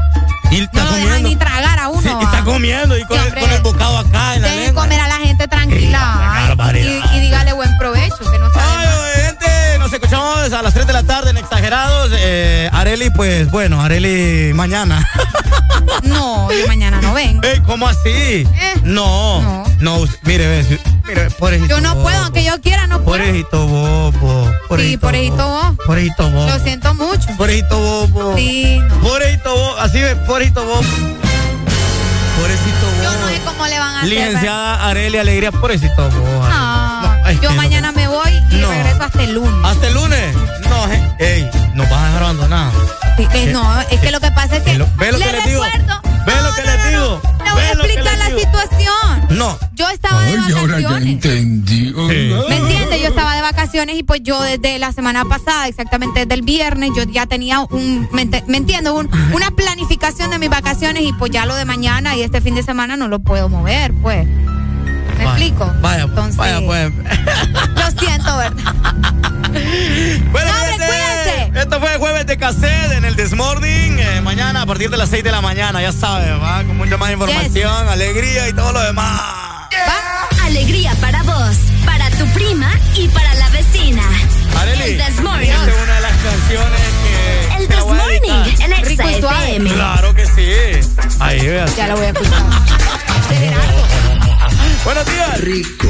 Eh, 12.29 12.69
Areli, 12.73 13.09
pues 13.11 13.49
bueno, 13.51 13.81
Areli 13.81 14.53
mañana. 14.53 15.07
No, 16.03 16.51
yo 16.51 16.67
mañana 16.67 16.99
no 17.01 17.13
vengo. 17.13 17.41
Ey, 17.43 17.59
¿cómo 17.61 17.87
así? 17.87 18.45
no, 18.83 19.63
no, 19.79 19.95
us- 19.97 20.17
mire, 20.23 20.47
ve, 20.47 20.79
mire, 21.07 21.29
pobrecito. 21.31 21.67
Yo 21.69 21.81
no 21.81 21.93
bobo, 21.95 22.03
puedo, 22.03 22.23
aunque 22.23 22.43
yo 22.43 22.59
quiera, 22.61 22.85
no 22.87 23.01
puedo. 23.01 23.17
Pobrecito 23.23 23.67
bobo. 23.67 24.51
Sí, 24.77 24.97
pobrecito 24.97 25.47
vos. 25.47 25.75
Pobrecito 25.85 26.29
bobo. 26.29 26.49
Lo 26.49 26.59
siento 26.59 26.93
mucho. 26.93 27.27
Pobrecito 27.37 27.79
bobo. 27.79 28.35
Sí. 28.37 28.79
Pobrecito 29.01 29.55
bobo. 29.55 29.77
Así 29.79 30.01
ve, 30.01 30.15
pobrecito 30.17 30.65
bobo. 30.65 30.81
Pobrecito 32.37 32.85
bobo. 32.85 33.03
Yo 33.03 33.19
no 33.19 33.27
sé 33.29 33.41
cómo 33.45 33.65
le 33.67 33.79
van 33.79 33.95
a 33.95 33.97
hacer. 33.99 34.09
Licenciada 34.09 34.87
Areli 34.89 35.17
Alegría, 35.17 35.51
pobrecito 35.51 36.09
bobo. 36.09 36.47
No, 36.49 37.01
ay, 37.23 37.39
yo 37.41 37.49
no. 37.49 37.55
mañana 37.55 37.91
me 37.91 38.07
voy 38.07 38.31
y 38.51 38.55
No. 38.57 38.69
regreso 38.69 39.03
hasta 39.03 39.23
el 39.23 39.33
lunes. 39.33 39.53
¿Hasta 39.65 39.87
el 39.87 39.93
lunes? 39.95 40.35
No, 40.69 40.87
eh, 40.91 41.11
ey, 41.19 41.49
nos 41.77 41.89
vas 41.89 41.99
a 42.01 42.05
dejar 42.07 42.23
abandonados. 42.23 42.73
Sí, 43.17 43.27
eh, 43.33 43.49
no, 43.53 43.81
es 43.81 43.99
que 43.99 44.11
lo 44.11 44.19
que 44.19 44.31
pasa 44.31 44.57
es 44.57 44.63
que. 44.63 44.71
Ve 44.73 44.77
lo- 44.79 44.87
ve 44.97 45.11
lo 45.11 45.17
le 45.19 45.25
que 45.25 45.31
les 45.31 45.45
digo. 45.45 45.61
Ve 46.25 46.33
lo 46.43 46.53
que 46.53 46.61
les 46.63 46.89
digo. 46.89 47.21
Le 47.45 47.51
voy 47.53 47.61
a 47.63 47.71
explicar 47.71 48.17
la 48.17 48.25
digo. 48.27 48.39
situación. 48.39 49.27
No. 49.29 49.57
Yo 49.73 49.87
estaba 49.89 50.21
de 50.23 50.35
vacaciones. 50.37 51.07
entendí. 51.13 51.93
¿Me 52.49 52.57
entiendes? 52.57 53.01
Yo 53.01 53.07
estaba 53.09 53.35
de 53.35 53.41
vacaciones 53.41 53.95
y 53.97 54.03
pues 54.03 54.21
yo 54.23 54.41
desde 54.41 54.77
la 54.79 54.91
semana 54.91 55.23
pasada, 55.25 55.67
exactamente 55.67 56.21
desde 56.21 56.33
el 56.33 56.41
viernes, 56.41 56.91
yo 56.95 57.03
ya 57.03 57.25
tenía 57.27 57.59
un, 57.61 58.07
¿me, 58.11 58.23
ent- 58.27 58.43
me 58.47 58.57
entiendo? 58.57 58.93
Un- 58.95 59.09
una 59.33 59.51
planificación 59.51 60.29
de 60.31 60.39
mis 60.39 60.49
vacaciones 60.49 61.03
y 61.03 61.13
pues 61.13 61.31
ya 61.31 61.45
lo 61.45 61.55
de 61.55 61.65
mañana 61.65 62.15
y 62.15 62.23
este 62.23 62.41
fin 62.41 62.55
de 62.55 62.63
semana 62.63 62.97
no 62.97 63.07
lo 63.07 63.19
puedo 63.19 63.47
mover, 63.49 63.93
pues. 64.01 64.25
¿Me 64.27 65.25
Vaya, 65.25 65.29
explico? 65.29 65.73
Vaya, 65.81 66.03
pues, 66.07 66.09
Entonces, 66.09 66.37
vaya, 66.37 66.61
pues. 66.65 66.91
Lo 67.93 67.99
siento, 67.99 68.37
¿verdad? 68.37 68.73
Bueno, 70.31 70.51
No, 70.51 70.59
cuídense. 70.75 70.87
Esto 71.67 71.81
fue 71.81 71.91
el 71.91 71.97
jueves 71.99 72.25
de 72.25 72.37
cassette 72.37 72.93
en 72.93 73.03
el 73.03 73.17
Desmorning. 73.17 73.99
Eh, 73.99 74.21
mañana 74.21 74.61
a 74.61 74.65
partir 74.65 74.89
de 74.89 74.95
las 74.95 75.09
6 75.09 75.21
de 75.21 75.31
la 75.31 75.41
mañana, 75.41 75.81
ya 75.81 75.91
sabes, 75.91 76.31
va 76.41 76.63
con 76.63 76.77
mucha 76.77 76.95
más 76.95 77.11
información, 77.11 77.89
alegría 77.89 78.47
y 78.47 78.53
todo 78.53 78.71
lo 78.71 78.79
demás. 78.79 79.19
Alegría 80.45 80.95
para 81.01 81.23
vos, 81.23 81.57
para 81.85 82.09
tu 82.11 82.25
prima 82.27 82.71
y 82.95 83.09
para 83.09 83.33
la 83.33 83.49
vecina. 83.49 84.01
Areli, 84.61 84.93
El 84.93 84.97
This 84.97 85.19
Morning. 85.21 85.49
esta 85.49 85.67
es 85.67 85.73
una 85.83 85.95
de 85.95 86.01
las 86.01 86.13
canciones 86.23 86.81
que. 87.03 87.47
El 87.57 87.67
que 87.67 87.73
la 87.73 87.75
This 87.75 87.83
voy 87.83 87.99
a 87.99 88.07
dedicar. 88.07 88.37
Morning, 88.37 88.61
en 88.61 88.85
Rico 88.85 89.09
y. 89.09 89.13
FM. 89.15 89.69
Claro 89.73 90.15
que 90.15 90.25
sí. 90.25 90.49
Ahí 91.19 91.47
veas. 91.47 91.75
Ya 91.75 91.87
lo 91.87 91.97
voy 91.97 92.05
a 92.05 92.09
escuchar. 92.11 92.43
Buenos 94.85 95.05
días. 95.05 95.41
Rico. 95.41 95.86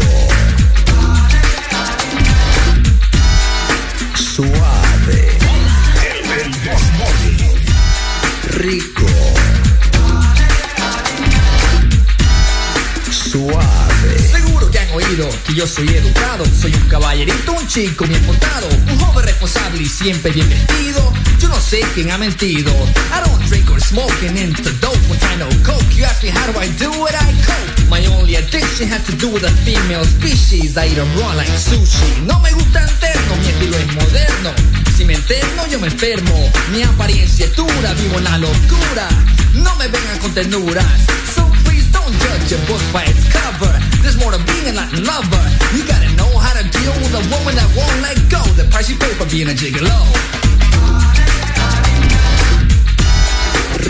Yo 15.58 15.66
soy 15.66 15.88
educado. 15.90 16.46
Soy 16.62 16.72
un 16.72 16.88
caballerito, 16.88 17.52
un 17.52 17.68
chico 17.68 18.06
bien 18.06 18.22
portado. 18.22 18.70
Un 18.92 19.00
joven 19.00 19.26
responsable 19.26 19.82
y 19.82 19.88
siempre 19.88 20.32
bien 20.32 20.48
vestido. 20.48 21.12
Yo 21.40 21.50
no 21.50 21.60
sé 21.60 21.82
quién 21.96 22.12
ha 22.12 22.18
mentido. 22.20 22.72
I 23.12 23.26
don't 23.26 23.44
drink 23.50 23.68
or 23.72 23.82
smoke 23.82 24.14
and 24.28 24.38
into 24.38 24.70
dope 24.80 25.02
when 25.10 25.20
I 25.24 25.36
know 25.38 25.50
coke. 25.64 25.84
You 25.96 26.06
ask 26.06 26.22
me 26.22 26.30
how 26.30 26.46
do 26.52 26.60
I 26.60 26.68
do 26.78 26.92
it, 27.08 27.16
I 27.16 27.34
cope. 27.42 27.90
My 27.90 28.06
only 28.06 28.36
addiction 28.36 28.88
has 28.90 29.04
to 29.06 29.14
do 29.14 29.30
with 29.30 29.42
the 29.42 29.52
female 29.66 30.06
species. 30.06 30.78
I 30.78 30.90
eat 30.90 30.96
them 30.96 31.10
raw 31.18 31.34
like 31.34 31.50
sushi. 31.50 32.28
No 32.28 32.40
me 32.40 32.52
gusta 32.52 32.80
interno, 32.82 33.36
mi 33.42 33.48
estilo 33.50 33.78
es 33.78 33.96
moderno. 33.96 34.54
Si 34.96 35.06
me 35.06 35.16
enterno, 35.16 35.66
yo 35.72 35.80
me 35.80 35.88
enfermo. 35.88 36.52
Mi 36.72 36.84
apariencia 36.84 37.46
es 37.46 37.56
dura, 37.56 37.94
vivo 37.94 38.20
en 38.20 38.26
la 38.26 38.38
locura. 38.38 39.10
No 39.56 39.76
me 39.78 39.88
vengan 39.88 40.20
con 40.20 40.32
ternuras. 40.36 40.86
So 41.34 41.50
please 41.64 41.90
don't 41.92 42.14
judge 42.22 42.54
a 42.54 42.58
book 42.68 42.82
by 42.94 43.06
its 43.06 43.26
cover. 43.34 43.67
There's 44.08 44.22
more 44.22 44.32
to 44.32 44.38
being 44.46 44.78
a 44.78 44.88
lover. 45.04 45.46
You 45.76 45.86
gotta 45.86 46.08
know 46.16 46.32
how 46.40 46.54
to 46.54 46.64
deal 46.64 46.94
with 47.04 47.12
a 47.12 47.24
woman 47.28 47.56
that 47.60 47.68
won't 47.76 48.02
let 48.02 48.16
go. 48.32 48.40
The 48.56 48.64
price 48.72 48.90
you 48.90 48.96
pay 48.96 49.12
for 49.16 49.26
being 49.30 49.50
a 49.50 49.52
gigolo. 49.52 49.92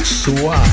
Suave. 0.03 0.72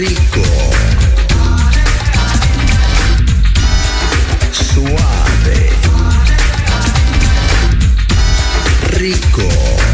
Rico. 0.00 0.40
Suave. 4.50 5.76
Rico. 8.92 9.89